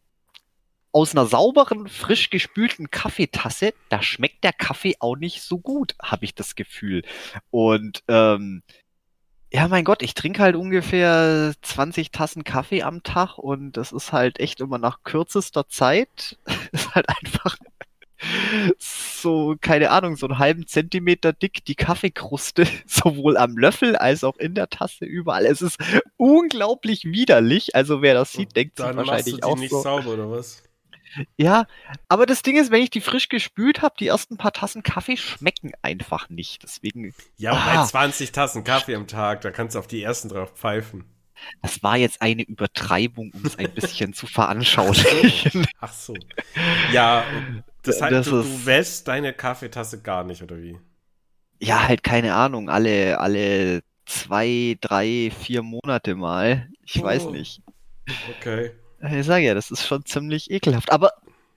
aus 0.94 1.16
einer 1.16 1.26
sauberen, 1.26 1.88
frisch 1.88 2.30
gespülten 2.30 2.92
Kaffeetasse, 2.92 3.74
da 3.90 4.04
schmeckt 4.04 4.44
der 4.44 4.54
Kaffee 4.54 4.96
auch 5.00 5.16
nicht 5.16 5.42
so 5.42 5.58
gut, 5.58 5.96
habe 6.02 6.24
ich 6.24 6.36
das 6.36 6.56
Gefühl. 6.56 7.04
Und 7.50 8.04
ähm, 8.08 8.62
ja, 9.52 9.68
mein 9.68 9.86
Gott, 9.86 10.04
ich 10.04 10.14
trinke 10.14 10.42
halt 10.42 10.56
ungefähr 10.56 11.54
20 11.62 12.12
Tassen 12.12 12.44
Kaffee 12.44 12.84
am 12.84 13.02
Tag 13.04 13.40
und 13.40 13.74
das 13.74 13.92
ist 13.92 14.12
halt 14.14 14.40
echt 14.40 14.62
immer 14.62 14.78
nach 14.78 15.04
kürzester 15.04 15.68
Zeit. 15.68 16.38
ist 16.72 16.94
halt 16.94 17.10
einfach 17.10 17.58
so, 18.78 19.56
keine 19.62 19.92
Ahnung, 19.92 20.16
so 20.16 20.28
einen 20.28 20.40
halben 20.40 20.68
Zentimeter 20.68 21.34
dick 21.34 21.66
die 21.66 21.76
Kaffeekruste, 21.76 22.66
sowohl 22.86 23.38
am 23.38 23.58
Löffel 23.58 23.96
als 23.96 24.24
auch 24.24 24.38
in 24.38 24.56
der 24.56 24.70
Tasse, 24.70 25.06
überall. 25.06 25.46
Es 25.46 25.62
ist 25.62 25.78
unglaublich 26.18 27.06
widerlich. 27.06 27.76
Also 27.76 28.02
wer 28.02 28.14
das 28.14 28.32
sieht, 28.34 28.56
denkt 28.56 28.78
sich 28.78 28.86
machst 28.86 28.96
du 28.98 29.08
wahrscheinlich 29.08 29.36
die 29.36 29.44
auch 29.44 29.58
nicht 29.58 29.72
so. 29.72 29.82
sauber, 29.82 30.10
oder 30.14 30.30
was? 30.32 30.64
Ja, 31.38 31.68
aber 32.08 32.26
das 32.26 32.42
Ding 32.42 32.58
ist, 32.58 32.72
wenn 32.72 32.82
ich 32.82 32.90
die 32.90 33.02
frisch 33.02 33.30
gespült 33.30 33.84
habe, 33.84 33.94
die 34.00 34.08
ersten 34.08 34.38
paar 34.38 34.52
Tassen 34.52 34.82
Kaffee 34.82 35.16
schmecken 35.16 35.72
einfach 35.84 36.30
nicht. 36.30 36.64
Deswegen, 36.64 37.14
Ja, 37.38 37.52
Ah. 37.54 37.82
bei 37.82 37.86
20 37.86 38.32
Tassen 38.32 38.64
Kaffee 38.64 38.96
am 38.96 39.06
Tag, 39.06 39.42
da 39.42 39.52
kannst 39.52 39.76
du 39.76 39.80
auf 39.80 39.86
die 39.88 40.02
ersten 40.02 40.30
drauf 40.30 40.52
pfeifen. 40.56 41.06
das 41.62 41.84
war 41.84 41.98
jetzt 41.98 42.20
eine 42.22 42.42
Übertreibung, 42.42 43.32
um 43.36 43.46
es 43.46 43.60
ein 43.60 43.72
bisschen 43.72 44.14
zu 44.16 44.26
veranschaulichen. 44.26 45.68
Ach 45.80 45.94
so. 45.94 46.16
Ja, 46.92 47.24
das 47.84 48.02
heißt, 48.02 48.12
Das 48.14 48.26
du, 48.28 48.42
du 48.42 48.66
wäschst 48.66 49.08
deine 49.08 49.34
Kaffeetasse 49.34 50.02
gar 50.02 50.24
nicht, 50.24 50.42
oder 50.42 50.58
wie? 50.62 50.78
Ja, 51.60 51.88
halt 51.88 52.04
keine 52.04 52.34
Ahnung, 52.36 52.70
alle, 52.70 53.20
alle 53.20 53.82
zwei, 54.06 54.78
drei, 54.82 55.32
vier 55.40 55.62
Monate 55.62 56.16
mal. 56.16 56.68
Ich 56.86 57.02
weiß 57.02 57.26
Oh. 57.28 57.32
nicht. 57.32 57.62
Okay. 58.38 58.72
Ich 59.12 59.26
sage 59.26 59.46
ja, 59.46 59.54
das 59.54 59.72
ist 59.72 59.86
schon 59.86 60.06
ziemlich 60.06 60.52
ekelhaft. 60.52 60.92
Aber 60.92 61.12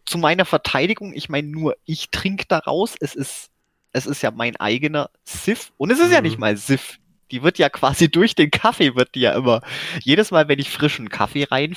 zu 0.05 0.19
meiner 0.19 0.45
Verteidigung, 0.45 1.13
ich 1.13 1.29
meine, 1.29 1.49
nur 1.49 1.77
ich 1.85 2.11
trinke 2.11 2.45
daraus. 2.49 2.95
Es 3.01 3.15
ist, 3.17 3.51
es 3.93 4.07
ist 4.07 4.23
ja 4.23 4.31
mein 4.31 4.55
eigener 4.57 5.11
Siff. 5.25 5.73
Und 5.77 5.91
es 5.91 5.99
ist 5.99 6.13
ja 6.13 6.19
Mhm. 6.19 6.27
nicht 6.27 6.39
mal 6.39 6.57
Siff. 6.57 6.99
Die 7.33 7.43
wird 7.43 7.59
ja 7.59 7.69
quasi 7.69 8.09
durch 8.11 8.35
den 8.37 8.51
Kaffee, 8.53 8.95
wird 8.95 9.15
die 9.17 9.21
ja 9.21 9.33
immer. 9.33 9.63
Jedes 10.03 10.31
Mal, 10.31 10.47
wenn 10.49 10.61
ich 10.61 10.71
frischen 10.71 11.09
Kaffee 11.09 11.45
rein, 11.45 11.77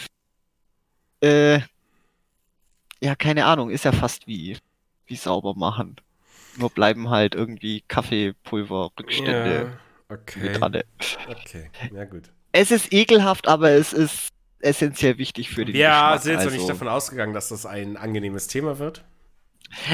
äh, 1.21 1.59
ja, 3.01 3.15
keine 3.15 3.45
Ahnung, 3.45 3.69
ist 3.69 3.85
ja 3.85 3.91
fast 3.91 4.27
wie, 4.27 4.57
wie 5.05 5.15
sauber 5.15 5.53
machen. 5.55 5.95
Nur 6.57 6.69
bleiben 6.69 7.09
halt 7.09 7.35
irgendwie 7.35 7.81
Kaffeepulver-Rückstände 7.87 9.71
Ja, 10.09 10.15
okay. 10.15 10.39
mit 10.39 10.59
dran. 10.59 10.81
Okay, 11.29 11.69
ja 11.93 12.05
gut. 12.05 12.23
Es 12.51 12.71
ist 12.71 12.91
ekelhaft, 12.91 13.47
aber 13.47 13.71
es 13.71 13.93
ist 13.93 14.29
essentiell 14.59 15.17
wichtig 15.17 15.49
für 15.49 15.65
den 15.65 15.73
Geschmack. 15.73 16.21
sind 16.21 16.33
jetzt 16.33 16.45
noch 16.45 16.51
nicht 16.51 16.61
also- 16.61 16.73
davon 16.73 16.87
ausgegangen, 16.87 17.33
dass 17.33 17.49
das 17.49 17.65
ein 17.65 17.95
angenehmes 17.97 18.47
Thema 18.47 18.79
wird. 18.79 19.03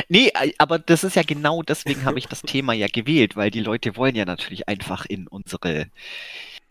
Nee, 0.07 0.31
aber 0.57 0.79
das 0.79 1.03
ist 1.03 1.17
ja 1.17 1.23
genau 1.23 1.61
deswegen 1.61 2.05
habe 2.05 2.17
ich 2.17 2.27
das 2.27 2.41
Thema 2.41 2.71
ja 2.71 2.87
gewählt, 2.87 3.35
weil 3.35 3.51
die 3.51 3.59
Leute 3.59 3.97
wollen 3.97 4.15
ja 4.15 4.23
natürlich 4.23 4.69
einfach 4.69 5.05
in 5.05 5.27
unsere, 5.27 5.87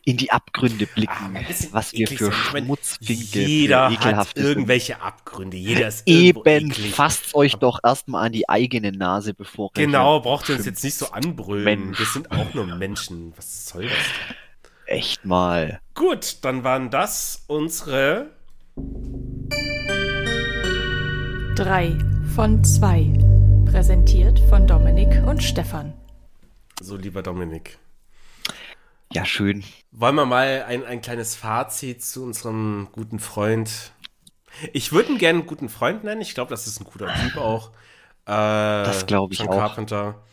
in 0.06 0.16
die 0.16 0.30
Abgründe 0.30 0.86
blicken, 0.86 1.12
Ah, 1.34 1.38
ein 1.38 1.46
bisschen 1.46 1.72
was 1.72 1.92
wir 1.92 2.06
für 2.06 2.30
Schmutzwinkel, 2.30 3.42
Jeder 3.42 3.90
für 3.90 4.16
hat 4.16 4.36
irgendwelche 4.36 5.00
Abgründe. 5.00 5.56
Jeder 5.56 5.88
ist 5.88 6.02
Eben, 6.06 6.42
eklig. 6.44 6.94
fasst 6.94 7.34
euch 7.34 7.54
doch 7.54 7.78
erstmal 7.82 8.26
an 8.26 8.32
die 8.32 8.48
eigene 8.48 8.92
Nase, 8.92 9.32
bevor 9.34 9.70
ihr 9.76 9.86
Genau, 9.86 10.20
braucht 10.20 10.48
ihr 10.48 10.56
uns 10.56 10.66
jetzt 10.66 10.84
nicht 10.84 10.96
so 10.96 11.10
anbrüllen. 11.10 11.64
Mensch. 11.64 11.98
Wir 11.98 12.06
sind 12.06 12.30
auch 12.30 12.52
nur 12.54 12.66
Menschen. 12.66 13.32
Was 13.36 13.66
soll 13.68 13.84
das? 13.84 13.92
Echt 14.86 15.24
mal. 15.24 15.80
Gut, 15.94 16.38
dann 16.42 16.62
waren 16.64 16.90
das 16.90 17.44
unsere. 17.46 18.30
Drei 21.56 21.96
von 22.34 22.62
zwei. 22.64 23.12
Präsentiert 23.70 24.38
von 24.50 24.66
Dominik 24.66 25.26
und 25.26 25.42
Stefan. 25.42 25.92
So, 26.80 26.96
lieber 26.96 27.22
Dominik. 27.22 27.78
Ja, 29.14 29.24
schön. 29.24 29.64
Wollen 29.92 30.16
wir 30.16 30.26
mal 30.26 30.64
ein, 30.66 30.84
ein 30.84 31.00
kleines 31.00 31.36
Fazit 31.36 32.04
zu 32.04 32.24
unserem 32.24 32.88
guten 32.92 33.20
Freund. 33.20 33.92
Ich 34.72 34.92
würde 34.92 35.12
ihn 35.12 35.18
gerne 35.18 35.40
einen 35.40 35.48
guten 35.48 35.68
Freund 35.68 36.04
nennen. 36.04 36.20
Ich 36.20 36.34
glaube, 36.34 36.50
das 36.50 36.66
ist 36.66 36.80
ein 36.80 36.84
guter 36.84 37.12
Typ 37.14 37.36
auch. 37.36 37.70
Äh, 38.26 38.30
das 38.30 39.04
glaub 39.04 39.32
ich 39.32 39.40
John 39.40 39.48
auch. 39.48 39.58
Carpenter. 39.58 40.24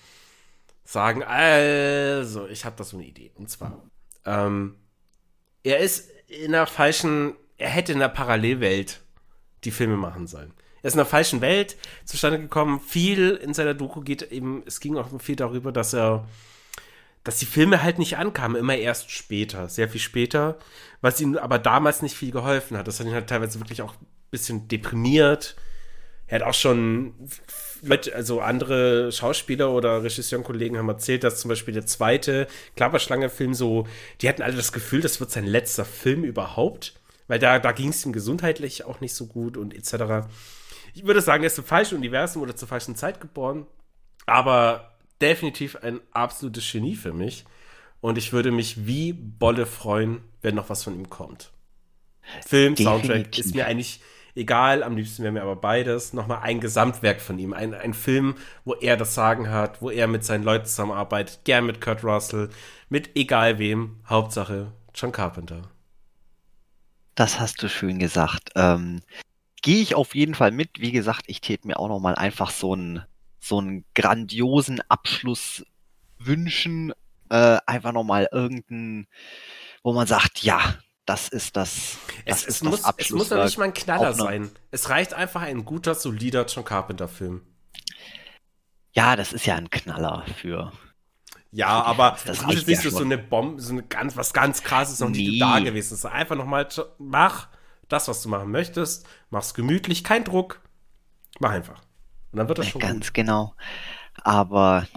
Sagen, 0.86 1.24
also, 1.24 2.48
ich 2.48 2.64
habe 2.64 2.78
da 2.78 2.86
so 2.86 2.95
eine 2.95 3.06
Idee. 3.06 3.34
Und 3.36 3.49
zwar, 3.49 3.84
ähm, 4.26 4.78
er 5.62 5.80
ist 5.80 6.10
in 6.28 6.53
der 6.53 6.68
falschen, 6.68 7.36
er 7.58 7.70
hätte 7.70 7.91
in 7.91 7.99
der 7.99 8.08
Parallelwelt 8.08 9.02
die 9.66 9.72
Filme 9.72 9.98
machen 9.98 10.26
sollen. 10.26 10.53
Er 10.82 10.88
ist 10.88 10.94
in 10.94 10.99
der 10.99 11.06
falschen 11.06 11.41
Welt 11.41 11.76
zustande 12.06 12.40
gekommen. 12.40 12.80
Viel 12.80 13.32
in 13.32 13.53
seiner 13.53 13.74
Doku 13.74 13.99
geht 13.99 14.32
eben, 14.32 14.64
es 14.66 14.80
ging 14.80 14.95
auch 14.95 15.10
viel 15.20 15.36
darüber, 15.36 15.74
dass 15.74 15.94
er, 15.94 16.26
dass 17.23 17.38
die 17.38 17.45
Filme 17.45 17.84
halt 17.84 17.99
nicht 17.99 18.18
ankamen, 18.18 18.60
immer 18.60 18.76
erst 18.76 19.11
später, 19.11 19.69
sehr 19.69 19.89
viel 19.89 20.02
später, 20.02 20.57
was 21.02 21.22
ihm 21.22 21.38
aber 21.38 21.60
damals 21.60 22.02
nicht 22.02 22.15
viel 22.15 22.31
geholfen 22.31 22.77
hat. 22.77 22.88
Das 22.88 22.99
hat 22.99 23.07
ihn 23.07 23.14
halt 23.14 23.27
teilweise 23.27 23.60
wirklich 23.60 23.81
auch 23.81 23.93
ein 23.93 24.07
bisschen 24.31 24.68
deprimiert. 24.68 25.56
Er 26.27 26.39
hat 26.39 26.48
auch 26.48 26.53
schon 26.53 27.14
Leute, 27.84 28.15
also 28.15 28.41
andere 28.41 29.11
Schauspieler 29.11 29.72
oder 29.72 30.03
Regisseurenkollegen 30.03 30.77
haben 30.77 30.89
erzählt, 30.89 31.23
dass 31.23 31.39
zum 31.39 31.49
Beispiel 31.49 31.73
der 31.73 31.85
zweite 31.85 32.48
Klapperschlange-Film 32.76 33.53
so, 33.53 33.88
die 34.22 34.30
hatten 34.30 34.41
alle 34.41 34.56
das 34.56 34.72
Gefühl, 34.72 35.02
das 35.02 35.19
wird 35.19 35.31
sein 35.31 35.45
letzter 35.45 35.85
Film 35.85 36.23
überhaupt, 36.23 36.99
weil 37.27 37.39
da, 37.39 37.60
da 37.60 37.72
ging 37.72 37.89
es 37.89 38.06
ihm 38.06 38.14
gesundheitlich 38.14 38.85
auch 38.85 39.02
nicht 39.02 39.14
so 39.14 39.27
gut 39.27 39.57
und 39.57 39.76
etc. 39.76 40.27
Ich 40.93 41.06
würde 41.06 41.22
sagen, 41.22 41.43
er 41.43 41.48
ist 41.48 41.57
im 41.57 41.65
falschen 41.65 41.98
Universum 41.98 42.41
oder 42.41 42.56
zur 42.56 42.68
falschen 42.68 42.95
Zeit 42.95 43.19
geboren. 43.22 43.68
Aber 44.26 44.90
definitiv 45.22 45.77
ein 45.77 45.99
absolutes 46.11 46.69
Genie 46.72 46.95
für 46.95 47.14
mich. 47.14 47.45
Und 48.02 48.18
ich 48.18 48.34
würde 48.34 48.52
mich 48.52 48.88
wie 48.88 49.14
Bolle 49.14 49.65
freuen, 49.65 50.22
wenn 50.41 50.56
noch 50.56 50.69
was 50.69 50.84
von 50.84 50.95
ihm 50.95 51.10
kommt. 51.10 51.52
Film, 52.45 52.76
definitiv. 52.76 52.85
Soundtrack 52.85 53.38
ist 53.38 53.56
mir 53.56 53.68
eigentlich 53.68 54.02
egal. 54.35 54.84
Am 54.84 54.98
liebsten 54.98 55.23
wäre 55.23 55.31
mir 55.31 55.43
aber 55.43 55.56
beides. 55.56 56.14
Nochmal 56.14 56.39
ein 56.41 56.60
Gesamtwerk 56.60 57.22
von 57.22 57.38
ihm. 57.38 57.53
Ein, 57.53 57.73
ein 57.73 57.93
Film, 57.93 58.35
wo 58.65 58.73
er 58.73 58.98
das 58.98 59.14
Sagen 59.14 59.49
hat, 59.49 59.81
wo 59.81 59.89
er 59.89 60.07
mit 60.07 60.23
seinen 60.23 60.43
Leuten 60.43 60.65
zusammenarbeitet. 60.65 61.41
Gern 61.43 61.65
mit 61.65 61.81
Kurt 61.81 62.03
Russell, 62.03 62.49
mit 62.89 63.15
egal 63.15 63.60
wem. 63.60 63.99
Hauptsache 64.07 64.72
John 64.95 65.11
Carpenter. 65.11 65.69
Das 67.15 67.39
hast 67.39 67.61
du 67.61 67.69
schön 67.69 67.99
gesagt. 67.99 68.49
Ähm, 68.56 69.02
gehe 69.61 69.81
ich 69.81 69.95
auf 69.95 70.15
jeden 70.15 70.34
Fall 70.34 70.52
mit. 70.52 70.80
Wie 70.80 70.91
gesagt, 70.91 71.26
ich 71.27 71.41
täte 71.41 71.68
mir 71.68 71.77
auch 71.77 71.88
noch 71.88 71.99
mal 71.99 72.15
einfach 72.15 72.49
so 72.49 72.73
einen 72.73 73.03
so 73.41 73.57
einen 73.57 73.84
grandiosen 73.95 74.81
Abschluss 74.88 75.65
wünschen. 76.19 76.93
Äh, 77.30 77.57
einfach 77.65 77.91
noch 77.91 78.03
mal 78.03 78.30
irgendeinen, 78.31 79.07
wo 79.84 79.93
man 79.93 80.07
sagt, 80.07 80.43
ja, 80.43 80.76
das 81.05 81.27
ist 81.27 81.57
das. 81.57 81.97
das 82.26 82.43
es, 82.43 82.47
es, 82.47 82.63
muss, 82.63 82.84
es 82.97 83.09
muss 83.09 83.30
doch 83.30 83.43
nicht 83.43 83.57
mal 83.57 83.65
ein 83.65 83.73
Knaller 83.73 84.13
sein. 84.13 84.51
Es 84.69 84.89
reicht 84.89 85.13
einfach 85.13 85.41
ein 85.41 85.65
guter, 85.65 85.95
solider 85.95 86.45
John 86.45 86.63
Carpenter-Film. 86.63 87.41
Ja, 88.93 89.15
das 89.15 89.34
ist 89.34 89.45
ja 89.45 89.55
ein 89.55 89.69
Knaller 89.69 90.26
für. 90.38 90.72
Ja, 91.51 91.81
aber 91.81 92.18
das, 92.26 92.39
das 92.39 92.53
ist 92.55 92.68
nicht 92.68 92.81
so, 92.81 92.89
so 92.89 93.03
eine 93.03 93.18
Bombe, 93.18 93.61
so 93.61 93.73
eine 93.73 93.84
ganz, 93.84 94.15
was 94.15 94.34
ganz 94.34 94.63
krasses 94.63 94.99
noch 94.99 95.09
nee. 95.09 95.30
nicht 95.30 95.41
da 95.41 95.59
gewesen 95.59 95.95
ist. 95.95 96.05
Einfach 96.05 96.35
nochmal, 96.35 96.68
mach, 96.97 97.49
das, 97.89 98.07
was 98.07 98.22
du 98.22 98.30
machen 98.30 98.51
möchtest. 98.51 99.05
Mach's 99.30 99.53
gemütlich, 99.53 100.03
kein 100.03 100.23
Druck. 100.23 100.61
Mach 101.39 101.51
einfach. 101.51 101.81
Und 102.32 102.38
dann 102.38 102.48
wird 102.48 102.58
das 102.58 102.68
schon. 102.68 102.82
Ganz 102.82 103.08
gut. 103.08 103.14
genau. 103.14 103.53
Aber 104.24 104.88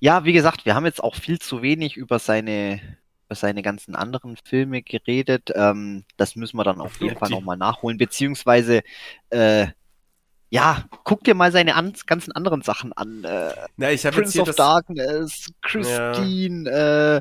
ja, 0.00 0.24
wie 0.24 0.32
gesagt, 0.32 0.66
wir 0.66 0.74
haben 0.74 0.86
jetzt 0.86 1.02
auch 1.02 1.14
viel 1.14 1.38
zu 1.38 1.62
wenig 1.62 1.96
über 1.96 2.18
seine, 2.18 2.80
über 3.26 3.34
seine 3.34 3.62
ganzen 3.62 3.94
anderen 3.94 4.36
Filme 4.36 4.82
geredet. 4.82 5.50
Ähm, 5.54 6.04
das 6.16 6.36
müssen 6.36 6.56
wir 6.56 6.64
dann 6.64 6.80
auf 6.80 7.00
jeden 7.00 7.18
Fall 7.18 7.30
nochmal 7.30 7.56
nachholen. 7.56 7.98
Beziehungsweise, 7.98 8.82
äh, 9.30 9.68
ja, 10.50 10.84
guck 11.04 11.24
dir 11.24 11.34
mal 11.34 11.52
seine 11.52 11.76
an, 11.76 11.94
ganzen 12.06 12.32
anderen 12.32 12.62
Sachen 12.62 12.92
an. 12.92 13.24
Äh, 13.24 13.52
Na, 13.76 13.92
ich 13.92 14.02
Prince 14.02 14.40
of 14.40 14.48
das... 14.48 14.56
Darkness, 14.56 15.50
Christine, 15.62 16.70
ja. 16.70 17.16
äh, 17.16 17.20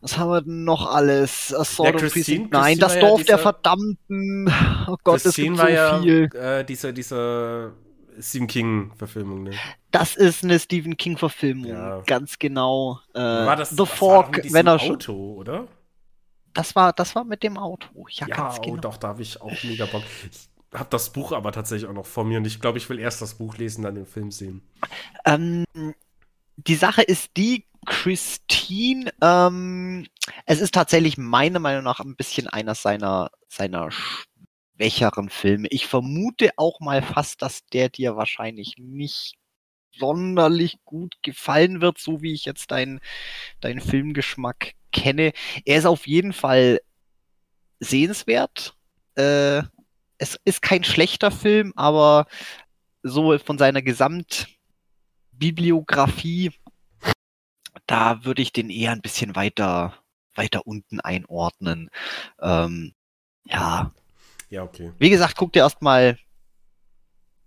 was 0.00 0.18
haben 0.18 0.30
wir 0.30 0.42
denn 0.42 0.64
noch 0.64 0.94
alles? 0.94 1.54
A 1.54 1.64
Sword 1.64 1.94
ja, 1.94 2.08
Christine, 2.08 2.48
Nein, 2.50 2.78
das 2.78 2.98
Dorf 2.98 3.20
ja 3.20 3.24
der 3.24 3.38
Verdammten. 3.38 4.52
Oh 4.86 4.96
Gott, 5.02 5.22
Christine 5.22 5.28
es 5.28 5.36
gibt 5.36 5.56
so 5.56 5.62
war 5.62 6.02
viel. 6.02 6.30
Ja, 6.34 6.58
äh, 6.58 6.64
diese, 6.64 6.92
diese 6.92 7.72
Stephen 8.20 8.46
King-Verfilmung, 8.46 9.44
ne? 9.44 9.52
Das 9.90 10.16
ist 10.16 10.44
eine 10.44 10.58
Stephen 10.58 10.96
King-Verfilmung, 10.96 11.70
ja. 11.70 12.00
ganz 12.06 12.38
genau. 12.38 13.00
Äh, 13.14 13.20
war 13.20 13.56
das, 13.56 13.70
The 13.70 13.86
Fork, 13.86 14.40
wenn 14.50 14.66
er 14.66 14.78
schon. 14.78 14.96
Auto, 14.96 15.34
oder? 15.34 15.68
Das 16.52 16.76
war, 16.76 16.92
das 16.92 17.14
war 17.14 17.24
mit 17.24 17.42
dem 17.42 17.58
Auto. 17.58 18.06
Ja, 18.10 18.26
ja 18.26 18.36
ganz 18.36 18.58
oh, 18.58 18.62
genau. 18.62 18.76
doch, 18.76 18.96
da 18.96 19.08
habe 19.08 19.22
ich 19.22 19.40
auch 19.40 19.52
mega 19.64 19.86
Bock. 19.86 20.02
Ich 20.30 20.48
habe 20.78 20.88
das 20.90 21.10
Buch 21.12 21.32
aber 21.32 21.52
tatsächlich 21.52 21.88
auch 21.88 21.94
noch 21.94 22.06
vor 22.06 22.24
mir 22.24 22.38
und 22.38 22.46
ich 22.46 22.60
glaube, 22.60 22.78
ich 22.78 22.88
will 22.88 22.98
erst 22.98 23.22
das 23.22 23.34
Buch 23.34 23.56
lesen, 23.56 23.82
dann 23.82 23.94
den 23.94 24.06
Film 24.06 24.30
sehen. 24.30 24.62
Ähm, 25.24 25.64
die 26.56 26.74
Sache 26.76 27.02
ist 27.02 27.36
die, 27.36 27.64
Christine, 27.84 29.12
ähm, 29.20 30.06
es 30.46 30.60
ist 30.60 30.74
tatsächlich 30.74 31.18
meiner 31.18 31.58
Meinung 31.58 31.84
nach 31.84 32.00
ein 32.00 32.16
bisschen 32.16 32.48
einer 32.48 32.74
seiner, 32.74 33.30
seiner 33.48 33.90
schwächeren 34.76 35.30
Filme. 35.30 35.68
Ich 35.70 35.86
vermute 35.86 36.50
auch 36.56 36.80
mal 36.80 37.02
fast, 37.02 37.42
dass 37.42 37.64
der 37.66 37.88
dir 37.88 38.16
wahrscheinlich 38.16 38.74
nicht 38.78 39.34
sonderlich 39.96 40.78
gut 40.84 41.16
gefallen 41.22 41.80
wird, 41.80 41.98
so 41.98 42.20
wie 42.22 42.32
ich 42.32 42.44
jetzt 42.44 42.70
deinen 42.72 43.00
dein 43.60 43.80
Filmgeschmack 43.80 44.72
kenne. 44.92 45.32
Er 45.64 45.78
ist 45.78 45.86
auf 45.86 46.06
jeden 46.06 46.32
Fall 46.32 46.80
sehenswert. 47.80 48.76
Äh, 49.14 49.62
es 50.18 50.38
ist 50.44 50.62
kein 50.62 50.84
schlechter 50.84 51.30
Film, 51.30 51.72
aber 51.76 52.26
so 53.02 53.38
von 53.38 53.58
seiner 53.58 53.82
Gesamtbibliografie 53.82 56.52
da 57.86 58.24
würde 58.24 58.42
ich 58.42 58.52
den 58.52 58.70
eher 58.70 58.92
ein 58.92 59.02
bisschen 59.02 59.36
weiter, 59.36 59.94
weiter 60.34 60.66
unten 60.66 61.00
einordnen. 61.00 61.90
Ähm, 62.40 62.94
ja. 63.44 63.92
Ja, 64.54 64.62
okay. 64.62 64.92
Wie 65.00 65.10
gesagt, 65.10 65.34
guck 65.36 65.52
dir 65.52 65.60
erstmal 65.60 66.16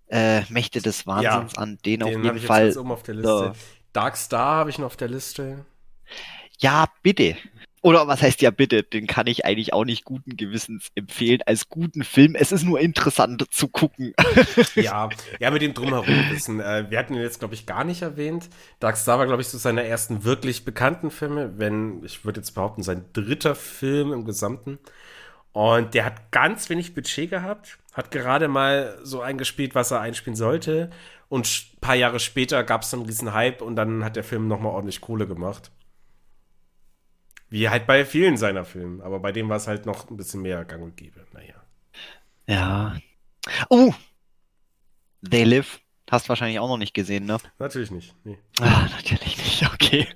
äh, 0.09 0.41
Mächte 0.49 0.81
des 0.81 1.07
Wahnsinns 1.07 1.53
ja, 1.53 1.61
an. 1.61 1.77
Den, 1.85 2.01
den 2.01 2.03
auf 2.03 2.23
jeden 2.23 2.39
Fall. 2.39 2.65
Jetzt 2.65 2.77
oben 2.77 2.91
auf 2.91 3.03
der 3.03 3.15
Liste. 3.15 3.53
Dark 3.93 4.17
Star 4.17 4.57
habe 4.57 4.69
ich 4.69 4.77
noch 4.77 4.87
auf 4.87 4.97
der 4.97 5.07
Liste. 5.07 5.65
Ja, 6.59 6.87
bitte. 7.03 7.37
Oder 7.81 8.07
was 8.07 8.21
heißt 8.21 8.41
ja 8.41 8.51
bitte, 8.51 8.83
den 8.83 9.07
kann 9.07 9.27
ich 9.27 9.45
eigentlich 9.45 9.71
auch 9.71 9.85
nicht 9.85 10.03
guten 10.03 10.35
Gewissens 10.35 10.89
empfehlen 10.95 11.39
als 11.45 11.69
guten 11.69 12.03
Film. 12.03 12.35
Es 12.35 12.51
ist 12.51 12.63
nur 12.63 12.81
interessant 12.81 13.45
zu 13.51 13.69
gucken. 13.69 14.13
ja, 14.75 15.07
ja, 15.39 15.51
mit 15.51 15.61
dem 15.61 15.73
drumherum 15.73 16.29
wissen. 16.29 16.59
Äh, 16.59 16.87
wir 16.89 16.99
hatten 16.99 17.13
ihn 17.13 17.21
jetzt, 17.21 17.39
glaube 17.39 17.53
ich, 17.53 17.65
gar 17.65 17.85
nicht 17.85 18.01
erwähnt. 18.01 18.49
Dark 18.81 18.97
Star 18.97 19.17
war, 19.17 19.27
glaube 19.27 19.41
ich, 19.41 19.47
so 19.47 19.57
seiner 19.57 19.83
ersten 19.83 20.25
wirklich 20.25 20.65
bekannten 20.65 21.09
Filme, 21.09 21.53
wenn, 21.57 22.03
ich 22.03 22.25
würde 22.25 22.41
jetzt 22.41 22.51
behaupten, 22.51 22.83
sein 22.83 23.05
dritter 23.13 23.55
Film 23.55 24.11
im 24.11 24.25
Gesamten. 24.25 24.79
Und 25.57 25.95
der 25.95 26.05
hat 26.05 26.31
ganz 26.31 26.69
wenig 26.69 26.93
Budget 26.93 27.31
gehabt, 27.31 27.79
hat 27.91 28.11
gerade 28.11 28.47
mal 28.47 28.95
so 29.01 29.21
eingespielt, 29.21 29.73
was 29.73 29.89
er 29.89 30.01
einspielen 30.01 30.35
sollte. 30.35 30.91
Und 31.29 31.47
ein 31.47 31.79
paar 31.79 31.95
Jahre 31.95 32.19
später 32.19 32.63
gab 32.63 32.83
es 32.83 32.91
dann 32.91 32.99
einen 32.99 33.09
riesen 33.09 33.33
Hype 33.33 33.63
und 33.63 33.75
dann 33.75 34.03
hat 34.03 34.15
der 34.15 34.23
Film 34.23 34.47
nochmal 34.47 34.73
ordentlich 34.73 35.01
Kohle 35.01 35.25
gemacht. 35.25 35.71
Wie 37.49 37.69
halt 37.69 37.87
bei 37.87 38.05
vielen 38.05 38.37
seiner 38.37 38.65
Filme. 38.65 39.03
Aber 39.03 39.19
bei 39.19 39.31
dem 39.31 39.49
war 39.49 39.57
es 39.57 39.65
halt 39.65 39.87
noch 39.87 40.11
ein 40.11 40.17
bisschen 40.17 40.43
mehr 40.43 40.63
gang 40.63 40.83
und 40.83 40.95
gäbe. 40.95 41.25
Naja. 41.33 41.55
Ja. 42.45 42.95
Oh! 43.71 43.95
They 45.27 45.43
Live. 45.43 45.79
Hast 46.11 46.27
du 46.27 46.29
wahrscheinlich 46.29 46.59
auch 46.59 46.69
noch 46.69 46.77
nicht 46.77 46.93
gesehen, 46.93 47.25
ne? 47.25 47.39
Natürlich 47.57 47.89
nicht. 47.89 48.13
Nee. 48.23 48.37
Ah, 48.59 48.87
natürlich 48.95 49.37
nicht. 49.37 49.73
Okay. 49.73 50.07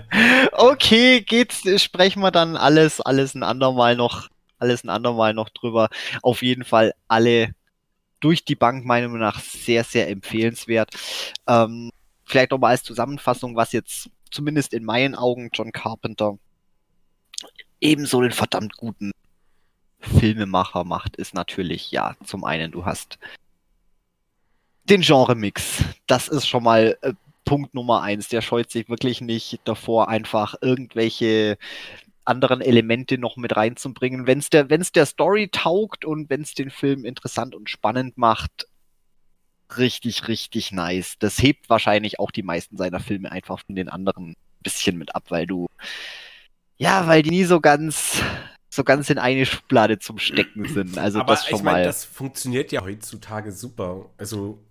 okay, 0.52 1.20
geht's, 1.20 1.64
sprechen 1.82 2.22
wir 2.22 2.30
dann 2.30 2.56
alles, 2.56 3.02
alles 3.02 3.34
ein 3.34 3.42
andermal 3.42 3.94
noch, 3.94 4.30
alles 4.58 4.84
ein 4.84 4.90
andermal 4.90 5.34
noch 5.34 5.48
drüber. 5.50 5.88
Auf 6.22 6.42
jeden 6.42 6.64
Fall 6.64 6.94
alle 7.08 7.54
durch 8.20 8.44
die 8.44 8.56
Bank 8.56 8.84
meiner 8.84 9.08
Meinung 9.08 9.20
nach 9.20 9.40
sehr, 9.40 9.84
sehr 9.84 10.08
empfehlenswert. 10.08 10.90
Ähm, 11.46 11.90
vielleicht 12.24 12.50
nochmal 12.50 12.72
als 12.72 12.82
Zusammenfassung, 12.82 13.56
was 13.56 13.72
jetzt 13.72 14.10
zumindest 14.30 14.72
in 14.72 14.84
meinen 14.84 15.14
Augen 15.14 15.50
John 15.52 15.72
Carpenter 15.72 16.38
ebenso 17.80 18.20
den 18.22 18.32
verdammt 18.32 18.76
guten 18.76 19.12
Filmemacher 20.00 20.84
macht, 20.84 21.16
ist 21.16 21.34
natürlich, 21.34 21.90
ja, 21.90 22.16
zum 22.24 22.44
einen, 22.44 22.72
du 22.72 22.84
hast 22.84 23.18
den 24.84 25.00
Genre-Mix. 25.00 25.84
Das 26.06 26.28
ist 26.28 26.46
schon 26.46 26.62
mal 26.62 26.96
äh, 27.02 27.12
Punkt 27.44 27.74
Nummer 27.74 28.02
eins. 28.02 28.28
Der 28.28 28.40
scheut 28.40 28.70
sich 28.70 28.88
wirklich 28.88 29.20
nicht 29.20 29.60
davor, 29.64 30.08
einfach 30.08 30.54
irgendwelche 30.60 31.58
anderen 32.26 32.60
Elemente 32.60 33.18
noch 33.18 33.36
mit 33.36 33.56
reinzubringen. 33.56 34.26
Wenn 34.26 34.38
es 34.38 34.50
der, 34.50 34.70
wenn's 34.70 34.92
der 34.92 35.06
Story 35.06 35.48
taugt 35.50 36.04
und 36.04 36.28
wenn 36.30 36.42
es 36.42 36.54
den 36.54 36.70
Film 36.70 37.04
interessant 37.04 37.54
und 37.54 37.70
spannend 37.70 38.18
macht, 38.18 38.66
richtig, 39.76 40.28
richtig 40.28 40.72
nice. 40.72 41.16
Das 41.18 41.42
hebt 41.42 41.68
wahrscheinlich 41.68 42.20
auch 42.20 42.30
die 42.30 42.42
meisten 42.42 42.76
seiner 42.76 43.00
Filme 43.00 43.32
einfach 43.32 43.60
von 43.64 43.74
den 43.74 43.88
anderen 43.88 44.30
ein 44.30 44.36
bisschen 44.62 44.98
mit 44.98 45.14
ab, 45.14 45.24
weil 45.28 45.46
du 45.46 45.66
ja, 46.78 47.06
weil 47.06 47.22
die 47.22 47.30
nie 47.30 47.44
so 47.44 47.60
ganz 47.60 48.22
so 48.68 48.84
ganz 48.84 49.08
in 49.08 49.18
eine 49.18 49.46
Schublade 49.46 49.98
zum 49.98 50.18
Stecken 50.18 50.68
sind. 50.68 50.98
Also 50.98 51.20
Aber 51.20 51.32
das 51.32 51.46
schon 51.46 51.58
ich 51.58 51.64
mein, 51.64 51.74
mal. 51.74 51.84
Das 51.84 52.04
funktioniert 52.04 52.72
ja 52.72 52.82
heutzutage 52.82 53.50
super. 53.50 54.10
Also 54.18 54.62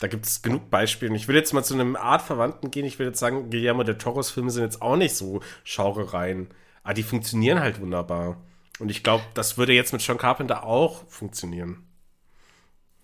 da 0.00 0.08
gibt 0.08 0.26
es 0.26 0.42
genug 0.42 0.68
Beispiele. 0.70 1.14
Ich 1.14 1.28
will 1.28 1.36
jetzt 1.36 1.52
mal 1.52 1.62
zu 1.62 1.74
einem 1.74 1.94
Art 1.94 2.22
Verwandten 2.22 2.70
gehen. 2.70 2.84
Ich 2.86 2.98
will 2.98 3.06
jetzt 3.06 3.20
sagen, 3.20 3.50
Guillermo 3.50 3.84
del 3.84 3.96
Toros 3.98 4.30
Filme 4.30 4.50
sind 4.50 4.64
jetzt 4.64 4.82
auch 4.82 4.96
nicht 4.96 5.14
so 5.14 5.40
Schaurereien. 5.62 6.48
Aber 6.82 6.94
die 6.94 7.02
funktionieren 7.04 7.60
halt 7.60 7.80
wunderbar. 7.80 8.38
Und 8.78 8.90
ich 8.90 9.02
glaube, 9.04 9.22
das 9.34 9.58
würde 9.58 9.74
jetzt 9.74 9.92
mit 9.92 10.02
John 10.02 10.16
Carpenter 10.18 10.64
auch 10.64 11.06
funktionieren. 11.08 11.86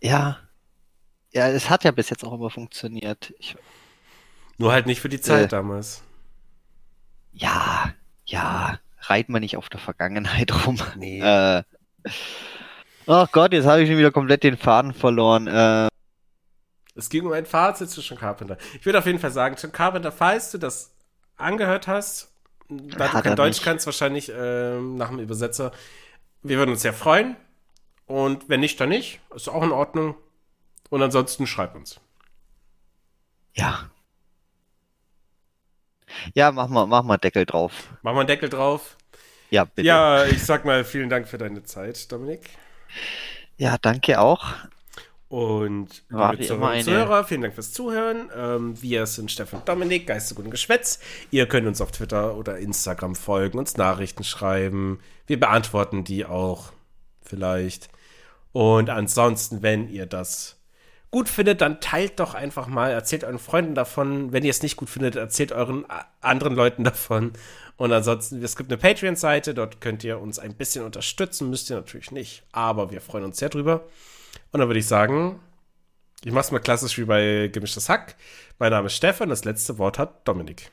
Ja. 0.02 0.39
Ja, 1.32 1.48
es 1.48 1.68
hat 1.68 1.85
ja 1.85 1.90
bis 1.90 2.09
jetzt 2.10 2.24
auch 2.24 2.32
immer 2.32 2.48
funktioniert. 2.51 3.35
Ich, 3.39 3.56
Nur 4.56 4.73
halt 4.73 4.86
nicht 4.86 5.01
für 5.02 5.10
die 5.10 5.20
Zeit 5.20 5.44
Äh. 5.44 5.48
damals. 5.48 6.02
ja, 7.32 7.93
ja, 8.24 8.78
reit 9.02 9.28
man 9.28 9.43
nicht 9.43 9.56
auf 9.59 9.68
der 9.68 9.78
Vergangenheit 9.81 10.51
rum. 10.66 10.78
Nee. 10.97 11.20
Äh, 11.20 11.62
ach 13.06 13.31
Gott, 13.32 13.52
jetzt 13.52 13.66
habe 13.66 13.82
ich 13.82 13.89
schon 13.89 13.98
wieder 13.98 14.10
komplett 14.12 14.43
den 14.43 14.56
Faden 14.56 14.94
verloren. 14.94 15.47
Äh, 15.47 15.89
Es 16.97 17.09
ging 17.10 17.27
um 17.27 17.32
ein 17.32 17.47
Fazit 17.47 17.90
zu 17.90 18.01
John 18.01 18.18
Carpenter. 18.18 18.56
Ich 18.78 18.86
würde 18.86 18.98
auf 18.98 19.06
jeden 19.06 19.18
Fall 19.18 19.31
sagen, 19.31 19.56
John 19.60 19.73
Carpenter, 19.73 20.12
falls 20.12 20.51
du 20.51 20.59
das 20.59 20.93
angehört 21.36 21.86
hast, 21.86 22.32
da 22.68 23.09
du 23.09 23.20
kein 23.20 23.36
Deutsch 23.36 23.59
nicht. 23.59 23.64
kannst, 23.64 23.86
wahrscheinlich 23.86 24.32
ähm, 24.35 24.97
nach 24.97 25.09
dem 25.10 25.18
Übersetzer, 25.20 25.73
wir 26.43 26.59
würden 26.59 26.70
uns 26.70 26.82
sehr 26.82 26.94
freuen. 26.94 27.36
Und 28.06 28.48
wenn 28.48 28.60
nicht, 28.60 28.81
dann 28.81 28.89
nicht. 28.90 29.20
Ist 29.35 29.48
auch 29.48 29.62
in 29.62 29.73
Ordnung. 29.73 30.16
Und 30.90 31.02
ansonsten 31.02 31.47
schreib 31.47 31.74
uns. 31.74 32.01
ja. 33.55 33.90
Ja, 36.35 36.52
mach 36.52 36.68
mal, 36.68 36.86
mach 36.86 37.02
mal 37.02 37.16
Deckel 37.18 37.47
drauf. 37.47 37.73
Machen 38.02 38.16
wir 38.16 38.20
einen 38.20 38.27
Deckel 38.28 38.48
drauf. 38.48 38.97
Ja, 39.51 39.64
bitte. 39.64 39.86
Ja, 39.86 40.24
ich 40.24 40.44
sag 40.44 40.64
mal 40.64 40.85
vielen 40.85 41.09
Dank 41.10 41.28
für 41.28 41.39
deine 41.39 41.62
Zeit, 41.64 42.10
Dominik. 42.12 42.51
Ja, 43.59 43.77
danke 43.78 44.18
auch. 44.20 44.44
Und 45.28 46.04
War 46.08 46.32
liebe 46.32 46.44
Zuhörer 46.84 47.18
und 47.18 47.26
vielen 47.26 47.40
Dank 47.42 47.54
fürs 47.54 47.72
Zuhören. 47.72 48.30
Ähm, 48.36 48.80
wir 48.80 49.06
sind 49.06 49.30
Steffen 49.32 49.58
und 49.58 49.68
Dominik, 49.68 50.06
Geistergut 50.06 50.44
und 50.44 50.50
Geschwätz. 50.52 51.00
Ihr 51.32 51.46
könnt 51.46 51.66
uns 51.66 51.80
auf 51.80 51.90
Twitter 51.90 52.36
oder 52.36 52.58
Instagram 52.58 53.16
folgen, 53.16 53.58
uns 53.58 53.76
Nachrichten 53.76 54.22
schreiben. 54.22 55.00
Wir 55.26 55.40
beantworten 55.40 56.04
die 56.04 56.24
auch 56.24 56.72
vielleicht. 57.22 57.88
Und 58.52 58.88
ansonsten, 58.88 59.62
wenn 59.62 59.88
ihr 59.88 60.06
das 60.06 60.56
gut 61.10 61.28
findet, 61.28 61.60
dann 61.60 61.80
teilt 61.80 62.20
doch 62.20 62.34
einfach 62.34 62.68
mal, 62.68 62.90
erzählt 62.92 63.24
euren 63.24 63.38
Freunden 63.40 63.74
davon. 63.74 64.32
Wenn 64.32 64.44
ihr 64.44 64.50
es 64.50 64.62
nicht 64.62 64.76
gut 64.76 64.88
findet, 64.90 65.16
erzählt 65.16 65.50
euren 65.50 65.84
a- 65.90 66.06
anderen 66.20 66.54
Leuten 66.54 66.84
davon. 66.84 67.32
Und 67.76 67.92
ansonsten, 67.92 68.40
es 68.42 68.54
gibt 68.56 68.70
eine 68.70 68.78
Patreon-Seite, 68.78 69.54
dort 69.54 69.80
könnt 69.80 70.04
ihr 70.04 70.20
uns 70.20 70.38
ein 70.38 70.54
bisschen 70.54 70.84
unterstützen, 70.84 71.50
müsst 71.50 71.68
ihr 71.68 71.76
natürlich 71.76 72.10
nicht, 72.12 72.44
aber 72.52 72.90
wir 72.90 73.00
freuen 73.00 73.24
uns 73.24 73.38
sehr 73.38 73.48
drüber. 73.50 73.84
Und 74.52 74.60
dann 74.60 74.68
würde 74.68 74.80
ich 74.80 74.86
sagen, 74.86 75.40
ich 76.24 76.32
mache 76.32 76.44
es 76.44 76.50
mal 76.50 76.60
klassisch 76.60 76.98
wie 76.98 77.04
bei 77.04 77.48
Gemischtes 77.52 77.88
Hack. 77.88 78.16
Mein 78.58 78.70
Name 78.70 78.86
ist 78.86 78.96
Stefan, 78.96 79.28
das 79.28 79.44
letzte 79.44 79.78
Wort 79.78 79.98
hat 79.98 80.26
Dominik. 80.26 80.70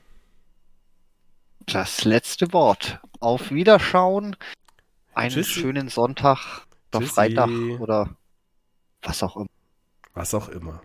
Das 1.65 2.03
letzte 2.03 2.52
Wort. 2.53 2.99
Auf 3.19 3.52
Wiederschauen. 3.52 4.35
Einen 5.14 5.31
Tschüssi. 5.31 5.61
schönen 5.61 5.90
Sonntag 5.90 6.65
oder 6.91 6.99
Tschüssi. 7.02 7.14
Freitag 7.14 7.49
oder 7.80 8.15
was 9.02 9.22
auch 9.22 9.35
immer. 9.38 9.48
Was 10.14 10.34
auch 10.34 10.49
immer. 10.49 10.81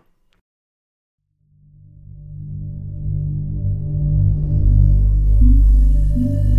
Mhm. 6.15 6.58